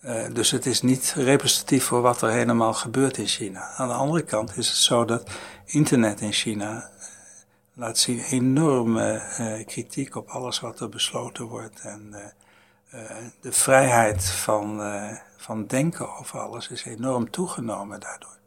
Eh, 0.00 0.24
dus 0.32 0.50
het 0.50 0.66
is 0.66 0.82
niet 0.82 1.12
representatief 1.16 1.84
voor 1.84 2.00
wat 2.00 2.22
er 2.22 2.30
helemaal 2.30 2.74
gebeurt 2.74 3.16
in 3.16 3.26
China. 3.26 3.68
Aan 3.76 3.88
de 3.88 3.94
andere 3.94 4.22
kant 4.22 4.56
is 4.56 4.68
het 4.68 4.76
zo 4.76 5.04
dat 5.04 5.30
internet 5.64 6.20
in 6.20 6.32
China 6.32 6.90
eh, 6.98 7.06
laat 7.74 7.98
zien 7.98 8.20
enorme 8.20 9.12
eh, 9.12 9.66
kritiek 9.66 10.14
op 10.16 10.28
alles 10.28 10.60
wat 10.60 10.80
er 10.80 10.88
besloten 10.88 11.44
wordt. 11.44 11.80
En 11.80 12.14
de 13.40 13.52
vrijheid 13.52 14.24
van, 14.24 14.80
van 15.36 15.66
denken 15.66 16.16
over 16.18 16.38
alles 16.38 16.68
is 16.68 16.84
enorm 16.84 17.30
toegenomen 17.30 18.00
daardoor. 18.00 18.39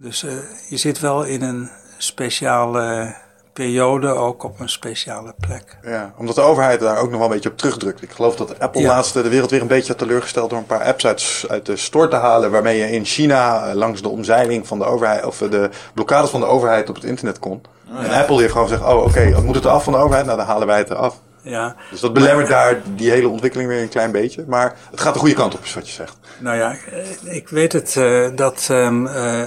Dus 0.00 0.22
eh, 0.22 0.32
je 0.68 0.76
zit 0.76 1.00
wel 1.00 1.24
in 1.24 1.42
een 1.42 1.70
speciale 1.96 3.14
periode, 3.52 4.08
ook 4.08 4.42
op 4.42 4.60
een 4.60 4.68
speciale 4.68 5.34
plek. 5.38 5.78
Ja, 5.82 6.12
omdat 6.16 6.34
de 6.34 6.40
overheid 6.40 6.80
daar 6.80 6.98
ook 6.98 7.10
nog 7.10 7.18
wel 7.18 7.28
een 7.28 7.34
beetje 7.34 7.50
op 7.50 7.58
terugdrukt. 7.58 8.02
Ik 8.02 8.10
geloof 8.10 8.36
dat 8.36 8.58
Apple 8.58 8.80
Ja. 8.80 8.88
laatst 8.88 9.14
de 9.14 9.28
wereld 9.28 9.50
weer 9.50 9.60
een 9.60 9.66
beetje 9.66 9.88
had 9.88 9.98
teleurgesteld 9.98 10.50
door 10.50 10.58
een 10.58 10.66
paar 10.66 10.82
apps 10.84 11.06
uit, 11.06 11.44
uit 11.48 11.66
de 11.66 11.76
store 11.76 12.08
te 12.08 12.16
halen. 12.16 12.50
Waarmee 12.50 12.78
je 12.78 12.90
in 12.90 13.04
China 13.04 13.66
eh, 13.68 13.74
langs 13.74 14.02
de 14.02 14.08
omzeiling 14.08 14.66
van 14.66 14.78
de 14.78 14.84
overheid, 14.84 15.24
of 15.24 15.42
eh, 15.42 15.50
de 15.50 15.70
blokkades 15.94 16.30
van 16.30 16.40
de 16.40 16.46
overheid 16.46 16.88
op 16.88 16.94
het 16.94 17.04
internet 17.04 17.38
kon. 17.38 17.62
En 17.96 18.10
Apple 18.10 18.40
heeft 18.40 18.52
gewoon 18.52 18.68
gezegd: 18.68 18.88
Oh, 18.88 19.04
oké, 19.04 19.40
moet 19.40 19.54
het 19.54 19.64
eraf 19.64 19.84
van 19.84 19.92
de 19.92 19.98
overheid? 19.98 20.26
Nou, 20.26 20.38
dan 20.38 20.46
halen 20.46 20.66
wij 20.66 20.78
het 20.78 20.90
eraf. 20.90 21.20
Ja, 21.42 21.76
Dus 21.90 22.00
dat 22.00 22.12
belemmert 22.12 22.48
daar 22.48 22.80
die 22.94 23.10
hele 23.10 23.28
ontwikkeling 23.28 23.68
weer 23.68 23.82
een 23.82 23.88
klein 23.88 24.12
beetje. 24.12 24.44
Maar 24.46 24.74
het 24.90 25.00
gaat 25.00 25.12
de 25.14 25.18
goede 25.20 25.34
kant 25.34 25.54
op, 25.54 25.62
is 25.64 25.74
wat 25.74 25.86
je 25.88 25.92
zegt. 25.94 26.16
Nou 26.38 26.56
ja, 26.56 26.76
eh, 26.92 27.34
ik 27.36 27.48
weet 27.48 27.72
het 27.72 27.96
eh, 27.96 28.28
dat 28.34 28.66
ehm, 28.70 29.06
eh, 29.06 29.42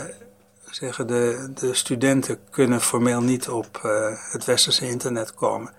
zeggen 0.82 1.08
de, 1.08 1.52
de 1.54 1.74
studenten 1.74 2.40
kunnen 2.50 2.82
formeel 2.82 3.22
niet 3.22 3.50
op 3.50 3.80
eh, 3.84 4.18
het 4.32 4.46
westerse 4.46 4.88
internet 4.88 5.34
komen. 5.34 5.74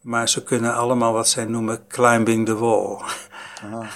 Maar 0.00 0.28
ze 0.28 0.42
kunnen 0.42 0.74
allemaal 0.74 1.12
wat 1.12 1.28
zij 1.28 1.44
noemen 1.44 1.86
climbing 1.86 2.46
the 2.46 2.56
wall. 2.56 3.00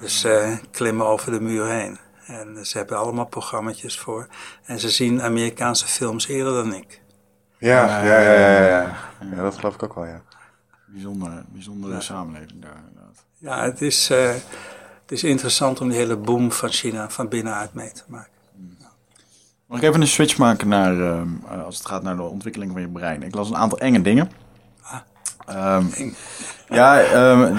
Dus 0.00 0.24
eh, 0.24 0.52
klimmen 0.70 1.06
over 1.06 1.32
de 1.32 1.40
muur 1.40 1.66
heen. 1.66 1.98
En 2.26 2.66
ze 2.66 2.78
hebben 2.78 2.98
allemaal 2.98 3.26
programma's 3.26 3.98
voor. 3.98 4.26
En 4.64 4.80
ze 4.80 4.90
zien 4.90 5.22
Amerikaanse 5.22 5.86
films 5.86 6.26
eerder 6.28 6.52
dan 6.52 6.74
ik. 6.74 7.00
Ja, 7.58 8.04
ja, 8.04 8.20
ja, 8.20 8.32
ja, 8.32 8.66
ja. 8.66 8.96
ja 9.34 9.42
dat 9.42 9.54
geloof 9.56 9.74
ik 9.74 9.82
ook 9.82 9.94
wel, 9.94 10.04
ja. 10.04 10.22
Bijzondere, 10.86 11.44
bijzondere 11.48 12.00
samenleving 12.00 12.62
daar 12.62 12.76
inderdaad. 12.88 13.24
Ja, 13.38 13.64
het 13.64 13.80
is, 13.80 14.10
uh, 14.10 14.28
het 15.02 15.12
is 15.12 15.24
interessant 15.24 15.80
om 15.80 15.88
die 15.88 15.98
hele 15.98 16.16
boom 16.16 16.52
van 16.52 16.70
China 16.70 17.10
van 17.10 17.28
binnenuit 17.28 17.74
mee 17.74 17.92
te 17.92 18.02
maken. 18.06 18.35
Mag 19.66 19.78
ik 19.78 19.84
even 19.84 20.00
een 20.00 20.06
switch 20.06 20.38
maken 20.38 20.68
naar, 20.68 20.94
uh, 20.94 21.20
als 21.64 21.78
het 21.78 21.86
gaat 21.86 22.02
naar 22.02 22.16
de 22.16 22.22
ontwikkeling 22.22 22.72
van 22.72 22.80
je 22.80 22.88
brein? 22.88 23.22
Ik 23.22 23.34
las 23.34 23.48
een 23.48 23.56
aantal 23.56 23.78
enge 23.78 24.02
dingen. 24.02 24.30
Ah, 25.46 25.76
um, 25.76 26.14
ja, 26.68 27.12
um, 27.30 27.56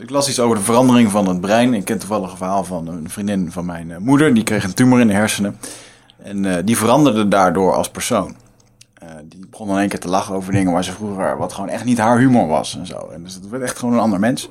ik 0.00 0.10
las 0.10 0.28
iets 0.28 0.40
over 0.40 0.56
de 0.56 0.62
verandering 0.62 1.10
van 1.10 1.28
het 1.28 1.40
brein. 1.40 1.74
Ik 1.74 1.84
ken 1.84 1.98
toevallig 1.98 2.30
een 2.30 2.36
verhaal 2.36 2.64
van 2.64 2.86
een 2.86 3.10
vriendin 3.10 3.52
van 3.52 3.66
mijn 3.66 3.88
uh, 3.88 3.96
moeder. 3.96 4.34
Die 4.34 4.42
kreeg 4.42 4.64
een 4.64 4.74
tumor 4.74 5.00
in 5.00 5.06
de 5.06 5.12
hersenen. 5.12 5.58
En 6.22 6.44
uh, 6.44 6.56
die 6.64 6.76
veranderde 6.76 7.28
daardoor 7.28 7.74
als 7.74 7.90
persoon. 7.90 8.36
Uh, 9.02 9.08
die 9.24 9.46
begon 9.50 9.70
in 9.70 9.78
één 9.78 9.88
keer 9.88 10.00
te 10.00 10.08
lachen 10.08 10.34
over 10.34 10.52
dingen 10.52 10.72
waar 10.72 10.84
ze 10.84 10.92
vroeger, 10.92 11.36
wat 11.38 11.52
gewoon 11.52 11.68
echt 11.68 11.84
niet 11.84 11.98
haar 11.98 12.18
humor 12.18 12.46
was 12.46 12.76
en 12.76 12.86
zo. 12.86 13.08
En 13.08 13.22
dus 13.22 13.34
het 13.34 13.48
werd 13.48 13.62
echt 13.62 13.78
gewoon 13.78 13.94
een 13.94 14.00
ander 14.00 14.20
mens. 14.20 14.50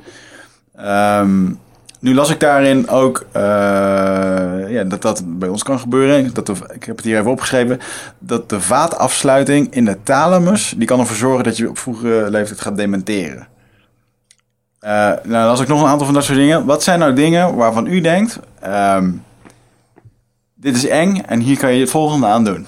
Um, 0.79 1.59
nu 1.99 2.13
las 2.13 2.29
ik 2.29 2.39
daarin 2.39 2.89
ook 2.89 3.25
uh, 3.35 3.41
ja, 4.69 4.83
dat 4.83 5.01
dat 5.01 5.23
bij 5.25 5.49
ons 5.49 5.63
kan 5.63 5.79
gebeuren. 5.79 6.33
Dat 6.33 6.45
de, 6.45 6.53
ik 6.73 6.83
heb 6.83 6.95
het 6.95 7.05
hier 7.05 7.17
even 7.19 7.31
opgeschreven. 7.31 7.79
Dat 8.19 8.49
de 8.49 8.61
vaatafsluiting 8.61 9.73
in 9.73 9.85
de 9.85 9.97
thalamus, 10.03 10.73
die 10.77 10.87
kan 10.87 10.99
ervoor 10.99 11.15
zorgen 11.15 11.43
dat 11.43 11.57
je 11.57 11.69
op 11.69 11.77
vroege 11.77 12.27
leeftijd 12.29 12.61
gaat 12.61 12.77
dementeren. 12.77 13.47
Uh, 14.81 14.91
nou, 14.91 15.21
dan 15.23 15.45
las 15.45 15.59
ik 15.59 15.67
nog 15.67 15.81
een 15.81 15.87
aantal 15.87 16.05
van 16.05 16.15
dat 16.15 16.23
soort 16.23 16.37
dingen. 16.37 16.65
Wat 16.65 16.83
zijn 16.83 16.99
nou 16.99 17.13
dingen 17.13 17.55
waarvan 17.55 17.87
u 17.87 18.01
denkt, 18.01 18.39
um, 18.67 19.23
dit 20.53 20.75
is 20.75 20.87
eng 20.87 21.17
en 21.17 21.39
hier 21.39 21.57
kan 21.57 21.73
je 21.73 21.79
het 21.79 21.89
volgende 21.89 22.27
aan 22.27 22.43
doen? 22.43 22.67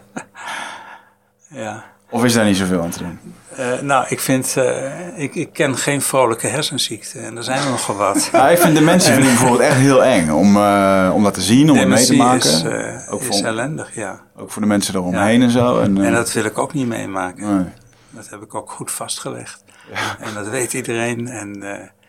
ja. 1.64 1.84
Of 2.10 2.24
is 2.24 2.34
daar 2.34 2.46
niet 2.46 2.58
zoveel 2.58 2.82
aan 2.82 2.89
te 2.89 3.00
doen? 3.00 3.20
Uh, 3.60 3.80
nou, 3.82 4.06
ik 4.10 4.20
vind, 4.20 4.56
uh, 4.58 5.18
ik, 5.18 5.36
ik 5.36 5.54
ken 5.54 5.78
geen 5.78 6.02
vrolijke 6.02 6.47
hersenziekte 6.47 7.20
en 7.20 7.38
er 7.38 7.43
zijn 7.43 7.64
er 7.64 7.70
nogal 7.70 7.95
wat. 7.95 8.30
Ja, 8.32 8.49
ik 8.49 8.58
vind 8.58 8.76
de 8.76 8.82
mensen 8.82 9.14
ik 9.18 9.24
bijvoorbeeld 9.24 9.60
echt 9.60 9.76
heel 9.76 10.04
eng 10.04 10.30
om, 10.30 10.58
uh, 10.58 11.12
om 11.14 11.24
dat 11.24 11.34
te 11.34 11.41
zien, 11.41 11.72
om 11.72 11.78
het 11.78 11.88
mee 11.88 12.06
te 12.06 12.16
maken. 12.16 12.49
Is, 12.49 12.66
ook 13.10 13.22
is 13.22 13.28
voor, 13.28 13.45
ellendig, 13.45 13.95
ja. 13.95 14.22
Ook 14.38 14.52
voor 14.52 14.62
de 14.62 14.68
mensen 14.68 14.95
eromheen 14.95 15.39
ja. 15.39 15.45
en 15.45 15.52
zo. 15.52 15.80
En, 15.80 16.04
en, 16.04 16.14
dat 16.14 16.34
wil 16.34 16.45
ik 16.45 16.58
ook 16.58 16.74
niet 16.74 16.88
meemaken. 16.88 17.56
Nee. 17.56 17.66
Dat 18.10 18.30
heb 18.30 18.41
ik 18.41 18.56
ook 18.56 18.72
goed 18.72 18.91
vastgelegd. 18.91 19.64
Ja. 19.91 20.26
En 20.26 20.34
dat 20.34 20.49
weet 20.49 20.74
iedereen. 20.74 21.28
En, 21.28 21.64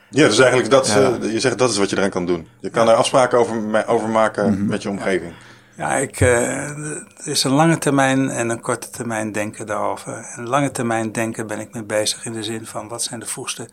ja, 0.09 0.27
dus 0.27 0.39
eigenlijk 0.39 0.71
dat, 0.71 0.87
je 1.33 1.41
zegt 1.41 1.59
dat 1.59 1.71
is 1.71 1.77
wat 1.77 1.91
je 1.91 1.97
eraan 1.97 2.11
kan 2.11 2.27
doen. 2.27 2.49
Je 2.61 2.71
kan 2.71 2.89
er 2.89 2.95
afspraken 2.95 3.39
over, 3.39 3.87
over 3.87 4.09
maken 4.09 4.49
mm 4.49 4.57
-hmm. 4.57 4.67
met 4.67 4.83
je 4.83 4.89
omgeving. 4.89 5.33
Ja, 5.83 5.97
ik, 5.97 6.21
uh, 6.21 6.69
er 6.79 7.07
is 7.25 7.45
een 7.45 7.53
lange 7.53 7.79
termijn 7.79 8.31
en 8.31 8.49
een 8.49 8.61
korte 8.61 8.91
termijn 8.91 9.33
denken 9.33 9.67
daarover. 9.67 10.15
En 10.15 10.49
lange 10.49 10.71
termijn 10.71 11.13
denken 11.13 11.47
ben 11.47 11.59
ik 11.59 11.73
mee 11.73 11.83
bezig 11.83 12.25
in 12.25 12.33
de 12.33 12.43
zin 12.43 12.67
van 12.67 12.89
wat 12.89 13.03
zijn 13.03 13.21
de 13.21 13.27
vroegste 13.27 13.69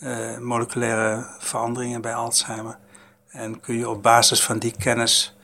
uh, 0.00 0.38
moleculaire 0.38 1.26
veranderingen 1.38 2.00
bij 2.00 2.14
Alzheimer. 2.14 2.78
En 3.28 3.60
kun 3.60 3.78
je 3.78 3.88
op 3.88 4.02
basis 4.02 4.44
van 4.44 4.58
die 4.58 4.74
kennis 4.78 5.36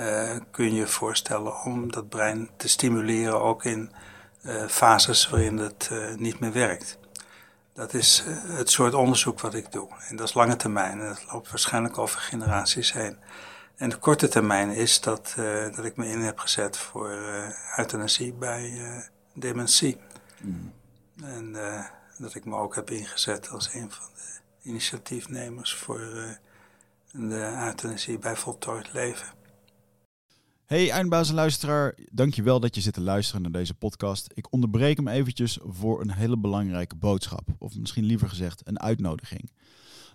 uh, 0.00 0.30
kun 0.50 0.74
je 0.74 0.86
voorstellen 0.86 1.62
om 1.62 1.92
dat 1.92 2.08
brein 2.08 2.48
te 2.56 2.68
stimuleren 2.68 3.40
ook 3.40 3.64
in 3.64 3.90
fases 4.68 5.28
waarin 5.28 5.58
het 5.58 5.90
niet 6.16 6.40
meer 6.40 6.52
werkt. 6.52 6.98
Dat 7.74 7.94
is 7.94 8.24
het 8.48 8.70
soort 8.70 8.94
onderzoek 8.94 9.40
wat 9.40 9.54
ik 9.54 9.72
doe. 9.72 9.88
En 10.08 10.16
dat 10.16 10.28
is 10.28 10.34
lange 10.34 10.56
termijn 10.56 11.00
en 11.00 11.08
dat 11.08 11.24
loopt 11.32 11.50
waarschijnlijk 11.50 11.98
over 11.98 12.20
generaties 12.20 12.92
heen. 12.92 13.16
En 13.76 13.88
de 13.88 13.96
korte 13.96 14.28
termijn 14.28 14.70
is 14.70 15.00
dat, 15.00 15.34
uh, 15.38 15.74
dat 15.76 15.84
ik 15.84 15.96
me 15.96 16.06
in 16.06 16.20
heb 16.20 16.38
gezet 16.38 16.76
voor 16.76 17.10
uh, 17.10 17.48
euthanasie 17.76 18.32
bij 18.32 18.70
uh, 18.70 19.02
dementie. 19.34 19.96
Mm. 20.40 20.72
En 21.22 21.56
dat 22.18 22.34
ik 22.34 22.44
me 22.44 22.56
ook 22.56 22.74
heb 22.74 22.90
ingezet 22.90 23.48
als 23.48 23.74
een 23.74 23.90
van 23.90 24.06
de 24.14 24.68
initiatiefnemers 24.68 25.74
voor 25.74 25.98
de 27.12 27.64
euthanasie 27.64 28.18
bij 28.18 28.36
voltooid 28.36 28.92
leven. 28.92 29.26
Hey 30.72 30.90
eindbazen 30.90 31.34
luisteraar, 31.34 31.94
dankjewel 32.10 32.60
dat 32.60 32.74
je 32.74 32.80
zit 32.80 32.94
te 32.94 33.00
luisteren 33.00 33.42
naar 33.42 33.50
deze 33.50 33.74
podcast. 33.74 34.30
Ik 34.34 34.52
onderbreek 34.52 34.96
hem 34.96 35.08
eventjes 35.08 35.58
voor 35.62 36.00
een 36.00 36.12
hele 36.12 36.38
belangrijke 36.38 36.96
boodschap. 36.96 37.48
Of 37.58 37.76
misschien 37.76 38.04
liever 38.04 38.28
gezegd 38.28 38.60
een 38.64 38.80
uitnodiging. 38.80 39.50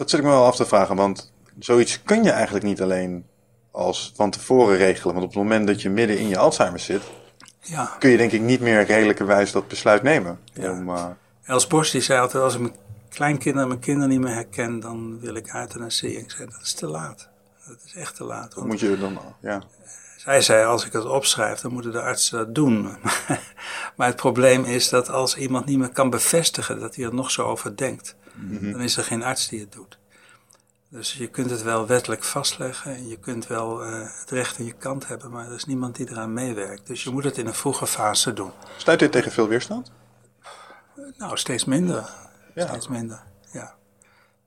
dat 0.00 0.10
zit 0.10 0.18
ik 0.18 0.24
me 0.24 0.30
wel 0.30 0.44
af 0.44 0.56
te 0.56 0.66
vragen, 0.66 0.96
want 0.96 1.32
zoiets 1.58 2.02
kun 2.02 2.22
je 2.22 2.30
eigenlijk 2.30 2.64
niet 2.64 2.82
alleen 2.82 3.26
als 3.70 4.12
van 4.16 4.30
tevoren 4.30 4.76
regelen. 4.76 5.14
Want 5.14 5.26
op 5.26 5.32
het 5.32 5.42
moment 5.42 5.66
dat 5.66 5.82
je 5.82 5.90
midden 5.90 6.18
in 6.18 6.28
je 6.28 6.38
Alzheimer 6.38 6.80
zit, 6.80 7.02
ja. 7.60 7.96
kun 7.98 8.10
je 8.10 8.16
denk 8.16 8.32
ik 8.32 8.40
niet 8.40 8.60
meer 8.60 8.84
redelijkerwijs 8.84 9.52
dat 9.52 9.68
besluit 9.68 10.02
nemen. 10.02 10.40
Ja. 10.52 10.70
Om, 10.70 10.88
uh... 10.88 11.06
Els 11.44 11.66
Borst 11.66 11.92
die 11.92 12.00
zei 12.00 12.20
altijd, 12.20 12.42
als 12.42 12.54
ik 12.54 12.60
mijn 12.60 12.74
kleinkinderen 13.08 13.62
en 13.62 13.68
mijn 13.68 13.80
kinderen 13.80 14.08
niet 14.08 14.20
meer 14.20 14.34
herken, 14.34 14.80
dan 14.80 15.20
wil 15.20 15.34
ik 15.34 15.54
euthanasie. 15.54 16.18
Ik 16.18 16.30
zei, 16.30 16.48
dat 16.50 16.60
is 16.62 16.74
te 16.74 16.86
laat. 16.86 17.28
Dat 17.66 17.78
is 17.84 17.94
echt 17.94 18.16
te 18.16 18.24
laat. 18.24 18.54
Wat 18.54 18.66
moet 18.66 18.80
je 18.80 18.98
dan, 18.98 19.18
ja. 19.40 19.62
Zij 20.16 20.40
zei, 20.40 20.64
als 20.64 20.86
ik 20.86 20.92
het 20.92 21.04
opschrijf, 21.04 21.60
dan 21.60 21.72
moeten 21.72 21.92
de 21.92 22.02
artsen 22.02 22.38
dat 22.38 22.54
doen. 22.54 22.82
maar 23.96 24.06
het 24.06 24.16
probleem 24.16 24.64
is 24.64 24.88
dat 24.88 25.10
als 25.10 25.36
iemand 25.36 25.66
niet 25.66 25.78
meer 25.78 25.92
kan 25.92 26.10
bevestigen 26.10 26.80
dat 26.80 26.94
hij 26.94 27.04
er 27.04 27.14
nog 27.14 27.30
zo 27.30 27.42
over 27.42 27.76
denkt, 27.76 28.16
Mhm. 28.40 28.72
dan 28.72 28.80
is 28.80 28.96
er 28.96 29.04
geen 29.04 29.22
arts 29.22 29.48
die 29.48 29.60
het 29.60 29.72
doet. 29.72 29.98
Dus 30.90 31.12
je 31.12 31.26
kunt 31.26 31.50
het 31.50 31.62
wel 31.62 31.86
wettelijk 31.86 32.24
vastleggen 32.24 32.94
en 32.94 33.08
je 33.08 33.18
kunt 33.18 33.46
wel 33.46 33.86
uh, 33.86 34.08
het 34.20 34.30
recht 34.30 34.58
aan 34.58 34.64
je 34.64 34.72
kant 34.72 35.08
hebben, 35.08 35.30
maar 35.30 35.46
er 35.46 35.54
is 35.54 35.64
niemand 35.64 35.96
die 35.96 36.10
eraan 36.10 36.32
meewerkt. 36.32 36.86
Dus 36.86 37.02
je 37.02 37.10
moet 37.10 37.24
het 37.24 37.38
in 37.38 37.46
een 37.46 37.54
vroege 37.54 37.86
fase 37.86 38.32
doen. 38.32 38.50
Stuit 38.76 38.98
dit 38.98 39.12
tegen 39.12 39.32
veel 39.32 39.48
weerstand? 39.48 39.92
Nou, 41.16 41.36
steeds 41.36 41.64
minder. 41.64 42.10
Ja. 42.54 42.66
Steeds 42.66 42.88
minder, 42.88 43.22
ja. 43.52 43.74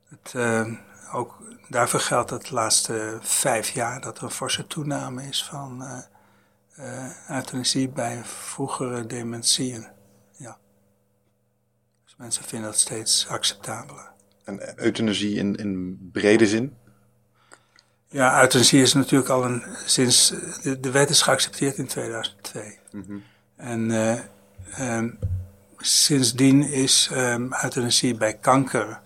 Het, 0.08 0.32
uh, 0.36 0.72
ook 1.12 1.36
daarvoor 1.68 2.00
geldt 2.00 2.30
het 2.30 2.46
de 2.46 2.54
laatste 2.54 3.18
vijf 3.20 3.68
jaar 3.70 4.00
dat 4.00 4.18
er 4.18 4.24
een 4.24 4.30
forse 4.30 4.66
toename 4.66 5.22
is 5.22 5.44
van 5.44 5.82
uh, 6.78 7.10
euthanasie 7.28 7.88
bij 7.88 8.24
vroegere 8.24 9.06
dementieën. 9.06 9.86
Mensen 12.16 12.44
vinden 12.44 12.70
dat 12.70 12.78
steeds 12.78 13.26
acceptabeler. 13.28 14.10
En 14.44 14.80
euthanasie 14.82 15.36
in, 15.36 15.56
in 15.56 15.98
brede 16.12 16.46
zin? 16.46 16.76
Ja, 18.08 18.40
euthanasie 18.40 18.82
is 18.82 18.92
natuurlijk 18.92 19.30
al 19.30 19.44
een, 19.44 19.62
sinds, 19.84 20.28
de, 20.62 20.80
de 20.80 20.90
wet 20.90 21.10
is 21.10 21.22
geaccepteerd 21.22 21.76
in 21.76 21.86
2002. 21.86 22.78
En 23.56 23.90
uh, 23.90 24.18
um, 24.80 25.18
sindsdien 25.78 26.62
is 26.62 27.10
um, 27.12 27.52
euthanasie 27.62 28.14
bij 28.14 28.34
kanker 28.34 29.00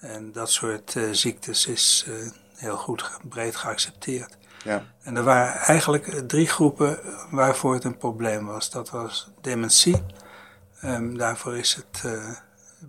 en 0.00 0.32
dat 0.32 0.50
soort 0.50 0.94
uh, 0.94 1.08
ziektes 1.12 1.66
is 1.66 2.04
uh, 2.08 2.14
heel 2.56 2.76
goed 2.76 3.10
breed 3.28 3.56
geaccepteerd. 3.56 4.36
Ja. 4.64 4.84
En 5.02 5.16
er 5.16 5.22
waren 5.22 5.54
eigenlijk 5.54 6.28
drie 6.28 6.46
groepen 6.46 6.98
waarvoor 7.30 7.74
het 7.74 7.84
een 7.84 7.96
probleem 7.96 8.46
was. 8.46 8.70
Dat 8.70 8.90
was 8.90 9.30
dementie. 9.40 10.02
Um, 10.84 11.18
daarvoor 11.18 11.56
is 11.56 11.74
het 11.74 12.02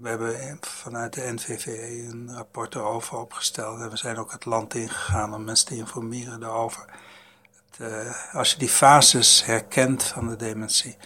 we 0.01 0.09
hebben 0.09 0.57
vanuit 0.61 1.13
de 1.13 1.31
NVVE 1.31 2.07
een 2.11 2.35
rapport 2.35 2.75
erover 2.75 3.17
opgesteld 3.17 3.79
en 3.79 3.89
we 3.89 3.97
zijn 3.97 4.17
ook 4.17 4.31
het 4.31 4.45
land 4.45 4.75
ingegaan 4.75 5.33
om 5.33 5.43
mensen 5.43 5.67
te 5.67 5.75
informeren 5.75 6.39
daarover. 6.39 6.85
Het, 7.69 7.91
uh, 7.91 8.35
als 8.35 8.51
je 8.51 8.57
die 8.57 8.69
fases 8.69 9.45
herkent 9.45 10.03
van 10.03 10.27
de 10.27 10.35
dementie, 10.35 10.97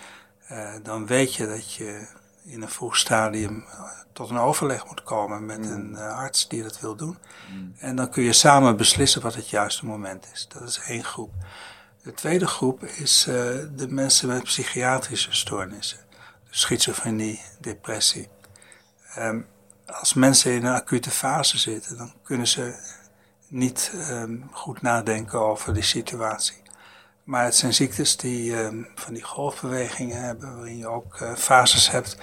uh, 0.52 0.70
dan 0.84 1.06
weet 1.06 1.36
je 1.36 1.48
dat 1.48 1.74
je 1.74 2.08
in 2.44 2.62
een 2.62 2.70
vroeg 2.70 2.98
stadium 2.98 3.66
tot 4.14 4.30
een 4.30 4.38
overleg 4.38 4.86
moet 4.86 5.04
komen 5.04 5.46
met 5.46 5.66
mm. 5.66 5.72
een 5.72 5.98
arts 5.98 6.48
die 6.48 6.64
dat 6.64 6.80
wil 6.80 6.96
doen. 6.96 7.18
Mm. 7.52 7.74
En 7.78 7.96
dan 7.96 8.10
kun 8.10 8.24
je 8.24 8.34
samen 8.34 8.78
beslissen 8.78 9.22
wat 9.22 9.36
het 9.36 9.50
juiste 9.50 9.86
moment 9.86 10.28
is. 10.34 10.48
Dat 10.54 10.62
is 10.62 10.80
één 10.88 11.04
groep. 11.04 11.32
De 12.04 12.14
tweede 12.14 12.48
groep 12.48 12.84
is 12.84 13.24
de 13.76 13.88
mensen 13.90 14.28
met 14.28 14.44
psychiatrische 14.44 15.34
stoornissen. 15.34 16.00
Schizofrenie, 16.50 17.42
depressie. 17.60 18.28
Um, 19.18 19.48
als 19.86 20.14
mensen 20.14 20.52
in 20.52 20.66
een 20.66 20.74
acute 20.74 21.12
fase 21.12 21.58
zitten, 21.58 21.98
dan 21.98 22.14
kunnen 22.24 22.48
ze 22.48 22.74
niet 23.48 23.92
um, 24.10 24.50
goed 24.52 24.82
nadenken 24.82 25.40
over 25.40 25.74
die 25.74 25.84
situatie. 25.84 26.62
Maar 27.24 27.44
het 27.44 27.56
zijn 27.56 27.74
ziektes 27.74 28.18
die 28.18 28.56
um, 28.56 28.88
van 28.96 29.14
die 29.14 29.24
golfbewegingen 29.24 30.22
hebben, 30.22 30.56
waarin 30.56 30.78
je 30.78 30.88
ook 30.88 31.20
uh, 31.20 31.36
fases 31.36 31.92
hebt, 31.92 32.18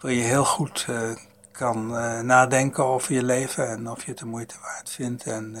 waarin 0.00 0.20
je 0.20 0.26
heel 0.26 0.44
goed 0.44 0.86
uh, 0.90 1.10
kan 1.52 1.94
uh, 1.94 2.20
nadenken 2.20 2.84
over 2.84 3.14
je 3.14 3.22
leven 3.22 3.68
en 3.68 3.90
of 3.90 4.04
je 4.04 4.10
het 4.10 4.18
de 4.18 4.26
moeite 4.26 4.56
waard 4.62 4.90
vindt. 4.90 5.26
En 5.26 5.56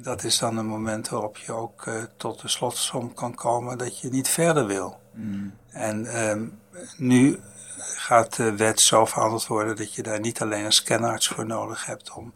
dat 0.00 0.24
is 0.24 0.38
dan 0.38 0.56
een 0.56 0.66
moment 0.66 1.08
waarop 1.08 1.36
je 1.36 1.52
ook 1.52 1.90
tot 2.16 2.40
de 2.40 2.48
slotsom 2.48 3.14
kan 3.14 3.34
komen 3.34 3.78
dat 3.78 4.00
je 4.00 4.08
niet 4.08 4.28
verder 4.28 4.66
wil. 4.66 5.00
Mm. 5.12 5.54
En 5.68 6.06
nu 6.96 7.40
gaat 7.78 8.36
de 8.36 8.56
wet 8.56 8.80
zo 8.80 9.04
veranderd 9.04 9.46
worden 9.46 9.76
dat 9.76 9.94
je 9.94 10.02
daar 10.02 10.20
niet 10.20 10.40
alleen 10.40 10.64
een 10.64 10.72
scanarts 10.72 11.28
voor 11.28 11.46
nodig 11.46 11.86
hebt 11.86 12.10
om 12.10 12.32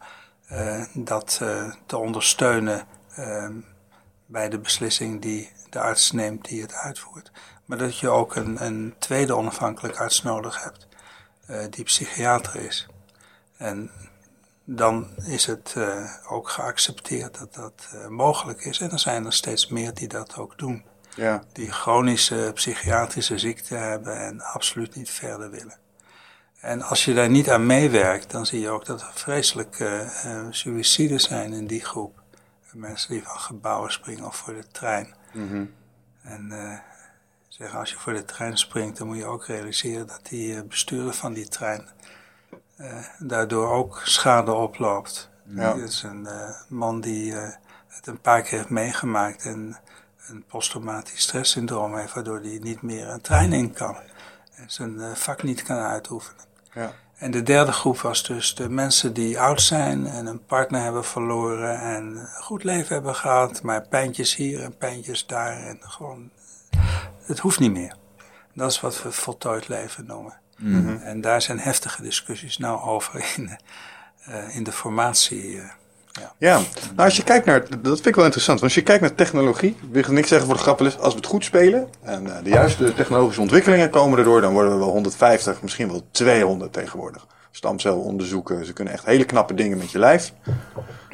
uh, 0.51 0.83
dat 0.93 1.39
uh, 1.41 1.73
te 1.85 1.97
ondersteunen 1.97 2.87
uh, 3.19 3.49
bij 4.25 4.49
de 4.49 4.59
beslissing 4.59 5.21
die 5.21 5.51
de 5.69 5.79
arts 5.79 6.11
neemt 6.11 6.45
die 6.47 6.61
het 6.61 6.73
uitvoert. 6.73 7.31
Maar 7.65 7.77
dat 7.77 7.99
je 7.99 8.09
ook 8.09 8.35
een, 8.35 8.65
een 8.65 8.95
tweede 8.99 9.35
onafhankelijk 9.35 9.97
arts 9.97 10.23
nodig 10.23 10.63
hebt, 10.63 10.87
uh, 11.49 11.63
die 11.69 11.83
psychiater 11.83 12.55
is. 12.55 12.87
En 13.57 13.91
dan 14.65 15.09
is 15.25 15.45
het 15.45 15.75
ook 16.27 16.49
geaccepteerd 16.49 17.39
dat 17.39 17.53
dat 17.53 17.87
mogelijk 18.09 18.65
is. 18.65 18.79
En 18.79 18.91
er 18.91 18.99
zijn 18.99 19.25
er 19.25 19.33
steeds 19.33 19.67
meer 19.67 19.93
die 19.93 20.07
dat 20.07 20.37
ook 20.37 20.57
doen 20.57 20.83
ja. 21.15 21.43
die 21.53 21.71
chronische 21.71 22.51
psychiatrische 22.53 23.37
ziekte 23.37 23.75
hebben 23.75 24.17
en 24.17 24.41
absoluut 24.41 24.95
niet 24.95 25.09
verder 25.09 25.49
willen. 25.49 25.77
En 26.59 26.81
als 26.81 27.05
je 27.05 27.13
daar 27.13 27.29
niet 27.29 27.49
aan 27.49 27.65
meewerkt, 27.65 28.31
dan 28.31 28.45
zie 28.45 28.59
je 28.59 28.69
ook 28.69 28.85
dat 28.85 29.01
er 29.01 29.11
vreselijke 29.13 30.11
uh, 30.25 30.47
suïcides 30.49 31.23
zijn 31.23 31.53
in 31.53 31.67
die 31.67 31.85
groep. 31.85 32.21
Mensen 32.71 33.11
die 33.11 33.23
van 33.23 33.39
gebouwen 33.39 33.91
springen 33.91 34.25
of 34.25 34.35
voor 34.35 34.53
de 34.53 34.67
trein. 34.71 35.13
Mm 35.33 35.49
-hmm. 35.49 35.73
En 36.21 36.49
uh, 36.51 36.77
zeggen, 37.47 37.79
als 37.79 37.89
je 37.89 37.97
voor 37.97 38.13
de 38.13 38.25
trein 38.25 38.57
springt, 38.57 38.97
dan 38.97 39.07
moet 39.07 39.17
je 39.17 39.25
ook 39.25 39.45
realiseren 39.45 40.07
dat 40.07 40.19
die 40.29 40.63
bestuurder 40.63 41.13
van 41.13 41.33
die 41.33 41.47
trein 41.47 41.87
daardoor 43.19 43.69
ook 43.69 44.01
schade 44.03 44.53
oploopt. 44.53 45.29
Ja. 45.45 45.73
Dat 45.73 45.77
is 45.77 46.03
een 46.03 46.27
man 46.67 47.01
die 47.01 47.33
het 47.87 48.07
een 48.07 48.21
paar 48.21 48.41
keer 48.41 48.57
heeft 48.57 48.69
meegemaakt 48.69 49.45
en 49.45 49.77
een 50.27 50.43
posttraumatisch 50.47 51.21
stresssyndroom 51.21 51.97
heeft, 51.97 52.13
waardoor 52.13 52.39
hij 52.39 52.59
niet 52.61 52.81
meer 52.81 53.07
een 53.09 53.21
trein 53.21 53.53
in 53.53 53.73
kan. 53.73 53.97
En 54.55 54.65
zijn 54.67 54.93
uh, 54.93 55.13
vak 55.13 55.43
niet 55.43 55.63
kan 55.63 55.77
uitoefenen. 55.77 56.43
Ja. 56.73 56.93
En 57.17 57.31
de 57.31 57.43
derde 57.43 57.71
groep 57.71 57.99
was 57.99 58.23
dus 58.23 58.55
de 58.55 58.69
mensen 58.69 59.13
die 59.13 59.39
oud 59.39 59.61
zijn 59.61 60.07
en 60.07 60.25
een 60.25 60.45
partner 60.45 60.81
hebben 60.81 61.05
verloren 61.05 61.79
en 61.79 62.03
een 62.03 62.27
goed 62.27 62.63
leven 62.63 62.95
hebben 62.95 63.15
gehad, 63.15 63.61
maar 63.61 63.87
pijntjes 63.87 64.35
hier 64.35 64.63
en 64.63 64.77
pijntjes 64.77 65.25
daar 65.25 65.57
en 65.57 65.77
gewoon, 65.81 66.29
het 67.23 67.39
hoeft 67.39 67.59
niet 67.59 67.71
meer. 67.71 67.95
Dat 68.53 68.71
is 68.71 68.81
wat 68.81 69.03
we 69.03 69.11
voltooid 69.11 69.67
leven 69.67 70.05
noemen. 70.05 70.39
Mm 70.57 70.85
-hmm. 70.85 71.01
En 71.01 71.21
daar 71.21 71.41
zijn 71.41 71.59
heftige 71.59 72.01
discussies 72.01 72.57
nou 72.57 72.81
over 72.81 73.25
in, 73.35 73.57
uh, 74.29 74.55
in 74.55 74.63
de 74.63 74.71
formatie. 74.71 75.55
Uh, 75.55 75.69
ja. 76.37 76.61
nou 76.95 76.95
als 76.95 77.15
je 77.15 77.23
kijkt 77.23 77.45
naar, 77.45 77.59
dat 77.59 77.93
vind 77.93 78.05
ik 78.05 78.15
wel 78.15 78.25
interessant, 78.25 78.59
want 78.59 78.61
als 78.61 78.73
je 78.73 78.83
kijkt 78.83 79.01
naar 79.01 79.15
technologie, 79.15 79.75
wil 79.91 80.01
ik 80.01 80.07
niks 80.07 80.27
zeggen 80.27 80.47
voor 80.47 80.55
de 80.55 80.61
grappen 80.61 80.85
als 80.85 81.13
we 81.13 81.19
het 81.19 81.25
goed 81.25 81.43
spelen 81.43 81.87
en 82.01 82.25
uh, 82.25 82.35
de 82.43 82.49
juiste 82.49 82.93
technologische 82.93 83.41
ontwikkelingen 83.41 83.89
komen 83.89 84.17
erdoor, 84.17 84.41
dan 84.41 84.53
worden 84.53 84.71
we 84.71 84.77
wel 84.77 84.89
150, 84.89 85.61
misschien 85.61 85.87
wel 85.87 86.07
200 86.11 86.73
tegenwoordig. 86.73 87.27
Stamcelonderzoeken, 87.51 88.65
ze 88.65 88.73
kunnen 88.73 88.93
echt 88.93 89.05
hele 89.05 89.25
knappe 89.25 89.53
dingen 89.53 89.77
met 89.77 89.91
je 89.91 89.99
lijf. 89.99 90.33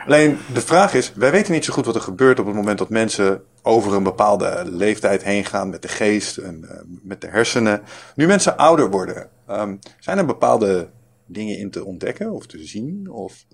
Alleen 0.06 0.38
de 0.54 0.62
vraag 0.62 0.94
is, 0.94 1.14
wij 1.16 1.32
weten 1.32 1.54
niet 1.54 1.66
zo 1.66 1.74
goed 1.74 1.86
wat 1.86 1.96
er 1.96 2.02
gebeurt 2.02 2.40
op 2.40 2.46
het 2.46 2.56
moment 2.56 2.78
dat 2.78 2.90
mensen 2.90 3.42
over 3.62 3.94
een 3.94 4.04
bepaalde 4.04 4.64
leeftijd 4.66 5.24
heen 5.24 5.46
gaan 5.46 5.70
met 5.70 5.82
de 5.82 5.88
geest 5.88 6.38
en 6.38 6.62
uh, 6.64 6.72
met 7.02 7.22
de 7.22 7.28
hersenen. 7.28 7.82
Nu 8.16 8.28
mensen 8.28 8.58
ouder 8.58 8.90
worden, 8.90 9.30
um, 9.50 9.80
zijn 10.00 10.18
er 10.18 10.26
bepaalde 10.26 10.90
dingen 11.26 11.58
in 11.58 11.72
te 11.72 11.86
ontdekken 11.86 12.32
of 12.32 12.46
te 12.46 12.66
zien? 12.66 13.12
Of... 13.12 13.46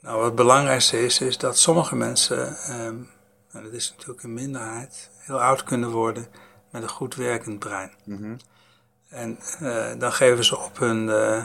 Nou, 0.00 0.24
het 0.24 0.34
belangrijkste 0.34 1.04
is, 1.04 1.20
is 1.20 1.38
dat 1.38 1.58
sommige 1.58 1.96
mensen, 1.96 2.56
um, 2.70 3.10
en 3.50 3.62
dat 3.62 3.72
is 3.72 3.90
natuurlijk 3.90 4.22
een 4.22 4.34
minderheid, 4.34 5.10
heel 5.18 5.40
oud 5.42 5.62
kunnen 5.62 5.90
worden 5.90 6.26
met 6.70 6.82
een 6.82 6.88
goed 6.88 7.14
werkend 7.14 7.58
brein. 7.58 7.92
Mm 8.04 8.16
-hmm. 8.16 8.36
En 9.08 9.38
uh, 9.62 9.92
dan 9.98 10.12
geven 10.12 10.44
ze 10.44 10.58
op 10.58 10.78
hun 10.78 11.08
uh, 11.08 11.44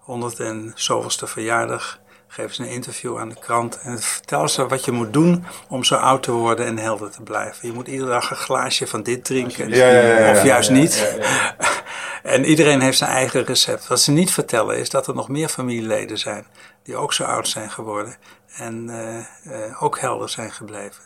honderd 0.00 0.40
en 0.40 0.72
zoveelste 0.74 1.26
verjaardag, 1.26 2.00
geven 2.28 2.54
ze 2.54 2.62
een 2.62 2.68
interview 2.68 3.18
aan 3.18 3.28
de 3.28 3.38
krant 3.38 3.80
en 3.80 4.00
vertellen 4.00 4.50
ze 4.50 4.66
wat 4.66 4.84
je 4.84 4.92
moet 4.92 5.12
doen 5.12 5.44
om 5.68 5.84
zo 5.84 5.94
oud 5.94 6.22
te 6.22 6.32
worden 6.32 6.66
en 6.66 6.78
helder 6.78 7.10
te 7.10 7.22
blijven. 7.22 7.68
Je 7.68 7.74
moet 7.74 7.88
iedere 7.88 8.10
dag 8.10 8.30
een 8.30 8.36
glaasje 8.36 8.86
van 8.86 9.02
dit 9.02 9.24
drinken, 9.24 9.68
ja, 9.68 9.90
ja, 9.90 10.18
ja, 10.18 10.30
of 10.30 10.44
juist 10.44 10.70
niet. 10.70 11.18
en 12.22 12.44
iedereen 12.44 12.80
heeft 12.80 12.98
zijn 12.98 13.10
eigen 13.10 13.44
recept. 13.44 13.86
Wat 13.86 14.00
ze 14.00 14.10
niet 14.10 14.32
vertellen 14.32 14.78
is 14.78 14.90
dat 14.90 15.06
er 15.06 15.14
nog 15.14 15.28
meer 15.28 15.48
familieleden 15.48 16.18
zijn 16.18 16.46
die 16.82 16.96
ook 16.96 17.12
zo 17.12 17.24
oud 17.24 17.48
zijn 17.48 17.70
geworden 17.70 18.16
en 18.56 18.88
uh, 18.88 19.16
uh, 19.46 19.82
ook 19.82 19.98
helder 19.98 20.28
zijn 20.28 20.52
gebleven. 20.52 21.02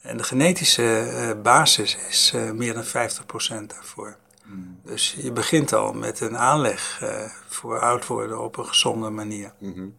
En 0.00 0.16
de 0.16 0.22
genetische 0.22 0.82
uh, 0.82 1.42
basis 1.42 1.98
is 2.08 2.32
meer 2.52 2.74
dan 2.74 2.84
50% 2.84 2.88
daarvoor. 3.66 4.16
Mm. 4.44 4.80
Dus 4.84 5.12
je 5.12 5.32
begint 5.32 5.72
al 5.72 5.92
met 5.92 6.20
een 6.20 6.38
aanleg 6.38 7.02
voor 7.48 7.80
oud 7.80 8.06
worden 8.06 8.40
op 8.40 8.56
een 8.56 8.66
gezonde 8.66 9.10
manier. 9.10 9.52
Mm 9.58 9.72
-hmm. 9.72 9.96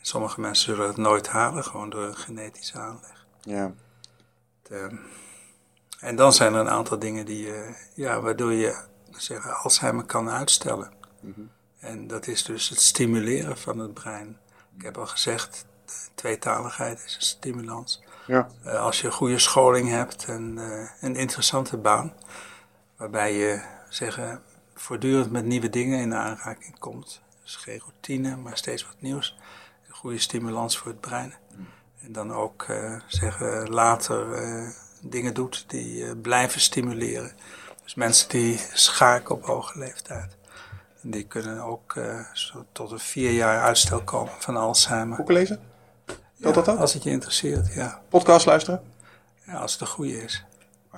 Sommige 0.00 0.40
mensen 0.40 0.74
zullen 0.74 0.88
het 0.88 0.96
nooit 0.96 1.28
halen, 1.28 1.64
gewoon 1.64 1.90
door 1.90 2.04
een 2.04 2.16
genetische 2.16 2.78
aanleg. 2.78 3.26
Ja. 3.40 3.72
De, 4.62 4.98
en 6.00 6.16
dan 6.16 6.32
zijn 6.32 6.54
er 6.54 6.60
een 6.60 6.70
aantal 6.70 6.98
dingen 6.98 7.26
die, 7.26 7.52
ja, 7.94 8.20
waardoor 8.20 8.52
je 8.52 8.76
zeggen, 9.10 9.56
Alzheimer 9.56 10.04
kan 10.04 10.30
uitstellen. 10.30 10.92
Mm 11.20 11.32
-hmm. 11.34 11.50
En 11.78 12.06
dat 12.06 12.26
is 12.26 12.44
dus 12.44 12.68
het 12.68 12.80
stimuleren 12.80 13.58
van 13.58 13.78
het 13.78 13.94
brein. 13.94 14.38
Ik 14.76 14.82
heb 14.82 14.98
al 14.98 15.06
gezegd, 15.06 15.66
tweetaligheid 16.14 17.04
is 17.04 17.14
een 17.14 17.22
stimulans. 17.22 18.02
Ja. 18.26 18.48
Uh, 18.66 18.80
als 18.80 19.00
je 19.00 19.10
goede 19.10 19.38
scholing 19.38 19.88
hebt 19.88 20.24
en 20.24 20.56
uh, 20.58 20.88
een 21.00 21.16
interessante 21.16 21.76
baan, 21.76 22.12
waarbij 22.96 23.34
je 23.34 23.62
zeggen, 23.88 24.42
voortdurend 24.74 25.30
met 25.30 25.44
nieuwe 25.44 25.70
dingen 25.70 26.00
in 26.00 26.14
aanraking 26.14 26.78
komt. 26.78 27.20
Dus 27.42 27.56
geen 27.56 27.78
routine, 27.78 28.36
maar 28.36 28.56
steeds 28.56 28.84
wat 28.86 28.96
nieuws. 28.98 29.38
Een 29.88 29.94
goede 29.94 30.18
stimulans 30.18 30.78
voor 30.78 30.90
het 30.90 31.00
brein. 31.00 31.34
En 32.00 32.12
dan 32.12 32.32
ook 32.32 32.66
uh, 32.70 33.00
zeggen, 33.06 33.68
later 33.68 34.26
dingen 35.02 35.34
doet 35.34 35.64
die 35.66 36.16
blijven 36.16 36.60
stimuleren. 36.60 37.32
Dus 37.82 37.94
mensen 37.94 38.28
die 38.28 38.60
schaken 38.72 39.34
op 39.34 39.44
hoge 39.44 39.78
leeftijd. 39.78 40.36
Die 41.02 41.24
kunnen 41.24 41.60
ook 41.60 41.94
zo 42.32 42.64
tot 42.72 42.90
een 42.90 42.98
vier 42.98 43.30
jaar 43.30 43.62
uitstel 43.62 44.02
komen 44.02 44.32
van 44.38 44.56
Alzheimer. 44.56 45.16
Boeken 45.16 45.34
lezen? 45.34 45.60
Ja, 46.34 46.52
dat 46.52 46.68
ook? 46.68 46.78
Als 46.78 46.94
het 46.94 47.02
je 47.02 47.10
interesseert, 47.10 47.74
ja. 47.74 48.02
Podcast 48.08 48.46
luisteren? 48.46 48.82
Ja, 49.46 49.52
als 49.52 49.72
het 49.72 49.80
een 49.80 49.86
goede 49.86 50.22
is. 50.22 50.44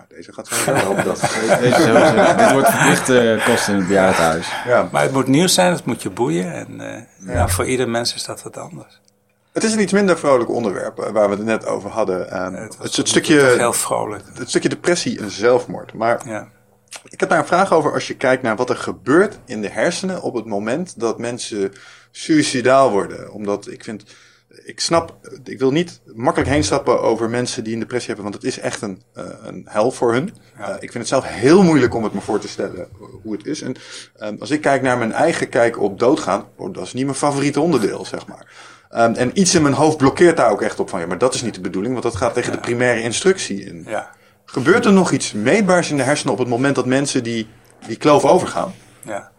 Maar 0.01 0.19
deze 0.19 0.33
gaat 0.33 0.47
zo 0.49 0.73
helpen. 0.75 1.05
dat. 1.11 1.21
Deze 1.21 1.83
sowieso. 1.83 2.37
Dit 2.37 2.53
wordt 2.53 2.69
verplichte 2.71 3.43
kosten 3.45 3.73
in 3.73 3.79
het 3.79 3.89
bejaardenhuis. 3.89 4.49
Ja. 4.67 4.89
Maar 4.93 5.03
het 5.03 5.13
moet 5.13 5.27
nieuws 5.27 5.55
zijn, 5.55 5.73
het 5.73 5.85
moet 5.85 6.03
je 6.03 6.11
boeien. 6.11 6.53
En 6.53 6.69
uh, 6.71 6.87
ja. 7.27 7.33
ja. 7.33 7.49
voor 7.49 7.67
ieder 7.67 7.89
mens 7.89 8.15
is 8.15 8.25
dat 8.25 8.43
wat 8.43 8.57
anders. 8.57 9.01
Het 9.53 9.65
is 9.65 9.73
een 9.73 9.81
iets 9.81 9.93
minder 9.93 10.19
vrolijk 10.19 10.51
onderwerp 10.51 10.99
eh, 10.99 11.11
waar 11.11 11.29
we 11.31 11.37
het 11.37 11.45
net 11.45 11.67
over 11.67 11.91
hadden. 11.91 12.31
Ehm, 12.31 12.53
Het, 12.53 12.63
het, 12.63 12.77
was 12.77 12.97
het 12.97 13.09
stukje, 13.09 13.41
heel 13.41 13.73
vrolijk. 13.73 14.25
het 14.35 14.49
stukje 14.49 14.69
depressie 14.69 15.21
en 15.21 15.31
zelfmoord. 15.31 15.93
Maar 15.93 16.21
Ja. 16.29 16.49
ik 17.05 17.21
heb 17.21 17.29
daar 17.29 17.39
een 17.39 17.47
vraag 17.47 17.73
over 17.73 17.93
als 17.93 18.07
je 18.07 18.17
kijkt 18.17 18.43
naar 18.43 18.57
wat 18.57 18.71
er 18.71 18.77
gebeurt 18.77 19.39
in 19.45 19.61
de 19.63 19.69
hersenen 19.69 20.23
op 20.23 20.35
het 20.35 20.47
moment 20.47 21.01
dat 21.01 21.19
mensen 21.19 21.73
suicidaal 22.11 22.91
worden. 22.91 23.33
Omdat 23.33 23.69
ik 23.71 23.85
vind, 23.85 24.05
ik 24.65 24.81
snap, 24.81 25.17
ik 25.45 25.59
wil 25.59 25.71
niet 25.71 26.01
makkelijk 26.15 26.51
heen 26.51 26.65
stappen 26.65 27.01
over 27.01 27.31
mensen 27.31 27.65
die 27.65 27.73
een 27.73 27.81
depressie 27.81 28.15
hebben, 28.15 28.31
want 28.31 28.43
het 28.43 28.53
is 28.53 28.59
echt 28.59 28.83
een, 28.83 29.03
eh, 29.15 29.25
een 29.43 29.67
hel 29.69 29.91
voor 29.91 30.13
hun. 30.13 30.35
Ja. 30.59 30.69
Eh, 30.69 30.75
ik 30.75 30.93
vind 30.93 30.95
het 30.95 31.09
zelf 31.09 31.25
heel 31.27 31.63
moeilijk 31.63 31.95
om 31.95 32.05
het 32.05 32.13
me 32.13 32.21
voor 32.21 32.39
te 32.39 32.49
stellen 32.49 32.89
hoe 33.23 33.33
het 33.33 33.47
is. 33.47 33.63
En 33.63 33.75
ehm, 34.17 34.37
als 34.39 34.51
ik 34.51 34.61
kijk 34.61 34.83
naar 34.83 34.99
mijn 34.99 35.13
eigen 35.13 35.49
kijk 35.49 35.81
op 35.81 35.99
doodgaan, 35.99 36.45
oh, 36.57 36.75
dat 36.75 36.83
is 36.83 36.93
niet 36.93 37.05
mijn 37.05 37.17
favoriete 37.17 37.61
onderdeel, 37.61 38.05
zeg 38.05 38.27
maar. 38.27 38.47
Ehm, 38.89 39.15
en 39.15 39.41
iets 39.41 39.55
in 39.55 39.63
mijn 39.63 39.75
hoofd 39.75 39.97
blokkeert 39.97 40.37
daar 40.37 40.51
ook 40.51 40.63
echt 40.63 40.81
op 40.81 40.89
van, 40.89 41.01
ja, 41.01 41.07
maar 41.07 41.19
dat 41.19 41.35
is 41.35 41.43
niet 41.43 41.55
de 41.55 41.61
bedoeling, 41.61 41.93
want 41.93 42.05
dat 42.05 42.17
gaat 42.17 42.35
tegen 42.35 42.53
de 42.53 42.59
primaire 42.59 43.03
instructie 43.03 43.65
in. 43.65 43.85
Ja. 43.87 44.11
Gebeurt 44.45 44.85
er 44.85 44.93
nog 44.93 45.13
iets 45.13 45.33
meetbaars 45.33 45.91
in 45.91 45.97
de 45.97 46.03
hersenen 46.03 46.33
op 46.33 46.39
het 46.39 46.49
moment 46.49 46.75
dat 46.75 46.87
mensen 46.87 47.23
die, 47.23 47.49
die 47.87 47.97
kloof 47.97 48.25
overgaan? 48.25 48.75
Ja, 49.03 49.30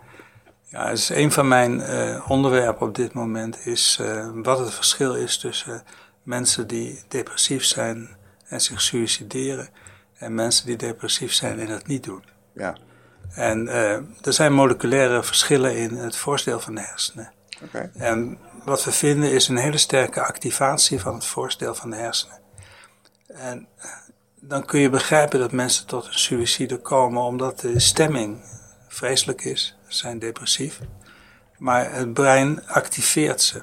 ja 0.71 0.89
dus 0.89 1.09
een 1.09 1.31
van 1.31 1.47
mijn 1.47 1.81
eh, 1.81 2.25
onderwerpen 2.29 2.87
op 2.87 2.95
dit 2.95 3.13
moment 3.13 3.65
is 3.65 3.97
eh, 4.01 4.29
wat 4.33 4.59
het 4.59 4.73
verschil 4.73 5.15
is 5.15 5.37
tussen 5.37 5.83
mensen 6.23 6.67
die 6.67 7.03
depressief 7.07 7.63
zijn 7.63 8.09
en 8.47 8.61
zich 8.61 8.81
suicideren 8.81 9.69
en 10.17 10.33
mensen 10.33 10.65
die 10.65 10.75
depressief 10.75 11.33
zijn 11.33 11.59
en 11.59 11.67
dat 11.67 11.87
niet 11.87 12.03
doen. 12.03 12.23
Ja, 12.53 12.75
En 13.33 13.67
eh, 13.67 13.91
er 14.21 14.33
zijn 14.33 14.53
moleculaire 14.53 15.23
verschillen 15.23 15.75
in 15.75 15.95
het 15.95 16.15
voorstel 16.15 16.59
van 16.59 16.75
de 16.75 16.81
hersenen. 16.81 17.31
oké. 17.63 17.91
En 17.93 18.37
wat 18.63 18.83
we 18.83 18.91
vinden 18.91 19.31
is 19.31 19.47
een 19.47 19.57
hele 19.57 19.77
sterke 19.77 20.21
activatie 20.21 20.99
van 20.99 21.13
het 21.13 21.25
voorstel 21.25 21.75
van 21.75 21.89
de 21.89 21.95
hersenen. 21.95 22.39
En 23.27 23.67
dan 24.39 24.65
kun 24.65 24.79
je 24.79 24.89
begrijpen 24.89 25.39
dat 25.39 25.51
mensen 25.51 25.85
tot 25.85 26.05
een 26.05 26.19
suïcide 26.19 26.77
komen 26.77 27.21
omdat 27.21 27.59
de 27.59 27.79
stemming 27.79 28.43
vreselijk 28.87 29.43
is. 29.43 29.77
Zijn 29.93 30.19
depressief. 30.19 30.79
Maar 31.57 31.93
het 31.93 32.13
brein 32.13 32.67
activeert 32.67 33.41
ze. 33.41 33.57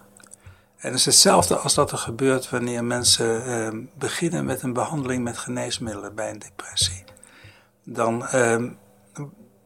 En 0.77 0.91
het 0.91 0.95
is 0.95 1.05
hetzelfde 1.05 1.57
als 1.57 1.75
dat 1.75 1.93
er 1.93 1.99
gebeurt 1.99 2.51
wanneer 2.51 2.85
mensen 2.85 3.45
eh, 3.45 3.79
beginnen 3.99 4.45
met 4.45 4.63
een 4.63 4.73
behandeling 4.73 5.25
met 5.25 5.39
geneesmiddelen 5.39 6.15
bij 6.15 6.31
een 6.31 6.39
depressie. 6.39 7.05
Dan, 7.85 8.27
eh, 8.27 8.65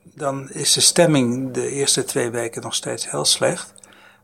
dan 0.03 0.51
is 0.51 0.73
de 0.73 0.81
stemming 0.81 1.53
de 1.53 1.69
eerste 1.69 2.05
twee 2.05 2.31
weken 2.31 2.63
nog 2.63 2.75
steeds 2.75 3.11
heel 3.11 3.25
slecht. 3.25 3.75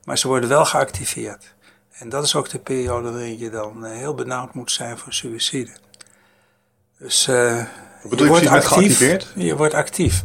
Maar 0.05 0.19
ze 0.19 0.29
worden 0.29 0.49
wel 0.49 0.65
geactiveerd. 0.65 1.55
En 1.99 2.09
dat 2.09 2.25
is 2.25 2.35
ook 2.35 2.49
de 2.49 2.59
periode 2.59 3.11
waarin 3.11 3.39
je 3.39 3.51
dan 3.51 3.85
eh, 3.85 3.97
heel 3.97 4.15
benauwd 4.15 4.55
moet 4.55 4.71
zijn 4.71 4.99
voor 4.99 5.13
suïcide. 5.13 5.71
Dus 6.99 7.29
eh, 7.29 7.65
je 8.17 8.31
met 8.31 8.47
geactiveerd? 8.47 9.33
Je 9.37 9.57
wordt 9.57 9.75
actief. 9.75 10.25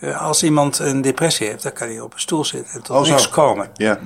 Eh, 0.00 0.22
als 0.22 0.42
iemand 0.42 0.78
een 0.78 1.00
depressie 1.00 1.46
heeft, 1.46 1.62
dan 1.62 1.72
kan 1.72 1.88
hij 1.88 2.00
op 2.00 2.12
een 2.12 2.20
stoel 2.20 2.44
zitten 2.44 2.72
en 2.74 2.82
tot 2.82 2.96
Oh, 2.96 3.02
niks 3.10 3.28
komen. 3.28 3.70
Ja, 3.74 3.98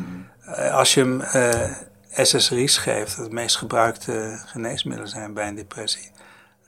Eh, 0.44 0.74
als 0.74 0.94
je 0.94 1.00
hem 1.00 1.20
eh 1.20 1.70
SSRI's 2.14 2.76
geeft, 2.76 3.16
dat 3.16 3.26
de 3.26 3.34
meest 3.34 3.56
gebruikte 3.56 4.42
geneesmiddelen 4.46 5.10
zijn 5.10 5.34
bij 5.34 5.48
een 5.48 5.54
depressie, 5.54 6.10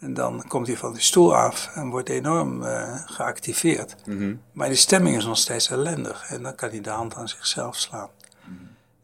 en 0.01 0.15
dan 0.15 0.45
komt 0.49 0.67
hij 0.67 0.77
van 0.77 0.93
die 0.93 1.03
stoel 1.03 1.37
af 1.37 1.71
en 1.75 1.89
wordt 1.89 2.09
enorm 2.09 2.63
geactiveerd. 3.07 3.95
Maar 4.53 4.69
die 4.69 4.77
stemming 4.77 5.17
is 5.17 5.25
nog 5.25 5.39
steeds 5.39 5.71
ellendig 5.71 6.25
en 6.31 6.43
dan 6.43 6.55
kan 6.55 6.69
hij 6.69 6.81
de 6.81 6.91
hand 6.91 7.15
aan 7.15 7.29
zichzelf 7.29 7.77
slaan. 7.77 8.09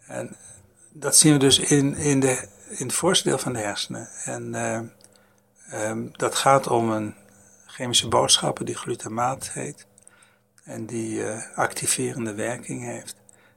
En 0.06 0.36
dat 0.92 1.16
zien 1.16 1.32
we 1.32 1.38
dus 1.38 1.58
in, 1.58 1.96
in, 1.96 2.20
de, 2.20 2.48
in 2.68 2.86
het 2.86 2.94
voorste 2.94 3.28
deel 3.28 3.38
van 3.38 3.52
de 3.52 3.58
hersenen. 3.58 4.08
En 4.24 4.54
eh, 4.54 4.80
ehm, 5.70 6.06
dat 6.12 6.34
gaat 6.34 6.66
om 6.66 6.90
een 6.90 7.14
chemische 7.66 8.08
boodschapper 8.08 8.64
die 8.64 8.76
glutamaat 8.76 9.50
heet. 9.52 9.86
En 10.64 10.86
die 10.86 11.24
eh, 11.24 11.42
activerende 11.54 12.34
werking 12.34 12.84
heeft. 12.84 13.16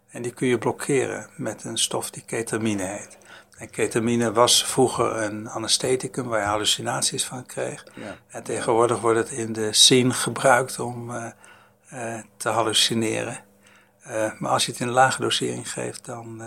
En 0.10 0.22
die 0.22 0.34
kun 0.34 0.48
je 0.48 0.58
blokkeren 0.58 1.30
met 1.36 1.64
een 1.64 1.78
stof 1.78 2.10
die 2.10 2.24
ketamine 2.26 2.84
heet. 2.84 3.18
En 3.58 3.70
ketamine 3.70 4.32
was 4.32 4.66
vroeger 4.66 5.16
een 5.16 5.50
anestheticum 5.50 6.28
waar 6.28 6.40
je 6.40 6.46
hallucinaties 6.46 7.26
van 7.26 7.46
kreeg. 7.46 7.86
Ja. 7.96 8.18
En 8.28 8.44
tegenwoordig 8.44 9.00
wordt 9.00 9.20
het 9.20 9.30
in 9.30 9.54
de 9.54 9.74
scene 9.74 10.14
gebruikt 10.14 10.80
om 10.80 11.16
eh, 11.16 11.32
eh, 11.88 12.24
te 12.38 12.50
hallucineren. 12.50 13.44
Maar 14.40 14.52
als 14.52 14.66
je 14.66 14.72
het 14.72 14.82
in 14.82 14.90
lage 14.90 15.22
dosering 15.22 15.72
geeft, 15.72 16.06
dan 16.06 16.42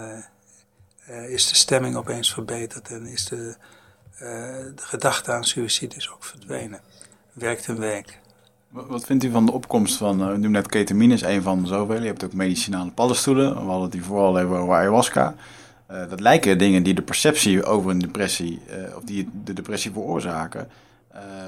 is 1.06 1.48
de 1.48 1.54
stemming 1.54 1.96
opeens 1.96 2.32
verbeterd 2.32 2.88
en 2.88 3.06
is 3.06 3.24
de, 3.24 3.56
de 4.18 4.72
gedachte 4.76 5.32
aan 5.32 5.44
suïcide 5.44 5.96
is 5.96 6.10
ook 6.10 6.24
verdwenen. 6.24 6.80
Werkt 7.32 7.66
een 7.66 7.78
week. 7.78 8.20
Wat 8.70 9.04
vindt 9.04 9.24
u 9.24 9.30
van 9.30 9.46
de 9.46 9.52
opkomst 9.52 9.96
van, 9.96 10.20
uh, 10.20 10.26
u 10.26 10.30
noemde 10.30 10.48
net 10.48 10.66
ketamine 10.66 11.14
is 11.14 11.22
een 11.22 11.42
van 11.42 11.66
zoveel. 11.66 12.00
Je 12.00 12.06
hebt 12.06 12.24
ook 12.24 12.32
medicinale 12.32 12.90
paddenstoelen. 12.90 13.54
We 13.54 13.70
hadden 13.70 13.92
hier 13.92 14.02
vooral 14.02 14.38
over 14.38 14.74
ayahuasca. 14.74 15.34
Uh, 15.90 16.08
dat 16.08 16.20
lijken 16.20 16.58
dingen 16.58 16.82
die 16.82 16.94
de 16.94 17.02
perceptie 17.02 17.64
over 17.64 17.90
een 17.90 17.98
depressie, 17.98 18.60
uh, 18.70 18.96
of 18.96 19.02
die 19.02 19.28
de 19.44 19.52
depressie 19.52 19.92
veroorzaken, 19.92 20.68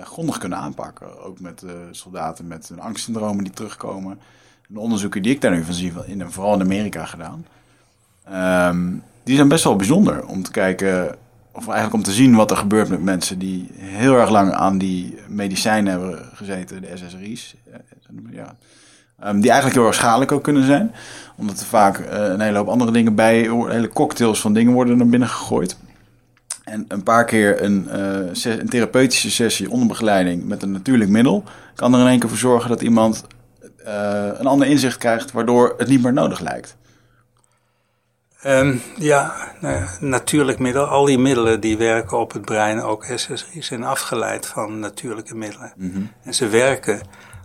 grondig 0.02 0.38
kunnen 0.38 0.58
aanpakken. 0.58 1.22
Ook 1.22 1.40
met 1.40 1.64
soldaten 1.90 2.46
met 2.46 2.70
een 2.70 2.80
angstsyndromen 2.80 3.44
die 3.44 3.52
terugkomen. 3.52 4.18
De 4.66 4.80
onderzoeken 4.80 5.22
die 5.22 5.32
ik 5.32 5.40
daar 5.40 5.50
nu 5.50 5.64
van 5.64 5.74
zie, 5.74 5.92
in, 6.06 6.30
vooral 6.30 6.54
in 6.54 6.60
Amerika 6.60 7.04
gedaan, 7.04 7.46
um, 8.70 9.02
die 9.22 9.36
zijn 9.36 9.48
best 9.48 9.64
wel 9.64 9.76
bijzonder 9.76 10.26
om 10.26 10.42
te 10.42 10.50
kijken, 10.50 11.16
of 11.58 11.66
eigenlijk 11.66 11.94
om 11.94 12.02
te 12.02 12.12
zien 12.12 12.34
wat 12.34 12.50
er 12.50 12.56
gebeurt 12.56 12.88
met 12.88 13.02
mensen 13.02 13.38
die 13.38 13.70
heel 13.76 14.14
erg 14.14 14.30
lang 14.30 14.52
aan 14.52 14.78
die 14.78 15.18
medicijnen 15.28 15.92
hebben 15.92 16.28
gezeten, 16.34 16.80
de 16.80 16.90
SSRI's. 16.94 17.54
Ja. 18.30 18.54
Um, 19.24 19.40
die 19.40 19.50
eigenlijk 19.50 19.78
heel 19.78 19.86
erg 19.86 19.96
schadelijk 19.96 20.32
ook 20.32 20.42
kunnen 20.42 20.64
zijn. 20.64 20.92
Omdat 21.36 21.60
er 21.60 21.66
vaak 21.66 21.98
uh, 21.98 22.06
een 22.08 22.40
hele 22.40 22.56
hoop 22.58 22.68
andere 22.68 22.90
dingen 22.90 23.14
bij, 23.14 23.50
hele 23.68 23.88
cocktails 23.88 24.40
van 24.40 24.52
dingen 24.52 24.72
worden 24.72 24.96
naar 24.96 25.06
binnen 25.06 25.28
gegooid. 25.28 25.76
En 26.64 26.84
een 26.88 27.02
paar 27.02 27.24
keer 27.24 27.62
een, 27.62 27.88
uh, 27.94 28.56
een 28.58 28.68
therapeutische 28.68 29.30
sessie 29.30 29.70
onder 29.70 29.88
begeleiding 29.88 30.44
met 30.44 30.62
een 30.62 30.72
natuurlijk 30.72 31.10
middel 31.10 31.44
kan 31.74 31.94
er 31.94 32.00
in 32.00 32.06
één 32.06 32.18
keer 32.18 32.28
voor 32.28 32.38
zorgen 32.38 32.68
dat 32.68 32.82
iemand 32.82 33.24
een 34.38 34.46
ander 34.46 34.66
inzicht 34.66 34.96
krijgt, 34.96 35.32
waardoor 35.32 35.74
het 35.76 35.88
niet 35.88 36.02
meer 36.02 36.12
nodig 36.12 36.40
lijkt. 36.40 36.76
Um, 38.46 38.82
ja, 38.96 39.34
nou, 39.60 39.84
natuurlijk 40.00 40.58
middel. 40.58 40.84
Al 40.84 41.04
die 41.04 41.18
middelen 41.18 41.60
die 41.60 41.76
werken 41.76 42.18
op 42.18 42.32
het 42.32 42.44
brein, 42.44 42.82
ook 42.82 43.04
SSRI, 43.04 43.62
zijn 43.62 43.84
afgeleid 43.84 44.46
van 44.46 44.78
natuurlijke 44.78 45.34
middelen. 45.34 45.72
Mm 45.76 45.92
-hmm. 45.92 46.12
En 46.22 46.34
ze 46.34 46.48
werken 46.48 47.00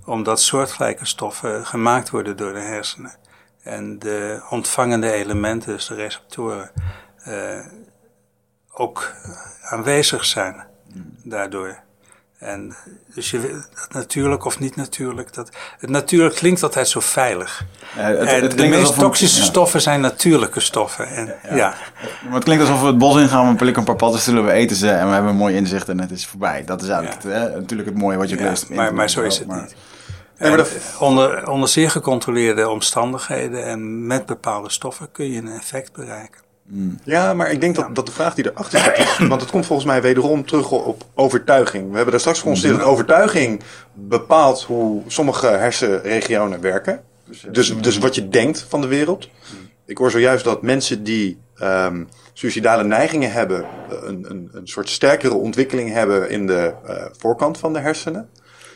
omdat 0.06 0.42
soortgelijke 0.42 1.06
stoffen 1.06 1.66
gemaakt 1.66 2.10
worden 2.10 2.38
door 2.38 2.54
de 2.54 2.60
hersenen. 2.60 3.16
En 3.64 4.00
de 4.00 4.44
ontvangende 4.50 5.12
elementen, 5.12 5.74
dus 5.74 5.88
de 5.88 5.96
receptoren, 5.96 6.72
uh, 7.28 7.66
ook 8.72 9.14
aanwezig 9.62 10.26
zijn 10.26 10.66
daardoor. 11.24 11.84
En 12.44 12.76
dus 13.14 13.32
je, 13.32 13.64
natuurlijk 13.90 14.46
of 14.46 14.60
niet 14.60 14.76
natuurlijk, 14.76 15.34
dat, 15.34 15.50
het 15.80 15.90
natuurlijk 15.90 16.36
klinkt 16.36 16.64
altijd 16.64 16.88
zo 16.88 17.00
veilig. 17.00 17.66
Ja, 17.96 18.02
het, 18.02 18.28
en 18.28 18.42
het 18.42 18.58
de 18.58 18.68
meest 18.68 18.92
een, 18.92 19.00
toxische 19.00 19.40
ja. 19.40 19.46
stoffen 19.46 19.82
zijn 19.82 20.02
natuurlijke 20.02 20.60
stoffen. 20.60 21.08
En, 21.08 21.36
ja, 21.44 21.56
ja. 21.56 21.74
Maar 22.24 22.34
het 22.34 22.44
klinkt 22.44 22.64
alsof 22.64 22.82
we 22.82 22.88
het 22.88 22.98
bos 22.98 23.22
ingaan, 23.22 23.50
we 23.50 23.56
plikken 23.56 23.82
een 23.82 23.88
paar 23.88 23.96
paddenstoelen, 23.96 24.46
we 24.46 24.52
eten 24.52 24.76
ze 24.76 24.90
en 24.90 25.08
we 25.08 25.14
hebben 25.14 25.32
een 25.32 25.38
mooi 25.38 25.56
inzicht 25.56 25.90
en 25.90 26.00
het 26.00 26.12
is 26.12 26.26
voorbij. 26.26 26.64
Dat 26.66 26.82
is 26.82 26.88
eigenlijk 26.88 27.24
het, 27.24 27.34
hè, 27.34 27.56
natuurlijk 27.56 27.90
het 27.90 27.98
mooie 27.98 28.18
wat 28.18 28.30
je 28.30 28.36
leest. 28.36 28.70
Maar, 28.70 28.94
maar 28.94 29.10
zo 29.10 29.22
is 29.22 29.38
het 29.38 29.48
maar, 29.48 29.62
niet. 29.62 29.76
Dat... 30.58 30.72
onder, 31.00 31.50
onder 31.50 31.70
zeer 31.70 31.92
gecontroleerde 31.92 32.70
omstandigheden 32.70 33.66
en 33.66 34.08
met 34.08 34.26
bepaalde 34.26 34.70
stoffen 34.70 35.12
kun 35.12 35.32
je 35.32 35.38
een 35.38 35.52
effect 35.52 35.94
bereiken. 35.94 36.43
Mm. 36.64 37.00
Ja, 37.04 37.34
maar 37.34 37.52
ik 37.52 37.62
denk 37.62 37.76
dat, 37.76 37.96
dat 37.96 38.06
de 38.06 38.12
vraag 38.12 38.36
die 38.36 38.46
erachter 38.52 38.80
zit, 38.80 39.28
want 39.28 39.42
het 39.42 39.52
komt 39.52 39.66
volgens 39.66 39.88
mij 39.88 40.02
wederom 40.02 40.46
terug 40.46 40.72
op 40.72 41.04
overtuiging. 41.14 41.90
We 41.90 41.96
hebben 41.96 42.12
daar 42.12 42.20
straks 42.20 42.40
geconstateerd 42.40 42.80
dat 42.80 42.90
overtuiging 42.90 43.62
bepaalt 43.94 44.64
hoe 44.64 45.02
sommige 45.08 45.48
hersenregionen 45.48 46.62
werken. 46.62 47.04
Dus, 47.52 47.74
dus 47.82 47.98
wat 47.98 48.16
je 48.16 48.30
denkt 48.30 48.66
van 48.70 48.82
de 48.82 48.88
wereld. 48.88 49.30
Ik 49.86 49.98
hoor 49.98 50.12
zojuist 50.12 50.44
dat 50.44 50.62
mensen 50.62 51.04
die 51.04 51.38
um, 51.62 52.08
suicidale 52.34 52.84
neigingen 52.84 53.32
hebben, 53.32 53.66
een, 53.90 54.26
een, 54.30 54.50
een 54.54 54.68
soort 54.68 54.90
sterkere 54.90 55.34
ontwikkeling 55.34 55.92
hebben 55.92 56.30
in 56.30 56.48
de 56.48 56.74
uh, 56.88 56.96
voorkant 57.18 57.58
van 57.58 57.74
de 57.74 57.80
hersenen. 57.80 58.30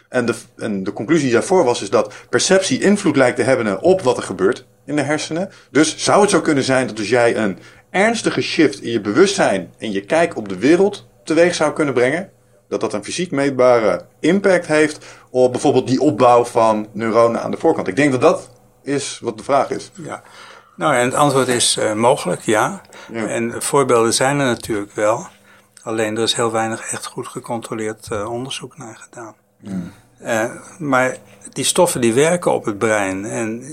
En 0.10 0.26
de, 0.26 0.34
en 0.58 0.84
de 0.84 0.94
conclusie 0.94 1.32
daarvoor 1.32 1.64
was 1.64 1.82
is 1.82 1.90
dat 1.90 2.14
perceptie 2.30 2.82
invloed 2.82 3.16
lijkt 3.16 3.38
te 3.38 3.44
hebben 3.44 3.82
op 3.82 4.02
wat 4.02 4.18
er 4.18 4.24
gebeurt 4.24 4.66
in 4.86 4.96
de 4.96 5.02
hersenen. 5.02 5.50
Dus 5.72 5.98
zou 5.98 6.22
het 6.22 6.30
zo 6.30 6.42
kunnen 6.42 6.64
zijn 6.64 6.88
dat 6.88 7.00
als 7.00 7.10
jij 7.10 7.38
een 7.38 7.58
ernstige 7.98 8.42
shift 8.42 8.82
in 8.82 8.92
je 8.92 9.02
bewustzijn 9.02 9.74
en 9.78 9.92
je 9.92 10.02
kijk 10.02 10.36
op 10.36 10.50
de 10.50 10.58
wereld 10.58 11.08
teweeg 11.24 11.56
zou 11.56 11.74
kunnen 11.74 11.94
brengen, 11.94 12.30
dat 12.68 12.82
dat 12.82 12.94
een 12.94 13.04
fysiek 13.04 13.32
meetbare 13.32 14.06
impact 14.20 14.68
heeft 14.68 15.06
op 15.30 15.52
bijvoorbeeld 15.52 15.88
die 15.88 16.02
opbouw 16.02 16.46
van 16.46 16.88
neuronen 16.92 17.42
aan 17.42 17.52
de 17.52 17.58
voorkant. 17.58 17.88
Ik 17.88 17.96
denk 17.96 18.12
dat 18.12 18.22
dat 18.22 18.50
is 18.84 19.20
wat 19.22 19.38
de 19.38 19.44
vraag 19.44 19.70
is. 19.70 19.92
Ja. 19.94 20.24
Nou, 20.76 20.96
en 20.96 21.06
het 21.06 21.14
antwoord 21.14 21.48
is 21.48 21.78
uh, 21.78 21.94
mogelijk, 21.94 22.42
ja. 22.42 22.82
Ja. 23.12 23.28
En 23.28 23.62
voorbeelden 23.62 24.14
zijn 24.14 24.40
er 24.40 24.46
natuurlijk 24.46 24.92
wel. 24.92 25.28
Alleen 25.84 26.18
er 26.18 26.24
is 26.24 26.34
heel 26.34 26.52
weinig 26.52 26.92
echt 26.92 27.06
goed 27.06 27.28
gecontroleerd 27.28 28.08
eh, 28.12 28.32
onderzoek 28.32 28.78
naar 28.78 28.96
gedaan. 28.96 29.36
Eh, 30.20 30.52
maar 30.78 31.18
die 31.54 31.64
stoffen 31.64 32.02
die 32.02 32.14
werken 32.14 32.54
op 32.54 32.66
het 32.66 32.78
brein. 32.78 33.26
En 33.26 33.64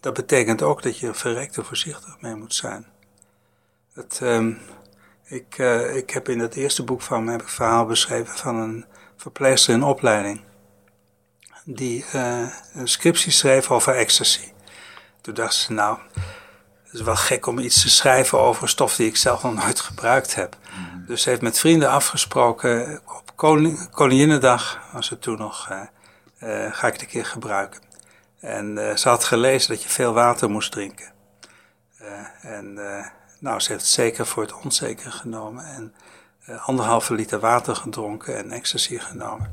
dat 0.00 0.14
betekent 0.14 0.62
ook 0.62 0.82
dat 0.82 0.98
je 0.98 1.06
er 1.06 1.14
verrekte 1.14 1.64
voorzichtig 1.64 2.16
mee 2.20 2.34
moet 2.34 2.54
zijn. 2.54 2.86
Het, 3.98 4.18
ehm, 4.22 4.52
ik, 5.24 5.58
eh, 5.58 5.96
ik 5.96 6.10
heb 6.10 6.28
in 6.28 6.38
het 6.38 6.54
eerste 6.54 6.84
boek 6.84 7.02
van 7.02 7.24
me 7.24 7.30
heb 7.30 7.40
ik 7.40 7.46
een 7.46 7.52
verhaal 7.52 7.86
beschreven 7.86 8.36
van 8.36 8.56
een 8.56 8.84
verpleegster 9.16 9.74
in 9.74 9.82
opleiding. 9.82 10.40
Die 11.64 12.04
eh, 12.12 12.46
een 12.74 12.88
scriptie 12.88 13.32
schreef 13.32 13.70
over 13.70 13.94
ecstasy. 13.94 14.52
Toen 15.20 15.34
dacht 15.34 15.54
ze, 15.54 15.72
nou, 15.72 15.98
het 16.84 16.92
is 16.92 17.00
wel 17.00 17.16
gek 17.16 17.46
om 17.46 17.58
iets 17.58 17.82
te 17.82 17.90
schrijven 17.90 18.38
over 18.38 18.62
een 18.62 18.68
stof 18.68 18.96
die 18.96 19.06
ik 19.06 19.16
zelf 19.16 19.42
nog 19.42 19.54
nooit 19.54 19.80
gebruikt 19.80 20.34
heb. 20.34 20.56
Dus 21.06 21.22
ze 21.22 21.28
heeft 21.28 21.42
met 21.42 21.58
vrienden 21.58 21.90
afgesproken, 21.90 23.00
op 23.04 23.32
Koning, 23.36 23.90
Koninginnedag 23.90 24.80
was 24.92 25.08
het 25.08 25.22
toen 25.22 25.38
nog, 25.38 25.70
eh, 26.38 26.72
ga 26.72 26.86
ik 26.86 26.92
het 26.92 27.02
een 27.02 27.08
keer 27.08 27.26
gebruiken. 27.26 27.80
En 28.40 28.98
ze 28.98 29.08
had 29.08 29.24
gelezen 29.24 29.68
dat 29.68 29.82
je 29.82 29.88
veel 29.88 30.12
water 30.12 30.50
moest 30.50 30.72
drinken. 30.72 31.12
En 32.40 32.78
nou, 33.38 33.60
ze 33.60 33.72
heeft 33.72 33.84
het 33.84 33.92
zeker 33.92 34.26
voor 34.26 34.42
het 34.42 34.54
onzeker 34.62 35.12
genomen. 35.12 35.64
En 35.64 35.94
eh, 36.44 36.68
anderhalve 36.68 37.14
liter 37.14 37.40
water 37.40 37.76
gedronken 37.76 38.36
en 38.36 38.50
ecstasy 38.50 38.98
genomen. 38.98 39.50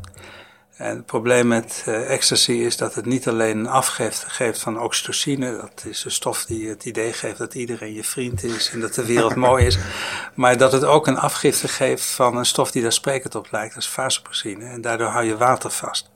En 0.76 0.96
het 0.96 1.06
probleem 1.06 1.48
met 1.48 1.84
eh, 1.86 2.12
ecstasy 2.12 2.52
is 2.52 2.78
dat 2.78 2.96
het 2.96 3.06
niet 3.06 3.28
alleen 3.28 3.58
een 3.58 3.68
afgifte 3.68 4.30
geeft 4.30 4.60
van 4.60 4.82
oxytocine, 4.82 5.56
dat 5.56 5.84
is 5.86 6.06
een 6.06 6.12
stof 6.12 6.46
die 6.46 6.70
het 6.70 6.86
idee 6.86 7.14
geeft 7.14 7.38
dat 7.38 7.54
iedereen 7.54 7.94
je 7.94 8.04
vriend 8.04 8.44
is 8.44 8.70
en 8.72 8.80
dat 8.80 8.94
de 8.94 9.06
wereld 9.06 9.36
mooi 9.48 9.66
is, 9.66 9.78
maar 10.34 10.58
dat 10.58 10.72
het 10.72 10.84
ook 10.84 11.08
een 11.08 11.18
afgifte 11.18 11.68
geeft 11.68 12.06
van 12.06 12.38
een 12.38 12.46
stof 12.46 12.72
die 12.72 12.82
daar 12.82 12.92
sprekend 12.92 13.36
op 13.36 13.48
lijkt, 13.52 13.74
dat 13.74 13.84
is 13.84 13.90
vasopressine. 13.90 14.66
En 14.66 14.82
daardoor 14.82 15.08
hou 15.08 15.26
je 15.26 15.38
water 15.38 15.70
vast. 15.70 16.10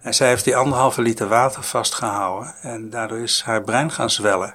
En 0.00 0.14
zij 0.14 0.28
heeft 0.28 0.44
die 0.44 0.56
anderhalve 0.56 1.02
liter 1.02 1.28
water 1.28 1.62
vastgehouden 1.62 2.54
en 2.62 2.90
daardoor 2.90 3.18
is 3.18 3.42
haar 3.44 3.62
brein 3.62 3.90
gaan 3.90 4.10
zwellen. 4.10 4.54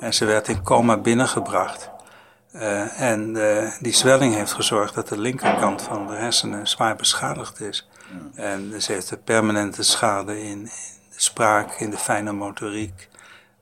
En 0.00 0.14
ze 0.14 0.24
werd 0.24 0.48
in 0.48 0.62
coma 0.62 0.96
binnengebracht. 0.96 1.90
Eh, 2.52 3.00
en 3.00 3.36
eh, 3.36 3.72
die 3.80 3.92
zwelling 3.94 4.34
heeft 4.34 4.52
gezorgd 4.52 4.94
dat 4.94 5.08
de 5.08 5.18
linkerkant 5.18 5.82
van 5.82 6.06
de 6.06 6.12
hersenen 6.14 6.68
zwaar 6.68 6.96
beschadigd 6.96 7.60
is. 7.60 7.88
En 8.34 8.82
ze 8.82 8.92
heeft 8.92 9.10
een 9.10 9.22
permanente 9.22 9.82
schade 9.82 10.42
in, 10.42 10.48
in 10.48 10.64
de 11.10 11.20
spraak, 11.20 11.72
in 11.72 11.90
de 11.90 11.98
fijne 11.98 12.32
motoriek, 12.32 13.08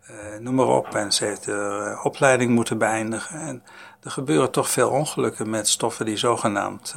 eh, 0.00 0.14
noem 0.40 0.54
maar 0.54 0.66
op. 0.66 0.94
En 0.94 1.12
ze 1.12 1.24
heeft 1.24 1.44
de 1.44 2.00
opleiding 2.02 2.50
moeten 2.50 2.78
beëindigen. 2.78 3.40
En 3.40 3.62
er 4.02 4.10
gebeuren 4.10 4.50
toch 4.50 4.70
veel 4.70 4.90
ongelukken 4.90 5.50
met 5.50 5.68
stoffen 5.68 6.06
die 6.06 6.16
zogenaamd 6.16 6.94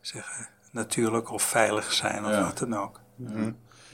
zeggen, 0.00 0.48
natuurlijk 0.70 1.32
of 1.32 1.42
veilig 1.42 1.92
zijn 1.92 2.24
of 2.24 2.30
Ja. 2.30 2.42
wat 2.42 2.58
dan 2.58 2.76
ook. 2.76 3.00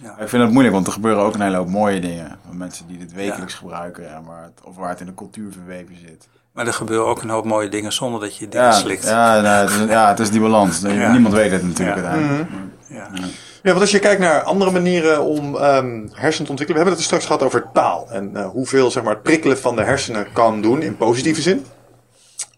Ik 0.03 0.29
vind 0.29 0.43
het 0.43 0.51
moeilijk, 0.51 0.75
want 0.75 0.87
er 0.87 0.93
gebeuren 0.93 1.23
ook 1.25 1.35
een 1.35 1.41
hele 1.41 1.57
hoop 1.57 1.69
mooie 1.69 2.01
dingen. 2.01 2.39
Van 2.47 2.57
mensen 2.57 2.87
die 2.87 2.99
dit 2.99 3.13
wekelijks 3.13 3.55
gebruiken, 3.55 4.05
ja, 4.05 4.21
maar 4.21 4.43
het- 4.43 4.61
of 4.65 4.77
waar 4.77 4.89
het 4.89 5.01
in 5.01 5.07
de 5.07 5.15
cultuur 5.15 5.53
verweven 5.53 5.97
zit. 6.07 6.29
Maar 6.53 6.67
er 6.67 6.73
gebeuren 6.73 7.07
ook 7.07 7.23
een 7.23 7.29
hoop 7.29 7.45
mooie 7.45 7.69
dingen 7.69 7.93
zonder 7.93 8.21
dat 8.21 8.37
je 8.37 8.49
dingen 8.49 8.67
Ja, 8.67 8.73
slikt. 8.73 9.05
ja, 9.05 9.41
nou, 9.41 9.69
het 9.71 9.81
is, 9.81 9.89
ja, 9.89 10.09
het 10.09 10.19
is 10.19 10.31
die 10.31 10.41
balans. 10.41 10.81
Ja. 10.81 11.13
Niemand 11.13 11.35
weet 11.35 11.51
het 11.51 11.63
natuurlijk 11.63 11.97
Ja. 11.99 12.03
uiteindelijk. 12.05 12.51
Ja. 12.89 13.09
Ja, 13.63 13.73
want 13.73 13.81
als 13.81 13.91
je 13.91 13.99
kijkt 13.99 14.21
naar 14.21 14.43
andere 14.43 14.71
manieren 14.71 15.23
om 15.25 15.57
ehm 15.57 16.07
hersenen 16.13 16.45
te 16.45 16.51
ontwikkelen. 16.51 16.67
We 16.67 16.75
hebben 16.75 16.89
het 16.93 16.99
er 16.99 17.05
straks 17.05 17.27
gehad 17.27 17.43
over 17.43 17.65
taal. 17.73 18.07
En 18.11 18.37
eh, 18.37 18.47
hoeveel 18.49 18.91
zeg 18.91 19.03
maar, 19.03 19.13
het 19.13 19.23
prikkelen 19.23 19.59
van 19.59 19.77
de 19.77 19.83
hersenen 19.83 20.27
kan 20.33 20.63
doen 20.63 20.83
in 20.83 20.97
positieve 20.97 21.41
zin. 21.43 21.65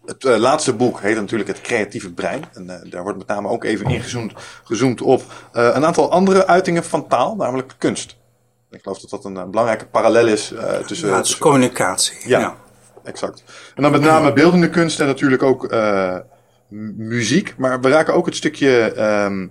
Het 0.09 0.25
eh, 0.25 0.37
laatste 0.37 0.73
boek 0.73 1.01
heet 1.01 1.15
natuurlijk 1.15 1.49
Het 1.49 1.61
Creatieve 1.61 2.11
Brein. 2.13 2.43
En 2.53 2.69
eh, 2.69 2.91
daar 2.91 3.03
wordt 3.03 3.17
met 3.17 3.27
name 3.27 3.47
ook 3.47 3.63
even 3.63 3.85
ingezoomd 3.85 4.33
gezoomd 4.63 5.01
op 5.01 5.23
eh, 5.51 5.71
een 5.73 5.85
aantal 5.85 6.11
andere 6.11 6.47
uitingen 6.47 6.83
van 6.83 7.07
taal, 7.07 7.35
namelijk 7.35 7.75
kunst. 7.77 8.17
Ik 8.71 8.81
geloof 8.81 8.99
dat 8.99 9.09
dat 9.09 9.25
een, 9.25 9.51
belangrijke 9.51 9.85
parallel 9.85 10.27
is 10.27 10.47
tussen... 10.47 10.59
Ja, 10.67 10.73
het 10.73 10.89
is 10.89 11.07
tussen- 11.07 11.39
communicatie. 11.39 12.29
Ja. 12.29 12.39
ja. 12.39 12.55
Exact. 13.03 13.43
En 13.75 13.81
dan 13.81 13.91
met 13.91 14.01
name 14.01 14.33
beeldende 14.33 14.69
kunst 14.69 14.99
en 14.99 15.05
natuurlijk 15.05 15.43
ook 15.43 15.73
muziek. 16.97 17.53
Maar 17.57 17.81
we 17.81 17.89
raken 17.89 18.13
ook 18.13 18.25
het 18.25 18.35
stukje 18.35 18.93
ehm, 18.93 19.47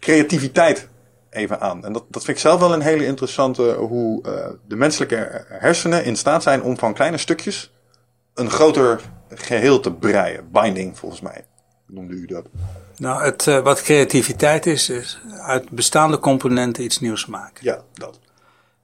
creativiteit 0.00 0.88
even 1.30 1.60
aan. 1.60 1.84
En 1.84 1.92
dat, 1.92 2.04
dat 2.08 2.24
vind 2.24 2.36
ik 2.36 2.42
zelf 2.42 2.60
wel 2.60 2.72
een 2.72 2.80
hele 2.80 3.04
interessante, 3.04 3.62
hoe 3.72 4.22
de 4.66 4.76
menselijke 4.76 5.44
hersenen 5.48 6.04
in 6.04 6.16
staat 6.16 6.42
zijn 6.42 6.62
om 6.62 6.78
van 6.78 6.94
kleine 6.94 7.18
stukjes 7.18 7.72
een 8.38 8.50
groter 8.50 9.00
geheel 9.28 9.80
te 9.80 9.92
breien. 9.92 10.50
Binding, 10.52 10.98
volgens 10.98 11.20
mij, 11.20 11.44
noemde 11.86 12.14
u 12.14 12.26
dat. 12.26 12.46
Nou, 12.96 13.22
het, 13.22 13.46
eh, 13.46 13.58
wat 13.58 13.82
creativiteit 13.82 14.66
is, 14.66 14.88
is 14.88 15.20
uit 15.38 15.70
bestaande 15.70 16.18
componenten 16.18 16.84
iets 16.84 17.00
nieuws 17.00 17.26
maken. 17.26 17.64
Ja, 17.64 17.82
dat. 17.92 18.18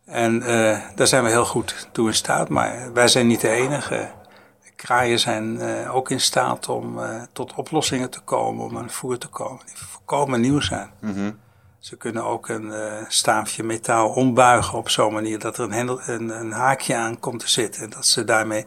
En 0.05 0.43
eh, 0.43 0.81
daar 0.95 1.07
zijn 1.07 1.25
we 1.25 1.31
heel 1.31 1.45
goed 1.45 1.89
toe 1.93 2.07
in 2.09 2.15
staat, 2.15 2.49
maar 2.49 2.93
wij 2.93 3.09
zijn 3.09 3.27
niet 3.27 3.41
de 3.41 3.49
enige. 3.49 4.11
Kraaien 4.77 5.19
zijn 5.19 5.61
eh, 5.61 5.95
ook 5.95 6.11
in 6.11 6.21
staat 6.21 6.69
om 6.69 6.99
tot 7.33 7.55
oplossingen 7.55 8.11
te 8.11 8.21
komen, 8.21 8.65
om 8.65 8.79
aan 8.79 8.91
voer 8.91 9.19
te 9.19 9.29
komen, 9.29 9.67
die 9.67 9.77
volkomen 9.77 10.41
nieuw 10.41 10.61
zijn. 10.61 10.91
Ze 11.79 11.97
kunnen 11.97 12.25
ook 12.25 12.49
een 12.49 12.73
staafje 13.09 13.63
metaal 13.63 14.09
ombuigen 14.09 14.79
op 14.79 14.89
zo'n 14.89 15.13
manier 15.13 15.39
dat 15.39 15.59
er 15.59 15.65
een, 15.65 15.73
hendel, 15.73 16.01
een, 16.07 16.29
een 16.29 16.53
haakje 16.53 16.97
aan 16.97 17.21
komt 17.21 17.41
te 17.41 17.49
zitten. 17.49 17.83
En 17.83 17.91
dat 17.91 18.07
ze 18.07 18.25
daarmee 18.25 18.65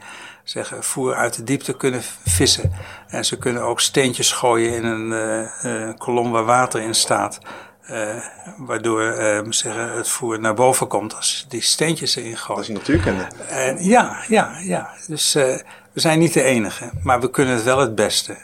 zeggen, 0.49 0.83
voer 0.83 1.15
uit 1.15 1.35
de 1.35 1.43
diepte 1.43 1.73
kunnen 1.77 2.01
vissen. 2.25 2.71
En 3.07 3.25
ze 3.25 3.37
kunnen 3.37 3.61
ook 3.63 3.79
steentjes 3.79 4.31
gooien 4.31 4.73
in 4.73 4.83
een 4.85 5.13
eh, 5.61 5.93
kolom 5.97 6.31
waar 6.31 6.43
water 6.45 6.81
in 6.81 6.95
staat. 6.95 7.39
eh, 7.81 8.15
waardoor 8.57 9.01
eh, 9.03 9.39
zeggen, 9.49 9.91
het 9.91 10.07
voer 10.09 10.39
naar 10.39 10.53
boven 10.53 10.87
komt 10.87 11.15
als 11.15 11.45
die 11.49 11.61
steentjes 11.61 12.15
erin 12.15 12.31
Dat 12.31 12.39
gooit. 12.39 12.59
is 12.59 12.67
natuurkunde. 12.67 13.27
En 13.49 13.83
ja, 13.83 14.17
ja, 14.27 14.57
ja. 14.59 14.89
Dus 15.07 15.33
we 15.33 15.63
zijn 15.93 16.19
niet 16.19 16.33
de 16.33 16.43
enige, 16.43 16.89
maar 17.03 17.19
we 17.19 17.29
kunnen 17.29 17.53
het 17.55 17.63
wel 17.63 17.79
het 17.79 17.95
beste. 17.95 18.37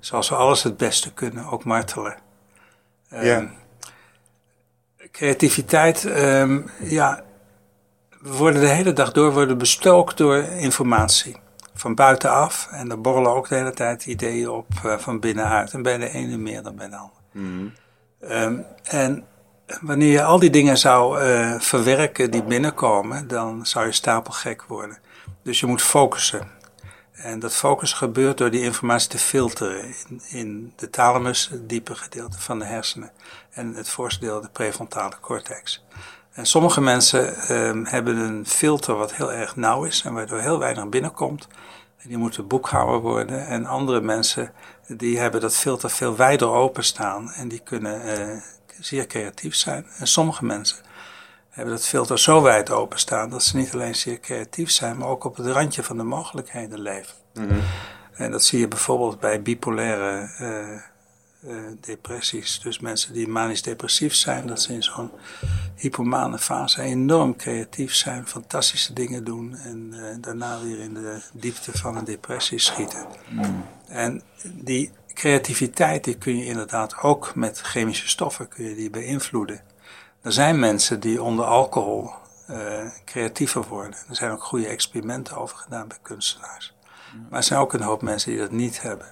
Zoals 0.00 0.28
we 0.28 0.34
alles 0.34 0.62
het 0.62 0.76
beste 0.76 1.12
kunnen, 1.12 1.44
ook 1.46 1.64
martelen. 1.64 2.16
Ehm, 3.10 3.24
Ja. 3.26 3.46
Creativiteit, 5.12 6.04
ehm, 6.04 6.60
ja, 6.80 7.22
we 8.20 8.36
worden 8.36 8.60
de 8.60 8.68
hele 8.68 8.92
dag 8.92 9.12
door 9.12 9.32
worden 9.32 9.58
bestookt 9.58 10.16
door 10.16 10.36
informatie. 10.36 11.36
Van 11.74 11.94
buitenaf. 11.94 12.68
En 12.70 12.90
er 12.90 13.00
borrelen 13.00 13.34
ook 13.34 13.48
de 13.48 13.54
hele 13.54 13.72
tijd 13.72 14.06
ideeën 14.06 14.48
op 14.48 14.66
eh, 14.84 14.98
van 14.98 15.20
binnenuit. 15.20 15.72
En 15.72 15.82
bij 15.82 15.98
de 15.98 16.10
ene 16.10 16.36
meer 16.36 16.62
dan 16.62 16.76
bij 16.76 16.88
de 16.88 16.96
ander. 16.96 17.16
Ehm, 18.20 18.58
en 18.82 19.24
wanneer 19.80 20.12
je 20.12 20.22
al 20.22 20.38
die 20.38 20.50
dingen 20.50 20.78
zou 20.78 21.20
eh, 21.20 21.54
verwerken 21.60 22.30
die 22.30 22.42
binnenkomen, 22.42 23.28
dan 23.28 23.66
zou 23.66 23.86
je 23.86 23.92
stapelgek 23.92 24.62
worden. 24.62 24.98
Dus 25.42 25.60
je 25.60 25.66
moet 25.66 25.82
focussen. 25.82 26.56
En 27.12 27.38
dat 27.38 27.54
focussen 27.54 27.98
gebeurt 27.98 28.38
door 28.38 28.50
die 28.50 28.62
informatie 28.62 29.08
te 29.08 29.18
filteren 29.18 29.84
in, 29.84 30.20
in 30.28 30.72
de 30.76 30.90
thalamus, 30.90 31.48
het 31.48 31.68
diepe 31.68 31.94
gedeelte 31.94 32.40
van 32.40 32.58
de 32.58 32.64
hersenen, 32.64 33.10
en 33.50 33.74
het 33.74 33.88
voorste 33.88 34.20
deel, 34.20 34.40
de 34.40 34.48
prefrontale 34.48 35.16
cortex. 35.20 35.84
En 36.38 36.46
sommige 36.46 36.80
mensen 36.80 37.36
ehm, 37.36 37.84
hebben 37.84 38.16
een 38.16 38.46
filter 38.46 38.94
wat 38.94 39.14
heel 39.14 39.32
erg 39.32 39.56
nauw 39.56 39.84
is 39.84 40.02
en 40.02 40.14
waardoor 40.14 40.40
heel 40.40 40.58
weinig 40.58 40.88
binnenkomt. 40.88 41.48
En 41.98 42.08
die 42.08 42.18
moeten 42.18 42.46
boekhouwer 42.46 43.00
worden. 43.00 43.46
En 43.46 43.66
andere 43.66 44.00
mensen 44.00 44.52
die 44.86 45.18
hebben 45.18 45.40
dat 45.40 45.56
filter 45.56 45.90
veel 45.90 46.16
wijder 46.16 46.48
openstaan 46.48 47.30
en 47.32 47.48
die 47.48 47.58
kunnen 47.58 48.02
eh, 48.02 48.36
zeer 48.80 49.06
creatief 49.06 49.54
zijn. 49.54 49.86
En 49.98 50.06
sommige 50.06 50.44
mensen 50.44 50.78
hebben 51.50 51.74
dat 51.74 51.86
filter 51.86 52.18
zo 52.18 52.42
wijd 52.42 52.70
openstaan 52.70 53.30
dat 53.30 53.42
ze 53.42 53.56
niet 53.56 53.74
alleen 53.74 53.94
zeer 53.94 54.20
creatief 54.20 54.70
zijn, 54.70 54.96
maar 54.96 55.08
ook 55.08 55.24
op 55.24 55.36
het 55.36 55.46
randje 55.46 55.82
van 55.82 55.96
de 55.96 56.02
mogelijkheden 56.02 56.80
leven. 56.80 57.14
En 58.12 58.30
dat 58.30 58.44
zie 58.44 58.58
je 58.58 58.68
bijvoorbeeld 58.68 59.20
bij 59.20 59.42
bipolaire 59.42 60.30
eh, 60.38 60.80
eh, 61.40 61.56
depressies. 61.80 62.60
Dus 62.60 62.78
mensen 62.78 63.12
die 63.12 63.28
manisch-depressief 63.28 64.14
zijn, 64.14 64.46
dat 64.46 64.62
ze 64.62 64.72
in 64.72 64.82
zo'n 64.82 65.10
hypomane 65.76 66.38
fase 66.38 66.82
enorm 66.82 67.36
creatief 67.36 67.94
zijn, 67.94 68.26
fantastische 68.26 68.92
dingen 68.92 69.24
doen 69.24 69.56
en 69.56 69.90
eh, 69.92 70.16
daarna 70.20 70.60
weer 70.62 70.80
in 70.80 70.94
de 70.94 71.22
diepte 71.32 71.78
van 71.78 71.96
een 71.96 72.04
depressie 72.04 72.58
schieten. 72.58 73.06
En 73.88 74.22
die 74.44 74.90
creativiteit 75.14 76.04
die 76.04 76.16
kun 76.16 76.38
je 76.38 76.44
inderdaad 76.44 76.98
ook 77.02 77.34
met 77.34 77.60
chemische 77.60 78.08
stoffen 78.08 78.48
kun 78.48 78.64
je 78.64 78.74
die 78.74 78.90
beïnvloeden. 78.90 79.60
Er 80.22 80.32
zijn 80.32 80.58
mensen 80.58 81.00
die 81.00 81.22
onder 81.22 81.44
alcohol 81.44 82.10
eh, 82.46 82.86
creatiever 83.04 83.64
worden. 83.68 83.98
Er 84.08 84.16
zijn 84.16 84.30
ook 84.30 84.42
goede 84.42 84.66
experimenten 84.66 85.36
over 85.36 85.56
gedaan 85.56 85.88
bij 85.88 85.98
kunstenaars. 86.02 86.74
Maar 87.28 87.38
er 87.38 87.44
zijn 87.44 87.60
ook 87.60 87.72
een 87.72 87.82
hoop 87.82 88.02
mensen 88.02 88.30
die 88.30 88.40
dat 88.40 88.50
niet 88.50 88.82
hebben. 88.82 89.06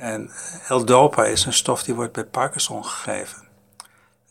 En 0.00 0.30
L-dopa 0.68 1.24
is 1.24 1.44
een 1.44 1.52
stof 1.52 1.82
die 1.82 1.94
wordt 1.94 2.12
bij 2.12 2.24
Parkinson 2.24 2.84
gegeven. 2.84 3.48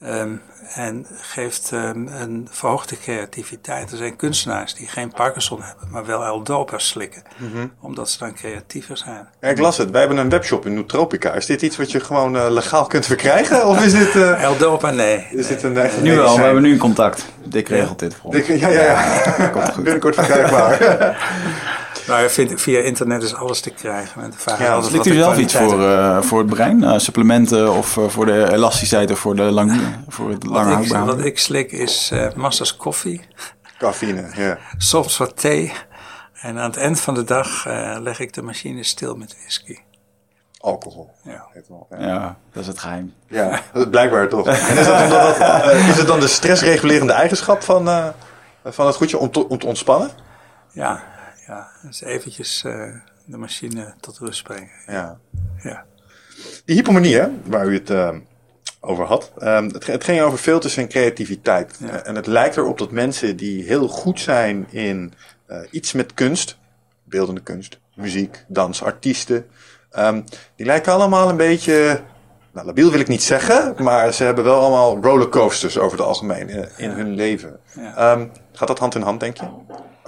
Ehm, 0.01 0.29
en 0.73 1.05
geeft 1.21 1.69
ehm, 1.71 2.07
een 2.07 2.47
verhoogde 2.51 2.97
creativiteit. 2.97 3.91
Er 3.91 3.97
zijn 3.97 4.15
kunstenaars 4.15 4.73
die 4.73 4.87
geen 4.87 5.11
Parkinson 5.13 5.61
hebben, 5.63 5.89
maar 5.91 6.05
wel 6.05 6.37
L-Dopa 6.37 6.77
slikken. 6.77 7.23
Omdat 7.79 8.09
ze 8.09 8.17
dan 8.19 8.33
creatiever 8.33 8.97
zijn. 8.97 9.27
Ja, 9.41 9.47
ik 9.49 9.57
las 9.59 9.77
het. 9.77 9.89
Wij 9.91 9.99
hebben 9.99 10.17
een 10.17 10.29
webshop 10.29 10.65
in 10.65 10.73
Nootropica. 10.73 11.33
Is 11.33 11.45
dit 11.45 11.61
iets 11.61 11.77
wat 11.77 11.91
je 11.91 11.99
gewoon 11.99 12.37
eh, 12.37 12.49
legaal 12.49 12.85
kunt 12.85 13.05
verkrijgen? 13.05 13.67
Of 13.67 13.83
is 13.85 13.91
dit, 13.93 14.15
eh, 14.15 14.51
L-Dopa, 14.55 14.91
nee. 14.91 15.27
is 15.31 15.47
dit 15.47 15.63
een 15.63 15.77
echt 15.77 16.01
Nu 16.01 16.15
wel, 16.15 16.35
we 16.37 16.41
hebben 16.43 16.61
nu 16.63 16.71
een 16.71 16.77
contact. 16.77 17.25
Dick 17.43 17.67
regelt 17.67 17.99
dit 17.99 18.15
voor 18.15 18.25
ons. 18.33 18.35
Ik- 18.47 18.59
Ja, 18.59 18.67
ja, 18.69 18.81
ja. 18.81 19.73
Binnenkort 19.75 20.15
verkrijgbaar. 20.15 20.77
Nou, 22.09 22.29
via 22.55 22.79
internet 22.79 23.23
is 23.23 23.35
alles 23.35 23.61
te 23.61 23.69
krijgen. 23.69 24.21
En 24.23 24.29
de 24.29 24.37
vraag 24.37 24.59
is 24.59 24.65
Ja, 24.65 24.81
Slikt 24.81 24.97
wat 24.97 25.05
u 25.05 25.13
zelf 25.13 25.37
iets 25.37 25.55
voor, 25.55 25.83
eh, 25.83 26.21
voor 26.21 26.39
het 26.39 26.49
brein? 26.49 26.83
Eh, 26.83 26.97
supplementen 26.97 27.73
of 27.73 27.97
eh, 27.97 28.07
voor 28.07 28.25
de 28.25 28.51
elasticiteit 28.51 29.11
of 29.11 29.19
voor, 29.19 29.35
de 29.35 29.41
lang, 29.41 29.81
voor 30.07 30.29
het 30.29 30.45
lange 30.45 30.75
wat, 30.75 30.85
ik, 30.85 30.91
houdbaar? 30.91 31.15
wat 31.15 31.25
ik 31.25 31.39
slik 31.39 31.71
is 31.71 32.09
eh 32.13 32.33
massa's 32.35 32.75
koffie, 32.75 33.21
Cafeïne, 33.77 34.29
ja. 34.35 34.57
soms 34.77 35.17
wat 35.17 35.37
thee. 35.37 35.71
En 36.41 36.57
aan 36.57 36.69
het 36.69 36.77
eind 36.77 36.99
van 36.99 37.13
de 37.13 37.23
dag 37.23 37.65
eh, 37.65 37.97
leg 37.99 38.19
ik 38.19 38.33
de 38.33 38.41
machine 38.41 38.83
stil 38.83 39.15
met 39.15 39.35
whisky. 39.41 39.77
Alcohol. 40.57 41.11
Ja. 41.23 41.47
Ja. 41.99 42.37
Dat 42.51 42.61
is 42.61 42.67
het 42.67 42.79
geheim. 42.79 43.13
Ja, 43.27 43.61
blijkbaar 43.91 44.29
toch. 44.29 44.47
En 44.47 44.77
is, 44.77 44.85
dat 44.85 45.01
omdat 45.01 45.37
dat, 45.37 45.73
is 45.73 45.97
het 45.97 46.07
dan 46.07 46.19
de 46.19 46.27
stressregulerende 46.27 47.13
eigenschap 47.13 47.61
van, 47.63 47.89
eh, 47.89 48.07
van 48.65 48.85
het 48.85 48.95
goedje 48.95 49.17
om 49.17 49.31
te, 49.31 49.49
om 49.49 49.59
te 49.59 49.65
ontspannen? 49.65 50.09
Ja, 50.71 51.03
ja. 51.49 51.67
Dus 51.81 52.01
eventjes 52.01 52.63
eh, 52.63 52.95
de 53.25 53.37
machine 53.37 53.93
tot 53.99 54.17
rust 54.17 54.43
brengen. 54.43 54.69
Ja. 54.87 55.19
Ja. 55.63 55.85
Die 56.65 56.75
hypomanie, 56.75 57.15
hè, 57.15 57.27
waar 57.43 57.67
u 57.67 57.73
het 57.73 57.89
eh, 57.89 58.15
over 58.79 59.05
had, 59.05 59.31
eh, 59.37 59.61
het, 59.61 59.87
het 59.87 60.03
ging 60.03 60.21
over 60.21 60.37
filters 60.37 60.77
en 60.77 60.87
creativiteit. 60.87 61.77
Ja. 61.79 61.87
Eh, 61.87 62.07
en 62.07 62.15
het 62.15 62.27
lijkt 62.27 62.57
erop 62.57 62.77
dat 62.77 62.91
mensen 62.91 63.35
die 63.35 63.63
heel 63.63 63.87
goed 63.87 64.19
zijn 64.19 64.67
in 64.69 65.13
eh, 65.45 65.57
iets 65.71 65.93
met 65.93 66.13
kunst, 66.13 66.57
beeldende 67.03 67.41
kunst, 67.41 67.79
muziek, 67.95 68.45
dans, 68.47 68.83
artiesten, 68.83 69.45
ehm, 69.91 70.21
die 70.55 70.65
lijken 70.65 70.93
allemaal 70.93 71.29
een 71.29 71.37
beetje, 71.37 72.01
nou 72.51 72.65
labiel 72.65 72.91
wil 72.91 72.99
ik 72.99 73.07
niet 73.07 73.23
zeggen, 73.23 73.75
maar 73.77 74.13
ze 74.13 74.23
hebben 74.23 74.43
wel 74.43 74.59
allemaal 74.59 74.97
rollercoasters 75.01 75.77
over 75.77 75.97
het 75.97 76.07
algemeen 76.07 76.49
in 76.77 76.89
hun 76.89 77.13
leven. 77.15 77.59
Ja. 77.75 77.95
Ehm, 77.95 78.27
gaat 78.51 78.67
dat 78.67 78.79
hand 78.79 78.95
in 78.95 79.01
hand, 79.01 79.19
denk 79.19 79.37
je? 79.37 79.45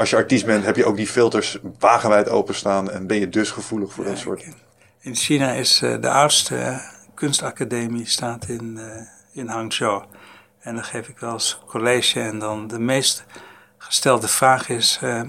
Als 0.02 0.10
je 0.10 0.16
artiest 0.16 0.46
bent, 0.46 0.66
heb 0.66 0.76
je 0.76 0.86
ook 0.86 0.96
die 0.96 1.08
filters 1.08 1.58
wagenwijd 1.80 2.30
openstaan 2.30 2.92
en 2.92 3.08
ben 3.08 3.20
je 3.20 3.30
dus 3.30 3.52
gevoelig 3.52 3.94
voor 3.94 4.06
dat 4.06 4.18
soort... 4.18 4.46
In 5.00 5.16
China 5.16 5.52
is 5.52 5.82
eh, 5.82 6.02
de 6.02 6.10
oudste 6.10 6.82
kunstacademie 7.14 8.08
staat 8.08 8.48
in, 8.48 8.78
eh, 8.78 9.02
in 9.34 9.48
Hangzhou. 9.48 10.04
En 10.60 10.76
dan 10.76 10.84
geef 10.84 11.08
ik 11.08 11.20
wel 11.20 11.34
eens 11.34 11.62
college. 11.68 12.20
En 12.20 12.40
dan 12.40 12.68
de 12.68 12.80
meest 12.80 13.24
gestelde 13.78 14.28
vraag 14.28 14.70
is: 14.70 15.00
eh, 15.02 15.22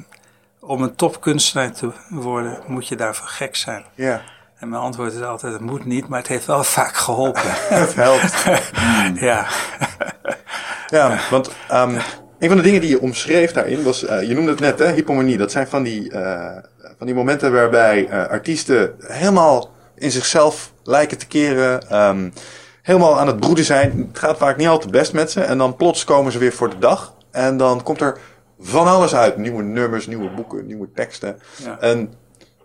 om 0.60 0.82
een 0.82 0.94
topkunstenaar 0.94 1.72
te 1.72 1.92
worden, 2.08 2.60
moet 2.66 2.88
je 2.88 2.96
daarvoor 2.96 3.28
gek 3.28 3.56
zijn? 3.56 3.84
Ja, 3.94 4.22
En 4.58 4.68
mijn 4.68 4.82
antwoord 4.82 5.12
is 5.12 5.22
altijd: 5.22 5.52
het 5.52 5.62
moet 5.62 5.84
niet, 5.84 6.08
maar 6.08 6.18
het 6.18 6.28
heeft 6.28 6.46
wel 6.46 6.64
vaak 6.78 6.96
geholpen. 6.96 7.50
het 7.82 7.94
helpt. 7.94 8.44
ja. 9.28 9.46
Ja, 10.88 11.18
want 11.30 11.50
ehm, 11.68 11.98
een 12.42 12.48
van 12.48 12.56
de 12.56 12.62
dingen 12.62 12.80
die 12.80 12.90
je 12.90 13.00
omschreef 13.00 13.52
daarin 13.52 13.82
was, 13.82 14.04
eh, 14.04 14.28
je 14.28 14.34
noemde 14.34 14.50
het 14.50 14.60
net, 14.60 14.78
hè, 14.78 14.92
hypomanie. 14.92 15.36
Dat 15.36 15.50
zijn 15.50 15.66
van 15.66 15.82
die, 15.82 16.10
eh, 16.10 16.56
van 16.98 17.06
die 17.06 17.14
momenten 17.14 17.52
waarbij 17.52 18.08
eh, 18.08 18.26
artiesten 18.26 18.94
helemaal 18.98 19.70
in 19.94 20.10
zichzelf 20.10 20.72
lijken 20.82 21.18
te 21.18 21.26
keren, 21.26 21.88
ehm, 21.88 22.30
helemaal 22.82 23.18
aan 23.18 23.26
het 23.26 23.40
broeden 23.40 23.64
zijn. 23.64 24.08
Het 24.08 24.18
gaat 24.18 24.36
vaak 24.36 24.56
niet 24.56 24.68
al 24.68 24.78
te 24.78 24.88
best 24.88 25.12
met 25.12 25.30
ze 25.30 25.40
en 25.40 25.58
dan 25.58 25.76
plots 25.76 26.04
komen 26.04 26.32
ze 26.32 26.38
weer 26.38 26.52
voor 26.52 26.70
de 26.70 26.78
dag. 26.78 27.14
En 27.30 27.56
dan 27.56 27.82
komt 27.82 28.00
er 28.00 28.18
van 28.60 28.86
alles 28.86 29.14
uit. 29.14 29.36
Nieuwe 29.36 29.62
nummers, 29.62 30.06
nieuwe 30.06 30.30
boeken, 30.30 30.66
nieuwe 30.66 30.88
teksten. 30.94 31.38
Ja. 31.64 31.80
En 31.80 32.14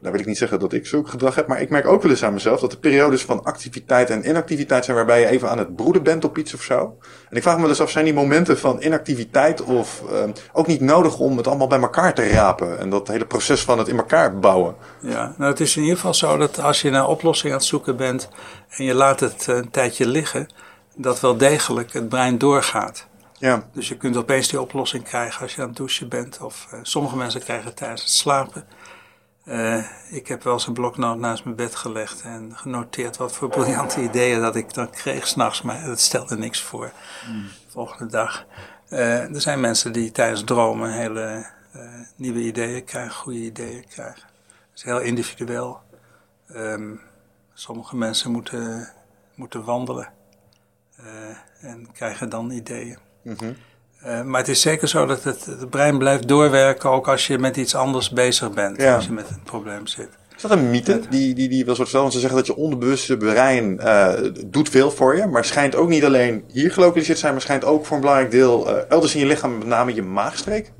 nou 0.07 0.19
wil 0.19 0.21
ik 0.21 0.27
niet 0.27 0.37
zeggen 0.37 0.59
dat 0.59 0.73
ik 0.73 0.85
zulk 0.85 1.07
gedrag 1.07 1.35
heb, 1.35 1.47
maar 1.47 1.61
ik 1.61 1.69
merk 1.69 1.87
ook 1.87 2.01
wel 2.01 2.11
eens 2.11 2.23
aan 2.23 2.33
mezelf 2.33 2.59
dat 2.59 2.71
er 2.71 2.77
periodes 2.77 3.21
van 3.21 3.43
activiteit 3.43 4.09
en 4.09 4.29
inactiviteit 4.29 4.85
zijn 4.85 4.97
waarbij 4.97 5.19
je 5.19 5.27
even 5.27 5.49
aan 5.49 5.57
het 5.57 5.75
broeden 5.75 6.03
bent 6.03 6.25
op 6.25 6.37
iets 6.37 6.53
of 6.53 6.61
zo. 6.61 6.97
En 7.29 7.37
ik 7.37 7.41
vraag 7.41 7.55
me 7.55 7.61
wel 7.61 7.69
eens 7.69 7.81
af, 7.81 7.89
zijn 7.89 8.05
die 8.05 8.13
momenten 8.13 8.57
van 8.57 8.81
inactiviteit 8.81 9.61
of 9.61 10.03
ehm, 10.11 10.31
ook 10.53 10.67
niet 10.67 10.81
nodig 10.81 11.19
om 11.19 11.37
het 11.37 11.47
allemaal 11.47 11.67
bij 11.67 11.79
elkaar 11.79 12.13
te 12.13 12.27
rapen 12.27 12.79
en 12.79 12.89
dat 12.89 13.07
hele 13.07 13.25
proces 13.25 13.61
van 13.61 13.77
het 13.77 13.87
in 13.87 13.97
elkaar 13.97 14.39
bouwen? 14.39 14.75
Ja, 15.01 15.33
nou 15.37 15.51
het 15.51 15.59
is 15.59 15.75
in 15.75 15.81
ieder 15.81 15.97
geval 15.97 16.13
zo 16.13 16.37
dat 16.37 16.59
als 16.59 16.81
je 16.81 16.89
naar 16.89 17.07
oplossing 17.07 17.51
aan 17.51 17.57
het 17.57 17.67
zoeken 17.67 17.97
bent 17.97 18.29
en 18.69 18.83
je 18.85 18.93
laat 18.93 19.19
het 19.19 19.47
een 19.47 19.69
tijdje 19.71 20.07
liggen, 20.07 20.49
dat 20.95 21.19
wel 21.19 21.37
degelijk 21.37 21.93
het 21.93 22.09
brein 22.09 22.37
doorgaat. 22.37 23.07
Ja, 23.39 23.67
Dus 23.73 23.87
je 23.87 23.97
kunt 23.97 24.17
opeens 24.17 24.47
die 24.47 24.61
oplossing 24.61 25.03
krijgen 25.03 25.41
als 25.41 25.55
je 25.55 25.61
aan 25.61 25.67
het 25.67 25.77
douchen 25.77 26.09
bent. 26.09 26.39
Of 26.41 26.67
eh, 26.71 26.79
sommige 26.81 27.15
mensen 27.15 27.41
krijgen 27.41 27.65
het 27.65 27.75
tijdens 27.75 28.01
het 28.01 28.11
slapen. 28.11 28.65
Eh, 29.47 29.83
ik 30.09 30.27
heb 30.27 30.43
wel 30.43 30.53
eens 30.53 30.67
een 30.67 30.73
bloknoot 30.73 31.17
naast 31.17 31.43
mijn 31.43 31.55
bed 31.55 31.75
gelegd 31.75 32.21
en 32.21 32.51
genoteerd 32.55 33.17
wat 33.17 33.33
voor 33.33 33.49
briljante 33.49 34.01
ideeën 34.01 34.41
dat 34.41 34.55
ik 34.55 34.73
dan 34.73 34.89
kreeg 34.89 35.27
s'nachts. 35.27 35.61
Maar 35.61 35.85
dat 35.85 35.99
stelde 35.99 36.37
niks 36.37 36.61
voor 36.61 36.91
de 37.25 37.71
volgende 37.71 38.05
dag. 38.11 38.45
Eh, 38.89 39.33
er 39.33 39.41
zijn 39.41 39.59
mensen 39.59 39.93
die 39.93 40.11
tijdens 40.11 40.43
dromen 40.43 40.91
hele 40.91 41.45
eh, 41.71 41.81
nieuwe 42.15 42.39
ideeën 42.39 42.83
krijgen, 42.83 43.13
goede 43.15 43.39
ideeën 43.39 43.85
krijgen. 43.87 44.21
Dat 44.21 44.75
is 44.75 44.83
heel 44.83 44.99
individueel. 44.99 45.81
Ehm, 46.47 46.95
sommige 47.53 47.95
mensen 47.95 48.31
moeten, 48.31 48.93
moeten 49.35 49.63
wandelen 49.63 50.13
en 51.61 51.91
krijgen 51.91 52.29
dan 52.29 52.51
ideeën. 52.51 52.97
Eh, 54.01 54.21
maar 54.21 54.39
het 54.39 54.49
is 54.49 54.61
zeker 54.61 54.87
zo 54.87 55.05
dat 55.05 55.23
het, 55.23 55.45
het 55.45 55.69
brein 55.69 55.97
blijft 55.97 56.27
doorwerken 56.27 56.89
ook 56.89 57.07
als 57.07 57.27
je 57.27 57.37
met 57.37 57.57
iets 57.57 57.75
anders 57.75 58.09
bezig 58.09 58.51
bent. 58.51 58.81
Ja. 58.81 58.95
Als 58.95 59.05
je 59.05 59.11
met 59.11 59.29
een 59.29 59.43
probleem 59.43 59.87
zit. 59.87 60.09
is 60.35 60.41
dat 60.41 60.51
een 60.51 60.69
mythe 60.69 61.01
die, 61.09 61.33
die, 61.33 61.49
die 61.49 61.65
wel 61.65 61.75
soort? 61.75 61.91
Want 61.91 62.13
ze 62.13 62.19
zeggen 62.19 62.37
dat 62.37 62.47
je 62.47 62.55
onderbewuste 62.55 63.17
brein 63.17 63.79
eh, 63.79 64.13
doet 64.45 64.69
veel 64.69 64.91
voor 64.91 65.15
je, 65.17 65.25
maar 65.25 65.45
schijnt 65.45 65.75
ook 65.75 65.89
niet 65.89 66.05
alleen 66.05 66.43
hier 66.51 66.71
gelokaliseerd 66.71 67.15
te 67.15 67.21
zijn, 67.21 67.33
maar 67.33 67.41
schijnt 67.41 67.65
ook 67.65 67.85
voor 67.85 67.95
een 67.95 68.01
belangrijk 68.01 68.31
deel 68.31 68.69
eh, 68.69 68.83
elders 68.89 69.13
in 69.13 69.19
je 69.19 69.25
lichaam, 69.25 69.57
met 69.57 69.67
name 69.67 69.93
je 69.93 70.03
maagstreek, 70.03 70.71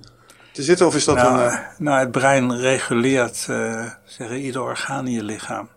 te 0.51 0.63
zitten? 0.63 0.88
Of 0.88 0.95
is 0.95 1.05
dat 1.05 1.15
Nou, 1.15 1.41
een... 1.41 1.59
nou, 1.78 1.99
het 1.99 2.11
brein 2.11 2.57
reguleert 2.57 3.36
zeggen, 4.05 4.38
ieder 4.38 4.61
orgaan 4.61 5.05
in 5.07 5.13
je 5.13 5.24
lichaam. 5.24 5.70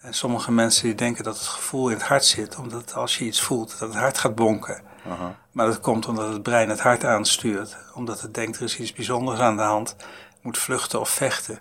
En 0.00 0.14
sommige 0.14 0.52
mensen 0.52 0.84
die 0.84 0.94
denken 0.94 1.24
dat 1.24 1.38
het 1.38 1.46
gevoel 1.46 1.88
in 1.88 1.94
het 1.94 2.02
hart 2.02 2.24
zit, 2.24 2.56
omdat 2.56 2.94
als 2.94 3.18
je 3.18 3.24
iets 3.24 3.40
voelt, 3.40 3.76
dat 3.78 3.88
het 3.88 3.98
hart 3.98 4.18
gaat 4.18 4.34
bonken. 4.34 4.82
Aha. 5.10 5.36
Maar 5.52 5.66
dat 5.66 5.80
komt 5.80 6.06
omdat 6.06 6.32
het 6.32 6.42
brein 6.42 6.68
het 6.68 6.80
hart 6.80 7.04
aanstuurt. 7.04 7.76
Omdat 7.94 8.20
het 8.20 8.34
denkt 8.34 8.56
er 8.56 8.62
is 8.62 8.78
iets 8.78 8.92
bijzonders 8.92 9.40
aan 9.40 9.56
de 9.56 9.62
hand. 9.62 9.96
Moet 10.42 10.58
vluchten 10.58 11.00
of 11.00 11.08
vechten. 11.08 11.58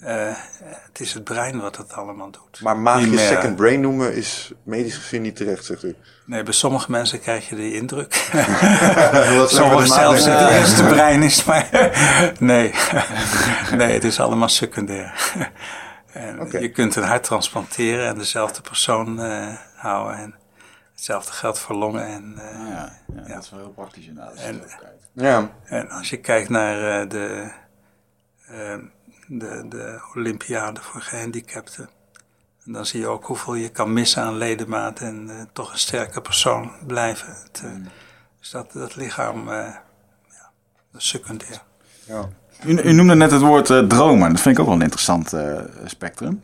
Eh, 0.00 0.32
het 0.68 1.00
is 1.00 1.14
het 1.14 1.24
brein 1.24 1.60
wat 1.60 1.74
dat 1.76 1.92
allemaal 1.92 2.30
doet. 2.30 2.60
Maar 2.62 2.76
magisch 2.76 3.26
second 3.26 3.56
brain 3.56 3.80
noemen 3.80 4.14
is 4.14 4.52
medisch 4.62 4.96
gezien 4.96 5.22
niet 5.22 5.36
terecht, 5.36 5.64
zegt 5.64 5.82
u. 5.84 5.96
Nee, 6.26 6.42
bij 6.42 6.52
sommige 6.52 6.90
mensen 6.90 7.20
krijg 7.20 7.48
je 7.48 7.54
die 7.56 7.74
indruk. 7.74 8.30
Dat 9.36 9.50
Sommigen 9.60 9.86
zelfs 9.86 10.24
het 10.24 10.38
Ja. 10.38 10.50
eerste 10.58 10.84
brein 10.84 11.22
is, 11.22 11.44
maar 11.44 11.68
nee. 12.38 12.74
nee, 13.76 13.92
het 13.92 14.04
is 14.04 14.20
allemaal 14.20 14.48
secundair. 14.48 15.32
En. 16.12 16.48
Je 16.60 16.70
kunt 16.70 16.96
een 16.96 17.02
hart 17.02 17.24
transplanteren 17.24 18.06
en 18.08 18.18
dezelfde 18.18 18.60
persoon 18.60 19.20
eh, 19.22 19.46
houden. 19.76 20.16
En 20.16 20.34
hetzelfde 20.94 21.32
geldt 21.32 21.58
voor 21.58 21.76
longen. 21.76 22.06
En, 22.06 22.34
eh, 22.38 22.68
Ja, 22.68 22.92
ja, 23.26 23.34
dat 23.34 23.42
is 23.42 23.50
wel 23.50 23.60
heel 23.60 23.68
praktisch 23.70 24.06
inderdaad. 24.06 24.34
En-. 24.34 24.62
Ja, 25.12 25.50
en 25.64 25.90
als 25.90 26.10
je 26.10 26.16
kijkt 26.16 26.48
naar 26.48 27.00
eh, 27.02 27.08
de, 27.08 27.50
eh, 28.46 28.76
de, 29.26 29.64
de 29.68 30.00
Olympiade 30.14 30.80
voor 30.80 31.00
gehandicapten. 31.00 31.88
En 32.64 32.72
dan 32.72 32.86
zie 32.86 33.00
je 33.00 33.06
ook 33.06 33.24
hoeveel 33.24 33.54
je 33.54 33.68
kan 33.68 33.92
missen 33.92 34.22
aan 34.22 34.36
ledematen 34.36 35.06
en 35.06 35.48
toch 35.52 35.72
een 35.72 35.78
sterke 35.78 36.20
persoon 36.20 36.72
blijven. 36.86 37.34
Het, 37.42 37.60
eh, 37.64 37.70
Dus 38.40 38.50
dat, 38.50 38.72
dat 38.72 38.96
lichaam, 38.96 39.50
ja, 39.50 39.82
dat 40.90 41.00
is 41.00 41.08
secundair. 41.08 41.62
ja. 42.06 42.28
U, 42.64 42.78
u 42.80 42.92
noemde 42.92 43.14
net 43.14 43.30
het 43.30 43.40
woord 43.40 43.66
dromen. 43.66 44.30
Dat 44.32 44.40
vind 44.40 44.54
ik 44.54 44.60
ook 44.60 44.66
wel 44.66 44.76
een 44.76 44.82
interessant 44.82 45.32
spectrum. 45.84 46.42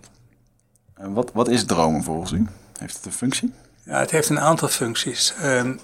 Wat, 0.94 1.32
wat 1.32 1.48
is 1.48 1.64
dromen 1.64 2.02
volgens 2.02 2.32
u? 2.32 2.46
Heeft 2.78 2.96
het 2.96 3.04
een 3.06 3.12
functie? 3.12 3.52
Ja, 3.90 3.98
het 3.98 4.10
heeft 4.10 4.28
een 4.28 4.40
aantal 4.40 4.68
functies. 4.68 5.34
Ehm, 5.34 5.76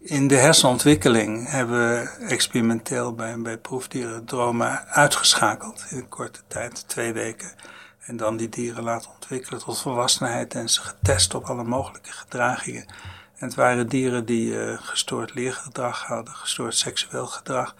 in 0.00 0.28
de 0.28 0.36
hersenontwikkeling 0.36 1.50
hebben 1.50 1.78
we 1.78 2.24
experimenteel 2.28 3.14
bij, 3.14 3.38
bij 3.38 3.56
proefdieren 3.56 4.24
dromen 4.24 4.86
uitgeschakeld 4.86 5.84
in 5.90 5.96
een 5.96 6.08
korte 6.08 6.40
tijd, 6.46 6.88
twee 6.88 7.12
weken. 7.12 7.52
En 8.00 8.16
dan 8.16 8.36
die 8.36 8.48
dieren 8.48 8.82
laten 8.82 9.10
ontwikkelen 9.10 9.60
tot 9.60 9.80
volwassenheid 9.80 10.54
en 10.54 10.68
ze 10.68 10.80
getest 10.80 11.34
op 11.34 11.44
alle 11.44 11.64
mogelijke 11.64 12.12
gedragingen. 12.12 12.86
En 13.36 13.46
het 13.46 13.54
waren 13.54 13.88
dieren 13.88 14.24
die 14.24 14.60
eh, 14.60 14.78
gestoord 14.80 15.34
leergedrag 15.34 16.02
hadden, 16.02 16.34
gestoord 16.34 16.74
seksueel 16.74 17.26
gedrag. 17.26 17.74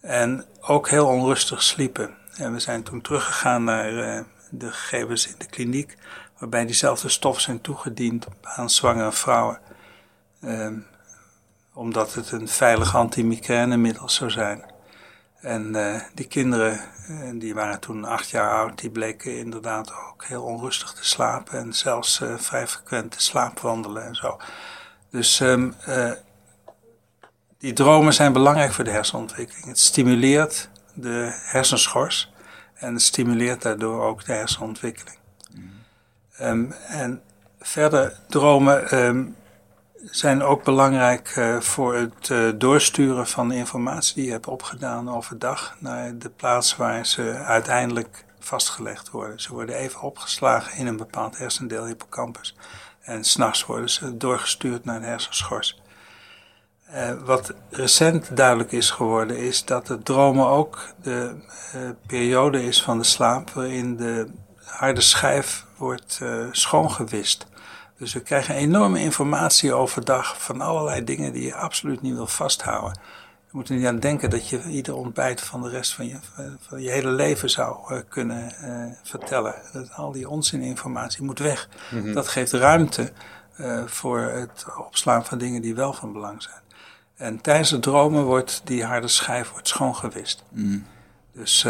En 0.00 0.44
ook 0.60 0.88
heel 0.88 1.06
onrustig 1.06 1.62
sliepen. 1.62 2.14
En 2.36 2.52
we 2.52 2.60
zijn 2.60 2.82
toen 2.82 3.00
teruggegaan 3.00 3.64
naar 3.64 3.98
eh, 3.98 4.24
de 4.50 4.72
gegevens 4.72 5.26
in 5.26 5.34
de 5.38 5.46
kliniek, 5.46 5.96
waarbij 6.40 6.66
diezelfde 6.66 7.08
stof 7.08 7.40
zijn 7.40 7.60
toegediend 7.60 8.26
aan 8.42 8.70
zwangere 8.70 9.12
vrouwen. 9.12 9.58
Ehm, 10.40 10.78
omdat 11.74 12.14
het 12.14 12.30
een 12.32 12.48
veilig 12.48 12.96
antimigrainemiddel 12.96 14.08
zou 14.08 14.30
zijn. 14.30 14.64
En 15.40 15.76
uh, 15.76 16.00
die 16.14 16.26
kinderen, 16.26 16.80
uh, 17.10 17.40
die 17.40 17.54
waren 17.54 17.80
toen 17.80 18.04
acht 18.04 18.30
jaar 18.30 18.50
oud, 18.50 18.78
die 18.78 18.90
bleken 18.90 19.38
inderdaad 19.38 19.92
ook 20.10 20.24
heel 20.24 20.42
onrustig 20.42 20.92
te 20.92 21.04
slapen 21.04 21.58
en 21.58 21.74
zelfs 21.74 22.20
uh, 22.20 22.38
vrij 22.38 22.66
frequent 22.66 23.10
te 23.10 23.22
slaapwandelen 23.22 24.06
en 24.06 24.14
zo. 24.14 24.36
Dus 25.10 25.40
um, 25.40 25.74
die 27.58 27.72
dromen 27.72 28.12
zijn 28.12 28.32
belangrijk 28.32 28.72
voor 28.72 28.84
de 28.84 28.90
hersenontwikkeling. 28.90 29.66
Het 29.66 29.78
stimuleert 29.78 30.70
de 30.94 31.30
hersenschors 31.32 32.32
en 32.74 32.92
het 32.92 33.02
stimuleert 33.02 33.62
daardoor 33.62 34.02
ook 34.02 34.24
de 34.24 34.32
hersenontwikkeling. 34.32 35.19
Um, 36.42 36.72
en 36.88 37.22
verder 37.58 38.18
dromen 38.28 38.98
um, 39.04 39.36
zijn 40.04 40.42
ook 40.42 40.64
belangrijk 40.64 41.36
uh, 41.36 41.60
voor 41.60 41.94
het 41.94 42.28
uh, 42.28 42.50
doorsturen 42.54 43.26
van 43.26 43.48
de 43.48 43.54
informatie 43.54 44.14
die 44.14 44.24
je 44.24 44.30
hebt 44.30 44.46
opgedaan 44.46 45.10
overdag 45.10 45.76
naar 45.78 46.18
de 46.18 46.28
plaats 46.28 46.76
waar 46.76 47.06
ze 47.06 47.32
uiteindelijk 47.32 48.24
vastgelegd 48.38 49.10
worden. 49.10 49.40
Ze 49.40 49.52
worden 49.52 49.74
even 49.74 50.00
opgeslagen 50.00 50.78
in 50.78 50.86
een 50.86 50.96
bepaald 50.96 51.38
hersendeel, 51.38 51.86
hippocampus. 51.86 52.56
En 53.00 53.24
s'nachts 53.24 53.66
worden 53.66 53.90
ze 53.90 54.16
doorgestuurd 54.16 54.84
naar 54.84 55.00
de 55.00 55.06
hersenschors. 55.06 55.82
Uh, 56.94 57.10
wat 57.24 57.54
recent 57.70 58.36
duidelijk 58.36 58.72
is 58.72 58.90
geworden, 58.90 59.36
is 59.36 59.64
dat 59.64 59.86
de 59.86 60.02
dromen 60.02 60.46
ook 60.46 60.88
de 61.02 61.34
periode 62.06 62.64
is 62.64 62.82
van 62.82 62.98
de 62.98 63.04
slaap 63.04 63.50
waarin 63.50 63.96
de 63.96 64.30
harde 64.70 65.00
schijf 65.00 65.64
wordt 65.76 66.20
schoongewist. 66.50 67.46
Dus 67.98 68.12
we 68.12 68.20
krijgen 68.20 68.54
enorme 68.54 69.00
informatie 69.00 69.72
overdag 69.72 70.42
van 70.42 70.60
allerlei 70.60 71.04
dingen 71.04 71.32
die 71.32 71.42
je 71.42 71.54
absoluut 71.54 72.02
niet 72.02 72.14
wil 72.14 72.26
vasthouden. 72.26 72.98
Je 73.50 73.56
moet 73.56 73.68
er 73.68 73.74
niet 73.74 73.86
aan 73.86 73.98
denken 73.98 74.30
dat 74.30 74.48
je 74.48 74.62
ieder 74.62 74.94
ontbijt 74.94 75.40
van 75.40 75.62
de 75.62 75.68
rest 75.68 75.94
van 75.94 76.06
je, 76.06 76.16
van 76.60 76.82
je 76.82 76.90
hele 76.90 77.10
leven 77.10 77.50
zou 77.50 77.94
uh, 77.94 78.00
kunnen 78.08 78.54
uh, 78.62 78.92
vertellen. 79.02 79.54
Dat 79.72 79.92
al 79.92 80.12
die 80.12 80.28
onzininformatie 80.28 81.22
moet 81.22 81.38
weg. 81.38 81.68
Mm 81.90 82.02
-hmm. 82.02 82.12
Dat 82.12 82.28
geeft 82.28 82.52
ruimte 82.52 83.12
uh, 83.58 83.86
voor 83.86 84.20
het 84.20 84.64
opslaan 84.78 85.24
van 85.24 85.38
dingen 85.38 85.62
die 85.62 85.74
wel 85.74 85.92
van 85.92 86.12
belang 86.12 86.42
zijn. 86.42 86.62
En 87.16 87.40
tijdens 87.40 87.70
het 87.70 87.82
dromen 87.82 88.24
wordt 88.24 88.60
die 88.64 88.84
harde 88.84 89.08
schijf 89.08 89.50
wordt 89.50 89.68
schoongewist. 89.68 90.44
Mm. 90.48 90.86
Dus 91.32 91.66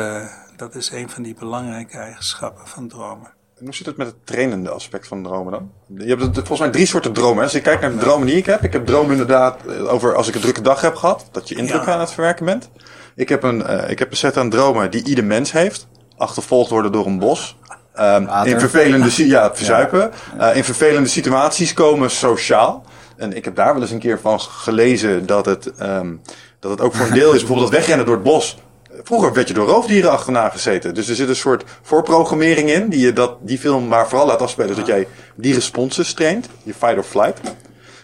dat 0.56 0.74
is 0.74 0.90
een 0.90 1.10
van 1.10 1.22
die 1.22 1.34
belangrijke 1.34 1.98
eigenschappen 1.98 2.66
van 2.66 2.88
dromen. 2.88 3.30
En 3.60 3.66
hoe 3.66 3.74
zit 3.74 3.86
het 3.86 3.96
met 3.96 4.06
het 4.06 4.26
trainende 4.26 4.70
aspect 4.70 5.06
van 5.06 5.22
dromen 5.22 5.52
dan? 5.52 5.70
Je 6.06 6.16
hebt 6.16 6.36
volgens 6.36 6.58
mij 6.58 6.70
drie 6.70 6.86
soorten 6.86 7.12
dromen. 7.12 7.42
Als 7.42 7.52
je 7.52 7.60
kijkt 7.60 7.80
naar 7.80 7.90
de 7.90 7.96
dromen 7.96 8.26
die 8.26 8.36
ik 8.36 8.46
heb. 8.46 8.62
Ik 8.62 8.72
heb 8.72 8.86
dromen 8.86 9.10
inderdaad 9.10 9.66
eh, 9.66 9.92
over 9.92 10.14
als 10.14 10.28
ik 10.28 10.34
een 10.34 10.40
drukke 10.40 10.60
dag 10.60 10.80
heb 10.80 10.94
gehad. 10.94 11.28
Dat 11.30 11.48
je 11.48 11.54
indruk 11.54 11.84
ja. 11.84 11.92
aan 11.92 12.00
het 12.00 12.12
verwerken 12.12 12.44
bent. 12.44 12.70
Ik 13.14 13.28
heb 13.28 13.42
een, 13.42 13.60
uh, 13.60 13.90
ik 13.90 13.98
heb 13.98 14.10
een 14.10 14.16
set 14.16 14.36
aan 14.36 14.50
dromen 14.50 14.90
die 14.90 15.04
ieder 15.04 15.24
mens 15.24 15.52
heeft. 15.52 15.86
Achtervolgd 16.16 16.70
worden 16.70 16.92
door 16.92 17.06
een 17.06 17.18
bos. 17.18 17.56
Um, 17.98 18.28
in 18.44 18.60
vervelende, 18.60 19.26
ja, 19.26 19.54
verzuipen. 19.54 20.10
Ja. 20.38 20.50
Uh, 20.50 20.56
in 20.56 20.64
vervelende 20.64 21.08
situaties 21.08 21.72
komen 21.72 22.10
sociaal. 22.10 22.84
En 23.16 23.36
ik 23.36 23.44
heb 23.44 23.56
daar 23.56 23.72
wel 23.72 23.82
eens 23.82 23.90
een 23.90 23.98
keer 23.98 24.20
van 24.20 24.40
gelezen 24.40 25.26
dat 25.26 25.46
het, 25.46 25.72
um, 25.82 26.20
dat 26.58 26.70
het 26.70 26.80
ook 26.80 26.94
voor 26.94 27.06
een 27.06 27.12
deel 27.12 27.32
is 27.32 27.38
bijvoorbeeld 27.38 27.68
het 27.68 27.76
wegrennen 27.76 28.06
door 28.06 28.14
het 28.14 28.24
bos 28.24 28.58
vroeger 29.02 29.32
werd 29.32 29.48
je 29.48 29.54
door 29.54 29.66
roofdieren 29.66 30.10
achterna 30.10 30.48
gezeten. 30.48 30.94
Dus 30.94 31.08
er 31.08 31.14
zit 31.14 31.28
een 31.28 31.36
soort 31.36 31.64
voorprogrammering 31.82 32.70
in, 32.70 32.88
die 32.88 33.00
je 33.00 33.12
dat, 33.12 33.36
die 33.40 33.58
film 33.58 33.88
maar 33.88 34.08
vooral 34.08 34.26
laat 34.26 34.42
afspelen, 34.42 34.76
dat 34.76 34.86
jij 34.86 35.06
die 35.36 35.54
responses 35.54 36.14
traint, 36.14 36.48
je 36.62 36.74
fight 36.74 36.96
or 36.96 37.02
flight. 37.02 37.40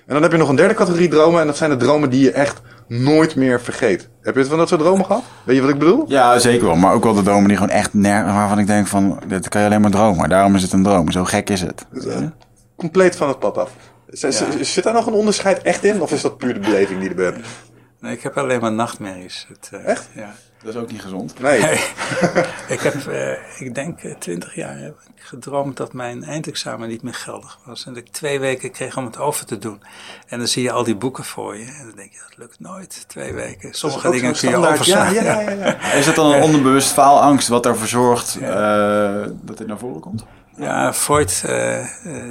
En 0.07 0.13
dan 0.15 0.23
heb 0.23 0.33
je 0.33 0.39
nog 0.39 0.49
een 0.49 0.57
derde 0.57 0.75
categorie 0.75 1.09
dromen, 1.09 1.41
en 1.41 1.47
dat 1.47 1.57
zijn 1.57 1.71
de 1.71 1.77
dromen 1.77 2.11
die 2.11 2.23
je 2.23 2.31
echt 2.31 2.61
nooit 2.89 3.37
meer 3.37 3.61
vergeet. 3.61 4.09
Heb 4.23 4.35
je 4.35 4.41
het 4.41 4.49
van 4.49 4.59
dat 4.59 4.69
soort 4.69 4.81
dromen 4.81 5.05
gehad? 5.05 5.23
Weet 5.45 5.57
je 5.57 5.63
wat 5.63 5.71
ik 5.71 5.79
bedoel? 5.79 6.05
Ja, 6.09 6.39
zeker 6.39 6.67
wel. 6.67 6.77
Maar 6.77 6.93
ook 6.93 7.05
wel 7.05 7.15
de 7.15 7.23
dromen 7.23 7.49
die 7.49 7.57
gewoon 7.57 7.73
echt 7.73 7.95
nergens, 7.95 8.35
waarvan 8.35 8.59
ik 8.59 8.67
denk 8.67 8.87
van, 8.87 9.21
dit 9.27 9.49
kan 9.49 9.61
je 9.61 9.67
alleen 9.67 9.81
maar 9.81 9.91
dromen. 9.91 10.29
Daarom 10.29 10.55
is 10.55 10.63
het 10.63 10.73
een 10.73 10.83
droom. 10.83 11.11
Zo 11.11 11.25
gek 11.25 11.51
is 11.51 11.61
het. 11.61 11.87
Dus, 11.93 12.05
uh, 12.05 12.17
compleet 12.77 13.17
van 13.17 13.29
het 13.29 13.39
pad 13.39 13.59
af. 13.59 13.71
Zit, 14.07 14.39
ja. 14.39 14.65
zit 14.65 14.85
daar 14.85 14.93
nog 14.93 15.07
een 15.07 15.13
onderscheid 15.13 15.63
echt 15.63 15.85
in? 15.85 16.03
Of 16.03 16.13
is 16.13 16.23
dat 16.23 16.37
puur 16.37 16.55
de 16.55 16.61
beleving 16.61 17.01
die 17.01 17.15
je 17.15 17.23
hebt? 17.23 17.47
Nee, 18.01 18.13
ik 18.13 18.23
heb 18.23 18.39
alleen 18.39 18.61
maar 18.61 18.73
nachtmerries. 18.73 19.47
Het, 19.49 19.71
uh, 19.75 19.87
echt? 19.87 20.09
Ja. 20.15 20.35
Dat 20.67 20.75
is 20.75 20.81
ook 20.81 20.91
niet 20.91 21.03
gezond. 21.03 21.41
Nee. 21.41 21.61
ik 22.77 22.81
heb, 22.81 22.95
uh, 22.95 23.61
ik 23.61 23.75
denk, 23.75 24.01
twintig 24.19 24.55
jaar 24.55 24.79
heb 24.79 24.95
ik 25.15 25.23
gedroomd 25.23 25.77
dat 25.77 25.93
mijn 25.93 26.25
eindexamen 26.25 26.89
niet 26.89 27.03
meer 27.03 27.15
geldig 27.15 27.59
was. 27.65 27.87
En 27.87 27.95
dat 27.95 28.03
ik 28.03 28.13
twee 28.13 28.41
weken 28.41 28.71
kreeg 28.71 28.97
om 28.97 29.05
het 29.05 29.19
over 29.19 29.47
te 29.47 29.59
doen. 29.59 29.83
En 30.29 30.39
dan 30.39 30.49
zie 30.49 30.63
je 30.63 30.73
al 30.73 30.85
die 30.85 30.97
boeken 30.97 31.25
voor 31.25 31.57
je. 31.57 31.65
En 31.65 31.87
dan 31.87 31.97
denk 31.97 32.13
je, 32.13 32.19
dat 32.29 32.37
lukt 32.39 32.61
nooit, 32.61 33.05
twee 33.09 33.33
weken. 33.33 33.75
Sommige 33.75 34.11
dingen 34.11 34.33
kun 34.33 34.49
je 34.49 34.57
overslaan. 34.57 35.15
Ja, 35.15 35.23
ja, 35.23 35.41
ja, 35.41 35.51
ja, 35.51 35.93
Is 35.93 36.07
het 36.07 36.15
dan 36.15 36.33
een 36.33 36.43
onderbewust 36.43 36.93
faalangst 36.93 37.49
wat 37.49 37.67
ervoor 37.67 37.87
zorgt 37.87 38.39
uh, 38.41 38.49
dat 39.43 39.59
dit 39.59 39.67
naar 39.67 39.79
voren 39.79 40.01
komt? 40.01 40.25
Ja, 40.57 40.93
Freud 40.93 41.43
uh, 41.47 41.87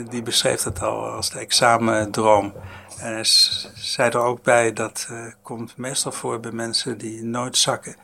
die 0.09 0.21
beschreef 0.21 0.61
dat 0.61 0.81
al 0.81 1.05
als 1.05 1.29
de 1.29 1.39
examendroom. 1.39 2.53
En 2.99 3.13
hij 3.13 3.23
zei 3.73 4.09
er 4.09 4.17
ook 4.17 4.43
bij, 4.43 4.73
dat 4.73 5.09
komt 5.41 5.77
meestal 5.77 6.11
voor 6.11 6.39
bij 6.39 6.51
mensen 6.51 6.97
die 6.97 7.23
nooit 7.23 7.57
zakken 7.57 7.95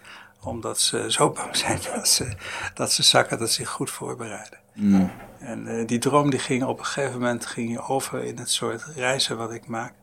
omdat 0.44 0.80
ze 0.80 1.12
zo 1.12 1.30
bang 1.30 1.56
zijn 1.56 1.80
dat 1.96 2.08
ze, 2.08 2.34
dat 2.74 2.92
ze 2.92 3.04
zakken, 3.04 3.38
dat 3.38 3.48
ze 3.48 3.54
zich 3.54 3.70
goed 3.70 3.90
voorbereiden. 3.90 4.60
Mm. 4.74 5.12
En 5.40 5.68
uh, 5.68 5.88
die 5.88 6.00
droom 6.00 6.30
die 6.30 6.40
ging 6.40 6.64
op 6.64 6.80
een 6.80 6.86
gegeven 6.86 7.20
moment 7.20 7.46
ging 7.46 7.80
over 7.80 8.24
in 8.24 8.38
het 8.38 8.50
soort 8.50 8.84
reizen 8.96 9.38
wat 9.38 9.52
ik 9.52 9.68
maak. 9.68 9.94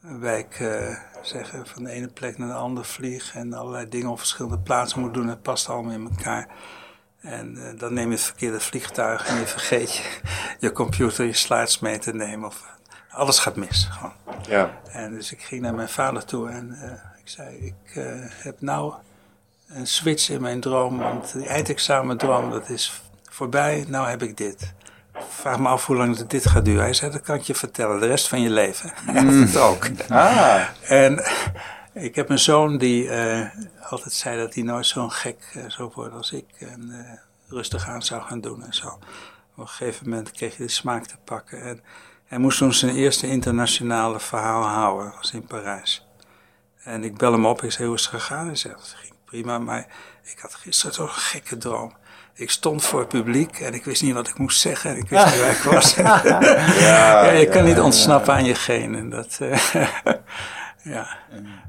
Waarbij 0.00 0.38
ik 0.38 0.60
uh, 0.60 0.96
zeggen 1.22 1.66
van 1.66 1.84
de 1.84 1.90
ene 1.90 2.08
plek 2.08 2.38
naar 2.38 2.48
de 2.48 2.54
andere 2.54 2.86
vlieg 2.86 3.34
en 3.34 3.52
allerlei 3.52 3.88
dingen 3.88 4.10
op 4.10 4.18
verschillende 4.18 4.58
plaatsen 4.58 5.00
moet 5.00 5.14
doen. 5.14 5.28
Het 5.28 5.42
past 5.42 5.68
allemaal 5.68 5.92
in 5.92 6.08
elkaar. 6.10 6.48
En 7.20 7.56
uh, 7.56 7.78
dan 7.78 7.94
neem 7.94 8.06
je 8.06 8.14
het 8.14 8.24
verkeerde 8.24 8.60
vliegtuig 8.60 9.26
en 9.26 9.38
je 9.38 9.46
vergeet 9.46 9.96
je, 9.96 10.20
je 10.66 10.72
computer, 10.72 11.24
je 11.24 11.32
slides 11.32 11.78
mee 11.78 11.98
te 11.98 12.14
nemen. 12.14 12.48
Of, 12.48 12.78
alles 13.10 13.38
gaat 13.38 13.56
mis 13.56 13.88
gewoon. 13.90 14.12
Ja. 14.48 14.80
En 14.92 15.14
dus 15.14 15.32
ik 15.32 15.42
ging 15.42 15.62
naar 15.62 15.74
mijn 15.74 15.88
vader 15.88 16.24
toe 16.24 16.48
en 16.48 16.78
ik 17.18 17.28
zei, 17.28 17.56
ik 17.56 18.02
heb 18.42 18.60
nou 18.60 18.94
een 19.72 19.86
switch 19.86 20.30
in 20.30 20.40
mijn 20.40 20.60
droom. 20.60 20.98
Want 20.98 21.32
die 21.32 21.46
eindexamendroom, 21.46 22.50
dat 22.50 22.68
is 22.68 23.02
voorbij. 23.30 23.84
Nou 23.88 24.08
heb 24.08 24.22
ik 24.22 24.36
dit. 24.36 24.72
Vraag 25.28 25.58
me 25.58 25.68
af 25.68 25.86
hoe 25.86 25.96
lang 25.96 26.16
dit 26.16 26.46
gaat 26.46 26.64
duren. 26.64 26.82
Hij 26.82 26.92
zei, 26.92 27.10
dat 27.10 27.20
kan 27.20 27.36
ik 27.36 27.42
je 27.42 27.54
vertellen. 27.54 28.00
De 28.00 28.06
rest 28.06 28.28
van 28.28 28.40
je 28.40 28.50
leven. 28.50 28.92
Mm. 29.12 29.42
het 29.42 29.56
ook. 29.56 29.88
Ah. 30.08 30.62
En 30.82 31.24
ik 32.08 32.14
heb 32.14 32.28
een 32.28 32.38
zoon 32.38 32.78
die 32.78 33.04
uh, 33.04 33.46
altijd 33.90 34.12
zei 34.12 34.38
dat 34.38 34.54
hij 34.54 34.62
nooit 34.62 34.86
zo'n 34.86 35.12
gek 35.12 35.52
uh, 35.56 35.64
zou 35.68 35.90
worden 35.94 36.16
als 36.16 36.32
ik. 36.32 36.46
En 36.58 36.88
uh, 36.90 36.98
rustig 37.48 37.88
aan 37.88 38.02
zou 38.02 38.22
gaan 38.22 38.40
doen 38.40 38.64
en 38.64 38.74
zo. 38.74 38.86
Op 38.86 39.02
een 39.56 39.68
gegeven 39.68 40.08
moment 40.08 40.30
kreeg 40.30 40.56
hij 40.56 40.66
de 40.66 40.72
smaak 40.72 41.06
te 41.06 41.16
pakken. 41.24 41.62
En 41.62 41.82
hij 42.26 42.38
moest 42.38 42.58
toen 42.58 42.72
zijn 42.72 42.94
eerste 42.94 43.26
internationale 43.26 44.20
verhaal 44.20 44.62
houden. 44.62 45.12
Was 45.16 45.32
in 45.32 45.44
Parijs. 45.44 46.06
En 46.82 47.04
ik 47.04 47.16
bel 47.16 47.32
hem 47.32 47.46
op. 47.46 47.62
Ik 47.62 47.72
zei, 47.72 47.86
hoe 47.86 47.96
is 47.96 48.02
het 48.02 48.10
gegaan? 48.10 48.46
Hij 48.46 48.56
zegt, 48.56 48.96
prima. 49.30 49.58
Maar 49.58 49.86
ik 50.22 50.38
had 50.38 50.54
gisteren 50.54 50.94
zo'n 50.94 51.08
gekke 51.08 51.56
droom. 51.56 51.92
Ik 52.34 52.50
stond 52.50 52.84
voor 52.84 52.98
het 52.98 53.08
publiek 53.08 53.60
en 53.60 53.74
ik 53.74 53.84
wist 53.84 54.02
niet 54.02 54.14
wat 54.14 54.28
ik 54.28 54.38
moest 54.38 54.60
zeggen. 54.60 54.90
En 54.90 54.96
ik 54.96 55.08
wist 55.08 55.24
niet 55.32 55.40
waar 55.40 55.50
ik 55.50 55.62
was. 55.62 55.94
ja, 55.94 56.22
ja, 56.78 57.30
je 57.30 57.48
kan 57.48 57.64
niet 57.64 57.80
ontsnappen 57.80 58.34
aan 58.34 58.44
je 58.44 58.54
genen. 58.54 59.08
Dat, 59.08 59.38
uh, 59.42 59.58
ja. 60.94 61.06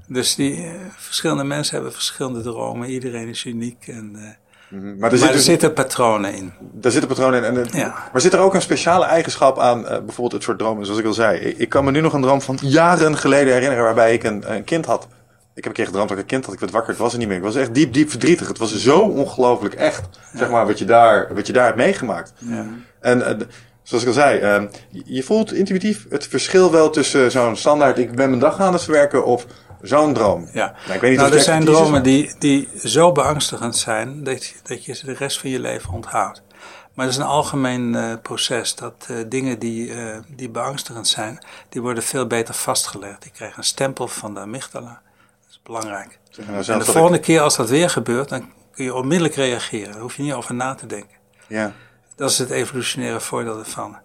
Dus 0.07 0.35
die 0.35 0.57
uh, 0.57 0.71
verschillende 0.97 1.43
mensen 1.43 1.73
hebben 1.73 1.93
verschillende 1.93 2.41
dromen. 2.41 2.89
Iedereen 2.89 3.27
is 3.27 3.45
uniek. 3.45 3.88
En, 3.88 4.13
uh, 4.15 4.29
Mm 4.71 4.79
-hmm. 4.79 4.97
Maar 4.97 5.11
er, 5.11 5.19
maar 5.19 5.27
zit 5.27 5.35
er 5.35 5.41
zitten 5.41 5.73
patronen 5.73 6.33
in. 6.33 6.53
Daar 6.59 6.91
zitten 6.91 7.09
patronen 7.09 7.43
in. 7.43 7.57
En, 7.57 7.67
ja. 7.71 8.09
Maar 8.11 8.21
zit 8.21 8.33
er 8.33 8.39
ook 8.39 8.53
een 8.53 8.61
speciale 8.61 9.05
eigenschap 9.05 9.59
aan, 9.59 9.79
uh, 9.79 9.88
bijvoorbeeld 9.88 10.31
het 10.31 10.43
soort 10.43 10.57
dromen, 10.57 10.85
zoals 10.85 10.99
ik 10.99 11.05
al 11.05 11.13
zei. 11.13 11.39
Ik, 11.39 11.57
ik, 11.57 11.69
kan 11.69 11.83
me 11.83 11.91
nu 11.91 12.01
nog 12.01 12.13
een 12.13 12.21
droom 12.21 12.41
van 12.41 12.57
jaren 12.61 13.17
geleden 13.17 13.53
herinneren 13.53 13.83
waarbij 13.83 14.13
ik 14.13 14.23
een, 14.23 14.53
een 14.53 14.63
kind 14.63 14.85
had 14.85 15.07
ik 15.53 15.64
heb 15.64 15.65
een 15.65 15.73
keer 15.73 15.86
gedroomd 15.86 16.10
dat 16.10 16.18
ik 16.18 16.23
een 16.23 16.30
kind 16.30 16.45
had. 16.45 16.53
Ik 16.53 16.60
werd 16.60 16.72
wakker. 16.72 16.91
Het 16.91 17.02
was 17.02 17.14
er 17.14 17.19
niet 17.19 17.28
meer. 17.28 17.38
Ik 17.38 17.44
was 17.44 17.56
echt 17.56 17.73
diep, 17.73 17.94
diep 17.94 18.10
verdrietig. 18.10 18.48
Het 18.48 18.57
was 18.57 18.76
zo 18.76 18.99
ongelooflijk 18.99 19.73
echt. 19.73 20.10
Zeg 20.34 20.49
maar, 20.49 20.65
wat 20.65 20.80
je 20.80 20.86
daar, 20.86 21.34
wat 21.34 21.48
je 21.48 21.53
daar 21.53 21.65
hebt 21.65 21.78
meegemaakt. 21.78 22.34
Ja. 22.38 22.65
En, 22.99 23.19
uh, 23.19 23.48
zoals 23.84 24.03
ik 24.03 24.10
al 24.10 24.14
zei, 24.14 24.61
uh, 24.61 24.69
je 25.06 25.23
voelt 25.23 25.53
intuïtief 25.53 26.06
het 26.10 26.28
verschil 26.28 26.72
wel 26.72 26.90
tussen 26.90 27.32
zo'n 27.32 27.56
standaard, 27.56 27.98
ik 27.98 28.15
ben 28.15 28.30
mijn 28.30 28.41
dag 28.41 28.60
aan 28.60 28.73
het 28.73 28.84
verwerken, 28.84 29.26
of 29.26 29.45
zo'n 29.82 30.14
droom. 30.14 30.49
Ja. 30.53 30.76
Nou, 30.82 30.94
ik 30.94 31.02
weet 31.02 31.10
niet 31.10 31.19
nou, 31.19 31.34
er 31.34 31.40
zijn 31.40 31.65
dromen 31.65 32.03
die, 32.03 32.36
die 32.40 32.69
zo 32.84 33.11
beangstigend 33.11 33.78
zijn, 33.78 34.23
dat 34.23 34.45
je, 34.45 34.56
dat 34.64 34.86
je 34.86 34.94
ze 34.94 35.06
de 35.06 35.14
rest 35.14 35.40
van 35.40 35.49
je 35.49 35.60
leven 35.60 35.94
onthoudt. 35.94 36.41
Maar 36.94 37.06
het 37.06 37.15
is 37.15 37.22
een 37.22 37.28
algemeen 37.28 37.94
uh, 37.94 38.14
proces 38.22 38.76
dat 38.76 39.07
uh, 39.11 39.18
dingen 39.28 39.60
die, 39.60 39.88
uh, 39.88 40.15
die 40.28 40.49
beangstigend 40.49 41.07
zijn, 41.07 41.44
die 41.69 41.82
worden 41.82 42.03
veel 42.03 42.28
beter 42.28 42.53
vastgelegd. 42.53 43.22
Die 43.22 43.32
krijgen 43.32 43.57
een 43.57 43.64
stempel 43.64 44.07
van 44.07 44.34
de 44.34 44.40
amygdala 44.40 45.02
belangrijk. 45.72 46.19
En 46.68 46.80
de 46.80 46.85
volgende 46.85 47.19
keer 47.19 47.41
als 47.41 47.56
dat 47.56 47.69
weer 47.69 47.89
gebeurt, 47.89 48.30
dan 48.30 48.49
kun 48.72 48.84
je 48.84 48.93
onmiddellijk 48.93 49.35
reageren. 49.35 49.91
Daar 49.91 50.02
hoef 50.02 50.15
je 50.15 50.23
niet 50.23 50.34
over 50.34 50.53
na 50.53 50.76
te 50.76 50.85
denken. 50.85 51.18
Ja. 51.48 51.72
Dat 52.15 52.30
is 52.30 52.38
het 52.38 52.49
evolutionaire 52.49 53.19
voordeel 53.19 53.60
ervan. 53.60 53.98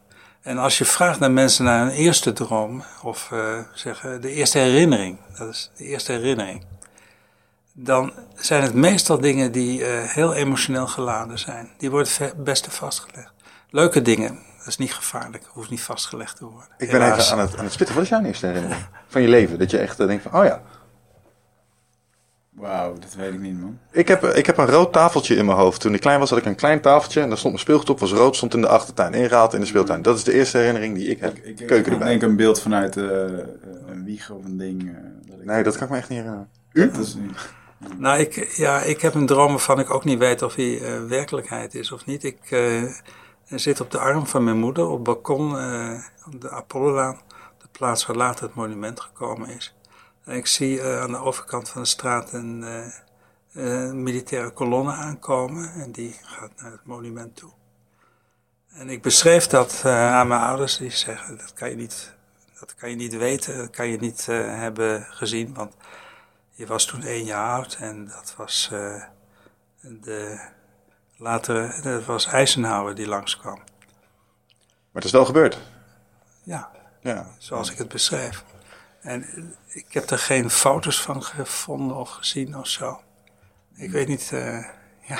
En 0.42 0.58
als 0.58 0.78
je 0.78 0.84
vraagt 0.84 1.18
naar 1.18 1.30
mensen 1.30 1.64
naar 1.64 1.82
een 1.82 1.92
eerste 1.92 2.32
droom, 2.32 2.84
of 3.02 3.30
uh, 3.32 3.58
zeggen 3.74 4.20
de 4.20 4.30
eerste 4.30 4.58
herinnering, 4.58 5.18
dat 5.38 5.48
is 5.48 5.70
de 5.76 5.84
eerste 5.84 6.12
herinnering, 6.12 6.64
dan 7.72 8.12
zijn 8.34 8.62
het 8.62 8.74
meestal 8.74 9.20
dingen 9.20 9.52
die 9.52 9.80
uh, 9.80 9.86
heel 10.02 10.34
emotioneel 10.34 10.86
geladen 10.86 11.38
zijn. 11.38 11.70
Die 11.78 11.90
worden 11.90 12.12
het 12.18 12.44
beste 12.44 12.70
vastgelegd. 12.70 13.32
Leuke 13.70 14.02
dingen, 14.02 14.38
dat 14.58 14.66
is 14.66 14.76
niet 14.76 14.94
gevaarlijk, 14.94 15.44
hoeft 15.48 15.70
niet 15.70 15.82
vastgelegd 15.82 16.36
te 16.36 16.44
worden. 16.44 16.68
Ik 16.78 16.90
ben 16.90 17.12
even 17.12 17.32
aan 17.32 17.38
het, 17.38 17.56
aan 17.56 17.64
het 17.64 17.72
spitten. 17.72 17.94
Wat 17.94 18.04
is 18.04 18.10
jouw 18.10 18.22
eerste 18.22 18.46
herinnering 18.46 18.86
van 19.08 19.22
je 19.22 19.28
leven? 19.28 19.58
Dat 19.58 19.70
je 19.70 19.78
echt 19.78 20.00
uh, 20.00 20.06
denkt 20.06 20.22
van, 20.22 20.40
oh 20.40 20.44
ja, 20.44 20.62
Wauw, 22.56 22.94
dat 22.98 23.14
weet 23.14 23.32
ik 23.32 23.40
niet, 23.40 23.60
man. 23.60 23.78
Ik 23.90 24.08
heb, 24.08 24.24
ik 24.24 24.46
heb 24.46 24.58
een 24.58 24.66
rood 24.66 24.92
tafeltje 24.92 25.36
in 25.36 25.44
mijn 25.44 25.58
hoofd. 25.58 25.80
Toen 25.80 25.94
ik 25.94 26.00
klein 26.00 26.18
was, 26.18 26.30
had 26.30 26.38
ik 26.38 26.44
een 26.44 26.54
klein 26.54 26.80
tafeltje. 26.80 27.20
En 27.20 27.28
daar 27.28 27.38
stond 27.38 27.52
mijn 27.52 27.64
speelgoed 27.64 27.90
op, 27.90 27.98
was 27.98 28.12
rood, 28.12 28.36
stond 28.36 28.54
in 28.54 28.60
de 28.60 28.68
achtertuin. 28.68 29.14
Ingehaald 29.14 29.54
in 29.54 29.60
de 29.60 29.66
speeltuin. 29.66 30.02
Dat 30.02 30.16
is 30.16 30.24
de 30.24 30.32
eerste 30.32 30.58
herinnering 30.58 30.94
die 30.94 31.08
ik 31.08 31.20
heb. 31.20 31.36
Ik, 31.36 31.56
Keuken 31.56 31.92
erbij. 31.92 32.14
Ik 32.14 32.20
denk 32.20 32.30
een 32.30 32.36
beeld 32.36 32.60
vanuit 32.60 32.96
uh, 32.96 33.04
een 33.86 34.04
wieg 34.04 34.30
of 34.30 34.44
een 34.44 34.56
ding. 34.56 34.82
Uh, 34.82 34.90
dat 35.26 35.44
nee, 35.44 35.62
dat 35.62 35.76
kan 35.76 35.86
ik 35.86 35.92
me 35.92 35.98
echt 35.98 36.08
niet 36.08 36.18
herinneren. 36.18 36.48
U? 36.72 36.90
Dat 36.90 37.06
is 37.06 37.14
niet... 37.14 37.54
Nou, 37.96 38.18
ik, 38.18 38.52
ja, 38.56 38.80
ik 38.80 39.00
heb 39.00 39.14
een 39.14 39.26
droom 39.26 39.48
waarvan 39.48 39.80
ik 39.80 39.90
ook 39.90 40.04
niet 40.04 40.18
weet 40.18 40.42
of 40.42 40.54
die 40.54 40.80
uh, 40.80 41.04
werkelijkheid 41.04 41.74
is 41.74 41.92
of 41.92 42.06
niet. 42.06 42.24
Ik 42.24 42.38
zit 43.48 43.80
op 43.80 43.90
de 43.90 43.98
arm 43.98 44.26
van 44.26 44.44
mijn 44.44 44.58
moeder 44.58 44.86
op 44.86 44.94
het 44.94 45.02
balkon 45.02 45.50
op 46.26 46.40
de 46.40 46.50
Apollolaan. 46.50 47.18
De 47.58 47.68
plaats 47.72 48.06
waar 48.06 48.16
later 48.16 48.44
het 48.44 48.54
monument 48.54 49.00
gekomen 49.00 49.48
is. 49.48 49.75
Ik 50.26 50.46
zie 50.46 50.78
uh, 50.78 51.00
aan 51.00 51.10
de 51.10 51.18
overkant 51.18 51.68
van 51.68 51.82
de 51.82 51.88
straat 51.88 52.32
een 52.32 52.64
uh, 53.52 53.92
militaire 53.92 54.50
kolonne 54.50 54.92
aankomen 54.92 55.72
en 55.72 55.92
die 55.92 56.16
gaat 56.22 56.50
naar 56.56 56.70
het 56.70 56.84
monument 56.84 57.36
toe. 57.36 57.50
En 58.68 58.88
ik 58.88 59.02
beschreef 59.02 59.46
dat 59.46 59.84
aan 59.84 60.28
mijn 60.28 60.40
ouders, 60.40 60.76
die 60.76 60.90
zeggen 60.90 61.36
dat 61.36 61.52
kan 61.52 61.70
je 61.70 61.76
niet, 61.76 62.14
dat 62.60 62.74
kan 62.74 62.90
je 62.90 62.96
niet 62.96 63.16
weten, 63.16 63.56
dat 63.56 63.70
kan 63.70 63.88
je 63.88 63.98
niet 63.98 64.26
hebben 64.26 65.06
gezien, 65.10 65.54
want 65.54 65.74
je 66.50 66.66
was 66.66 66.84
toen 66.84 67.02
één 67.02 67.24
jaar 67.24 67.50
oud 67.50 67.76
en 67.80 68.08
dat 68.08 68.34
was 68.36 68.68
de 69.80 70.40
later, 71.16 71.82
dat 71.82 72.04
was 72.04 72.26
Eisenhower 72.26 72.94
die 72.94 73.08
langskwam. 73.08 73.56
Maar 73.56 75.02
het 75.02 75.04
is 75.04 75.10
wel 75.10 75.24
gebeurd. 75.24 75.58
Ja, 76.42 76.70
ja. 77.00 77.26
zoals 77.38 77.70
ik 77.70 77.78
het 77.78 77.88
beschrijf. 77.88 78.44
En 79.06 79.24
ik 79.68 79.86
heb 79.88 80.10
er 80.10 80.18
geen 80.18 80.50
foto's 80.50 81.02
van 81.02 81.22
gevonden 81.22 81.96
of 81.96 82.10
gezien 82.10 82.56
of 82.56 82.66
zo. 82.66 83.00
Ik 83.76 83.90
weet 83.90 84.08
niet, 84.08 84.30
uh, 84.34 84.40
ja. 85.08 85.18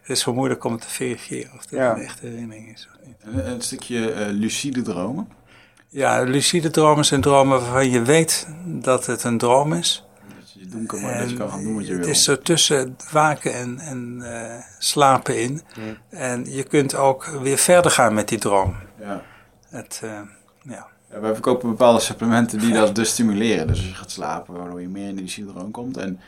Het 0.00 0.16
is 0.16 0.20
zo 0.20 0.34
moeilijk 0.34 0.64
om 0.64 0.78
te 0.78 0.88
verifiëren 0.88 1.52
of 1.52 1.66
dit 1.66 1.78
een 1.78 1.96
echte 1.96 2.26
herinnering 2.26 2.72
is 2.72 2.88
of 2.92 3.06
niet. 3.06 3.16
Een, 3.20 3.50
een 3.50 3.60
stukje 3.60 4.14
uh, 4.14 4.26
lucide 4.26 4.82
dromen? 4.82 5.28
Ja, 5.88 6.22
lucide 6.22 6.70
dromen 6.70 7.04
zijn 7.04 7.20
dromen 7.20 7.60
waarvan 7.60 7.90
je 7.90 8.02
weet 8.02 8.48
dat 8.64 9.06
het 9.06 9.24
een 9.24 9.38
droom 9.38 9.72
is. 9.72 10.06
Dat 10.38 10.52
je 10.52 10.66
doen 10.66 10.86
kan, 10.86 11.02
dat 11.02 11.30
je 11.30 11.36
kan 11.36 11.50
gaan 11.50 11.62
doen 11.62 11.74
wat 11.74 11.86
je 11.86 11.92
het 11.92 11.98
wil. 11.98 12.08
Het 12.08 12.16
is 12.16 12.24
zo 12.24 12.38
tussen 12.38 12.96
waken 13.10 13.54
en, 13.54 13.78
en 13.78 14.18
uh, 14.20 14.54
slapen 14.78 15.40
in. 15.40 15.62
En 16.08 16.50
je 16.50 16.62
kunt 16.62 16.94
ook 16.94 17.24
weer 17.24 17.58
verder 17.58 17.90
gaan 17.90 18.14
met 18.14 18.28
die 18.28 18.38
droom. 18.38 18.76
Ja. 18.98 19.22
Het, 19.68 20.02
ja. 20.62 20.88
Ja, 21.10 21.20
wij 21.20 21.32
verkopen 21.32 21.68
bepaalde 21.68 22.00
supplementen 22.00 22.58
die 22.58 22.72
dat 22.72 22.94
dus 22.94 23.10
stimuleren. 23.10 23.66
Dus 23.66 23.76
als 23.78 23.88
je 23.88 23.94
gaat 23.94 24.10
slapen, 24.10 24.54
waardoor 24.54 24.80
je 24.80 24.88
meer 24.88 25.08
in 25.08 25.16
die 25.16 25.28
syndroom 25.28 25.70
komt. 25.70 25.96
En 25.96 26.20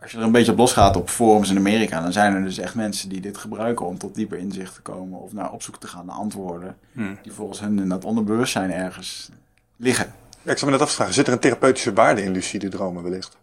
als 0.00 0.10
je 0.10 0.18
er 0.18 0.24
een 0.24 0.32
beetje 0.32 0.52
op 0.52 0.58
losgaat 0.58 0.96
op 0.96 1.08
forums 1.08 1.50
in 1.50 1.56
Amerika, 1.56 2.00
dan 2.00 2.12
zijn 2.12 2.34
er 2.34 2.42
dus 2.42 2.58
echt 2.58 2.74
mensen 2.74 3.08
die 3.08 3.20
dit 3.20 3.38
gebruiken 3.38 3.86
om 3.86 3.98
tot 3.98 4.14
dieper 4.14 4.38
inzicht 4.38 4.74
te 4.74 4.80
komen 4.80 5.20
of 5.20 5.32
naar 5.32 5.52
op 5.52 5.62
zoek 5.62 5.76
te 5.76 5.86
gaan 5.86 6.06
naar 6.06 6.14
antwoorden 6.14 6.76
hmm. 6.92 7.18
die 7.22 7.32
volgens 7.32 7.60
hen 7.60 7.78
in 7.78 7.88
dat 7.88 8.04
onderbewustzijn 8.04 8.72
ergens 8.72 9.30
liggen. 9.76 10.12
Ja, 10.42 10.52
ik 10.52 10.58
zou 10.58 10.70
me 10.70 10.76
net 10.76 10.86
afvragen, 10.86 11.14
zit 11.14 11.26
er 11.26 11.32
een 11.32 11.38
therapeutische 11.38 11.92
waarde 11.92 12.22
in 12.22 12.32
lucide 12.32 12.68
dromen 12.68 13.02
wellicht? 13.02 13.36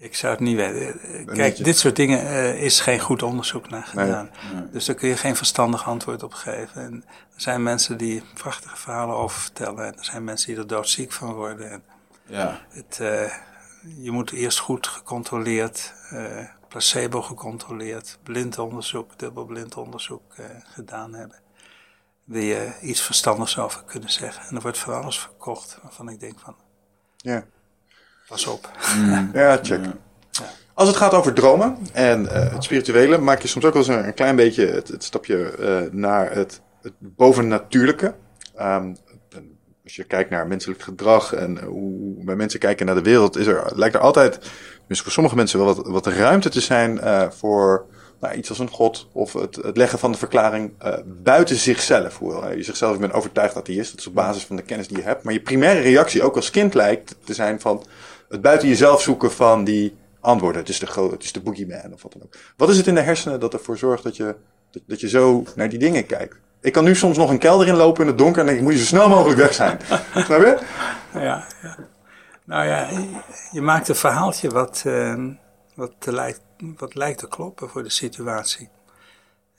Ik 0.00 0.14
zou 0.14 0.32
het 0.32 0.42
niet 0.42 0.56
weten. 0.56 1.26
Kijk, 1.26 1.64
dit 1.64 1.78
soort 1.78 1.96
dingen 1.96 2.22
uh, 2.24 2.62
is 2.62 2.80
geen 2.80 3.00
goed 3.00 3.22
onderzoek 3.22 3.70
naar 3.70 3.84
gedaan. 3.84 4.30
Nee. 4.54 4.70
Dus 4.70 4.84
daar 4.84 4.94
kun 4.94 5.08
je 5.08 5.16
geen 5.16 5.36
verstandig 5.36 5.86
antwoord 5.86 6.22
op 6.22 6.32
geven. 6.32 6.82
En 6.82 7.04
er 7.34 7.40
zijn 7.40 7.62
mensen 7.62 7.96
die 7.96 8.22
prachtige 8.34 8.76
verhalen 8.76 9.16
over 9.16 9.40
vertellen. 9.40 9.86
En 9.86 9.98
er 9.98 10.04
zijn 10.04 10.24
mensen 10.24 10.48
die 10.48 10.56
er 10.56 10.66
doodziek 10.66 11.12
van 11.12 11.32
worden. 11.32 11.70
En 11.70 11.82
ja. 12.26 12.60
het, 12.68 12.98
uh, 13.02 13.32
je 13.96 14.10
moet 14.10 14.30
eerst 14.30 14.58
goed 14.58 14.86
gecontroleerd, 14.86 15.94
uh, 16.12 16.44
placebo 16.68 17.22
gecontroleerd, 17.22 18.18
blind 18.22 18.58
onderzoek, 18.58 19.18
dubbelblind 19.18 19.76
onderzoek 19.76 20.34
gedaan 20.64 21.14
hebben. 21.14 21.36
Wil 22.24 22.42
je 22.42 22.72
iets 22.80 23.00
verstandigs 23.00 23.58
over 23.58 23.84
kunnen 23.84 24.10
zeggen. 24.10 24.48
En 24.48 24.56
er 24.56 24.62
wordt 24.62 24.78
van 24.78 24.94
alles 24.94 25.18
verkocht 25.18 25.78
waarvan 25.82 26.08
ik 26.08 26.20
denk 26.20 26.38
van... 26.40 26.56
Ja. 27.16 27.44
Pas 28.28 28.46
op. 28.46 28.70
Mm. 28.96 29.30
Ja, 29.32 29.58
check. 29.62 29.84
Ja. 29.84 29.96
Als 30.74 30.88
het 30.88 30.96
gaat 30.96 31.14
over 31.14 31.32
dromen 31.32 31.78
en 31.92 32.22
uh, 32.22 32.30
het 32.32 32.64
spirituele, 32.64 33.18
maak 33.18 33.42
je 33.42 33.48
soms 33.48 33.64
ook 33.64 33.72
wel 33.72 33.82
eens 33.82 33.90
een, 33.90 34.06
een 34.06 34.14
klein 34.14 34.36
beetje 34.36 34.66
het, 34.66 34.88
het 34.88 35.04
stapje 35.04 35.54
uh, 35.58 35.92
naar 35.92 36.32
het, 36.32 36.60
het 36.82 36.92
bovennatuurlijke. 36.98 38.14
Um, 38.60 38.96
als 39.84 39.96
je 39.96 40.04
kijkt 40.04 40.30
naar 40.30 40.46
menselijk 40.46 40.82
gedrag 40.82 41.32
en 41.32 41.58
hoe 41.64 42.24
bij 42.24 42.36
mensen 42.36 42.60
kijken 42.60 42.86
naar 42.86 42.94
de 42.94 43.02
wereld, 43.02 43.36
is 43.36 43.46
er, 43.46 43.72
lijkt 43.74 43.94
er 43.94 44.00
altijd, 44.00 44.38
dus 44.88 45.00
voor 45.00 45.12
sommige 45.12 45.36
mensen 45.36 45.58
wel 45.58 45.74
wat, 45.74 45.86
wat 45.86 46.06
ruimte 46.06 46.48
te 46.48 46.60
zijn 46.60 46.96
uh, 46.96 47.30
voor 47.30 47.86
nou, 48.20 48.34
iets 48.34 48.48
als 48.48 48.58
een 48.58 48.70
god 48.70 49.08
of 49.12 49.32
het, 49.32 49.56
het 49.56 49.76
leggen 49.76 49.98
van 49.98 50.12
de 50.12 50.18
verklaring 50.18 50.72
uh, 50.84 50.94
buiten 51.04 51.56
zichzelf. 51.56 52.18
Hoewel 52.18 52.52
je 52.52 52.62
zichzelf, 52.62 52.94
ik 52.94 53.00
ben 53.00 53.12
overtuigd 53.12 53.54
dat 53.54 53.66
die 53.66 53.80
is, 53.80 53.90
dat 53.90 54.00
is 54.00 54.06
op 54.06 54.14
basis 54.14 54.44
van 54.44 54.56
de 54.56 54.62
kennis 54.62 54.88
die 54.88 54.96
je 54.96 55.02
hebt. 55.02 55.22
Maar 55.22 55.32
je 55.32 55.42
primaire 55.42 55.80
reactie 55.80 56.22
ook 56.22 56.36
als 56.36 56.50
kind 56.50 56.74
lijkt 56.74 57.16
te 57.24 57.34
zijn 57.34 57.60
van 57.60 57.84
het 58.28 58.40
buiten 58.40 58.68
jezelf 58.68 59.02
zoeken 59.02 59.32
van 59.32 59.64
die 59.64 59.96
antwoorden. 60.20 60.60
Het 60.60 60.70
is 60.70 60.78
de, 60.78 61.08
het 61.10 61.24
is 61.24 61.32
de 61.32 61.40
boogeyman 61.40 61.92
of 61.92 62.02
wat 62.02 62.12
dan 62.12 62.22
ook. 62.22 62.34
Wat 62.56 62.68
is 62.68 62.76
het 62.76 62.86
in 62.86 62.94
de 62.94 63.00
hersenen 63.00 63.40
dat 63.40 63.52
ervoor 63.52 63.78
zorgt 63.78 64.02
dat 64.02 64.16
je, 64.16 64.36
dat, 64.70 64.82
dat 64.86 65.00
je 65.00 65.08
zo 65.08 65.44
naar 65.54 65.68
die 65.68 65.78
dingen 65.78 66.06
kijkt? 66.06 66.36
Ik 66.60 66.72
kan 66.72 66.84
nu 66.84 66.94
soms 66.94 67.16
nog 67.16 67.30
een 67.30 67.38
kelder 67.38 67.66
inlopen 67.66 68.02
in 68.02 68.08
het 68.08 68.18
donker 68.18 68.40
en 68.40 68.46
denk 68.46 68.58
ik, 68.58 68.64
moet 68.64 68.72
je 68.72 68.78
zo 68.78 68.84
snel 68.84 69.08
mogelijk 69.08 69.38
weg 69.38 69.54
zijn. 69.54 69.78
Snap 70.24 70.40
je? 70.40 70.58
Ja, 71.12 71.46
ja. 71.62 71.76
Nou 72.44 72.66
ja, 72.66 72.88
je 73.52 73.60
maakt 73.60 73.88
een 73.88 73.94
verhaaltje 73.94 74.48
wat, 74.48 74.82
uh, 74.86 75.24
wat, 75.74 76.06
lijkt, 76.06 76.40
wat 76.76 76.94
lijkt 76.94 77.18
te 77.18 77.28
kloppen 77.28 77.68
voor 77.68 77.82
de 77.82 77.90
situatie. 77.90 78.68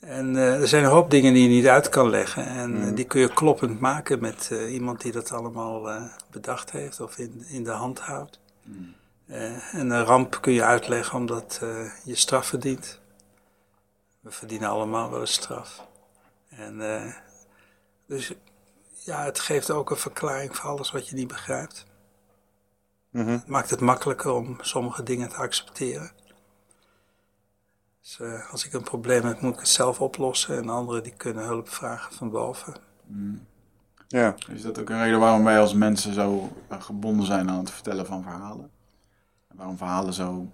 En 0.00 0.34
uh, 0.34 0.60
er 0.60 0.68
zijn 0.68 0.84
een 0.84 0.90
hoop 0.90 1.10
dingen 1.10 1.32
die 1.32 1.42
je 1.42 1.48
niet 1.48 1.66
uit 1.66 1.88
kan 1.88 2.10
leggen. 2.10 2.46
En 2.46 2.70
mm. 2.70 2.94
die 2.94 3.04
kun 3.04 3.20
je 3.20 3.32
kloppend 3.32 3.80
maken 3.80 4.20
met 4.20 4.48
uh, 4.52 4.72
iemand 4.72 5.00
die 5.00 5.12
dat 5.12 5.32
allemaal 5.32 5.88
bedacht 6.30 6.70
heeft 6.70 7.00
of 7.00 7.18
in, 7.18 7.44
in 7.48 7.64
de 7.64 7.70
hand 7.70 8.00
houdt. 8.00 8.39
Mm. 8.62 8.94
en 9.26 9.90
een 9.90 10.04
ramp 10.04 10.38
kun 10.40 10.52
je 10.52 10.64
uitleggen 10.64 11.18
omdat 11.18 11.60
je 12.04 12.14
straf 12.14 12.46
verdient. 12.46 13.00
We 14.20 14.30
verdienen 14.30 14.68
allemaal 14.68 15.10
wel 15.10 15.20
een 15.20 15.26
straf. 15.26 15.86
En 16.48 16.78
dus 18.06 18.32
ja, 19.04 19.24
het 19.24 19.40
geeft 19.40 19.70
ook 19.70 19.90
een 19.90 19.96
verklaring 19.96 20.56
voor 20.56 20.70
alles 20.70 20.90
wat 20.90 21.08
je 21.08 21.14
niet 21.14 21.28
begrijpt. 21.28 21.86
Mm 23.10 23.24
-hmm. 23.24 23.32
Het 23.32 23.46
maakt 23.46 23.70
het 23.70 23.80
makkelijker 23.80 24.30
om 24.30 24.56
sommige 24.60 25.02
dingen 25.02 25.28
te 25.28 25.36
accepteren. 25.36 26.10
Dus 28.00 28.20
als 28.50 28.66
ik 28.66 28.72
een 28.72 28.82
probleem 28.82 29.24
heb, 29.24 29.40
moet 29.40 29.54
ik 29.54 29.60
het 29.60 29.68
zelf 29.68 30.00
oplossen. 30.00 30.56
En 30.56 30.68
anderen 30.68 31.02
die 31.02 31.16
kunnen 31.16 31.44
hulp 31.44 31.68
vragen 31.68 32.14
van 32.14 32.30
boven. 32.30 32.74
Mm. 33.06 33.46
Ja. 34.12 34.34
Is 34.48 34.62
dat 34.62 34.78
ook 34.80 34.90
een 34.90 35.02
reden 35.02 35.20
waarom 35.20 35.44
wij 35.44 35.60
als 35.60 35.74
mensen 35.74 36.14
zo 36.14 36.48
gebonden 36.68 37.26
zijn 37.26 37.50
aan 37.50 37.58
het 37.58 37.70
vertellen 37.70 38.06
van 38.06 38.22
verhalen? 38.22 38.70
En 39.48 39.56
waarom 39.56 39.76
verhalen 39.76 40.12
zo 40.12 40.46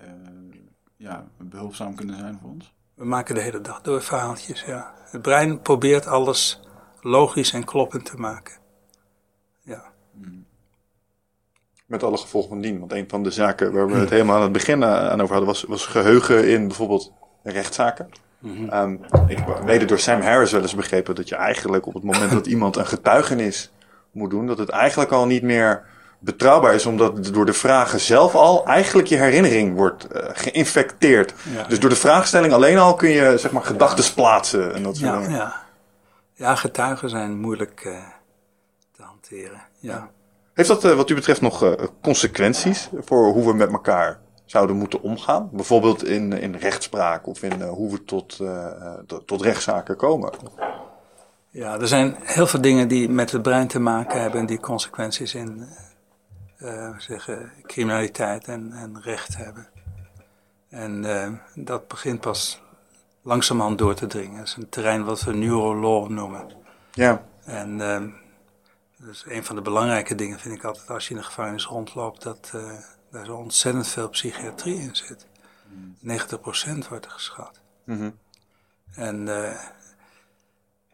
uh, 0.00 0.06
ja, 0.96 1.26
behulpzaam 1.36 1.94
kunnen 1.94 2.18
zijn 2.18 2.38
voor 2.40 2.50
ons? 2.50 2.74
We 2.94 3.04
maken 3.04 3.34
de 3.34 3.40
hele 3.40 3.60
dag 3.60 3.80
door 3.80 4.02
verhaaltjes, 4.02 4.62
ja. 4.62 4.94
Het 5.10 5.22
brein 5.22 5.60
probeert 5.60 6.06
alles 6.06 6.60
logisch 7.00 7.52
en 7.52 7.64
kloppend 7.64 8.04
te 8.04 8.16
maken. 8.16 8.54
Ja. 9.60 9.82
Mm. 10.12 10.46
Met 11.86 12.02
alle 12.02 12.18
gevolgen 12.18 12.50
van 12.50 12.60
dien. 12.60 12.78
Want 12.78 12.92
een 12.92 13.08
van 13.08 13.22
de 13.22 13.30
zaken 13.30 13.72
waar 13.72 13.86
we 13.86 13.94
het 13.94 14.10
helemaal 14.10 14.36
aan 14.36 14.42
het 14.42 14.52
begin 14.52 14.84
aan 14.84 15.20
over 15.20 15.34
hadden, 15.34 15.52
was, 15.52 15.62
was 15.62 15.86
geheugen 15.86 16.48
in 16.48 16.66
bijvoorbeeld 16.66 17.12
rechtszaken. 17.42 18.10
Mm 18.38 18.56
-hmm. 18.56 18.72
um, 18.72 19.00
ik 19.26 19.38
heb 19.38 19.64
mede 19.64 19.84
door 19.84 19.98
Sam 19.98 20.20
Harris 20.20 20.52
wel 20.52 20.62
eens 20.62 20.74
begrepen 20.74 21.14
dat 21.14 21.28
je 21.28 21.34
eigenlijk 21.34 21.86
op 21.86 21.94
het 21.94 22.02
moment 22.02 22.30
dat 22.30 22.46
iemand 22.56 22.76
een 22.76 22.86
getuigenis 22.86 23.72
moet 24.12 24.30
doen, 24.30 24.46
dat 24.46 24.58
het 24.58 24.68
eigenlijk 24.68 25.10
al 25.10 25.26
niet 25.26 25.42
meer 25.42 25.82
betrouwbaar 26.18 26.74
is, 26.74 26.86
omdat 26.86 27.24
door 27.32 27.46
de 27.46 27.52
vragen 27.52 28.00
zelf 28.00 28.34
al 28.34 28.66
eigenlijk 28.66 29.08
je 29.08 29.16
herinnering 29.16 29.74
wordt 29.74 30.06
uh, 30.12 30.22
geïnfecteerd. 30.32 31.34
Ja, 31.54 31.62
dus 31.62 31.80
door 31.80 31.90
de 31.90 31.96
vraagstelling 31.96 32.52
alleen 32.52 32.78
al 32.78 32.94
kun 32.94 33.08
je 33.08 33.38
zeg 33.38 33.50
maar 33.50 33.62
gedachten 33.62 34.14
plaatsen 34.14 34.74
en 34.74 34.82
dat 34.82 34.96
soort 34.96 35.10
ja, 35.10 35.18
dingen. 35.20 35.36
Ja. 35.36 35.62
ja, 36.34 36.54
getuigen 36.54 37.10
zijn 37.10 37.38
moeilijk 37.38 37.84
uh, 37.86 37.96
te 38.92 39.02
hanteren. 39.02 39.62
Ja. 39.78 40.10
Heeft 40.54 40.68
dat 40.68 40.84
uh, 40.84 40.94
wat 40.94 41.10
u 41.10 41.14
betreft 41.14 41.40
nog 41.40 41.76
consequenties 42.02 42.88
voor 43.00 43.32
hoe 43.32 43.46
we 43.46 43.54
met 43.54 43.72
elkaar 43.72 44.18
zouden 44.50 44.76
moeten 44.76 45.02
omgaan? 45.02 45.48
Bijvoorbeeld 45.52 46.04
in, 46.04 46.32
in 46.32 46.54
rechtspraak 46.54 47.26
of 47.26 47.42
in 47.42 47.60
uh, 47.60 47.68
hoe 47.68 47.90
we 47.90 48.04
tot, 48.04 48.40
tot 49.26 49.42
rechtszaken 49.42 49.96
komen? 49.96 50.32
Ja, 51.50 51.78
er 51.80 51.88
zijn 51.88 52.16
heel 52.20 52.46
veel 52.46 52.60
dingen 52.60 52.88
die 52.88 53.08
met 53.08 53.32
het 53.32 53.42
brein 53.42 53.68
te 53.68 53.78
maken 53.78 54.20
hebben 54.20 54.40
en 54.40 54.46
die 54.46 54.60
consequenties 54.60 55.34
in 55.34 55.68
uh, 56.62 56.98
zeggen, 56.98 57.52
criminaliteit 57.62 58.48
en, 58.48 58.72
en 58.72 59.00
recht 59.02 59.36
hebben. 59.36 59.68
En 60.68 61.04
uh, 61.04 61.28
dat 61.54 61.88
begint 61.88 62.20
pas 62.20 62.62
langzamerhand 63.22 63.78
door 63.78 63.94
te 63.94 64.06
dringen. 64.06 64.38
Dat 64.38 64.46
is 64.46 64.56
een 64.56 64.68
terrein 64.68 65.04
wat 65.04 65.22
we 65.22 65.34
neurolaw 65.34 66.08
noemen. 66.08 66.46
Ja. 66.92 67.22
En 67.44 67.78
uh, 67.78 68.02
dus 68.96 69.24
een 69.28 69.44
van 69.44 69.56
de 69.56 69.62
belangrijke 69.62 70.14
dingen 70.14 70.38
vind 70.38 70.54
ik 70.54 70.64
altijd 70.64 70.90
als 70.90 71.08
je 71.08 71.14
in 71.14 71.20
de 71.20 71.26
gevangenis 71.26 71.66
rondloopt, 71.66 72.22
dat 72.22 72.52
daar 73.10 73.24
zo 73.24 73.34
ontzettend 73.34 73.88
veel 73.88 74.08
psychiatrie 74.08 74.80
in 74.80 74.96
zit. 74.96 75.26
90% 76.02 76.88
wordt 76.88 77.04
er 77.04 77.10
geschat. 77.10 77.60
Mm 77.84 77.98
-hmm. 77.98 78.18
En 78.94 79.26
uh, 79.26 79.60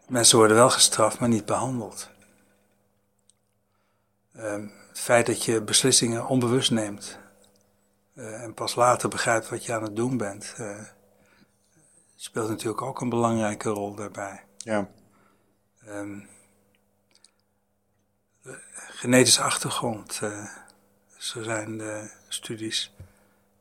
mensen 0.08 0.38
worden 0.38 0.56
wel 0.56 0.70
gestraft, 0.70 1.18
maar 1.18 1.28
niet 1.28 1.44
behandeld. 1.44 2.10
Um, 4.36 4.72
het 4.88 5.00
feit 5.00 5.26
dat 5.26 5.44
je 5.44 5.62
beslissingen 5.62 6.26
onbewust 6.26 6.70
neemt 6.70 7.18
uh, 8.14 8.42
en 8.42 8.54
pas 8.54 8.74
later 8.74 9.08
begrijpt 9.08 9.48
wat 9.48 9.64
je 9.64 9.72
aan 9.72 9.82
het 9.82 9.96
doen 9.96 10.16
bent, 10.16 10.54
uh, 10.60 10.82
speelt 12.16 12.48
natuurlijk 12.48 12.82
ook 12.82 13.00
een 13.00 13.08
belangrijke 13.08 13.68
rol 13.68 13.94
daarbij. 13.94 14.44
Ja. 14.56 14.88
Um, 15.88 16.28
genetische 18.88 19.42
achtergrond. 19.42 20.20
Uh, 20.22 20.46
dus 21.24 21.34
er 21.34 21.44
zijn 21.44 21.78
de 21.78 22.10
studies 22.28 22.94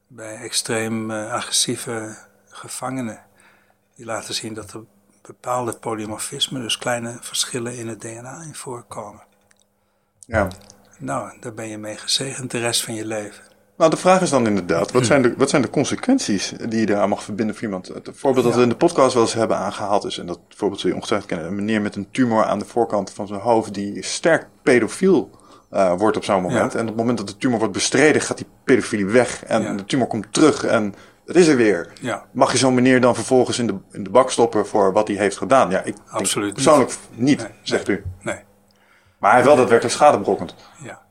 bij 0.08 0.36
extreem 0.36 1.12
agressieve 1.12 2.18
gevangenen 2.50 3.20
die 3.96 4.06
laten 4.06 4.34
zien 4.34 4.54
dat 4.54 4.74
er 4.74 4.84
bepaalde 5.22 5.74
polymorfismen, 5.74 6.62
dus 6.62 6.78
kleine 6.78 7.18
verschillen 7.22 7.78
in 7.78 7.88
het 7.88 8.02
DNA 8.02 8.42
in 8.42 8.56
voorkomen. 8.56 9.24
Ja. 10.20 10.48
Nou, 11.00 11.40
daar 11.40 11.54
ben 11.54 11.68
je 11.68 11.78
mee 11.78 11.98
gezegend 11.98 12.52
de 12.52 12.60
rest 12.60 12.84
van 12.84 12.94
je 12.94 13.06
leven. 13.06 13.44
Nou, 13.78 13.90
de 13.90 13.98
vraag 13.98 14.22
is 14.22 14.30
dan 14.30 14.48
inderdaad, 14.48 14.92
wat 14.92 15.06
zijn 15.06 15.22
de, 15.22 15.34
wat 15.38 15.50
zijn 15.50 15.62
de 15.62 15.70
consequenties 15.70 16.54
die 16.70 16.80
je 16.80 16.86
daar 16.86 17.08
mag 17.08 17.24
verbinden 17.24 17.56
voor 17.56 17.64
iemand? 17.64 17.88
Het 17.88 18.10
voorbeeld 18.14 18.46
dat 18.46 18.56
we 18.56 18.62
in 18.62 18.70
de 18.70 18.76
podcast 18.76 19.14
wel 19.14 19.24
eens 19.24 19.34
hebben 19.34 19.58
aangehaald 19.58 20.06
is, 20.06 20.18
en 20.18 20.26
dat 20.26 20.40
voorbeeld 20.50 20.82
zul 20.82 20.90
je 20.90 20.96
ongetwijfeld 20.96 21.30
kennen, 21.32 21.48
een 21.48 21.56
meneer 21.56 21.82
met 21.82 21.96
een 21.96 22.12
tumor 22.12 22.44
aan 22.44 22.60
de 22.60 22.66
voorkant 22.66 23.12
van 23.12 23.28
zijn 23.28 23.40
hoofd 23.40 23.74
die 23.74 24.04
sterk 24.04 24.48
pedofiel 24.62 25.42
uh, 25.74 25.94
wordt 25.98 26.18
op 26.18 26.24
zo'n 26.24 26.42
moment. 26.42 26.74
Ja. 26.74 26.80
En 26.80 26.84
op 26.84 26.88
het 26.88 26.98
moment 26.98 27.18
dat 27.18 27.28
de 27.28 27.38
tumor 27.38 27.58
wordt 27.58 27.74
bestreden, 27.74 28.22
gaat 28.22 28.38
die 28.38 28.48
pedofilie 28.64 29.06
weg 29.06 29.46
en 29.46 29.62
ja. 29.62 29.74
de 29.74 29.86
tumor 29.86 30.08
komt 30.08 30.34
terug 30.34 30.64
en 30.64 30.96
het 31.26 31.36
is 31.36 31.48
er 31.48 31.56
weer. 31.56 31.94
Ja. 32.02 32.26
Mag 32.32 32.52
je 32.52 32.58
zo'n 32.58 32.74
meneer 32.74 33.02
dan 33.02 33.16
vervolgens 33.16 33.60
in 33.60 33.68
de, 33.68 33.76
in 33.92 34.04
de 34.04 34.10
bak 34.10 34.32
stoppen 34.32 34.68
voor 34.68 34.94
wat 34.94 35.08
hij 35.08 35.18
heeft 35.18 35.38
gedaan? 35.38 35.70
Ja, 35.70 35.82
ik 35.82 35.96
Absoluut 36.08 36.54
persoonlijk 36.54 36.92
niet, 37.10 37.20
niet 37.20 37.38
nee, 37.38 37.52
zegt 37.62 37.88
nee, 37.88 37.98
u. 37.98 38.04
Nee. 38.22 38.40
Maar 39.18 39.32
hij 39.32 39.34
heeft 39.34 39.48
wel 39.48 39.56
daadwerkelijk 39.56 39.96
schade 39.96 40.20
berokkend. 40.20 40.56
Ja. 40.84 41.02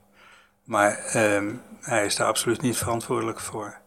Maar 0.64 1.12
um, 1.16 1.60
hij 1.80 2.04
is 2.04 2.16
daar 2.16 2.26
absoluut 2.26 2.60
niet 2.60 2.76
verantwoordelijk 2.76 3.40
voor. 3.40 3.80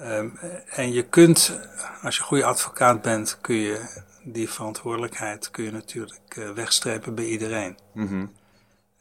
Um, 0.00 0.38
en 0.70 0.92
je 0.92 1.02
kunt, 1.02 1.58
als 2.02 2.14
je 2.14 2.20
een 2.20 2.26
goede 2.26 2.44
advocaat 2.44 3.02
bent, 3.02 3.38
kun 3.40 3.56
je 3.56 4.04
die 4.24 4.50
verantwoordelijkheid 4.50 5.50
kun 5.50 5.64
je 5.64 5.72
natuurlijk 5.72 6.36
uh, 6.38 6.50
wegstrepen 6.50 7.14
bij 7.14 7.24
iedereen. 7.24 7.78
Mm 7.92 8.06
-hmm. 8.06 8.32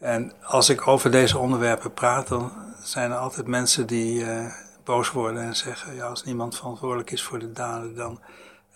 En 0.05 0.31
als 0.43 0.69
ik 0.69 0.87
over 0.87 1.11
deze 1.11 1.37
onderwerpen 1.37 1.93
praat, 1.93 2.27
dan 2.27 2.51
zijn 2.83 3.11
er 3.11 3.17
altijd 3.17 3.47
mensen 3.47 3.87
die 3.87 4.19
uh, 4.21 4.45
boos 4.83 5.11
worden 5.11 5.43
en 5.43 5.55
zeggen: 5.55 5.95
ja, 5.95 6.05
als 6.05 6.23
niemand 6.23 6.55
verantwoordelijk 6.55 7.11
is 7.11 7.23
voor 7.23 7.39
de 7.39 7.51
daden, 7.51 7.95
dan 7.95 8.19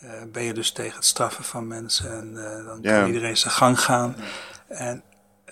uh, 0.03 0.10
ben 0.31 0.43
je 0.43 0.53
dus 0.53 0.72
tegen 0.72 0.95
het 0.95 1.06
straffen 1.06 1.43
van 1.43 1.68
mensen 1.68 2.11
en 2.11 2.31
uh, 2.34 2.65
dan 2.65 2.80
Ja. 2.81 2.99
kan 2.99 3.07
iedereen 3.07 3.38
zijn 3.38 3.53
gang 3.53 3.81
gaan. 3.81 4.15
En 4.68 5.03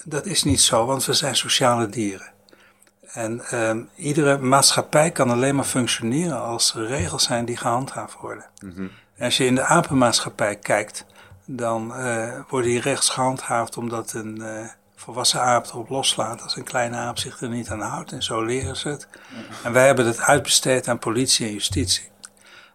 dat 0.04 0.26
is 0.26 0.44
niet 0.44 0.62
zo, 0.62 0.86
want 0.86 1.06
we 1.06 1.14
zijn 1.14 1.36
sociale 1.36 1.90
dieren. 1.90 2.32
En 3.08 3.60
um, 3.70 3.90
iedere 3.96 4.38
maatschappij 4.38 5.12
kan 5.12 5.30
alleen 5.30 5.56
maar 5.56 5.66
functioneren 5.66 6.42
als 6.42 6.74
er 6.74 6.86
regels 6.86 7.24
zijn 7.24 7.46
die 7.46 7.58
gehandhaafd 7.58 8.18
worden. 8.22 8.46
Mhm. 8.64 8.88
En 9.16 9.26
als 9.26 9.38
je 9.38 9.46
in 9.46 9.56
de 9.56 9.64
apenmaatschappij 9.64 10.56
kijkt, 10.56 11.06
dan 11.46 11.88
worden 12.50 12.70
die 12.70 12.82
regels 12.82 13.10
gehandhaafd 13.10 13.78
omdat 13.78 14.14
een 14.14 14.42
volwassen 15.00 15.42
aap 15.42 15.66
erop 15.66 15.90
loslaat 15.90 16.42
als 16.42 16.56
een 16.56 16.64
kleine 16.64 16.98
aap 16.98 17.18
zich 17.18 17.42
er 17.42 17.50
niet 17.50 17.70
aan 17.70 17.82
houdt. 17.82 18.12
En 18.12 18.24
zo 18.24 18.44
leren 18.44 18.78
ze 18.78 18.90
het. 18.90 19.08
En 19.64 19.72
wij 19.72 19.86
hebben 19.86 20.06
het 20.06 20.20
uitbesteed 20.20 20.88
aan 20.88 21.00
politie 21.00 21.46
en 21.46 21.54
justitie. 21.54 22.10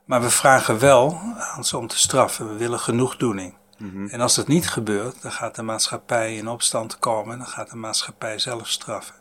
Maar 0.04 0.22
we 0.22 0.30
vragen 0.30 0.78
wel 0.78 1.20
aan 1.36 1.64
ze 1.64 1.76
om 1.76 1.86
te 1.86 1.98
straffen. 1.98 2.48
We 2.48 2.56
willen 2.56 2.80
genoegdoening. 2.80 3.54
Mhm. 3.78 4.06
En 4.06 4.20
als 4.20 4.34
dat 4.34 4.48
niet 4.48 4.68
gebeurt, 4.68 5.22
dan 5.22 5.32
gaat 5.32 5.54
de 5.54 5.62
maatschappij 5.62 6.36
in 6.36 6.48
opstand 6.48 6.98
komen. 6.98 7.38
Dan 7.38 7.46
gaat 7.46 7.70
de 7.70 7.76
maatschappij 7.76 8.38
zelf 8.38 8.68
straffen. 8.68 9.14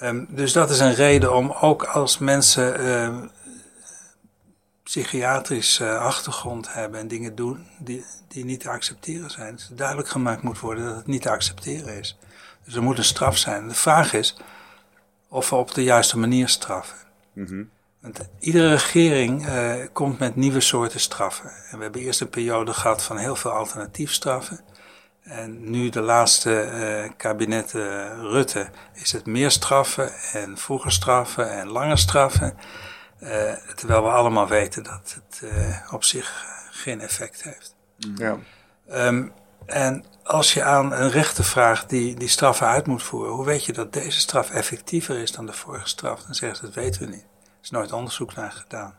Um, 0.00 0.26
dus 0.30 0.52
dat 0.52 0.70
is 0.70 0.78
een 0.78 0.94
reden 0.94 1.34
om 1.34 1.50
ook 1.60 1.84
als 1.84 2.18
mensen 2.18 2.80
uh, 2.80 3.16
psychiatrische 4.92 5.84
uh, 5.84 5.98
achtergrond 5.98 6.72
hebben 6.72 7.00
en 7.00 7.08
dingen 7.08 7.34
doen 7.34 7.66
die, 7.78 8.04
die 8.28 8.44
niet 8.44 8.60
te 8.60 8.68
accepteren 8.68 9.30
zijn, 9.30 9.56
dat 9.68 9.78
duidelijk 9.78 10.08
gemaakt 10.08 10.42
moet 10.42 10.60
worden 10.60 10.84
dat 10.84 10.96
het 10.96 11.06
niet 11.06 11.22
te 11.22 11.30
accepteren 11.30 11.98
is. 11.98 12.18
Dus 12.64 12.74
er 12.74 12.82
moet 12.82 12.98
een 12.98 13.04
straf 13.04 13.36
zijn. 13.36 13.68
De 13.68 13.74
vraag 13.74 14.12
is 14.12 14.36
of 15.28 15.50
we 15.50 15.56
op 15.56 15.74
de 15.74 15.82
juiste 15.82 16.18
manier 16.18 16.48
straffen. 16.48 16.96
Mm-hmm. 17.32 17.70
Want 18.00 18.20
iedere 18.38 18.70
regering 18.70 19.48
uh, 19.48 19.74
komt 19.92 20.18
met 20.18 20.36
nieuwe 20.36 20.60
soorten 20.60 21.00
straffen. 21.00 21.50
En 21.70 21.76
we 21.76 21.82
hebben 21.82 22.00
eerst 22.00 22.20
een 22.20 22.30
periode 22.30 22.72
gehad 22.72 23.02
van 23.02 23.16
heel 23.16 23.36
veel 23.36 23.50
alternatiefstraffen. 23.50 24.60
En 25.22 25.70
nu 25.70 25.88
de 25.88 26.00
laatste 26.00 26.70
uh, 26.72 27.10
kabinet 27.16 27.72
uh, 27.74 27.82
Rutte 28.20 28.68
is 28.92 29.12
het 29.12 29.26
meer 29.26 29.50
straffen 29.50 30.12
en 30.32 30.58
vroeger 30.58 30.92
straffen 30.92 31.50
en 31.50 31.68
langer 31.68 31.98
straffen. 31.98 32.56
Uh, 33.22 33.52
terwijl 33.74 34.02
we 34.02 34.08
allemaal 34.08 34.48
weten 34.48 34.82
dat 34.82 35.14
het 35.14 35.52
op 35.90 36.04
zich 36.04 36.46
geen 36.70 37.00
effect 37.00 37.42
heeft. 37.42 37.74
Ja. 37.96 38.36
Um, 38.90 39.32
en 39.66 40.04
als 40.22 40.54
je 40.54 40.62
aan 40.62 40.92
een 40.92 41.10
rechter 41.10 41.44
vraagt 41.44 41.88
die 41.88 42.14
die 42.14 42.28
straffen 42.28 42.66
uit 42.66 42.86
moet 42.86 43.02
voeren, 43.02 43.32
hoe 43.32 43.44
weet 43.44 43.64
je 43.64 43.72
dat 43.72 43.92
deze 43.92 44.20
straf 44.20 44.50
effectiever 44.50 45.18
is 45.18 45.32
dan 45.32 45.46
de 45.46 45.52
vorige 45.52 45.88
straf? 45.88 46.22
Dan 46.22 46.34
zeggen 46.34 46.58
ze 46.58 46.64
dat 46.64 46.74
weten 46.74 47.00
we 47.00 47.06
niet. 47.06 47.26
Er 47.44 47.58
is 47.62 47.70
nooit 47.70 47.92
onderzoek 47.92 48.34
naar 48.34 48.52
gedaan. 48.52 48.94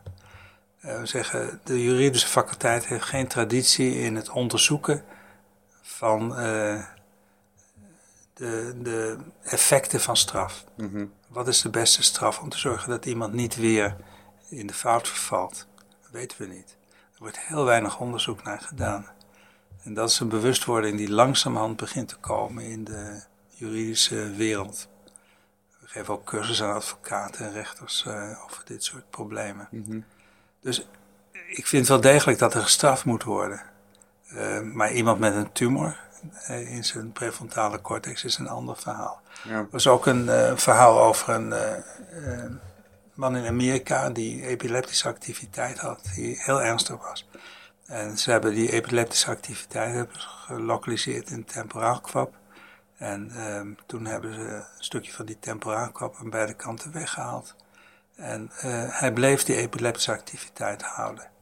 we 0.80 1.06
zeggen 1.06 1.60
de 1.64 1.82
juridische 1.82 2.28
faculteit 2.28 2.86
heeft 2.86 3.04
geen 3.04 3.26
traditie 3.26 3.98
in 3.98 4.16
het 4.16 4.30
onderzoeken 4.30 5.04
van 5.82 6.30
uh, 6.30 6.84
de, 8.34 8.74
de, 8.82 9.16
effecten 9.42 10.00
van 10.00 10.16
straf. 10.16 10.64
Mm-hmm. 10.76 11.12
Wat 11.28 11.48
is 11.48 11.62
de 11.62 11.70
beste 11.70 12.02
straf 12.02 12.40
om 12.40 12.48
te 12.48 12.58
zorgen 12.58 12.90
dat 12.90 13.06
iemand 13.06 13.32
niet 13.32 13.56
weer 13.56 13.96
in 14.58 14.66
de 14.66 14.74
fout 14.74 15.08
vervalt? 15.08 15.66
Dat 16.02 16.10
weten 16.10 16.38
we 16.38 16.46
niet. 16.46 16.76
Er 16.90 17.20
wordt 17.20 17.38
heel 17.40 17.64
weinig 17.64 17.98
onderzoek 17.98 18.42
naar 18.42 18.60
gedaan. 18.60 19.06
En 19.82 19.94
dat 19.94 20.10
is 20.10 20.20
een 20.20 20.28
bewustwording 20.28 20.96
die 20.96 21.10
langzamerhand 21.10 21.76
begint 21.76 22.08
te 22.08 22.16
komen 22.16 22.64
in 22.64 22.84
de 22.84 23.22
juridische 23.48 24.30
wereld. 24.30 24.88
We 25.80 25.86
geven 25.86 26.14
ook 26.14 26.24
cursussen 26.24 26.66
aan 26.66 26.74
advocaten 26.74 27.46
en 27.46 27.52
rechters 27.52 28.04
uh, 28.08 28.44
over 28.44 28.62
dit 28.64 28.84
soort 28.84 29.10
problemen. 29.10 29.68
Mm-hmm. 29.70 30.04
Dus 30.60 30.86
ik 31.48 31.66
vind 31.66 31.88
wel 31.88 32.00
degelijk 32.00 32.38
dat 32.38 32.54
er 32.54 32.62
gestraft 32.62 33.04
moet 33.04 33.22
worden. 33.22 33.62
Uh, 34.32 34.60
maar 34.60 34.92
iemand 34.92 35.18
met 35.18 35.34
een 35.34 35.52
tumor 35.52 35.98
uh, 36.50 36.72
in 36.72 36.84
zijn 36.84 37.12
prefrontale 37.12 37.80
cortex 37.80 38.24
is 38.24 38.38
een 38.38 38.48
ander 38.48 38.76
verhaal. 38.76 39.20
Ja. 39.44 39.54
Er 39.54 39.68
was 39.70 39.86
ook 39.86 40.06
een 40.06 40.58
verhaal 40.58 41.00
over 41.00 41.34
een 41.34 41.52
man 43.14 43.36
in 43.36 43.46
Amerika 43.46 44.10
die 44.10 44.46
epileptische 44.46 45.08
activiteit 45.08 45.78
had, 45.78 46.00
die 46.14 46.36
heel 46.40 46.62
ernstig 46.62 46.96
was. 47.08 47.28
En 47.86 48.18
ze 48.18 48.30
hebben 48.30 48.54
die 48.54 48.72
epileptische 48.72 49.30
activiteit 49.30 49.94
hebben 49.94 50.16
gelokaliseerd 50.20 51.30
in 51.30 51.44
temporaalkwap. 51.44 52.34
En 52.96 53.32
toen 53.86 54.06
hebben 54.06 54.34
ze 54.34 54.40
een 54.40 54.64
stukje 54.78 55.12
van 55.12 55.26
die 55.26 55.38
temporaalkwap 55.38 56.16
aan 56.20 56.30
beide 56.30 56.54
kanten 56.54 56.92
weggehaald. 56.92 57.54
En 58.16 58.50
hij 58.90 59.12
bleef 59.12 59.42
die 59.42 59.56
epileptische 59.56 60.12
activiteit 60.12 60.82
houden. 60.82 61.32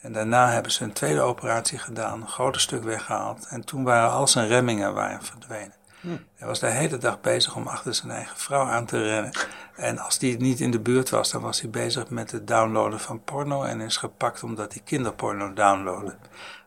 En 0.00 0.12
daarna 0.12 0.50
hebben 0.50 0.72
ze 0.72 0.84
een 0.84 0.92
tweede 0.92 1.20
operatie 1.20 1.78
gedaan, 1.78 2.20
een 2.20 2.28
groot 2.28 2.60
stuk 2.60 2.82
weggehaald. 2.82 3.46
En 3.46 3.64
toen 3.64 3.84
waren 3.84 4.10
al 4.10 4.28
zijn 4.28 4.48
remmingen 4.48 4.94
waren 4.94 5.22
verdwenen. 5.22 5.74
Hm. 6.00 6.16
Hij 6.36 6.48
was 6.48 6.60
de 6.60 6.66
hele 6.66 6.98
dag 6.98 7.20
bezig 7.20 7.56
om 7.56 7.66
achter 7.66 7.94
zijn 7.94 8.10
eigen 8.10 8.36
vrouw 8.36 8.64
aan 8.64 8.86
te 8.86 9.02
rennen. 9.02 9.32
En 9.78 9.98
als 9.98 10.18
die 10.18 10.38
niet 10.38 10.60
in 10.60 10.70
de 10.70 10.80
buurt 10.80 11.10
was, 11.10 11.30
dan 11.30 11.42
was 11.42 11.60
hij 11.60 11.70
bezig 11.70 12.08
met 12.08 12.30
het 12.30 12.46
downloaden 12.46 13.00
van 13.00 13.22
porno. 13.24 13.62
En 13.62 13.80
is 13.80 13.96
gepakt 13.96 14.42
omdat 14.42 14.72
hij 14.72 14.82
kinderporno 14.84 15.52
downloadde. 15.52 16.16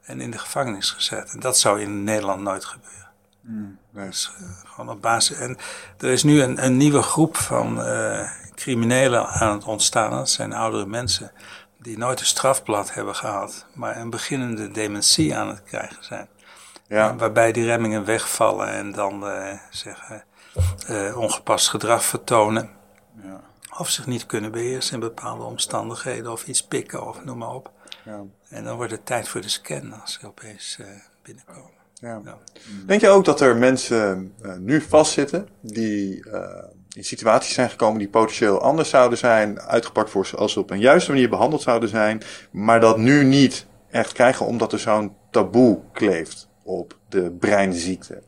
En 0.01 0.21
in 0.21 0.31
de 0.31 0.37
gevangenis 0.37 0.91
gezet. 0.91 1.33
En 1.33 1.39
dat 1.39 1.57
zou 1.57 1.81
in 1.81 2.03
Nederland 2.03 2.41
nooit 2.41 2.65
gebeuren. 2.65 3.09
Mm, 3.41 3.77
nee. 3.89 4.05
Dus 4.05 4.31
uh, 4.41 4.47
gewoon 4.65 4.89
op 4.89 5.01
basis. 5.01 5.37
En 5.37 5.57
er 5.97 6.09
is 6.09 6.23
nu 6.23 6.41
een, 6.41 6.65
een 6.65 6.77
nieuwe 6.77 7.01
groep 7.01 7.37
van 7.37 7.79
uh, 7.79 8.29
criminelen 8.55 9.27
aan 9.27 9.53
het 9.53 9.63
ontstaan. 9.63 10.11
Dat 10.11 10.29
zijn 10.29 10.53
oudere 10.53 10.85
mensen 10.85 11.31
die 11.77 11.97
nooit 11.97 12.19
een 12.19 12.25
strafblad 12.25 12.93
hebben 12.93 13.15
gehad, 13.15 13.65
maar 13.73 13.97
een 13.97 14.09
beginnende 14.09 14.71
dementie 14.71 15.35
aan 15.35 15.47
het 15.47 15.63
krijgen 15.63 16.03
zijn. 16.03 16.27
Ja. 16.87 17.15
Waarbij 17.15 17.51
die 17.51 17.65
remmingen 17.65 18.05
wegvallen 18.05 18.67
en 18.67 18.91
dan 18.91 19.27
eh, 19.27 19.53
zeggen, 19.69 20.23
eh, 20.87 21.17
ongepast 21.17 21.69
gedrag 21.69 22.03
vertonen. 22.03 22.69
Of 23.77 23.89
zich 23.89 24.05
niet 24.05 24.25
kunnen 24.25 24.51
beheersen 24.51 24.93
in 24.93 24.99
bepaalde 24.99 25.43
omstandigheden 25.43 26.31
of 26.31 26.47
iets 26.47 26.63
pikken 26.63 27.07
of 27.07 27.23
noem 27.23 27.37
maar 27.37 27.53
op. 27.53 27.71
Ja. 28.05 28.23
En 28.49 28.63
dan 28.63 28.75
wordt 28.75 28.91
het 28.91 29.05
tijd 29.05 29.27
voor 29.27 29.41
de 29.41 29.49
scan 29.49 30.01
als 30.01 30.13
ze 30.13 30.27
opeens 30.27 30.77
eh, 30.79 30.87
binnenkomen. 31.23 31.79
Ja. 31.93 32.21
Ja. 32.25 32.37
Denk 32.85 33.01
je 33.01 33.09
ook 33.09 33.25
dat 33.25 33.41
er 33.41 33.55
mensen 33.55 34.33
eh, 34.41 34.55
nu 34.55 34.81
vastzitten 34.81 35.47
die 35.61 36.29
eh, 36.29 36.63
in 36.95 37.03
situaties 37.03 37.53
zijn 37.53 37.69
gekomen 37.69 37.99
die 37.99 38.09
potentieel 38.09 38.61
anders 38.61 38.89
zouden 38.89 39.17
zijn, 39.17 39.61
uitgepakt 39.61 40.09
voor 40.09 40.25
ze 40.25 40.35
als 40.35 40.53
ze 40.53 40.59
op 40.59 40.69
een 40.69 40.79
juiste 40.79 41.11
manier 41.11 41.29
behandeld 41.29 41.61
zouden 41.61 41.89
zijn, 41.89 42.21
maar 42.51 42.79
dat 42.79 42.97
nu 42.97 43.23
niet 43.23 43.65
echt 43.89 44.11
krijgen 44.13 44.45
omdat 44.45 44.73
er 44.73 44.79
zo'n 44.79 45.15
taboe 45.31 45.79
kleeft 45.91 46.47
op 46.63 46.97
de 47.09 47.31
breinziekte? 47.31 48.21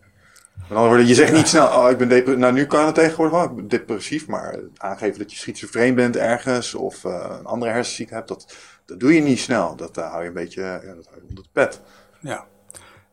Andere 0.75 1.07
je 1.07 1.13
zegt 1.13 1.31
niet 1.31 1.47
snel, 1.47 1.67
oh 1.67 1.89
ik 1.89 1.97
ben. 1.97 2.39
Nou, 2.39 2.53
nu 2.53 2.65
kan 2.65 2.85
het 2.85 2.95
tegenwoordig 2.95 3.43
ik 3.43 3.55
ben 3.55 3.67
depressief, 3.67 4.27
maar 4.27 4.59
aangeven 4.77 5.19
dat 5.19 5.31
je 5.31 5.37
schizofreen 5.37 5.95
bent 5.95 6.15
ergens 6.15 6.73
of 6.73 7.05
eh, 7.05 7.35
een 7.39 7.45
andere 7.45 7.71
hersenziekte 7.71 8.13
hebt, 8.13 8.27
dat, 8.27 8.55
dat 8.85 8.99
doe 8.99 9.13
je 9.13 9.21
niet 9.21 9.39
snel. 9.39 9.75
Dat 9.75 9.97
eh, 9.97 10.09
hou 10.09 10.21
je 10.21 10.27
een 10.27 10.33
beetje 10.33 10.61
ja, 10.61 10.93
dat 10.95 11.05
hou 11.05 11.15
je 11.15 11.27
onder 11.27 11.43
de 11.43 11.49
pet. 11.51 11.81
Ja, 12.19 12.45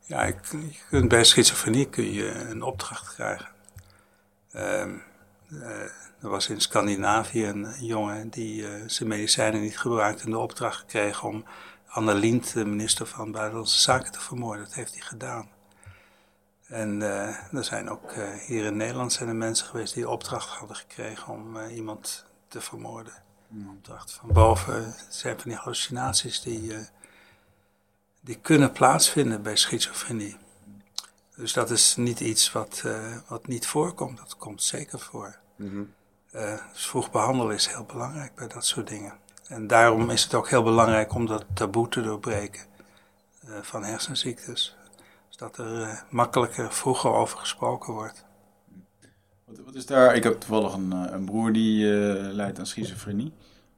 ja 0.01 0.23
ik, 0.23 0.37
je 0.51 0.79
kunt 0.89 1.09
bij 1.09 1.25
schizofrenie 1.25 1.89
kun 1.89 2.13
je 2.13 2.31
een 2.31 2.63
opdracht 2.63 3.15
krijgen. 3.15 3.49
Ehm, 4.53 4.95
eh, 5.51 6.23
er 6.23 6.29
was 6.29 6.49
in 6.49 6.61
Scandinavië 6.61 7.47
een 7.47 7.75
jongen 7.81 8.31
die 8.31 8.67
zijn 8.87 9.09
medicijnen 9.09 9.61
niet 9.61 9.79
gebruikte 9.79 10.25
en 10.25 10.31
de 10.31 10.39
opdracht 10.39 10.85
kreeg 10.87 11.25
om 11.25 11.45
Anne 11.87 12.15
Lient, 12.15 12.53
de 12.53 12.65
minister 12.65 13.07
van 13.07 13.33
Buitenlandse 13.33 13.81
Zaken, 13.81 14.13
te 14.13 14.21
vermoorden. 14.21 14.65
Dat 14.65 14.75
heeft 14.75 14.93
hij 14.93 15.03
gedaan. 15.03 15.49
En 16.71 17.03
eh, 17.03 17.55
er 17.55 17.65
zijn 17.65 17.91
ook 17.91 18.13
eh, 18.13 18.33
hier 18.33 18.65
in 18.65 18.77
Nederland 18.77 19.13
zijn 19.13 19.29
er 19.29 19.37
mensen 19.37 19.67
geweest 19.67 19.95
die 19.95 20.09
opdracht 20.09 20.49
hadden 20.49 20.77
gekregen 20.77 21.33
om 21.33 21.57
eh, 21.57 21.77
iemand 21.77 22.27
te 22.49 22.61
vermoorden. 22.61 23.13
Opdracht 23.71 24.13
van 24.13 24.33
boven. 24.33 24.95
Zijn 25.09 25.41
van 25.41 25.51
die 25.51 25.59
hallucinaties 25.59 26.41
die, 26.41 26.73
die 28.21 28.39
kunnen 28.39 28.73
plaatsvinden 28.73 29.43
bij 29.43 29.57
schizofrenie. 29.57 30.37
Dus 31.37 31.53
dat 31.53 31.71
is 31.71 31.97
niet 31.97 32.21
iets 32.21 32.53
wat, 32.53 32.83
wat 33.27 33.47
niet 33.47 33.67
voorkomt. 33.67 34.19
Dat 34.19 34.37
komt 34.37 34.63
zeker 34.63 34.99
voor. 34.99 35.39
Dus 36.73 36.87
vroeg 36.87 37.11
behandelen 37.11 37.55
is 37.55 37.67
heel 37.67 37.85
belangrijk 37.85 38.35
bij 38.35 38.49
dat 38.49 38.65
soort 38.67 38.89
dingen. 38.89 39.15
En 39.47 39.67
daarom 39.67 40.11
is 40.11 40.23
het 40.23 40.35
ook 40.35 40.49
heel 40.49 40.63
belangrijk 40.63 41.15
om 41.15 41.27
dat 41.27 41.45
taboe 41.55 41.89
te 41.89 42.03
doorbreken 42.03 42.63
van 43.63 43.85
hersenziektes. 43.85 44.77
Zodat 45.41 45.59
er 45.59 45.83
eh, 45.83 46.01
makkelijker 46.11 46.73
vroeger 46.73 47.11
over 47.11 47.39
gesproken 47.39 47.93
wordt. 47.93 48.25
Wat, 49.45 49.75
is 49.75 49.87
daar? 49.87 50.15
Ik 50.15 50.23
heb 50.23 50.41
toevallig 50.41 50.75
een, 50.75 50.93
eh, 50.93 51.13
een 51.13 51.25
broer 51.25 51.53
die 51.53 51.93
eh, 51.93 52.33
lijdt 52.33 52.59
aan 52.59 52.67
schizofrenie. 52.67 53.33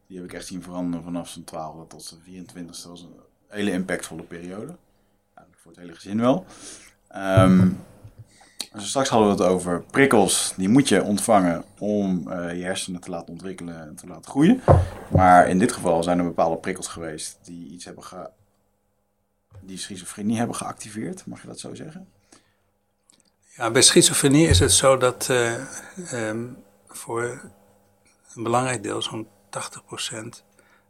Die 0.06 0.16
heb 0.16 0.26
ik 0.26 0.32
echt 0.32 0.47
zien 0.47 0.62
veranderen 0.62 1.05
vanaf 1.05 1.28
zijn 1.28 1.44
12e 1.44 1.86
tot 1.89 2.02
zijn 2.02 2.20
24e. 2.20 2.66
Dat 2.66 2.84
was 2.84 3.02
een 3.02 3.14
hele 3.48 3.70
impactvolle 3.70 4.22
periode. 4.22 4.76
Nou, 5.34 5.47
voor 5.56 5.70
het 5.70 5.80
hele 5.80 5.94
gezin 5.94 6.20
wel. 6.20 6.44
Dus 8.72 8.89
straks 8.89 9.09
hadden 9.09 9.36
we 9.36 9.43
het 9.43 9.52
over 9.52 9.82
prikkels. 9.82 10.55
Die 10.56 10.68
moet 10.68 10.89
je 10.89 11.02
ontvangen 11.02 11.64
om 11.78 12.22
je 12.32 12.62
hersenen 12.62 13.01
te 13.01 13.10
laten 13.10 13.32
ontwikkelen 13.32 13.80
en 13.80 13.94
te 13.94 14.06
laten 14.06 14.30
groeien. 14.30 14.60
Maar 15.10 15.48
in 15.48 15.59
dit 15.59 15.72
geval 15.72 16.02
zijn 16.02 16.18
er 16.18 16.24
bepaalde 16.24 16.56
prikkels 16.56 16.89
geweest 16.89 17.39
die 17.43 17.70
iets 17.70 17.84
hebben. 17.84 18.05
Die 19.64 19.78
schizofrenie 19.78 20.36
hebben 20.36 20.56
geactiveerd. 20.56 21.26
Mag 21.26 21.40
je 21.40 21.47
dat 21.47 21.60
zo 21.60 21.74
zeggen? 21.74 22.09
Ja, 23.56 23.70
bij 23.70 23.82
schizofrenie 23.82 24.48
is 24.48 24.59
het 24.59 24.72
zo 24.72 24.97
dat 24.97 25.28
eh, 25.28 25.55
ehm, 26.12 26.47
voor 26.86 27.22
een 28.34 28.43
belangrijk 28.43 28.82
deel, 28.82 29.02
zo'n 29.02 29.28
80%, 29.51 30.44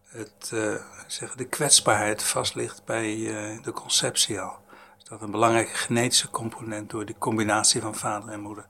het, 0.09 0.51
eh, 0.53 0.74
zeggen, 1.07 1.39
de 1.39 1.44
kwetsbaarheid 1.44 2.23
vast 2.23 2.55
ligt 2.55 2.85
bij 2.85 3.12
eh, 3.12 3.62
de 3.62 3.73
conceptie 3.73 4.40
al. 4.40 4.59
Dus 4.99 5.09
dat 5.09 5.23
een 5.23 5.31
belangrijke 5.31 5.74
genetische 5.74 6.31
component 6.31 6.90
door 6.90 7.05
die 7.05 7.19
combinatie 7.19 7.81
van 7.81 7.94
vader 7.94 8.28
en 8.28 8.40
moeder, 8.40 8.66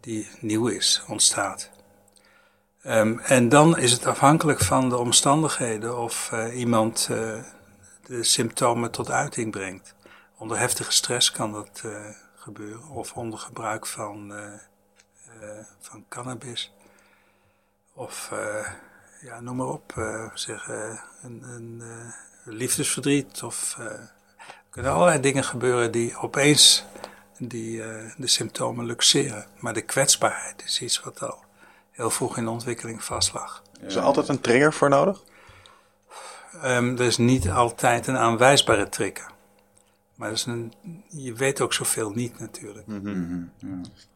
die 0.00 0.28
nieuw 0.40 0.66
is, 0.66 1.02
ontstaat. 1.06 1.70
Ehm, 2.82 3.18
en 3.18 3.48
dan 3.48 3.78
is 3.78 3.92
het 3.92 4.06
afhankelijk 4.06 4.60
van 4.60 4.88
de 4.88 4.98
omstandigheden 4.98 5.98
of 5.98 6.32
iemand 6.54 7.08
de 8.06 8.22
symptomen 8.22 8.90
tot 8.90 9.10
uiting 9.10 9.50
brengt. 9.50 9.94
Onder 10.36 10.58
heftige 10.58 10.92
stress 10.92 11.30
kan 11.30 11.52
dat 11.52 11.82
eh, 11.84 12.06
gebeuren, 12.36 12.88
of 12.88 13.12
onder 13.12 13.38
gebruik 13.38 13.86
van, 13.86 14.34
eh, 14.34 14.52
eh, 15.40 15.64
van 15.80 16.04
cannabis. 16.08 16.72
Of, 17.92 18.32
ja, 19.20 19.40
noem 19.40 19.56
maar 19.56 19.66
op, 19.66 19.92
zeg, 20.34 20.68
een, 21.22 21.42
een 21.42 21.82
liefdesverdriet. 22.44 23.42
Of 23.42 23.76
er 23.78 24.12
kunnen 24.70 24.92
allerlei 24.92 25.20
dingen 25.20 25.44
gebeuren 25.44 25.90
die 25.90 26.16
opeens 26.16 26.84
die, 27.38 27.76
de 28.16 28.26
symptomen 28.26 28.84
luxeren. 28.84 29.46
Maar 29.58 29.74
de 29.74 29.82
kwetsbaarheid 29.82 30.62
is 30.64 30.80
iets 30.80 31.00
wat 31.00 31.22
al 31.22 31.44
heel 31.90 32.10
vroeg 32.10 32.36
in 32.36 32.44
de 32.44 32.50
ontwikkeling 32.50 33.04
vastlag. 33.04 33.62
Is 33.80 33.94
er 33.94 34.02
altijd 34.02 34.28
een 34.28 34.40
trigger 34.40 34.72
voor 34.72 34.88
nodig? 34.88 35.22
Ehm, 36.62 36.96
er 36.96 37.00
is 37.00 37.16
niet 37.16 37.50
altijd 37.50 38.06
een 38.06 38.16
aanwijsbare 38.16 38.88
trigger. 38.88 39.32
Maar 40.14 40.32
is 40.32 40.46
een, 40.46 40.72
je 41.08 41.32
weet 41.32 41.60
ook 41.60 41.72
zoveel 41.72 42.10
niet 42.10 42.38
natuurlijk. 42.38 42.86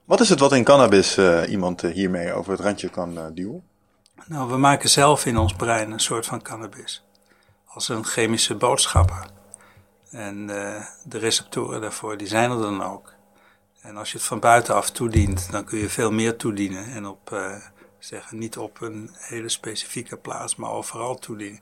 Wat 0.05 0.21
is 0.21 0.29
het 0.29 0.39
wat 0.39 0.53
in 0.53 0.65
cannabis 0.65 1.17
eh, 1.17 1.51
iemand 1.51 1.83
eh, 1.83 1.93
hiermee 1.93 2.33
over 2.33 2.53
het 2.53 2.61
randje 2.61 2.89
kan 2.89 3.19
eh, 3.19 3.25
duwen? 3.33 3.63
Nou, 4.27 4.51
we 4.51 4.57
maken 4.57 4.89
zelf 4.89 5.27
in 5.27 5.37
ons 5.37 5.53
brein 5.53 5.91
een 5.91 6.01
soort 6.01 6.27
van 6.27 6.43
cannabis. 6.43 7.05
Als 7.65 7.89
een 7.89 8.05
chemische 8.05 8.55
boodschapper. 8.55 9.27
En 10.11 10.47
de 11.05 11.19
receptoren 11.19 11.81
daarvoor, 11.81 12.17
die 12.17 12.27
zijn 12.27 12.51
er 12.51 12.59
dan 12.59 12.83
ook. 12.83 13.13
En 13.81 13.97
als 13.97 14.13
je 14.13 14.19
het 14.19 14.27
van 14.27 14.41
buitenaf 14.41 14.91
toedient, 14.91 15.51
dan 15.51 15.65
kun 15.65 15.79
je 15.79 15.89
veel 15.89 16.13
meer 16.13 16.37
toedienen. 16.37 16.85
En 16.85 17.07
op, 17.07 17.41
zeggen, 17.99 18.39
niet 18.39 18.59
op 18.59 18.81
een 18.81 19.11
hele 19.13 19.49
specifieke 19.49 20.17
plaats, 20.17 20.57
maar 20.57 20.71
overal 20.71 21.19
toedienen. 21.19 21.61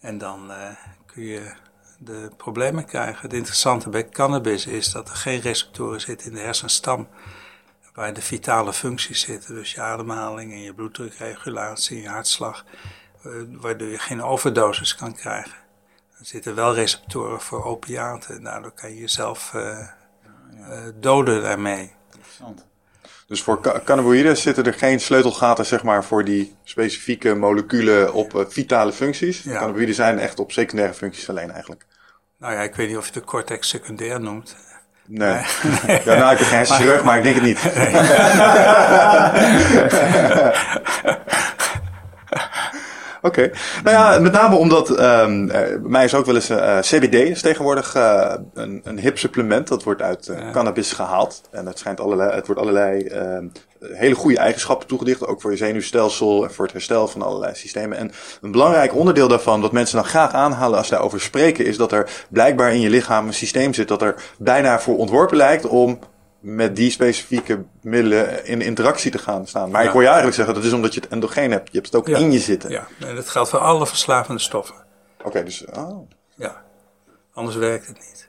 En 0.00 0.18
dan 0.18 0.50
eh, 0.50 0.70
kun 1.06 1.22
je 1.22 1.52
de 1.98 2.30
problemen 2.36 2.84
krijgen. 2.84 3.22
Het 3.22 3.32
interessante 3.32 3.88
bij 3.88 4.08
cannabis 4.08 4.66
is 4.66 4.90
dat 4.92 5.08
er 5.08 5.16
geen 5.16 5.40
receptoren 5.40 6.00
zitten 6.00 6.26
in 6.26 6.34
de 6.34 6.40
hersenstam 6.40 7.08
waar 7.94 8.14
de 8.14 8.22
vitale 8.22 8.72
functies 8.72 9.20
zitten. 9.20 9.54
Dus 9.54 9.72
je 9.72 9.80
ademhaling 9.80 10.52
en 10.52 10.60
je 10.60 10.74
bloeddrukregulatie 10.74 11.96
en 11.96 12.02
je 12.02 12.08
hartslag. 12.08 12.64
eh, 13.22 13.32
waardoor 13.48 13.88
je 13.88 13.98
geen 13.98 14.22
overdosis 14.22 14.94
kan 14.94 15.14
krijgen. 15.14 15.54
Er 16.18 16.24
zitten 16.26 16.54
wel 16.54 16.74
receptoren 16.74 17.40
voor 17.40 17.64
opiaten. 17.64 18.42
Daardoor 18.42 18.72
kan 18.72 18.90
je 18.90 18.96
jezelf 19.00 19.54
eh, 19.54 19.88
doden 20.94 21.42
daarmee. 21.42 21.94
Interessant. 22.14 22.66
Dus 23.26 23.42
voor 23.42 23.60
ca- 23.60 23.80
cannabinoïden 23.84 24.36
zitten 24.36 24.64
er 24.64 24.74
geen 24.74 25.00
sleutelgaten 25.00 25.66
zeg 25.66 25.82
maar, 25.82 26.04
voor 26.04 26.24
die 26.24 26.56
specifieke 26.64 27.34
moleculen 27.34 28.12
op 28.12 28.34
eh, 28.36 28.44
vitale 28.48 28.92
functies. 28.92 29.42
Ja. 29.42 29.52
Cannabinoïden 29.52 29.94
zijn 29.94 30.18
echt 30.18 30.38
op 30.38 30.52
secundaire 30.52 30.94
functies 30.94 31.28
alleen 31.28 31.50
eigenlijk. 31.50 31.86
Nou 32.38 32.52
ja, 32.54 32.60
ik 32.60 32.74
weet 32.74 32.88
niet 32.88 32.96
of 32.96 33.06
je 33.06 33.12
de 33.12 33.20
cortex 33.24 33.68
secundair 33.68 34.20
noemt. 34.20 34.56
Nee. 35.06 35.28
ja, 36.04 36.14
nou, 36.18 36.32
ik 36.32 36.38
ben 36.38 36.46
geen 36.46 36.56
hersenchirurg, 36.56 37.04
maar 37.04 37.16
ik 37.18 37.22
denk 37.22 37.34
het 37.34 37.44
niet. 37.44 37.60
Oké. 43.26 43.50
Nou 43.84 43.96
ja, 43.96 44.18
met 44.18 44.32
name 44.32 44.56
omdat 44.56 44.90
ehm, 44.90 45.48
eh, 45.48 45.68
bij 45.68 45.78
mij 45.80 46.04
is 46.04 46.14
ook 46.14 46.26
wel 46.26 46.34
eens 46.34 46.48
eh, 46.48 46.78
CBD 46.78 47.14
is 47.14 47.42
tegenwoordig 47.42 47.94
eh, 47.94 48.34
een, 48.54 48.80
een 48.84 48.98
hip 48.98 49.18
supplement. 49.18 49.68
Dat 49.68 49.82
wordt 49.82 50.02
uit 50.02 50.28
eh, 50.28 50.50
cannabis 50.50 50.92
gehaald. 50.92 51.40
En 51.50 51.66
het, 51.66 51.78
schijnt 51.78 52.00
allerlei, 52.00 52.30
het 52.30 52.46
wordt 52.46 52.60
allerlei 52.60 53.06
ehm, 53.06 53.46
hele 53.80 54.14
goede 54.14 54.38
eigenschappen 54.38 54.86
toegedicht. 54.86 55.26
Ook 55.26 55.40
voor 55.40 55.50
je 55.50 55.56
zenuwstelsel 55.56 56.44
en 56.44 56.52
voor 56.52 56.64
het 56.64 56.72
herstel 56.72 57.08
van 57.08 57.22
allerlei 57.22 57.54
systemen. 57.54 57.98
En 57.98 58.12
een 58.40 58.52
belangrijk 58.52 58.94
onderdeel 58.94 59.28
daarvan, 59.28 59.60
wat 59.60 59.72
mensen 59.72 59.96
dan 59.96 60.06
graag 60.06 60.32
aanhalen 60.32 60.78
als 60.78 60.86
ze 60.86 60.94
daarover 60.94 61.20
spreken, 61.20 61.66
is 61.66 61.76
dat 61.76 61.92
er 61.92 62.10
blijkbaar 62.28 62.72
in 62.72 62.80
je 62.80 62.90
lichaam 62.90 63.26
een 63.26 63.34
systeem 63.34 63.74
zit 63.74 63.88
dat 63.88 64.02
er 64.02 64.14
bijna 64.38 64.80
voor 64.80 64.96
ontworpen 64.96 65.36
lijkt 65.36 65.66
om 65.66 65.98
met 66.46 66.76
die 66.76 66.90
specifieke 66.90 67.64
middelen 67.82 68.46
in 68.46 68.60
interactie 68.60 69.10
te 69.10 69.18
gaan 69.18 69.46
staan. 69.46 69.70
Maar 69.70 69.84
ik 69.84 69.90
hoor 69.90 70.00
je 70.00 70.06
eigenlijk 70.06 70.36
zeggen, 70.36 70.54
dat 70.54 70.64
is 70.64 70.72
omdat 70.72 70.94
je 70.94 71.00
het 71.00 71.08
endogeen 71.08 71.50
hebt. 71.50 71.66
Je 71.72 71.78
hebt 71.78 71.86
het 71.86 71.94
ook 71.96 72.06
Ja. 72.06 72.16
in 72.18 72.32
je 72.32 72.38
zitten. 72.38 72.70
Ja, 72.70 72.86
en 73.00 73.14
dat 73.14 73.28
geldt 73.28 73.50
voor 73.50 73.58
alle 73.58 73.86
verslavende 73.86 74.40
stoffen. 74.40 74.74
Oké, 75.24 75.42
dus... 75.44 75.64
Oh. 75.64 76.08
Ja, 76.34 76.64
anders 77.32 77.56
werkt 77.56 77.86
het 77.86 77.96
niet. 77.96 78.28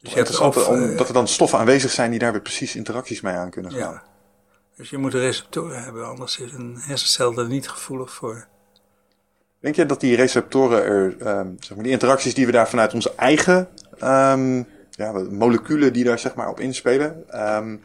Dus 0.00 0.10
je 0.10 0.16
hebt 0.16 0.28
Interessant, 0.28 0.56
of, 0.56 0.68
om, 0.68 0.90
eh, 0.90 0.96
dat 0.98 1.08
er 1.08 1.14
dan 1.14 1.28
stoffen 1.28 1.58
aanwezig 1.58 1.90
zijn 1.90 2.10
die 2.10 2.18
daar 2.18 2.32
weer 2.32 2.40
precies 2.40 2.76
interacties 2.76 3.20
mee 3.20 3.34
aan 3.34 3.50
kunnen 3.50 3.70
gaan. 3.72 3.80
Ja. 3.80 4.02
Dus 4.76 4.90
je 4.90 4.98
moet 4.98 5.14
receptoren 5.14 5.82
hebben, 5.82 6.06
anders 6.06 6.38
is 6.38 6.52
een 6.52 6.76
hersencel 6.78 7.38
er 7.38 7.46
niet 7.48 7.68
gevoelig 7.68 8.10
voor. 8.12 8.46
Denk 9.60 9.74
je 9.74 9.86
dat 9.86 10.00
die 10.00 10.16
receptoren 10.16 10.82
er, 10.84 11.16
ehm, 11.18 11.48
zeg 11.58 11.74
maar, 11.74 11.84
die 11.84 11.92
interacties 11.92 12.34
die 12.34 12.46
we 12.46 12.52
daar 12.52 12.68
vanuit 12.68 12.94
onze 12.94 13.12
eigen 13.16 13.68
ehm, 13.98 14.62
ja, 14.96 15.12
moleculen 15.30 15.92
die 15.92 16.04
daar 16.04 16.18
zeg 16.18 16.34
maar 16.34 16.48
op 16.48 16.60
inspelen. 16.60 17.24
Um, 17.56 17.82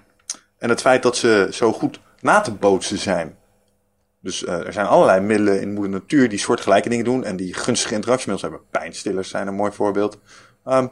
en 0.57 0.69
het 0.69 0.81
feit 0.81 1.03
dat 1.03 1.17
ze 1.17 1.47
zo 1.51 1.73
goed 1.73 1.99
na 2.19 2.41
te 2.41 2.51
bootsen 2.51 2.97
zijn. 2.97 3.35
Dus 4.19 4.43
uh, 4.43 4.65
er 4.65 4.73
zijn 4.73 4.85
allerlei 4.85 5.19
middelen 5.19 5.61
in 5.61 5.73
moeder 5.73 5.91
natuur 5.91 6.29
die 6.29 6.39
soortgelijke 6.39 6.89
dingen 6.89 7.05
doen 7.05 7.23
en 7.23 7.35
die 7.35 7.53
gunstige 7.53 7.93
interactiemiddelen 7.93 8.51
hebben. 8.51 8.69
Pijnstillers 8.79 9.29
zijn 9.29 9.47
een 9.47 9.53
mooi 9.53 9.71
voorbeeld. 9.71 10.17
Um, 10.65 10.89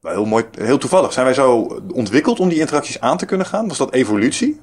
wel 0.00 0.12
heel 0.12 0.24
mooi, 0.24 0.44
heel 0.50 0.78
toevallig. 0.78 1.12
Zijn 1.12 1.24
wij 1.24 1.34
zo 1.34 1.80
ontwikkeld 1.92 2.40
om 2.40 2.48
die 2.48 2.58
interacties 2.58 3.00
aan 3.00 3.16
te 3.16 3.26
kunnen 3.26 3.46
gaan? 3.46 3.68
Was 3.68 3.78
dat 3.78 3.92
evolutie? 3.92 4.60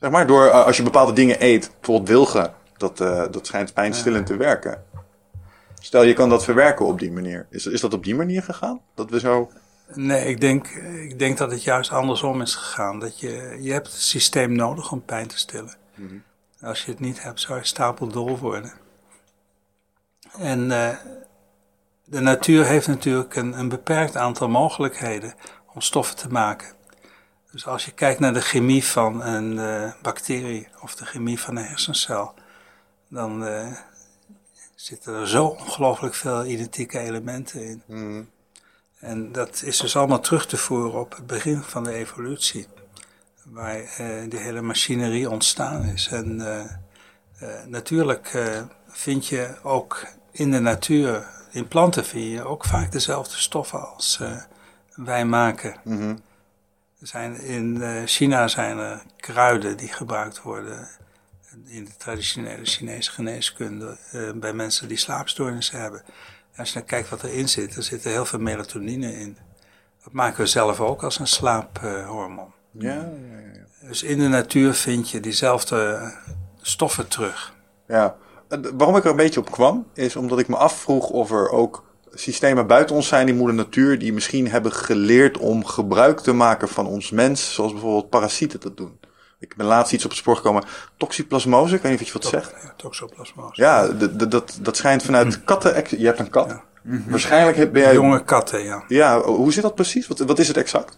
Zeg 0.00 0.10
maar, 0.10 0.26
door 0.26 0.46
uh, 0.46 0.64
als 0.64 0.76
je 0.76 0.82
bepaalde 0.82 1.12
dingen 1.12 1.44
eet, 1.44 1.70
bijvoorbeeld 1.74 2.08
wilgen, 2.08 2.52
dat, 2.76 3.00
uh, 3.00 3.24
dat 3.30 3.46
schijnt 3.46 3.74
pijnstillend 3.74 4.26
te 4.26 4.36
werken. 4.36 4.84
Stel, 5.80 6.02
je 6.02 6.12
kan 6.12 6.28
dat 6.28 6.44
verwerken 6.44 6.86
op 6.86 6.98
die 6.98 7.12
manier. 7.12 7.46
Is, 7.50 7.66
is 7.66 7.80
dat 7.80 7.94
op 7.94 8.04
die 8.04 8.14
manier 8.14 8.42
gegaan? 8.42 8.80
Dat 8.94 9.10
we 9.10 9.20
zo... 9.20 9.50
Nee, 9.94 10.24
ik 10.24 10.40
denk, 10.40 10.66
ik 11.02 11.18
denk 11.18 11.38
dat 11.38 11.50
het 11.50 11.62
juist 11.62 11.90
andersom 11.90 12.40
is 12.40 12.54
gegaan. 12.54 12.98
Dat 12.98 13.20
je, 13.20 13.56
je 13.60 13.72
hebt 13.72 13.86
het 13.86 14.00
systeem 14.00 14.52
nodig 14.52 14.92
om 14.92 15.04
pijn 15.04 15.28
te 15.28 15.38
stillen. 15.38 15.74
Mm 15.94 16.08
-hmm. 16.08 16.22
Als 16.60 16.84
je 16.84 16.90
het 16.90 17.00
niet 17.00 17.22
hebt, 17.22 17.40
zou 17.40 17.58
je 17.58 17.64
stapeldol 17.64 18.38
worden. 18.38 18.72
En 20.38 20.70
uh, 20.70 20.96
de 22.04 22.20
natuur 22.20 22.64
heeft 22.64 22.86
natuurlijk 22.86 23.34
een, 23.36 23.58
een 23.58 23.68
beperkt 23.68 24.16
aantal 24.16 24.48
mogelijkheden 24.48 25.34
om 25.74 25.80
stoffen 25.80 26.16
te 26.16 26.28
maken. 26.28 26.76
Dus 27.52 27.66
als 27.66 27.84
je 27.84 27.92
kijkt 27.92 28.20
naar 28.20 28.32
de 28.32 28.40
chemie 28.40 28.84
van 28.84 29.22
een 29.22 29.52
uh, 29.52 29.92
bacterie 30.02 30.68
of 30.80 30.94
de 30.94 31.04
chemie 31.06 31.40
van 31.40 31.56
een 31.56 31.64
hersencel, 31.64 32.34
dan 33.08 33.44
uh, 33.44 33.72
zitten 34.74 35.14
er 35.14 35.28
zo 35.28 35.46
ongelooflijk 35.46 36.14
veel 36.14 36.44
identieke 36.44 36.98
elementen 36.98 37.64
in. 37.64 37.82
Mm. 37.86 38.28
En 39.00 39.32
dat 39.32 39.62
is 39.62 39.78
dus 39.78 39.96
allemaal 39.96 40.20
terug 40.20 40.46
te 40.46 40.56
voeren 40.56 41.00
op 41.00 41.16
het 41.16 41.26
begin 41.26 41.62
van 41.62 41.84
de 41.84 41.92
evolutie, 41.92 42.66
waar 43.44 43.76
uh, 43.76 44.30
die 44.30 44.38
hele 44.38 44.62
machinerie 44.62 45.30
ontstaan 45.30 45.84
is. 45.84 46.08
En 46.08 46.42
natuurlijk 47.66 48.38
vind 48.88 49.26
je 49.26 49.54
ook 49.62 50.06
in 50.30 50.50
de 50.50 50.58
natuur, 50.58 51.26
in 51.50 51.68
planten 51.68 52.04
vind 52.04 52.32
je 52.32 52.44
ook 52.44 52.64
vaak 52.64 52.92
dezelfde 52.92 53.36
stoffen 53.36 53.94
als 53.94 54.20
wij 54.94 55.24
maken. 55.24 55.76
Mm 55.84 55.98
-hmm. 55.98 56.20
Er 57.00 57.06
zijn, 57.06 57.40
in 57.40 57.82
China 58.06 58.48
zijn 58.48 58.78
er 58.78 59.02
kruiden 59.16 59.76
die 59.76 59.88
gebruikt 59.88 60.42
worden 60.42 60.88
in 61.66 61.84
de 61.84 61.96
traditionele 61.96 62.64
Chinese 62.64 63.10
geneeskunde 63.10 63.96
bij 64.34 64.52
mensen 64.52 64.88
die 64.88 64.96
slaapstoornissen 64.96 65.80
hebben. 65.80 66.02
Als 66.58 66.68
je 66.68 66.74
dan 66.74 66.84
kijkt 66.84 67.08
wat 67.08 67.22
erin 67.22 67.48
zit, 67.48 67.76
er 67.76 67.82
zit 67.82 68.04
heel 68.04 68.24
veel 68.24 68.38
melatonine 68.38 69.18
in. 69.18 69.36
Dat 70.04 70.12
maken 70.12 70.40
we 70.40 70.46
zelf 70.46 70.80
ook 70.80 71.02
als 71.02 71.18
een 71.18 71.26
slaaphormoon. 71.26 72.52
ja, 72.72 72.92
ja, 72.92 73.38
ja, 73.54 73.88
Dus 73.88 74.02
in 74.02 74.18
de 74.18 74.28
natuur 74.28 74.74
vind 74.74 75.10
je 75.10 75.20
diezelfde 75.20 76.12
stoffen 76.60 77.08
terug. 77.08 77.54
Ja, 77.86 78.16
waarom 78.74 78.96
ik 78.96 79.04
er 79.04 79.10
een 79.10 79.16
beetje 79.16 79.40
op 79.40 79.50
kwam, 79.50 79.86
is 79.94 80.16
omdat 80.16 80.38
ik 80.38 80.48
me 80.48 80.56
afvroeg 80.56 81.10
of 81.10 81.30
er 81.30 81.50
ook 81.50 81.84
systemen 82.12 82.66
buiten 82.66 82.96
ons 82.96 83.08
zijn 83.08 83.28
in 83.28 83.36
moeder 83.36 83.56
natuur 83.56 83.98
die 83.98 84.12
misschien 84.12 84.50
hebben 84.50 84.72
geleerd 84.72 85.38
om 85.38 85.64
gebruik 85.64 86.20
te 86.20 86.32
maken 86.32 86.68
van 86.68 86.86
ons 86.86 87.10
mens, 87.10 87.54
zoals 87.54 87.72
bijvoorbeeld 87.72 88.10
parasieten 88.10 88.60
dat 88.60 88.76
doen. 88.76 88.97
Ik 89.40 89.56
ben 89.56 89.66
laatst 89.66 89.92
iets 89.92 90.04
op 90.04 90.10
het 90.10 90.18
spoor 90.18 90.36
gekomen. 90.36 90.64
Toxoplasmose, 90.96 91.74
ik 91.74 91.82
weet 91.82 91.92
niet 91.92 92.00
of 92.00 92.06
je 92.06 92.12
wat 92.12 92.24
zegt. 92.24 92.54
Ja, 92.62 92.74
toxoplasmose. 92.76 93.62
Ja, 93.62 93.88
dat, 94.28 94.58
dat 94.60 94.76
schijnt 94.76 95.02
vanuit 95.02 95.34
hm. 95.34 95.44
katten. 95.44 95.84
Je 95.98 96.06
hebt 96.06 96.18
een 96.18 96.30
kat. 96.30 96.48
Ja. 96.50 96.62
Waarschijnlijk 97.08 97.72
ben 97.72 97.82
jij. 97.82 97.92
Jonge 97.92 98.24
katten, 98.24 98.62
ja. 98.62 98.84
Ja, 98.88 99.20
hoe 99.20 99.52
zit 99.52 99.62
dat 99.62 99.74
precies? 99.74 100.06
Wat, 100.06 100.18
wat 100.18 100.38
is 100.38 100.48
het 100.48 100.56
exact? 100.56 100.96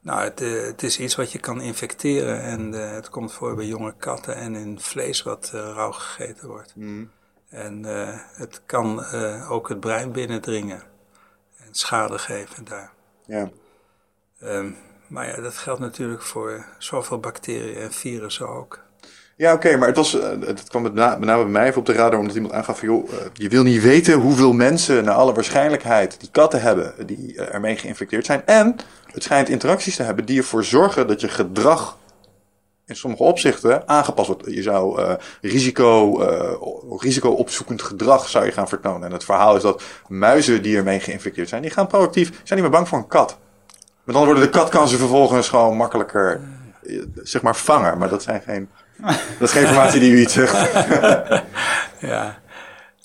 Nou, 0.00 0.22
het, 0.22 0.40
uh, 0.40 0.66
het 0.66 0.82
is 0.82 0.98
iets 0.98 1.14
wat 1.14 1.32
je 1.32 1.38
kan 1.38 1.60
infecteren. 1.60 2.42
En 2.42 2.72
uh, 2.72 2.90
het 2.90 3.08
komt 3.08 3.32
voor 3.32 3.54
bij 3.54 3.66
jonge 3.66 3.94
katten 3.98 4.36
en 4.36 4.54
in 4.54 4.80
vlees 4.80 5.22
wat 5.22 5.50
uh, 5.54 5.60
rauw 5.60 5.92
gegeten 5.92 6.48
wordt. 6.48 6.72
Mm. 6.76 7.10
En 7.48 7.84
het 8.34 8.62
kan 8.66 9.04
ook 9.48 9.68
het 9.68 9.80
brein 9.80 10.12
binnendringen 10.12 10.82
en 11.58 11.68
schade 11.70 12.18
geven 12.18 12.64
daar. 12.64 12.92
Ja. 13.26 13.50
Um, 14.42 14.76
maar 15.06 15.26
ja, 15.26 15.40
dat 15.42 15.56
geldt 15.56 15.80
natuurlijk 15.80 16.22
voor 16.22 16.64
zoveel 16.78 17.18
bacteriën 17.18 17.76
en 17.76 17.92
virussen 17.92 18.48
ook. 18.48 18.84
Ja, 19.36 19.52
oké, 19.52 19.76
maar 19.76 19.88
het, 19.88 19.96
was, 19.96 20.14
uh, 20.14 20.22
het 20.40 20.68
kwam 20.68 20.82
met, 20.82 20.94
na, 20.94 21.16
met 21.16 21.28
name 21.28 21.42
bij 21.42 21.52
mij 21.52 21.66
even 21.66 21.78
op 21.78 21.86
de 21.86 21.92
radar 21.92 22.18
omdat 22.18 22.34
iemand 22.34 22.52
aangaf 22.52 22.78
van, 22.78 22.88
joh, 22.88 23.12
uh, 23.12 23.16
je 23.32 23.48
wil 23.48 23.62
niet 23.62 23.82
weten 23.82 24.14
hoeveel 24.14 24.52
mensen 24.52 25.04
naar 25.04 25.14
alle 25.14 25.32
waarschijnlijkheid 25.32 26.20
die 26.20 26.28
katten 26.30 26.60
hebben 26.60 27.06
die 27.06 27.34
uh, 27.34 27.54
ermee 27.54 27.76
geïnfecteerd 27.76 28.26
zijn. 28.26 28.46
En 28.46 28.76
het 29.06 29.22
schijnt 29.22 29.48
interacties 29.48 29.96
te 29.96 30.02
hebben 30.02 30.24
die 30.24 30.38
ervoor 30.38 30.64
zorgen 30.64 31.06
dat 31.06 31.20
je 31.20 31.28
gedrag 31.28 31.98
in 32.86 32.96
sommige 32.96 33.22
opzichten 33.22 33.88
aangepast 33.88 34.28
wordt. 34.28 34.44
Je 34.46 34.62
zou 34.62 35.16
risico, 35.40 36.16
risico-opzoekend 36.98 37.82
gedrag 37.82 38.28
zou 38.28 38.44
je 38.44 38.52
gaan 38.52 38.68
vertonen. 38.68 39.06
En 39.08 39.12
het 39.12 39.24
verhaal 39.24 39.56
is 39.56 39.62
dat 39.62 39.82
muizen 40.08 40.62
die 40.62 40.76
ermee 40.76 41.00
geïnfecteerd 41.00 41.48
zijn, 41.48 41.62
die 41.62 41.70
gaan 41.70 41.86
proactief, 41.86 42.28
zijn 42.28 42.60
niet 42.60 42.68
meer 42.68 42.78
bang 42.78 42.88
voor 42.88 42.98
een 42.98 43.06
kat. 43.06 43.38
Met 44.04 44.16
andere 44.16 44.32
woorden, 44.32 44.52
de 44.52 44.58
kat 44.58 44.68
kan 44.68 44.88
ze 44.88 44.98
vervolgens 44.98 45.48
gewoon 45.48 45.76
makkelijker, 45.76 46.40
zeg 47.14 47.42
maar, 47.42 47.56
vangen. 47.56 47.98
Maar 47.98 48.08
dat, 48.08 48.22
zijn 48.22 48.42
geen, 48.42 48.70
dat 49.38 49.48
is 49.48 49.52
geen 49.52 49.62
informatie 49.62 50.00
die 50.00 50.12
u 50.12 50.20
iets 50.20 50.32
zegt. 50.32 50.52
ja, 52.12 52.38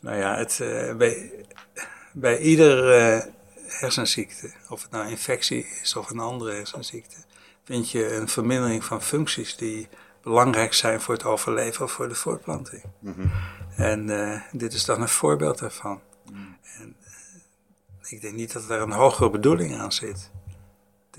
nou 0.02 0.18
ja, 0.18 0.38
het, 0.38 0.60
uh, 0.62 0.96
bij, 0.96 1.32
bij 2.12 2.38
ieder 2.38 3.00
uh, 3.00 3.22
hersenziekte, 3.68 4.52
of 4.70 4.82
het 4.82 4.92
nou 4.92 5.10
infectie 5.10 5.68
is 5.82 5.96
of 5.96 6.10
een 6.10 6.20
andere 6.20 6.54
hersenziekte, 6.54 7.16
vind 7.64 7.92
je 7.92 8.16
een 8.16 8.28
vermindering 8.28 8.84
van 8.84 9.02
functies 9.02 9.56
die 9.56 9.88
belangrijk 10.24 10.74
zijn 10.74 11.02
voor 11.02 11.14
het 11.14 11.24
overleven 11.24 11.86
of 11.86 11.92
voor 11.92 12.08
de 12.08 12.16
voortplanting. 12.16 12.84
Mm 13.00 13.14
-hmm. 13.14 13.32
En 13.76 14.08
uh, 14.08 14.42
dit 14.52 14.74
is 14.74 14.86
dan 14.86 15.02
een 15.02 15.10
voorbeeld 15.10 15.60
daarvan. 15.60 16.02
Mm. 16.32 16.58
En, 16.80 16.96
ik 18.10 18.22
denk 18.22 18.36
niet 18.36 18.54
dat 18.54 18.70
er 18.70 18.82
een 18.82 18.92
hogere 18.92 19.30
bedoeling 19.30 19.80
aan 19.80 19.92
zit. 19.92 20.32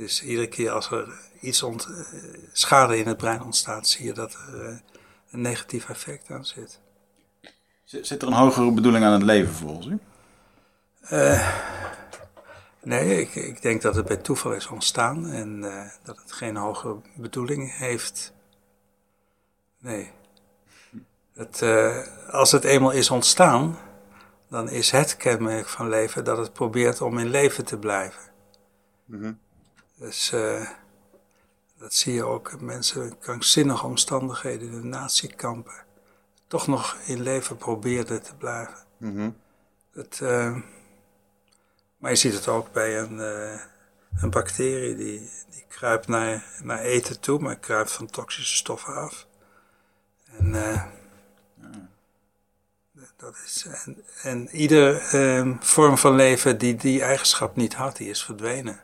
Dus 0.00 0.22
iedere 0.22 0.48
keer 0.48 0.70
als 0.70 0.90
er 0.90 1.08
iets 1.40 1.62
ont, 1.62 1.88
uh, 1.88 1.98
schade 2.52 2.98
in 2.98 3.06
het 3.06 3.16
brein 3.16 3.42
ontstaat, 3.42 3.88
zie 3.88 4.04
je 4.04 4.12
dat 4.12 4.32
er 4.32 4.70
uh, 4.70 4.76
een 5.30 5.40
negatief 5.40 5.88
effect 5.88 6.30
aan 6.30 6.44
zit. 6.44 6.80
Zit 7.84 8.22
er 8.22 8.28
een 8.28 8.34
hogere 8.34 8.72
bedoeling 8.72 9.04
aan 9.04 9.12
het 9.12 9.22
leven 9.22 9.54
volgens 9.54 9.86
u? 9.86 9.98
Uh, 11.10 11.58
nee, 12.82 13.20
ik, 13.20 13.34
ik, 13.34 13.62
denk 13.62 13.82
dat 13.82 13.94
het 13.94 14.06
bij 14.06 14.16
toeval 14.16 14.52
is 14.52 14.66
ontstaan 14.66 15.26
en 15.26 15.60
dat 16.02 16.18
het 16.22 16.32
geen 16.32 16.56
hogere 16.56 16.96
bedoeling 17.16 17.76
heeft. 17.76 18.32
Nee. 19.78 20.10
Het, 21.34 21.62
als 22.30 22.52
het 22.52 22.64
eenmaal 22.64 22.90
is 22.90 23.10
ontstaan, 23.10 23.78
dan 24.48 24.68
is 24.68 24.90
het 24.90 25.16
kenmerk 25.16 25.68
van 25.68 25.88
leven 25.88 26.24
dat 26.24 26.38
het 26.38 26.52
probeert 26.52 27.00
om 27.00 27.18
in 27.18 27.30
leven 27.30 27.64
te 27.64 27.78
blijven. 27.78 28.22
Mm 29.04 29.22
-hmm. 29.22 29.38
Dus 30.00 30.32
uh, 30.32 30.68
dat 31.78 31.94
zie 31.94 32.14
je 32.14 32.24
ook. 32.24 32.60
Mensen 32.60 33.04
in 33.04 33.18
krankzinnige 33.18 33.86
omstandigheden 33.86 34.72
in 34.72 34.80
de 34.80 34.86
natiekampen 34.86 35.84
toch 36.46 36.66
nog 36.66 36.96
in 37.06 37.22
leven 37.22 37.56
probeerden 37.56 38.22
te 38.22 38.34
blijven. 38.34 38.74
Mm 38.96 39.16
-hmm. 39.16 39.36
het, 39.92 40.20
uh, 40.22 40.56
maar 41.96 42.10
je 42.10 42.16
ziet 42.16 42.34
het 42.34 42.48
ook 42.48 42.72
bij 42.72 42.98
een, 42.98 43.18
uh, 43.18 43.60
een 44.20 44.30
bacterie 44.30 44.96
die, 44.96 45.30
die 45.50 45.64
kruipt 45.68 46.06
naar, 46.06 46.44
naar 46.62 46.78
eten 46.78 47.20
toe, 47.20 47.38
maar 47.38 47.58
kruipt 47.58 47.92
van 47.92 48.06
toxische 48.06 48.56
stoffen 48.56 48.94
af. 48.94 49.26
En, 50.38 50.52
dat 53.16 53.36
is, 53.44 53.66
en, 53.84 54.04
en 54.22 54.48
ieder 54.48 55.02
vorm 55.60 55.98
van 55.98 56.14
leven 56.14 56.58
die 56.58 56.76
die 56.76 57.02
eigenschap 57.02 57.56
niet 57.56 57.74
had, 57.74 57.96
die 57.96 58.08
is 58.08 58.24
verdwenen 58.24 58.80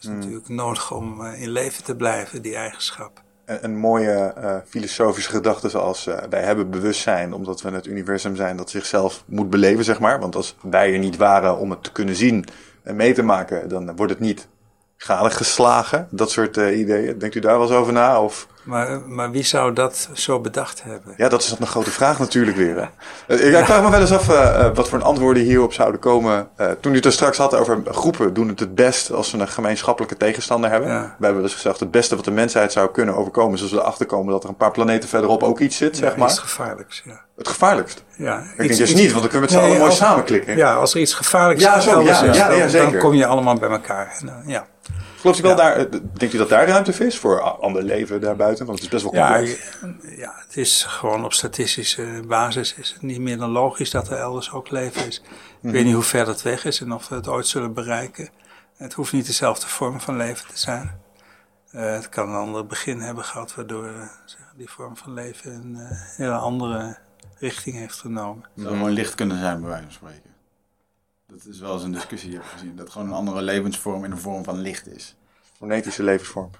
is 0.00 0.06
mm. 0.08 0.14
natuurlijk 0.14 0.48
nodig 0.48 0.92
om 0.92 1.20
uh, 1.20 1.42
in 1.42 1.50
leven 1.50 1.84
te 1.84 1.96
blijven, 1.96 2.42
die 2.42 2.54
eigenschap. 2.54 3.22
Een, 3.44 3.64
een 3.64 3.76
mooie 3.76 4.34
uh, 4.38 4.56
filosofische 4.66 5.30
gedachte 5.30 5.68
zoals 5.68 6.06
uh, 6.06 6.16
wij 6.30 6.42
hebben 6.42 6.70
bewustzijn 6.70 7.32
omdat 7.32 7.62
we 7.62 7.70
het 7.70 7.86
universum 7.86 8.36
zijn 8.36 8.56
dat 8.56 8.70
zichzelf 8.70 9.24
moet 9.26 9.50
beleven, 9.50 9.84
zeg 9.84 10.00
maar. 10.00 10.20
Want 10.20 10.36
als 10.36 10.56
wij 10.62 10.92
er 10.92 10.98
niet 10.98 11.16
waren 11.16 11.58
om 11.58 11.70
het 11.70 11.82
te 11.82 11.92
kunnen 11.92 12.16
zien 12.16 12.44
en 12.82 12.96
mee 12.96 13.12
te 13.12 13.22
maken, 13.22 13.68
dan 13.68 13.96
wordt 13.96 14.12
het 14.12 14.20
niet 14.20 14.48
galig 14.96 15.36
geslagen. 15.36 16.08
Dat 16.10 16.30
soort 16.30 16.56
ideeën. 16.56 17.18
Denkt 17.18 17.34
u 17.34 17.40
daar 17.40 17.58
wel 17.58 17.66
eens 17.66 17.76
over 17.76 17.92
na? 17.92 18.22
Of 18.22 18.48
Maar, 18.66 19.00
maar 19.06 19.30
wie 19.30 19.42
zou 19.42 19.72
dat 19.72 20.08
zo 20.12 20.40
bedacht 20.40 20.82
hebben? 20.82 21.14
Ja, 21.16 21.28
dat 21.28 21.42
is 21.42 21.48
dan 21.48 21.58
een 21.60 21.66
grote 21.66 21.90
vraag 21.90 22.18
natuurlijk 22.18 22.56
weer. 22.56 22.76
Hè? 22.76 22.86
Eh, 23.34 23.58
Ik, 23.58 23.64
vraag 23.64 23.82
me 23.82 23.90
wel 23.90 24.00
eens 24.00 24.12
af 24.12 24.28
eh, 24.28 24.66
eh, 24.66 24.74
wat 24.74 24.88
voor 24.88 25.02
antwoorden 25.02 25.42
hierop 25.42 25.72
zouden 25.72 26.00
komen. 26.00 26.48
Toen 26.80 26.92
u 26.92 26.96
het 26.96 27.04
er 27.04 27.12
straks 27.12 27.38
had 27.38 27.54
over 27.54 27.82
groepen 27.84 28.34
doen 28.34 28.48
het 28.48 28.60
het 28.60 28.74
best 28.74 29.12
als 29.12 29.30
ze 29.30 29.38
een 29.38 29.48
gemeenschappelijke 29.48 30.16
tegenstander 30.16 30.70
hebben. 30.70 30.90
Ja. 30.90 31.14
We 31.18 31.24
hebben 31.24 31.42
dus 31.42 31.54
gezegd, 31.54 31.80
het 31.80 31.90
beste 31.90 32.16
wat 32.16 32.24
de 32.24 32.30
mensheid 32.30 32.72
zou 32.72 32.90
kunnen 32.90 33.16
overkomen 33.16 33.54
is 33.54 33.62
als 33.62 33.70
we 33.70 33.78
erachter 33.78 34.06
komen 34.06 34.32
dat 34.32 34.42
er 34.42 34.48
een 34.48 34.56
paar 34.56 34.70
planeten 34.70 35.08
verderop 35.08 35.42
ook 35.42 35.60
iets 35.60 35.76
zit, 35.76 35.96
zeg 35.96 36.16
maar. 36.16 36.28
Iets 36.28 36.38
gevaarlijks, 36.38 37.02
ja. 37.04 37.24
Het 37.36 37.48
gevaarlijkst. 37.48 38.04
ja 38.16 38.42
Ik 38.56 38.68
denk 38.68 38.76
dus 38.76 38.94
niet, 38.94 39.10
want 39.12 39.20
dan 39.22 39.30
kunnen 39.30 39.48
we 39.48 39.54
het 39.54 39.64
z'n 39.64 39.70
allen 39.70 39.78
mooi 39.78 39.92
samenklikken. 39.92 40.56
Ja, 40.56 40.74
als 40.74 40.94
er 40.94 41.00
iets 41.00 41.14
gevaarlijks 41.14 41.62
Ja, 41.62 41.80
zo, 41.80 42.00
is, 42.00 42.20
ja, 42.20 42.48
dan, 42.48 42.70
dan 42.70 42.98
kom 42.98 43.14
je 43.14 43.26
allemaal 43.26 43.54
bij 43.54 43.68
elkaar. 43.68 44.16
Eh, 44.24 44.32
ja. 44.46 44.66
Gelooft 45.26 45.38
u 45.44 45.48
wel 45.48 45.56
Ja. 45.56 45.74
daar, 45.74 45.76
eh, 45.76 46.00
denkt 46.18 46.34
u 46.34 46.38
dat 46.38 46.48
daar 46.48 46.68
ruimte 46.68 46.92
voor 46.92 47.06
is 47.06 47.18
voor 47.18 47.40
ander 47.40 47.82
leven 47.82 48.20
daarbuiten? 48.20 48.66
Want 48.66 48.78
het 48.78 48.86
is 48.86 48.92
best 48.94 49.04
wel 49.12 49.14
Ja, 49.22 49.34
complex. 49.36 49.68
je- 49.80 50.16
ja, 50.16 50.32
het 50.46 50.56
is 50.56 50.82
gewoon 50.84 51.24
op 51.24 51.32
statistische 51.32 52.22
basis 52.28 52.74
is 52.74 52.92
het 52.92 53.02
niet 53.02 53.20
meer 53.20 53.38
dan 53.38 53.50
logisch 53.50 53.90
dat 53.90 54.08
er 54.10 54.18
elders 54.18 54.50
ook 54.52 54.70
leven 54.70 55.06
is. 55.06 55.16
Ik 55.16 55.22
Mhm. 55.60 55.72
weet 55.72 55.84
niet 55.84 55.94
hoe 55.94 56.02
ver 56.02 56.24
dat 56.24 56.42
weg 56.42 56.64
is 56.64 56.80
en 56.80 56.92
of 56.92 57.08
we 57.08 57.14
het 57.14 57.28
ooit 57.28 57.46
zullen 57.46 57.72
bereiken. 57.74 58.28
Het 58.76 58.92
hoeft 58.92 59.12
niet 59.12 59.26
dezelfde 59.26 59.66
vorm 59.66 60.00
van 60.00 60.16
leven 60.16 60.48
te 60.48 60.58
zijn. 60.58 61.00
Eh, 61.70 61.92
het 61.92 62.08
kan 62.08 62.28
een 62.28 62.34
ander 62.34 62.66
begin 62.66 63.00
hebben 63.00 63.24
gehad, 63.24 63.54
waardoor 63.54 63.84
eh, 63.86 63.92
zeg, 64.24 64.40
die 64.56 64.70
vorm 64.70 64.96
van 64.96 65.12
leven 65.14 65.52
een 65.52 65.76
eh, 65.76 65.98
hele 66.16 66.34
andere 66.36 66.96
richting 67.38 67.76
heeft 67.76 67.98
genomen. 67.98 68.44
Het 68.54 68.64
zou 68.64 68.76
mooi 68.76 68.94
licht 68.94 69.14
kunnen 69.14 69.38
zijn, 69.38 69.60
bij 69.60 69.68
wijze 69.68 69.84
van 69.84 69.92
spreken. 69.92 70.25
Dat 71.36 71.54
is 71.54 71.60
wel 71.60 71.74
eens 71.74 71.82
een 71.82 71.92
discussie, 71.92 72.34
ik 72.34 72.42
gezien. 72.42 72.76
Dat 72.76 72.90
gewoon 72.90 73.06
een 73.08 73.14
andere 73.14 73.42
levensvorm 73.42 74.04
in 74.04 74.10
de 74.10 74.16
vorm 74.16 74.44
van 74.44 74.58
licht 74.58 74.86
is. 74.86 75.16
Fonetische 75.56 76.02
levensvorm. 76.02 76.50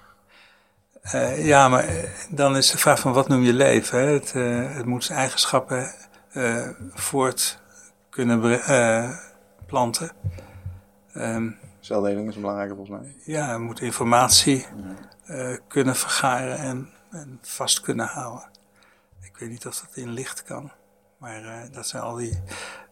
Eh, 1.01 1.45
ja, 1.45 1.69
maar 1.69 1.83
eh, 1.83 2.09
dan 2.29 2.57
is 2.57 2.71
de 2.71 2.77
vraag 2.77 2.99
van 2.99 3.13
wat 3.13 3.27
noem 3.27 3.43
je 3.43 3.53
leven? 3.53 3.99
Hè? 3.99 4.05
Het, 4.05 4.31
eh, 4.31 4.75
het 4.75 4.85
moet 4.85 5.03
zijn 5.03 5.19
eigenschappen 5.19 5.95
eh, 6.31 6.69
voort 6.93 7.59
kunnen 8.09 8.61
eh, 8.61 9.17
planten. 9.65 10.11
Ehm, 11.13 11.51
Celdeling 11.79 12.29
is 12.29 12.35
een 12.35 12.41
belangrijke 12.41 12.75
volgens 12.75 12.99
mij. 12.99 13.15
ja, 13.23 13.51
het 13.51 13.59
moet 13.59 13.81
informatie 13.81 14.65
eh, 15.25 15.57
kunnen 15.67 15.95
vergaren 15.95 16.57
en, 16.57 16.89
en 17.11 17.39
vast 17.41 17.81
kunnen 17.81 18.05
houden. 18.05 18.49
Ik 19.21 19.37
weet 19.37 19.49
niet 19.49 19.67
of 19.67 19.79
dat 19.79 19.95
in 19.95 20.09
licht 20.09 20.43
kan, 20.43 20.71
maar 21.19 21.43
eh, 21.43 21.73
dat 21.73 21.87
zijn 21.87 22.03
al 22.03 22.15
die. 22.15 22.39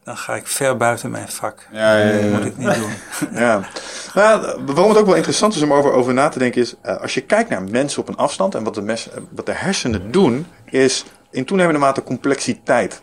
Dan 0.03 0.17
ga 0.17 0.35
ik 0.35 0.47
ver 0.47 0.77
buiten 0.77 1.11
mijn 1.11 1.27
vak. 1.27 1.67
Ja, 1.71 1.97
ja, 1.97 2.09
ja. 2.09 2.21
Dat 2.21 2.31
moet 2.31 2.45
ik 2.45 2.57
niet 2.57 2.75
doen. 2.75 2.91
Ja. 3.41 3.69
Nou, 4.13 4.63
waarom 4.65 4.89
het 4.89 4.97
ook 4.97 5.05
wel 5.05 5.15
interessant 5.15 5.55
is 5.55 5.61
om 5.61 5.73
over, 5.73 5.91
over 5.91 6.13
na 6.13 6.29
te 6.29 6.39
denken 6.39 6.61
is, 6.61 6.75
eh, 6.81 6.97
als 6.97 7.13
je 7.13 7.21
kijkt 7.21 7.49
naar 7.49 7.63
mensen 7.63 8.01
op 8.01 8.07
een 8.07 8.17
afstand 8.17 8.55
en 8.55 8.63
wat 8.63 8.75
de, 8.75 8.81
mes, 8.81 9.09
eh, 9.09 9.17
wat 9.31 9.45
de 9.45 9.51
hersenen 9.51 10.11
doen, 10.11 10.47
is 10.65 11.05
in 11.31 11.45
toenemende 11.45 11.79
mate 11.79 12.03
complexiteit 12.03 13.01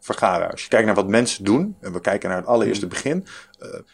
vergaren. 0.00 0.50
Als 0.50 0.62
je 0.62 0.68
kijkt 0.68 0.86
naar 0.86 0.94
wat 0.94 1.08
mensen 1.08 1.44
doen, 1.44 1.76
en 1.80 1.92
we 1.92 2.00
kijken 2.00 2.28
naar 2.28 2.38
het 2.38 2.46
allereerste 2.46 2.86
begin, 2.86 3.26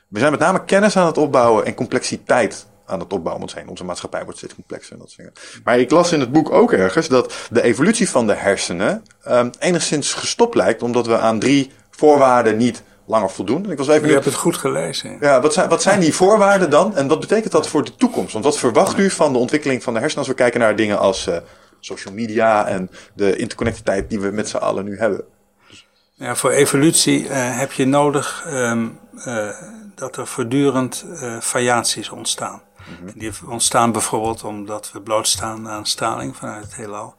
we 0.09 0.19
zijn 0.19 0.31
met 0.31 0.41
name 0.41 0.65
kennis 0.65 0.97
aan 0.97 1.07
het 1.07 1.19
opbouwen 1.19 1.65
en 1.65 1.75
complexiteit 1.75 2.67
aan 2.91 3.01
het 3.01 3.13
opbouwen 3.13 3.49
heen. 3.55 3.69
Onze 3.69 3.85
maatschappij 3.85 4.23
wordt 4.23 4.39
steeds 4.39 4.55
complexer 4.55 4.93
en 4.93 4.99
dat 4.99 5.11
soort 5.11 5.19
dingen. 5.19 5.63
Maar 5.65 5.79
ik 5.79 5.91
las 5.91 6.13
in 6.13 6.21
het 6.21 6.33
boek 6.33 6.51
ook 6.51 6.73
ergens 6.73 7.09
dat 7.09 7.35
de 7.51 7.63
evolutie 7.63 8.09
van 8.09 8.27
de 8.27 8.35
hersenen 8.35 9.03
ehm, 9.23 9.51
enigszins 9.59 10.13
gestopt 10.13 10.55
lijkt, 10.55 10.83
omdat 10.83 11.07
we 11.07 11.19
aan 11.19 11.39
drie 11.39 11.71
voorwaarden 11.91 12.57
niet 12.57 12.83
langer 13.11 13.31
voldoen. 13.31 13.65
En 13.65 13.71
ik 13.71 13.79
was 13.79 13.89
even 13.89 14.07
Je 14.09 14.13
hebt 14.13 14.25
het 14.25 14.35
goed 14.35 14.57
gelezen. 14.57 15.17
ja, 15.21 15.41
wat 15.41 15.53
zijn, 15.53 15.69
wat 15.69 15.83
zijn 15.83 16.01
die 16.01 16.15
voorwaarden 16.15 16.71
dan? 16.71 16.97
En 16.97 17.09
wat 17.09 17.21
betekent 17.21 17.53
dat 17.53 17.69
voor 17.69 17.85
de 17.85 17.95
toekomst? 17.95 18.33
Want 18.33 18.45
wat 18.45 18.59
verwacht 18.59 18.99
u 18.99 19.11
van 19.11 19.33
de 19.33 19.39
ontwikkeling 19.39 19.83
van 19.83 19.93
de 19.93 19.99
hersenen 19.99 20.25
als 20.25 20.35
we 20.35 20.41
kijken 20.43 20.61
naar 20.61 20.77
dingen 20.77 20.99
als 20.99 21.27
eh, 21.27 21.37
social 21.81 22.15
media 22.15 22.67
en 22.67 22.91
de 23.15 23.37
interconnectiteit 23.37 24.11
die 24.11 24.21
we 24.21 24.31
met 24.31 24.49
z'n 24.49 24.57
allen 24.57 24.85
nu 24.85 24.99
hebben? 24.99 25.25
Ja, 26.15 26.37
voor 26.37 26.51
evolutie 26.51 27.29
eh, 27.29 27.59
heb 27.59 27.73
je 27.73 27.87
nodig 27.87 28.45
ehm, 28.47 28.89
eh, 29.25 29.49
dat 29.95 30.17
er 30.17 30.27
voortdurend 30.27 31.05
variaties 31.41 32.11
ontstaan. 32.11 32.63
En 33.07 33.13
Die 33.19 33.33
ontstaan 33.47 33.93
bijvoorbeeld 33.93 34.45
omdat 34.45 34.93
we 34.93 35.01
blootstaan 35.01 35.69
aan 35.69 35.87
straling 35.87 36.37
vanuit 36.37 36.65
het 36.65 36.75
heelal. 36.75 37.15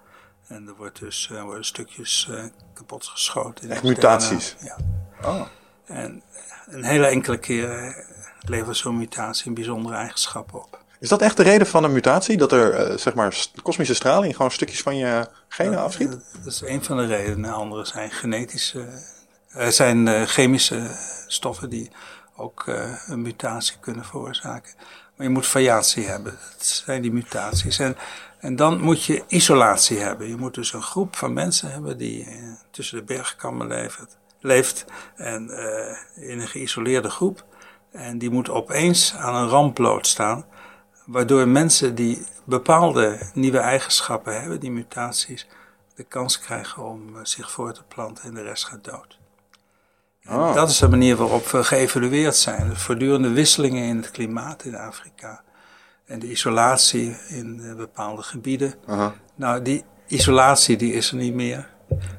En 0.47 0.67
er 0.67 0.75
wordt 0.75 0.99
dus, 0.99 1.29
eh, 1.31 1.43
worden 1.43 1.65
stukjes 1.65 2.27
eh, 2.31 2.43
kapot 2.73 3.05
geschoten. 3.05 3.63
in 3.63 3.71
Echt 3.71 3.83
mutaties? 3.83 4.55
Ja. 4.63 4.77
Oh. 5.23 5.41
En 5.85 6.23
een 6.67 6.83
hele 6.83 7.07
enkele 7.07 7.37
keer 7.37 7.95
levert 8.39 8.77
zo'n 8.77 8.97
mutatie 8.97 9.47
een 9.47 9.53
bijzondere 9.53 9.95
eigenschappen 9.95 10.59
op. 10.59 10.79
Is 10.99 11.09
dat 11.09 11.21
echt 11.21 11.37
de 11.37 11.43
reden 11.43 11.67
van 11.67 11.83
een 11.83 11.91
mutatie? 11.91 12.37
Dat 12.37 12.51
er, 12.51 12.73
eh, 12.73 12.97
zeg 12.97 13.13
maar, 13.13 13.47
kosmische 13.61 13.93
straling 13.93 14.35
gewoon 14.35 14.51
stukjes 14.51 14.81
van 14.81 14.97
je 14.97 15.27
genen 15.47 15.79
afschiet? 15.79 16.11
Dat 16.11 16.45
is 16.45 16.61
een 16.61 16.83
van 16.83 16.97
de 16.97 17.05
redenen. 17.05 17.53
Andere 17.53 17.85
zijn 17.85 18.11
genetische, 18.11 18.85
eh, 19.47 19.67
zijn 19.67 20.27
chemische 20.27 20.95
stoffen 21.27 21.69
die 21.69 21.91
ook 22.35 22.63
een 23.07 23.21
mutatie 23.21 23.77
kunnen 23.79 24.05
veroorzaken. 24.05 24.73
Maar 25.21 25.29
je 25.29 25.35
moet 25.35 25.47
variatie 25.47 26.05
hebben. 26.05 26.37
Dat 26.57 26.65
zijn 26.65 27.01
die 27.01 27.11
mutaties. 27.11 27.79
En, 27.79 27.97
en 28.39 28.55
dan 28.55 28.81
moet 28.81 29.03
je 29.03 29.23
isolatie 29.27 29.97
hebben. 29.97 30.27
Je 30.27 30.35
moet 30.35 30.53
dus 30.53 30.73
een 30.73 30.81
groep 30.81 31.15
van 31.15 31.33
mensen 31.33 31.71
hebben 31.71 31.97
die 31.97 32.25
eh, 32.25 32.35
tussen 32.71 32.97
de 32.97 33.03
bergkammen 33.03 33.67
leeft, 33.67 34.17
leeft 34.39 34.85
en 35.15 35.49
eh, 35.49 36.29
in 36.29 36.39
een 36.39 36.47
geïsoleerde 36.47 37.09
groep. 37.09 37.45
En 37.91 38.17
die 38.17 38.29
moet 38.29 38.49
opeens 38.49 39.15
aan 39.15 39.35
een 39.35 39.49
ramp 39.49 39.73
blootstaan. 39.75 40.45
Waardoor 41.05 41.47
mensen 41.47 41.95
die 41.95 42.25
bepaalde 42.43 43.19
nieuwe 43.33 43.59
eigenschappen 43.59 44.41
hebben, 44.41 44.59
die 44.59 44.71
mutaties, 44.71 45.47
de 45.95 46.03
kans 46.03 46.39
krijgen 46.39 46.83
om 46.83 47.15
eh, 47.15 47.23
zich 47.23 47.51
voor 47.51 47.73
te 47.73 47.83
planten 47.83 48.23
en 48.23 48.33
de 48.33 48.43
rest 48.43 48.65
gaat 48.65 48.83
dood. 48.83 49.20
Ah. 50.25 50.53
Dat 50.53 50.69
is 50.69 50.77
de 50.77 50.89
manier 50.89 51.15
waarop 51.15 51.47
we 51.47 51.63
geëvalueerd 51.63 52.35
zijn. 52.35 52.69
De 52.69 52.75
voortdurende 52.75 53.29
wisselingen 53.29 53.83
in 53.83 53.97
het 53.97 54.11
klimaat 54.11 54.63
in 54.63 54.75
Afrika. 54.75 55.41
En 56.05 56.19
de 56.19 56.29
isolatie 56.29 57.17
in 57.27 57.61
eh, 57.63 57.75
bepaalde 57.75 58.21
gebieden. 58.21 58.73
Nou, 59.35 59.61
die 59.61 59.83
isolatie 60.07 60.77
die 60.77 60.93
is 60.93 61.11
er 61.11 61.17
niet 61.17 61.33
meer. 61.33 61.69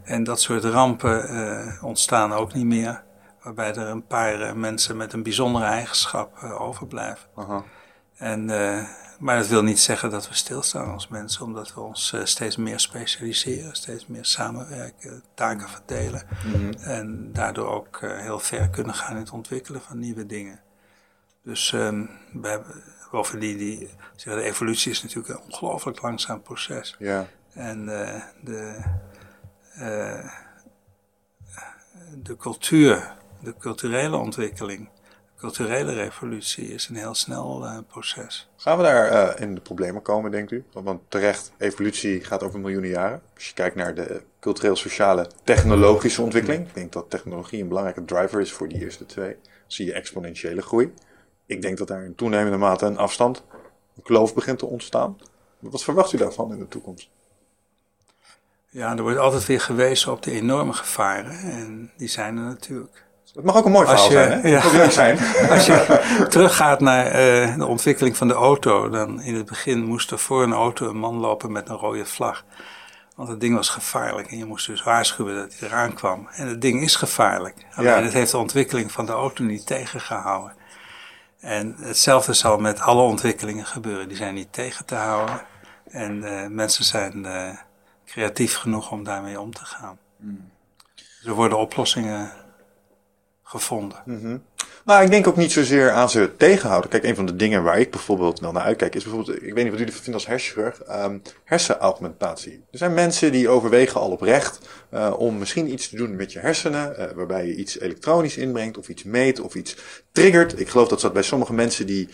En 0.05 0.25
dat 0.25 0.41
soort 0.41 0.65
rampen 0.65 1.29
eh, 1.29 1.85
ontstaan 1.85 2.33
ook 2.33 2.55
niet 2.55 2.67
meer. 2.67 3.03
Waarbij 3.43 3.75
er 3.75 3.89
een 3.89 4.07
paar 4.07 4.41
eh, 4.41 4.53
mensen 4.53 4.97
met 4.97 5.13
een 5.13 5.23
bijzondere 5.23 5.65
eigenschap 5.65 6.43
overblijven. 6.59 7.29
En, 8.17 8.51
maar 9.23 9.37
dat 9.37 9.47
wil 9.47 9.63
niet 9.63 9.81
zeggen 9.81 10.11
dat 10.11 10.29
we 10.29 10.35
stilstaan 10.35 10.93
als 10.93 11.09
mensen, 11.09 11.45
omdat 11.45 11.75
we 11.75 11.81
ons 11.81 12.13
eh, 12.13 12.25
steeds 12.25 12.57
meer 12.57 12.81
specialiseren, 12.81 13.75
steeds 13.75 14.07
meer 14.07 14.25
samenwerken, 14.25 15.23
taken 15.35 15.69
verdelen. 15.69 16.27
En 16.81 17.33
daardoor 17.33 17.69
ook 17.69 17.97
eh, 17.97 18.19
heel 18.19 18.39
ver 18.39 18.69
kunnen 18.69 18.95
gaan 18.95 19.13
in 19.13 19.23
het 19.23 19.31
ontwikkelen 19.31 19.81
van 19.81 19.99
nieuwe 19.99 20.27
dingen. 20.27 20.61
Dus 21.43 21.73
ehm 21.73 22.07
we 22.33 22.49
hebben, 22.49 22.83
bovendien, 23.11 23.57
die, 23.59 23.89
zeg, 24.17 24.35
de 24.35 24.43
evolutie 24.43 24.91
is 24.91 25.03
natuurlijk 25.03 25.35
een 25.35 25.45
ongelooflijk 25.45 26.03
langzaam 26.03 26.43
proces. 26.43 26.97
Ja. 26.99 27.27
En 27.53 27.89
eh, 27.89 28.23
de, 28.41 28.83
de 32.23 32.37
cultuur, 32.37 33.15
de 33.41 33.55
culturele 33.59 34.17
ontwikkeling, 34.17 34.89
culturele 35.43 35.93
revolutie 35.93 36.75
is 36.75 36.89
een 36.89 36.97
heel 36.97 37.15
snel 37.15 37.65
eh, 37.67 37.79
proces. 37.89 38.49
Gaan 38.57 38.77
we 38.77 38.83
daar 38.83 39.09
eh, 39.09 39.41
in 39.41 39.55
de 39.55 39.61
problemen 39.61 40.03
komen, 40.03 40.31
denkt 40.31 40.51
u? 40.51 40.65
Want, 40.73 40.87
want 40.87 41.01
terecht, 41.09 41.53
evolutie 41.59 42.25
gaat 42.25 42.43
over 42.43 42.61
miljoenen 42.61 42.91
jaren. 42.91 43.23
Als 43.35 43.49
je 43.49 43.55
kijkt 43.55 43.77
naar 43.77 43.95
de 43.95 44.23
cultureel-sociale 44.41 45.31
technologische 45.45 46.23
ontwikkeling. 46.23 46.67
Ik 46.67 46.75
denk 46.75 46.93
dat 46.93 47.11
technologie 47.11 47.63
een 47.63 47.69
belangrijke 47.69 48.05
driver 48.05 48.41
is 48.41 48.53
voor 48.53 48.69
die 48.69 48.79
eerste 48.79 49.07
twee. 49.07 49.37
Zie 49.67 49.87
je 49.87 49.93
exponentiële 49.93 50.63
groei. 50.63 50.95
Ik 51.47 51.63
denk 51.63 51.79
dat 51.79 51.89
daar 51.89 52.05
in 52.05 52.15
toenemende 52.15 52.57
mate 52.59 52.87
een 52.87 52.99
afstand, 52.99 53.45
een 53.97 54.03
kloof 54.03 54.35
begint 54.35 54.59
te 54.59 54.67
ontstaan. 54.67 55.19
Wat 55.59 55.85
verwacht 55.85 56.13
u 56.13 56.19
daarvan 56.19 56.53
in 56.53 56.59
de 56.59 56.69
toekomst? 56.69 57.09
Ja, 58.69 58.97
er 58.97 59.03
wordt 59.03 59.19
altijd 59.19 59.47
weer 59.47 59.61
gewezen 59.61 60.13
op 60.13 60.23
de 60.23 60.31
enorme 60.31 60.73
gevaren 60.73 61.39
en 61.39 61.91
die 61.97 62.09
zijn 62.09 62.37
er 62.37 62.45
natuurlijk. 62.45 63.02
Het 63.35 63.45
mag 63.45 63.57
ook 63.57 63.65
een 63.65 63.73
mooi 63.73 63.87
Als 63.87 64.07
verhaal 64.07 64.25
je- 64.25 64.31
zijn, 64.31 64.43
hè? 64.43 64.49
ja. 64.49 64.61
Het 64.61 64.73
leuk 64.73 64.91
zijn. 64.91 65.19
Als 65.51 65.67
je 65.67 66.27
teruggaat 66.29 66.81
naar 66.81 67.07
eh, 67.07 67.57
de 67.57 67.67
ontwikkeling 67.67 68.17
van 68.17 68.29
de 68.29 68.35
auto, 68.35 68.89
dan 68.89 69.23
in 69.23 69.35
het 69.35 69.47
begin 69.47 69.85
moest 69.85 70.11
er 70.11 70.19
voor 70.19 70.43
een 70.43 70.53
auto 70.53 70.89
een 70.89 70.97
man 70.99 71.15
lopen 71.15 71.53
met 71.53 71.69
een 71.69 71.77
rode 71.77 72.05
vlag. 72.07 72.45
Want 73.17 73.29
het 73.29 73.41
ding 73.41 73.55
was 73.57 73.69
gevaarlijk 73.69 74.31
en 74.31 74.39
je 74.39 74.45
moest 74.45 74.67
dus 74.67 74.83
waarschuwen 74.83 75.35
dat 75.37 75.55
hij 75.59 75.69
eraan 75.69 75.95
kwam. 75.95 76.29
En 76.33 76.47
het 76.47 76.61
ding 76.61 76.83
is 76.83 76.97
gevaarlijk. 76.97 77.67
Alleen 77.75 77.91
Ja. 77.91 78.03
het 78.03 78.13
heeft 78.13 78.31
de 78.31 78.39
ontwikkeling 78.39 78.93
van 78.93 79.07
de 79.07 79.13
auto 79.13 79.45
niet 79.45 79.67
tegengehouden. 79.67 80.53
En 81.41 81.75
hetzelfde 81.81 82.33
zal 82.33 82.59
met 82.59 82.81
alle 82.81 83.03
ontwikkelingen 83.03 83.67
gebeuren. 83.67 84.09
Die 84.09 84.17
zijn 84.17 84.35
niet 84.35 84.53
tegen 84.53 84.85
te 84.85 84.95
houden. 84.95 85.43
En 85.91 86.25
eh, 86.25 86.47
mensen 86.49 86.85
zijn 86.85 87.25
eh, 87.27 87.49
creatief 88.07 88.57
genoeg 88.57 88.91
om 88.91 89.05
daarmee 89.05 89.41
om 89.41 89.53
te 89.55 89.65
gaan. 89.65 89.99
Hmm. 90.21 90.51
Dus 90.97 91.27
er 91.27 91.33
worden 91.35 91.59
oplossingen 91.59 92.33
gevonden. 93.53 94.03
Hm. 94.05 94.39
Nou, 94.85 95.05
ik 95.05 95.11
denk 95.11 95.27
ook 95.27 95.37
niet 95.37 95.53
zozeer 95.53 95.91
aan 95.91 96.11
ze 96.11 96.31
tegenhouden. 96.37 96.91
Kijk, 96.91 97.05
een 97.05 97.15
van 97.15 97.27
de 97.27 97.37
dingen 97.37 97.63
waar 97.63 97.79
ik 97.79 97.91
bijvoorbeeld 97.91 98.41
wel 98.41 98.53
naar 98.53 98.63
uitkijk 98.63 98.95
is 98.95 99.03
bijvoorbeeld, 99.03 99.37
ik 99.37 99.55
weet 99.55 99.63
niet 99.63 99.71
wat 99.71 99.79
jullie 99.79 99.95
vinden 99.95 100.15
als 100.15 100.27
hersenchirurg, 100.27 100.81
um, 101.05 101.23
hersenaugmentatie. 101.45 102.65
Er 102.71 102.79
zijn 102.79 102.95
mensen 102.95 103.33
die 103.33 103.49
overwegen 103.49 104.01
al 104.01 104.11
oprecht 104.11 104.59
uh, 104.95 105.15
om 105.17 105.39
misschien 105.39 105.73
iets 105.73 105.89
te 105.89 105.97
doen 105.97 106.17
met 106.17 106.33
je 106.33 106.39
hersenen, 106.39 106.95
uh, 106.99 107.05
waarbij 107.15 107.47
je 107.47 107.55
iets 107.55 107.79
elektronisch 107.79 108.37
inbrengt 108.37 108.79
of 108.79 108.89
iets 108.89 109.03
meet 109.03 109.41
of 109.41 109.55
iets 109.55 109.77
triggert. 110.13 110.61
Ik 110.61 110.69
geloof 110.69 110.89
dat 110.89 111.01
dat 111.01 111.13
bij 111.13 111.23
sommige 111.23 111.53
mensen 111.53 111.87
die 111.87 112.09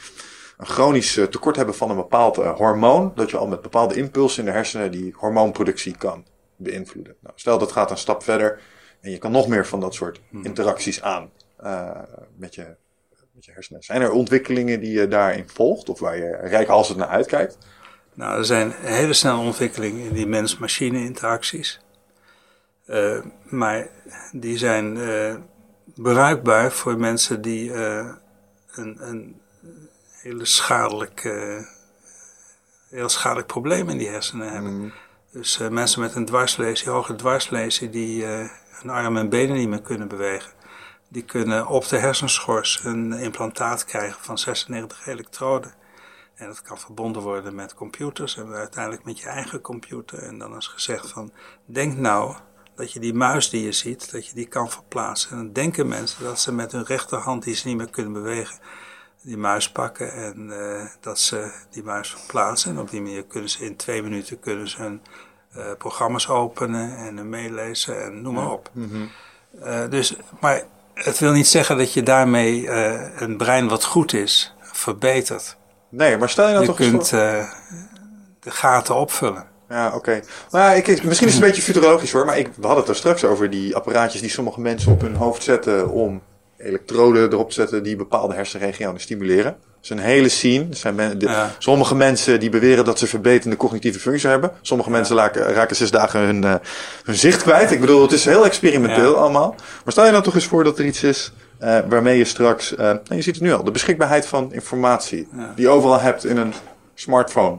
een 0.56 0.66
chronisch 0.66 1.16
uh, 1.16 1.24
tekort 1.24 1.56
hebben 1.56 1.74
van 1.74 1.90
een 1.90 1.96
bepaald 1.96 2.36
hormoon, 2.36 3.12
dat 3.14 3.30
je 3.30 3.36
al 3.36 3.46
met 3.46 3.62
bepaalde 3.62 3.94
impulsen 3.94 4.40
in 4.40 4.50
de 4.50 4.56
hersenen 4.56 4.90
die 4.90 5.14
hormoonproductie 5.16 5.96
kan 5.96 6.24
beïnvloeden. 6.56 7.14
Nou, 7.20 7.34
stel 7.36 7.58
dat 7.58 7.72
gaat 7.72 7.90
een 7.90 7.98
stap 7.98 8.22
verder 8.22 8.60
en 9.00 9.10
je 9.10 9.18
kan 9.18 9.32
nog 9.32 9.48
meer 9.48 9.66
van 9.66 9.80
dat 9.80 9.94
soort 9.94 10.20
hmm. 10.30 10.44
interacties 10.44 11.02
aan 11.02 11.30
uh, 11.64 11.90
met, 12.36 12.54
je, 12.54 12.76
met 13.32 13.44
je 13.44 13.52
hersenen. 13.52 13.82
Zijn 13.82 14.02
er 14.02 14.10
ontwikkelingen 14.10 14.80
die 14.80 14.92
je 14.92 15.08
daarin 15.08 15.48
volgt 15.48 15.88
of 15.88 16.00
waar 16.00 16.16
je 16.16 16.36
rijkhalsend 16.36 16.98
naar 16.98 17.08
uitkijkt? 17.08 17.58
Nou, 18.14 18.38
er 18.38 18.44
zijn 18.44 18.72
hele 18.76 19.12
snelle 19.12 19.38
ontwikkelingen 19.38 20.06
in 20.06 20.12
die 20.12 20.26
mens-machine 20.26 20.98
interacties. 20.98 21.80
Uh, 22.86 23.20
maar 23.42 23.88
die 24.32 24.58
zijn 24.58 24.96
uh, 24.96 25.34
bruikbaar 25.94 26.72
voor 26.72 26.98
mensen 26.98 27.42
die 27.42 27.72
een, 27.72 28.16
een 29.08 29.40
hele 30.12 30.44
schadelijk, 30.44 31.22
heel 32.90 33.08
schadelijk 33.08 33.46
probleem 33.46 33.88
in 33.88 33.98
die 33.98 34.08
hersenen 34.08 34.52
hebben. 34.52 34.70
Hmm. 34.70 34.92
Dus 35.32 35.58
mensen 35.70 36.00
met 36.00 36.14
een 36.14 36.24
dwarslesie, 36.24 36.90
hoge 36.90 37.14
dwarslesie, 37.14 37.90
die 37.90 38.24
hun 38.80 38.90
armen 38.90 39.22
en 39.22 39.28
benen 39.28 39.56
niet 39.56 39.68
meer 39.68 39.82
kunnen 39.82 40.08
bewegen. 40.08 40.52
Die 41.08 41.22
kunnen 41.24 41.66
op 41.66 41.88
de 41.88 41.96
hersenschors 41.96 42.84
een 42.84 43.12
implantaat 43.12 43.84
krijgen 43.84 44.24
van 44.24 44.38
96 44.38 45.06
elektroden. 45.06 45.74
En 46.34 46.46
dat 46.46 46.62
kan 46.62 46.78
verbonden 46.78 47.22
worden 47.22 47.54
met 47.54 47.74
computers 47.74 48.36
en 48.36 48.52
uiteindelijk 48.52 49.04
met 49.04 49.18
je 49.18 49.28
eigen 49.28 49.60
computer. 49.60 50.18
En 50.18 50.38
dan 50.38 50.56
is 50.56 50.66
gezegd 50.66 51.10
van, 51.10 51.32
denk 51.64 51.96
nou 51.96 52.36
dat 52.74 52.92
je 52.92 53.00
die 53.00 53.14
muis 53.14 53.50
die 53.50 53.64
je 53.64 53.72
ziet, 53.72 54.10
dat 54.10 54.26
je 54.26 54.34
die 54.34 54.48
kan 54.48 54.70
verplaatsen. 54.70 55.30
En 55.30 55.36
dan 55.36 55.52
denken 55.52 55.88
mensen 55.88 56.24
dat 56.24 56.40
ze 56.40 56.52
met 56.52 56.72
hun 56.72 56.84
rechterhand, 56.84 57.42
die 57.42 57.54
ze 57.54 57.68
niet 57.68 57.76
meer 57.76 57.90
kunnen 57.90 58.12
bewegen, 58.12 58.58
die 59.22 59.36
muis 59.36 59.72
pakken 59.72 60.12
en 60.12 60.48
uh, 60.48 60.86
dat 61.00 61.18
ze 61.18 61.52
die 61.70 61.82
muis 61.82 62.10
verplaatsen. 62.10 62.70
En 62.70 62.78
op 62.78 62.90
die 62.90 63.00
manier 63.00 63.24
kunnen 63.24 63.50
ze 63.50 63.64
in 63.64 63.76
twee 63.76 64.02
minuten 64.02 64.40
kunnen 64.40 64.68
ze 64.68 64.82
hun 64.82 65.02
uh, 65.56 65.62
programma's 65.78 66.28
openen 66.28 66.96
en 66.96 67.28
meelezen 67.28 68.04
en 68.04 68.22
noem 68.22 68.34
maar 68.34 68.50
op. 68.50 68.70
Mm 68.72 69.10
dus, 69.90 70.16
maar 70.40 70.62
het 70.94 71.18
wil 71.18 71.32
niet 71.32 71.48
zeggen 71.48 71.76
dat 71.76 71.92
je 71.92 72.02
daarmee 72.02 72.62
uh, 72.62 73.00
een 73.16 73.36
brein 73.36 73.68
wat 73.68 73.84
goed 73.84 74.12
is, 74.12 74.54
verbetert. 74.60 75.56
Nee, 75.88 76.16
maar 76.16 76.28
stel 76.28 76.46
je 76.46 76.52
nou 76.52 76.62
je 76.62 76.68
toch 76.68 76.76
kunt 76.76 77.12
uh, 77.12 77.52
de 78.40 78.50
gaten 78.50 78.94
opvullen. 78.94 79.46
Ja, 79.68 79.86
oké. 79.86 79.96
Okay. 79.96 80.22
Maar 80.50 80.76
ik, 80.76 80.86
misschien 80.86 81.28
is 81.28 81.34
het 81.34 81.42
een 81.42 81.48
beetje 81.48 81.62
futurologisch 81.62 82.12
hoor, 82.12 82.24
maar 82.24 82.38
ik, 82.38 82.46
we 82.46 82.66
hadden 82.66 82.78
het 82.78 82.88
er 82.88 82.96
straks 82.96 83.24
over 83.24 83.50
die 83.50 83.76
apparaatjes 83.76 84.20
die 84.20 84.30
sommige 84.30 84.60
mensen 84.60 84.92
op 84.92 85.00
hun 85.00 85.14
hoofd 85.14 85.42
zetten 85.42 85.90
om 85.90 86.22
elektroden 86.58 87.32
erop 87.32 87.48
te 87.48 87.54
zetten 87.54 87.82
die 87.82 87.96
bepaalde 87.96 88.34
hersenregionen 88.34 89.00
stimuleren. 89.00 89.56
Dat 89.60 89.82
is 89.82 89.90
een 89.90 89.98
hele 89.98 90.28
scene. 90.28 90.66
zijn 90.70 90.94
men, 90.94 91.14
ja. 91.18 91.54
Sommige 91.58 91.94
mensen 91.94 92.40
die 92.40 92.50
beweren 92.50 92.84
dat 92.84 92.98
ze 92.98 93.06
verbeterde 93.06 93.56
cognitieve 93.56 93.98
functie 93.98 94.28
hebben. 94.28 94.50
Sommige 94.62 94.90
mensen 94.90 95.16
raken, 95.16 95.42
raken 95.42 95.76
zes 95.76 95.90
dagen 95.90 96.20
hun, 96.20 96.42
uh, 96.42 96.54
hun 97.04 97.14
zicht 97.14 97.42
kwijt. 97.42 97.70
Ik 97.70 97.80
bedoel, 97.80 98.02
het 98.02 98.12
is 98.12 98.24
heel 98.24 98.44
experimenteel 98.44 99.12
ja. 99.12 99.18
allemaal. 99.18 99.54
Maar 99.84 99.92
stel 99.92 100.04
je 100.04 100.10
nou 100.10 100.22
toch 100.22 100.34
eens 100.34 100.46
voor 100.46 100.64
dat 100.64 100.78
er 100.78 100.84
iets 100.84 101.02
is 101.02 101.32
uh, 101.62 101.78
waarmee 101.88 102.18
je 102.18 102.24
straks, 102.24 102.72
uh, 102.72 102.78
nou, 102.78 103.00
je 103.08 103.22
ziet 103.22 103.34
het 103.34 103.44
nu 103.44 103.52
al, 103.52 103.64
de 103.64 103.70
beschikbaarheid 103.70 104.26
van 104.26 104.52
informatie 104.52 105.28
die 105.54 105.64
je 105.64 105.68
overal 105.68 106.00
hebt 106.00 106.24
in 106.24 106.36
een 106.36 106.52
smartphone. 106.94 107.58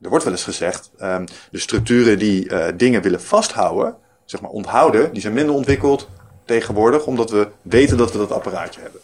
Er 0.00 0.08
wordt 0.08 0.24
wel 0.24 0.32
eens 0.32 0.44
gezegd, 0.44 0.90
um, 1.02 1.24
de 1.50 1.58
structuren 1.58 2.18
die 2.18 2.50
dingen 2.76 3.02
willen 3.02 3.22
vasthouden, 3.22 3.96
zeg 4.24 4.40
maar 4.40 4.50
onthouden, 4.50 5.12
die 5.12 5.22
zijn 5.22 5.32
minder 5.32 5.54
ontwikkeld 5.54 6.08
tegenwoordig, 6.46 7.06
omdat 7.06 7.30
we 7.30 7.48
weten 7.62 7.96
dat 7.96 8.12
we 8.12 8.18
dat 8.18 8.32
apparaatje 8.32 8.80
hebben. 8.80 9.00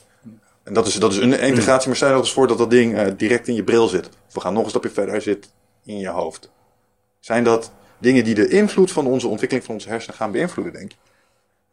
En 0.63 0.75
dat 0.75 0.87
is, 0.87 0.95
dat 0.95 1.13
is 1.13 1.19
een 1.19 1.41
integratie, 1.41 1.87
maar 1.87 1.97
stel 1.97 2.09
je 2.09 2.15
nog 2.15 2.23
eens 2.23 2.33
voor 2.33 2.47
dat 2.47 2.59
dat 2.59 2.71
ding 2.71 2.99
uh, 2.99 3.07
direct 3.17 3.49
in 3.49 3.55
je 3.55 3.65
bril 3.65 3.89
zit. 3.89 4.09
we 4.33 4.41
gaan 4.41 4.53
nog 4.53 4.65
een 4.65 4.71
stapje 4.71 4.91
verder, 4.91 5.23
zit 5.23 5.51
in 5.85 5.99
je 5.99 6.09
hoofd. 6.09 6.51
Zijn 7.21 7.45
dat 7.45 7.73
dingen 7.99 8.25
die 8.25 8.35
de 8.35 8.49
invloed 8.49 8.93
van 8.93 9.07
onze 9.07 9.29
ontwikkeling 9.29 9.67
van 9.67 9.75
onze 9.75 9.89
hersenen 9.89 10.17
gaan 10.17 10.31
beïnvloeden, 10.31 10.73
denk 10.73 10.93
je? 10.93 10.99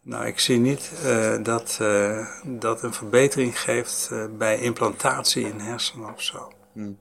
Nou, 0.02 0.26
ik 0.26 0.40
zie 0.40 0.58
niet 0.58 0.92
uh, 1.06 1.44
dat 1.44 1.78
uh, 1.82 2.28
dat 2.46 2.84
een 2.84 2.94
verbetering 2.94 3.60
geeft 3.60 4.12
bij 4.38 4.60
implantatie 4.60 5.46
in 5.46 5.60
hersenen 5.60 6.14
of 6.14 6.22
zo. 6.22 6.52
Hmm. 6.74 6.98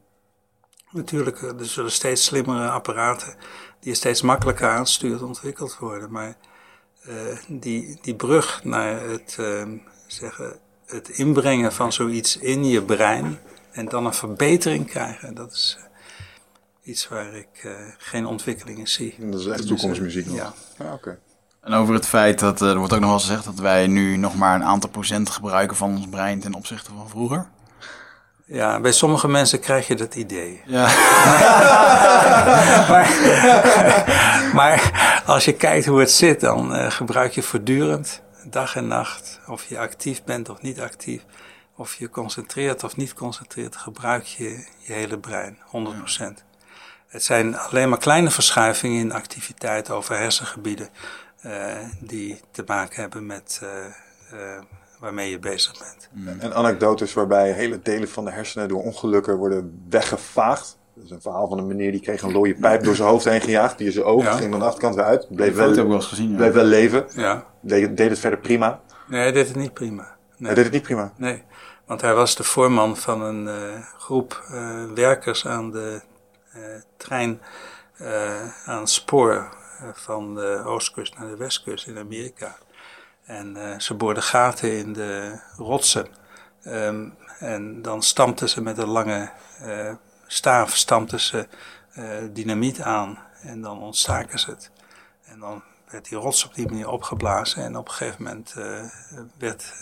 Natuurlijk, 0.91 1.43
er 1.43 1.67
zullen 1.67 1.91
steeds 1.91 2.25
slimmere 2.25 2.69
apparaten 2.69 3.35
die 3.81 3.91
je 3.91 3.95
steeds 3.95 4.23
makkelijker 4.23 4.69
aanstuurt 4.69 5.23
ontwikkeld 5.23 5.79
worden. 5.79 6.11
Maar 6.11 6.37
die, 7.49 7.99
die 8.03 8.15
brug 8.15 8.65
naar 8.65 9.01
het 9.01 9.37
ehm, 9.39 9.77
zeggen, 10.07 10.59
het 10.87 11.09
inbrengen 11.09 11.73
van 11.73 11.93
zoiets 11.93 12.37
in 12.37 12.65
je 12.65 12.83
brein 12.83 13.39
en 13.73 13.89
dan 13.89 14.07
een 14.07 14.15
verbetering 14.15 14.87
krijgen, 14.87 15.35
dat 15.35 15.53
is 15.53 15.79
uh, 15.79 15.85
iets 16.83 17.09
waar 17.09 17.35
ik 17.35 17.65
uh, 17.65 17.73
geen 17.99 18.27
ontwikkelingen 18.27 18.89
zie. 18.89 19.15
Dat 19.19 19.41
is 19.41 19.47
echt 19.47 19.67
toekomstmuziek 19.67 20.27
nog. 20.27 20.37
Ja. 20.37 20.53
ja 20.79 20.93
Oké. 20.93 21.19
En 21.61 21.73
over 21.73 21.95
het 21.95 22.07
feit 22.07 22.39
dat, 22.39 22.61
er 22.61 22.79
wordt 22.79 22.93
ook 22.93 23.01
nog 23.01 23.09
wel 23.09 23.19
gezegd 23.19 23.45
dat 23.45 23.59
wij 23.59 23.87
nu 23.87 24.17
nog 24.17 24.35
maar 24.35 24.55
een 24.55 24.65
aantal 24.65 24.91
procent 24.91 25.31
gebruiken 25.31 25.77
van 25.77 25.91
ons 25.91 26.09
brein 26.09 26.41
ten 26.41 26.55
opzichte 26.55 26.91
van 26.91 27.09
vroeger. 27.09 27.49
Ja, 28.51 28.81
bij 28.81 28.93
sommige 28.93 29.29
mensen 29.29 29.61
krijg 29.61 29.87
je 29.87 29.95
dat 29.95 30.15
idee. 30.15 30.63
Ja. 30.67 30.87
maar, 32.91 33.09
maar, 34.55 35.23
als 35.27 35.45
je 35.45 35.53
kijkt 35.53 35.87
hoe 35.87 36.01
het 36.01 36.11
zit, 36.11 36.41
dan 36.41 36.75
uh, 36.75 36.91
gebruik 36.91 37.33
je 37.33 37.43
voortdurend 37.43 38.23
dag 38.45 38.77
en 38.77 38.87
nacht, 38.87 39.41
of 39.47 39.65
je 39.65 39.79
actief 39.79 40.25
bent 40.25 40.49
of 40.49 40.63
niet 40.63 40.81
actief, 40.81 41.25
of 41.77 41.95
je 41.95 42.11
concentreert 42.11 42.85
of 42.85 42.97
niet 42.97 43.15
concentreert, 43.15 43.77
gebruik 43.77 44.25
je 44.25 44.65
je 44.79 44.93
hele 44.93 45.19
brein, 45.19 45.59
100%. 45.59 46.23
Het 47.09 47.25
zijn 47.25 47.59
alleen 47.59 47.89
maar 47.89 47.99
kleine 47.99 48.31
verschuivingen 48.31 49.01
in 49.01 49.13
activiteit 49.13 49.91
over 49.91 50.17
hersengebieden 50.17 50.89
uh, 51.47 51.53
die 52.01 52.41
te 52.51 52.63
maken 52.67 53.01
hebben 53.01 53.27
met 53.27 53.61
uh, 53.63 54.59
waarmee 54.99 55.31
je 55.31 55.39
bezig 55.39 55.79
bent. 55.79 56.09
En 56.41 56.55
anekdotes 56.55 57.15
waarbij 57.15 57.53
hele 57.53 57.81
delen 57.83 58.09
van 58.09 58.25
de 58.25 58.31
hersenen 58.31 58.69
door 58.69 58.83
ongelukken 58.83 59.37
worden 59.37 59.83
weggevaagd. 59.89 60.79
Dat 60.95 61.05
is 61.05 61.11
een 61.11 61.21
verhaal 61.21 61.49
van 61.49 61.59
een 61.59 61.67
meneer 61.67 61.93
die 61.93 62.01
kreeg 62.01 62.23
een 62.23 62.33
looie 62.33 62.55
pijp 62.55 62.85
door 62.85 62.95
zijn 62.95 63.09
hoofd 63.09 63.25
heen 63.25 63.41
gejaagd. 63.41 63.79
Die 63.79 63.87
is 63.87 63.95
zijn 63.95 64.07
oog, 64.07 64.23
ja. 64.23 64.37
ging 64.37 64.53
aan 64.53 64.59
de 64.59 64.65
achterkant 64.65 64.95
weer 64.95 65.05
uit. 65.05 65.27
Bleef 65.31 65.55
wel, 65.55 65.75
wel, 65.75 65.93
eens 65.93 66.07
gezien, 66.07 66.31
ja. 66.31 66.37
bleef 66.37 66.53
wel 66.53 66.65
leven. 66.65 67.07
Ja. 67.15 67.47
Deed, 67.61 67.97
deed 67.97 68.11
het 68.11 68.19
verder 68.19 68.39
prima. 68.39 68.81
Nee, 69.07 69.21
hij 69.21 69.33
deed 69.33 69.49
het 69.49 69.57
niet 69.57 69.75
prima. 69.75 70.17
Nee. 70.37 70.47
Hij 70.47 70.55
deed 70.55 70.65
het 70.65 70.73
niet 70.73 70.83
prima? 70.83 71.13
Nee, 71.17 71.43
want 71.87 72.01
hij 72.01 72.15
was 72.15 72.37
de 72.37 72.45
voorman 72.45 72.97
van 72.97 73.23
een 73.23 73.47
uh, 73.47 73.83
groep 73.99 74.45
uh, 74.53 74.85
werkers 74.95 75.47
aan 75.47 75.71
de 75.71 76.01
uh, 76.57 76.63
trein, 76.97 77.41
aan 78.65 78.81
het 78.81 78.91
spoor 78.91 79.49
van 79.93 80.35
de 80.35 80.63
oostkust 80.65 81.19
naar 81.19 81.29
de 81.29 81.37
westkust 81.37 81.87
in 81.87 81.99
Amerika. 81.99 82.57
En 83.29 83.81
ze 83.83 83.95
boorden 83.95 84.23
gaten 84.23 84.79
in 84.79 84.93
de 84.93 85.41
rotsen. 85.57 86.07
Um, 86.67 87.17
en 87.39 87.83
dan 87.83 88.03
stampten 88.03 88.49
ze 88.49 88.63
met 88.63 88.79
een 88.79 88.89
lange 88.89 89.31
staaf 90.27 90.77
stampten 90.77 91.21
ze 91.21 91.49
uh, 91.99 92.05
dynamiet 92.33 92.81
aan 92.81 93.19
en 93.43 93.61
dan 93.61 93.81
ontstaken 93.81 94.39
ze 94.39 94.51
het. 94.51 94.71
En 95.25 95.39
dan 95.39 95.63
werd 95.91 96.09
die 96.09 96.19
rots 96.19 96.45
op 96.45 96.55
die 96.55 96.67
manier 96.67 96.89
opgeblazen 96.89 97.65
en 97.65 97.77
op 97.77 97.89
een 97.89 97.95
gegeven 97.95 98.25
moment 98.25 98.55
werd 99.39 99.75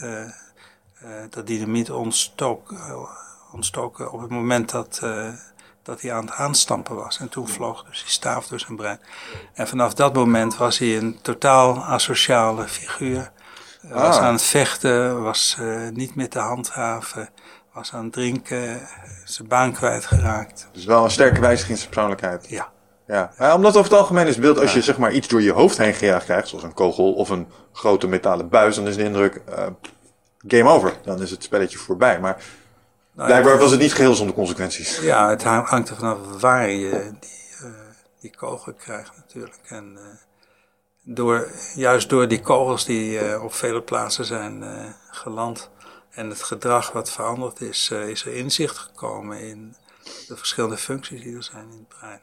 dat 1.31 1.47
dynamiet 1.47 1.91
ontstoken, 1.91 3.09
ontstoken 3.53 4.13
op 4.13 4.21
het 4.21 4.31
moment 4.31 4.71
dat, 4.71 5.03
dat 5.83 6.01
hij 6.01 6.13
aan 6.13 6.25
het 6.25 6.35
aanstampen 6.35 6.97
was. 6.97 7.19
En 7.19 7.29
toen 7.29 7.49
vloog 7.49 7.85
dus 7.85 8.03
die 8.03 8.11
staaf 8.11 8.47
door 8.47 8.61
zijn 8.61 8.77
brein. 8.77 9.01
En 9.55 9.69
vanaf 9.69 9.95
dat 9.95 10.15
moment 10.15 10.57
was 10.57 10.79
hij 10.79 10.97
een 10.97 11.21
totaal 11.23 11.85
asociale 11.85 12.69
figuur. 12.69 13.33
Ah. 13.93 14.03
Was 14.03 14.19
aan 14.19 14.33
het 14.33 14.43
vechten, 14.43 15.23
was 15.23 15.57
niet 15.93 16.15
meer 16.15 16.29
te 16.29 16.39
handhaven 16.39 17.29
was 17.77 17.93
aan 17.93 18.05
het 18.05 18.13
drinken, 18.13 18.81
zijn 19.25 19.49
baan 19.49 19.73
kwijtgeraakt. 19.73 20.69
Dus 20.73 20.85
wel 20.85 21.05
een 21.05 21.11
sterke 21.11 21.41
wijziging 21.41 21.71
in 21.71 21.77
zijn 21.77 21.91
persoonlijkheid. 21.91 22.49
Ja. 22.49 22.69
Ja, 23.07 23.33
ja 23.39 23.55
omdat 23.55 23.77
over 23.77 23.91
het 23.91 24.01
algemeen 24.01 24.27
is 24.27 24.35
het 24.35 24.43
beeld, 24.43 24.61
als 24.61 24.73
je 24.73 24.83
zeg 24.83 24.99
maar 24.99 25.13
iets 25.13 25.29
door 25.29 25.43
je 25.43 25.53
hoofd 25.53 25.79
heen 25.79 25.95
gejaagd 25.95 26.25
krijgt, 26.25 26.49
zoals 26.49 26.65
een 26.65 26.75
kogel 26.75 27.13
of 27.13 27.29
een 27.29 27.47
grote 27.73 28.07
metalen 28.07 28.49
buis, 28.49 28.77
dan 28.77 28.87
is 28.87 28.97
de 28.97 29.03
indruk, 29.03 29.43
uh, 29.49 29.67
game 30.47 30.71
over. 30.71 30.93
Dan 31.03 31.23
is 31.23 31.31
het 31.31 31.43
spelletje 31.43 31.79
voorbij. 31.79 32.21
Maar 32.21 32.43
nou, 33.13 33.29
blijkbaar 33.29 33.53
ja, 33.53 33.59
was 33.59 33.71
het 33.71 33.81
niet 33.81 33.95
geheel 33.95 34.15
zonder 34.15 34.35
consequenties. 34.35 35.01
Ja, 35.01 35.29
het 35.29 35.43
hangt 35.43 35.89
er 35.89 35.97
vanaf 35.97 36.19
waar 36.41 36.71
je 36.71 36.91
die, 37.21 37.69
uh, 37.69 37.71
die 38.21 38.37
kogel 38.37 38.73
krijgt 38.73 39.13
natuurlijk. 39.17 39.61
En 39.69 39.93
uh, 39.95 40.01
door, 41.09 41.49
juist 41.75 42.09
door 42.09 42.29
die 42.29 42.41
kogels 42.41 42.85
die 42.85 43.41
op 43.43 43.55
vele 43.55 43.83
plaatsen 43.83 44.25
zijn 44.25 44.65
geland, 45.11 45.71
En 46.11 46.29
het 46.29 46.43
gedrag 46.43 46.93
wat 46.93 47.11
veranderd 47.11 47.61
is, 47.61 47.91
uh, 47.93 48.09
is 48.09 48.25
er 48.25 48.35
inzicht 48.35 48.79
gekomen 48.79 49.41
in 49.41 49.77
de 50.29 50.37
verschillende 50.37 50.77
functies 50.77 51.23
die 51.23 51.37
er 51.37 51.43
zijn 51.43 51.65
in 51.71 51.87
het 51.89 51.99
brein. 51.99 52.21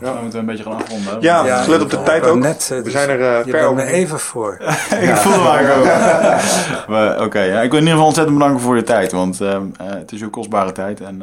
Ja, 0.00 0.14
we 0.14 0.22
moeten 0.22 0.38
een 0.38 0.46
beetje 0.46 0.62
gaan 0.62 0.74
afronden. 0.74 1.20
Ja, 1.20 1.44
ja 1.44 1.62
gelet 1.62 1.82
op 1.82 1.90
de 1.90 2.02
tijd 2.02 2.24
ook. 2.24 2.38
Net, 2.38 2.70
uh, 2.72 2.80
we 2.80 2.90
zijn 2.90 3.08
er 3.08 3.20
uh, 3.20 3.44
je 3.44 3.50
per 3.50 3.74
me 3.74 3.84
even 3.84 4.20
voor. 4.20 4.56
ik 5.00 5.16
voel 5.16 5.32
hem 5.32 5.46
eigenlijk 5.46 5.96
ook. 6.88 7.22
Oké, 7.26 7.40
ja, 7.40 7.60
ik 7.60 7.70
wil 7.70 7.80
in 7.80 7.86
ieder 7.86 7.90
geval 7.90 8.06
ontzettend 8.06 8.38
bedanken 8.38 8.60
voor 8.60 8.76
je 8.76 8.82
tijd. 8.82 9.12
Want 9.12 9.40
uh, 9.40 9.62
het 9.82 10.12
is 10.12 10.22
uw 10.22 10.30
kostbare 10.30 10.72
tijd. 10.72 11.00
En 11.00 11.22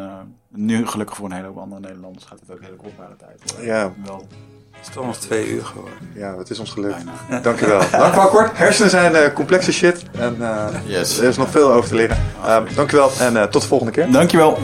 nu 0.50 0.88
gelukkig 0.88 1.16
voor 1.16 1.26
een 1.26 1.32
hele 1.32 1.48
hoop 1.48 1.58
andere 1.58 1.82
Nederlanders 1.82 2.26
gaat 2.26 2.40
het 2.40 2.52
ook 2.52 2.62
hele 2.62 2.76
kostbare 2.76 3.16
tijd. 3.16 3.66
Ja. 3.66 3.94
Wel 4.06 4.28
het 4.86 4.94
is 4.94 5.02
toch 5.02 5.06
nog 5.06 5.18
twee 5.18 5.48
uur 5.48 5.66
geworden. 5.66 5.94
Ja, 6.14 6.38
het 6.38 6.50
is 6.50 6.60
ons 6.60 6.72
gelukt. 6.72 6.96
Bijna. 6.96 7.42
Dankjewel. 7.50 7.82
Lang 8.00 8.30
kort. 8.30 8.58
Hersenen 8.58 8.90
zijn 8.90 9.14
uh, 9.14 9.34
complexe 9.34 9.72
shit. 9.72 10.04
En 10.18 10.36
uh, 10.40 10.66
yes. 10.86 11.20
er 11.20 11.28
is 11.28 11.38
nog 11.38 11.50
veel 11.50 11.72
over 11.72 11.90
te 11.90 11.96
leren. 11.96 12.18
Uh, 12.46 12.58
dankjewel 12.76 13.12
en 13.20 13.50
tot 13.50 13.62
de 13.62 13.68
volgende 13.68 13.92
keer. 13.92 14.12
Dankjewel. 14.12 14.58